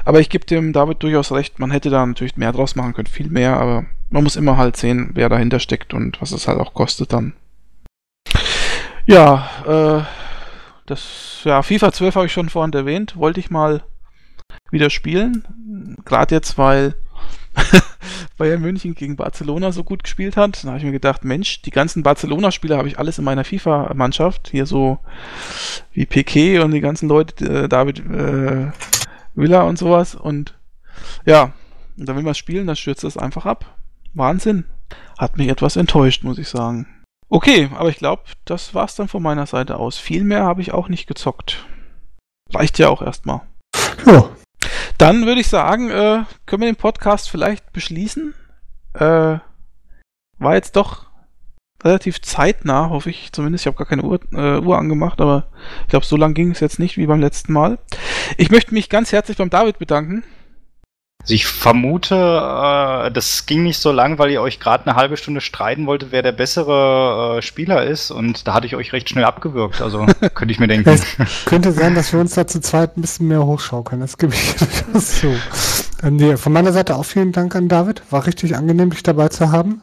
aber 0.06 0.20
ich 0.20 0.30
gebe 0.30 0.46
dem 0.46 0.72
David 0.72 1.02
durchaus 1.02 1.32
recht, 1.32 1.58
man 1.58 1.72
hätte 1.72 1.90
da 1.90 2.06
natürlich 2.06 2.38
mehr 2.38 2.52
draus 2.52 2.76
machen 2.76 2.94
können, 2.94 3.08
viel 3.08 3.30
mehr, 3.30 3.58
aber 3.58 3.86
man 4.12 4.24
muss 4.24 4.36
immer 4.36 4.58
halt 4.58 4.78
sehen, 4.78 5.12
wer 5.14 5.30
dahinter 5.30 5.60
steckt 5.60 5.94
und 5.94 6.22
was 6.22 6.32
es 6.32 6.48
halt 6.48 6.60
auch 6.60 6.74
kostet 6.74 7.12
dann. 7.12 7.34
Ja, 9.08 9.50
äh, 9.66 10.29
das, 10.90 11.42
ja, 11.44 11.62
FIFA 11.62 11.92
12 11.92 12.16
habe 12.16 12.26
ich 12.26 12.34
schon 12.34 12.50
vorhin 12.50 12.74
erwähnt, 12.74 13.16
wollte 13.16 13.40
ich 13.40 13.52
mal 13.52 13.84
wieder 14.72 14.90
spielen. 14.90 15.98
Gerade 16.06 16.34
jetzt, 16.34 16.58
weil 16.58 16.96
Bayern 18.38 18.62
München 18.62 18.96
gegen 18.96 19.16
Barcelona 19.16 19.72
so 19.72 19.84
gut 19.84 20.04
gespielt 20.04 20.36
hat. 20.36 20.64
Da 20.64 20.70
habe 20.70 20.80
ich 20.80 20.84
mir 20.84 20.92
gedacht, 20.92 21.24
Mensch, 21.24 21.62
die 21.62 21.72
ganzen 21.72 22.02
Barcelona-Spieler 22.02 22.78
habe 22.78 22.88
ich 22.88 22.98
alles 22.98 23.20
in 23.20 23.26
meiner 23.26 23.44
FIFA-Mannschaft. 23.44 24.50
Hier 24.50 24.66
so 24.66 24.98
wie 25.94 26.06
Piquet 26.06 26.60
und 26.60 26.72
die 26.72 26.82
ganzen 26.82 27.08
Leute, 27.08 27.66
äh, 27.66 27.70
David 27.70 28.00
äh, 28.00 28.72
Villa 29.36 29.62
und 29.64 29.78
sowas. 29.78 30.16
Und 30.16 30.58
ja, 31.26 31.54
und 31.98 32.08
dann 32.08 32.16
will 32.16 32.24
man 32.24 32.36
spielen, 32.36 32.66
dann 32.66 32.76
stürzt 32.76 33.04
das 33.04 33.18
einfach 33.18 33.46
ab. 33.46 33.78
Wahnsinn. 34.14 34.66
Hat 35.20 35.38
mich 35.38 35.50
etwas 35.50 35.76
enttäuscht, 35.76 36.24
muss 36.24 36.40
ich 36.40 36.48
sagen. 36.48 36.88
Okay, 37.30 37.70
aber 37.76 37.90
ich 37.90 37.98
glaube, 37.98 38.24
das 38.46 38.74
war's 38.74 38.96
dann 38.96 39.08
von 39.08 39.22
meiner 39.22 39.46
Seite 39.46 39.78
aus. 39.78 39.98
Viel 39.98 40.24
mehr 40.24 40.44
habe 40.44 40.62
ich 40.62 40.74
auch 40.74 40.90
nicht 40.90 41.08
gezockt. 41.08 41.66
Reicht 42.52 42.80
ja 42.80 42.90
auch 42.90 43.04
erstmal. 43.04 43.42
Ja. 44.06 44.30
Dann 44.98 45.26
würde 45.26 45.40
ich 45.40 45.48
sagen, 45.48 45.90
äh, 45.90 46.24
können 46.46 46.62
wir 46.62 46.72
den 46.72 46.76
Podcast 46.76 47.30
vielleicht 47.30 47.72
beschließen. 47.72 48.34
Äh, 48.96 49.38
war 50.40 50.56
jetzt 50.56 50.76
doch 50.76 51.08
relativ 51.84 52.22
zeitnah, 52.22 52.90
hoffe 52.90 53.10
ich 53.10 53.32
zumindest. 53.32 53.64
Ich 53.64 53.68
habe 53.68 53.78
gar 53.78 53.88
keine 53.88 54.04
Uhr, 54.04 54.20
äh, 54.34 54.60
Uhr 54.60 54.78
angemacht, 54.78 55.22
aber 55.22 55.48
ich 55.82 55.88
glaube, 55.88 56.06
so 56.06 56.18
lang 56.18 56.34
ging 56.34 56.52
es 56.52 56.60
jetzt 56.60 56.80
nicht 56.80 56.98
wie 56.98 57.06
beim 57.06 57.22
letzten 57.22 57.54
Mal. 57.54 57.78
Ich 58.38 58.50
möchte 58.50 58.74
mich 58.74 58.90
ganz 58.90 59.12
herzlich 59.12 59.38
beim 59.38 59.50
David 59.50 59.80
bedanken. 59.80 60.24
Also 61.22 61.34
ich 61.34 61.46
vermute, 61.46 62.16
äh, 62.16 63.12
das 63.12 63.46
ging 63.46 63.64
nicht 63.64 63.78
so 63.80 63.92
lang, 63.92 64.18
weil 64.20 64.32
ihr 64.32 64.42
euch 64.42 64.60
gerade 64.60 64.86
eine 64.86 64.96
halbe 64.96 65.18
Stunde 65.18 65.42
streiten 65.42 65.86
wolltet, 65.86 66.12
wer 66.12 66.22
der 66.22 66.32
bessere 66.32 67.38
äh, 67.38 67.42
Spieler 67.42 67.84
ist. 67.84 68.10
Und 68.10 68.48
da 68.48 68.54
hatte 68.54 68.68
ich 68.68 68.76
euch 68.76 68.94
recht 68.94 69.10
schnell 69.10 69.26
abgewürgt. 69.26 69.82
Also 69.82 70.06
könnte 70.34 70.52
ich 70.54 70.60
mir 70.60 70.68
denken. 70.68 70.90
Es 70.90 71.06
könnte 71.46 71.74
sein, 71.74 71.94
dass 71.94 72.14
wir 72.14 72.20
uns 72.20 72.36
da 72.36 72.48
zu 72.48 72.62
zweit 72.62 72.98
ein 72.98 73.02
bisschen 73.02 73.28
mehr 73.28 73.46
hochschaukeln. 73.46 74.00
Das 74.00 74.18
gebe 74.18 74.34
ich 74.34 74.56
so. 74.94 75.28
Äh, 76.02 76.12
nee, 76.12 76.38
von 76.38 76.54
meiner 76.54 76.72
Seite 76.72 76.96
auch 76.96 77.06
vielen 77.06 77.34
Dank 77.34 77.54
an 77.56 77.68
David. 77.68 78.02
War 78.12 78.26
richtig 78.26 78.56
angenehm, 78.56 78.90
dich 78.90 79.04
dabei 79.04 79.28
zu 79.28 79.52
haben. 79.52 79.82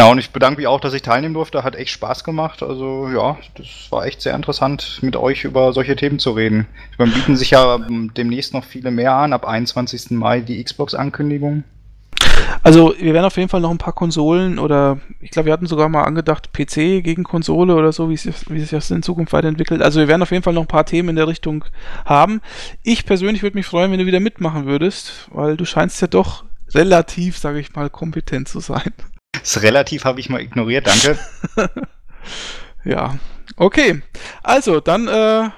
Ja, 0.00 0.06
und 0.06 0.16
ich 0.16 0.30
bedanke 0.30 0.56
mich 0.56 0.66
auch, 0.66 0.80
dass 0.80 0.94
ich 0.94 1.02
teilnehmen 1.02 1.34
durfte. 1.34 1.62
Hat 1.62 1.76
echt 1.76 1.90
Spaß 1.90 2.24
gemacht. 2.24 2.62
Also 2.62 3.10
ja, 3.14 3.36
das 3.54 3.66
war 3.90 4.06
echt 4.06 4.22
sehr 4.22 4.34
interessant, 4.34 4.98
mit 5.02 5.14
euch 5.14 5.44
über 5.44 5.74
solche 5.74 5.94
Themen 5.94 6.18
zu 6.18 6.30
reden. 6.30 6.66
Meine, 6.96 7.12
bieten 7.12 7.36
sich 7.36 7.50
ja 7.50 7.74
ähm, 7.74 8.10
demnächst 8.16 8.54
noch 8.54 8.64
viele 8.64 8.90
mehr 8.90 9.12
an. 9.12 9.34
Ab 9.34 9.46
21. 9.46 10.12
Mai 10.12 10.40
die 10.40 10.64
Xbox-Ankündigung. 10.64 11.64
Also 12.62 12.94
wir 12.98 13.12
werden 13.12 13.26
auf 13.26 13.36
jeden 13.36 13.50
Fall 13.50 13.60
noch 13.60 13.70
ein 13.70 13.76
paar 13.76 13.92
Konsolen 13.92 14.58
oder 14.58 14.96
ich 15.20 15.32
glaube, 15.32 15.46
wir 15.46 15.52
hatten 15.52 15.66
sogar 15.66 15.90
mal 15.90 16.04
angedacht 16.04 16.54
PC 16.54 17.04
gegen 17.04 17.22
Konsole 17.22 17.74
oder 17.76 17.92
so, 17.92 18.08
wie 18.08 18.16
sich 18.16 18.70
das 18.70 18.90
in 18.90 19.02
Zukunft 19.02 19.34
weiterentwickelt. 19.34 19.82
Also 19.82 20.00
wir 20.00 20.08
werden 20.08 20.22
auf 20.22 20.30
jeden 20.30 20.42
Fall 20.42 20.54
noch 20.54 20.62
ein 20.62 20.66
paar 20.66 20.86
Themen 20.86 21.10
in 21.10 21.16
der 21.16 21.28
Richtung 21.28 21.66
haben. 22.06 22.40
Ich 22.82 23.04
persönlich 23.04 23.42
würde 23.42 23.58
mich 23.58 23.66
freuen, 23.66 23.92
wenn 23.92 24.00
du 24.00 24.06
wieder 24.06 24.20
mitmachen 24.20 24.64
würdest, 24.64 25.28
weil 25.30 25.58
du 25.58 25.66
scheinst 25.66 26.00
ja 26.00 26.06
doch 26.06 26.44
relativ, 26.72 27.36
sage 27.36 27.60
ich 27.60 27.74
mal, 27.74 27.90
kompetent 27.90 28.48
zu 28.48 28.60
sein. 28.60 28.94
Das 29.32 29.62
relativ 29.62 30.04
habe 30.04 30.20
ich 30.20 30.28
mal 30.28 30.40
ignoriert, 30.40 30.86
danke. 30.86 31.18
ja, 32.84 33.18
okay. 33.56 34.02
Also, 34.42 34.80
dann 34.80 35.08
äh, 35.08 35.50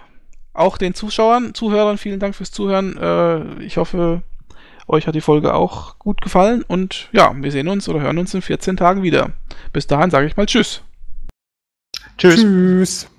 auch 0.53 0.79
den 0.79 0.95
Zuschauern, 0.95 1.55
Zuhörern 1.55 1.99
vielen 1.99 2.21
Dank 2.21 2.35
fürs 2.35 2.53
Zuhören. 2.53 2.97
Äh, 2.97 3.63
ich 3.63 3.77
hoffe, 3.77 4.23
euch 4.87 5.07
hat 5.07 5.15
die 5.15 5.21
Folge 5.21 5.55
auch 5.55 5.99
gut 5.99 6.21
gefallen 6.21 6.63
und 6.63 7.09
ja, 7.13 7.35
wir 7.35 7.51
sehen 7.51 7.69
uns 7.69 7.89
oder 7.89 8.01
hören 8.01 8.19
uns 8.19 8.35
in 8.35 8.43
14 8.43 8.77
Tagen 8.77 9.03
wieder. 9.03 9.31
Bis 9.73 9.87
dahin 9.87 10.11
sage 10.11 10.27
ich 10.27 10.37
mal 10.37 10.47
Tschüss. 10.47 10.83
Tschüss. 12.19 12.37
Tschüss. 12.37 13.12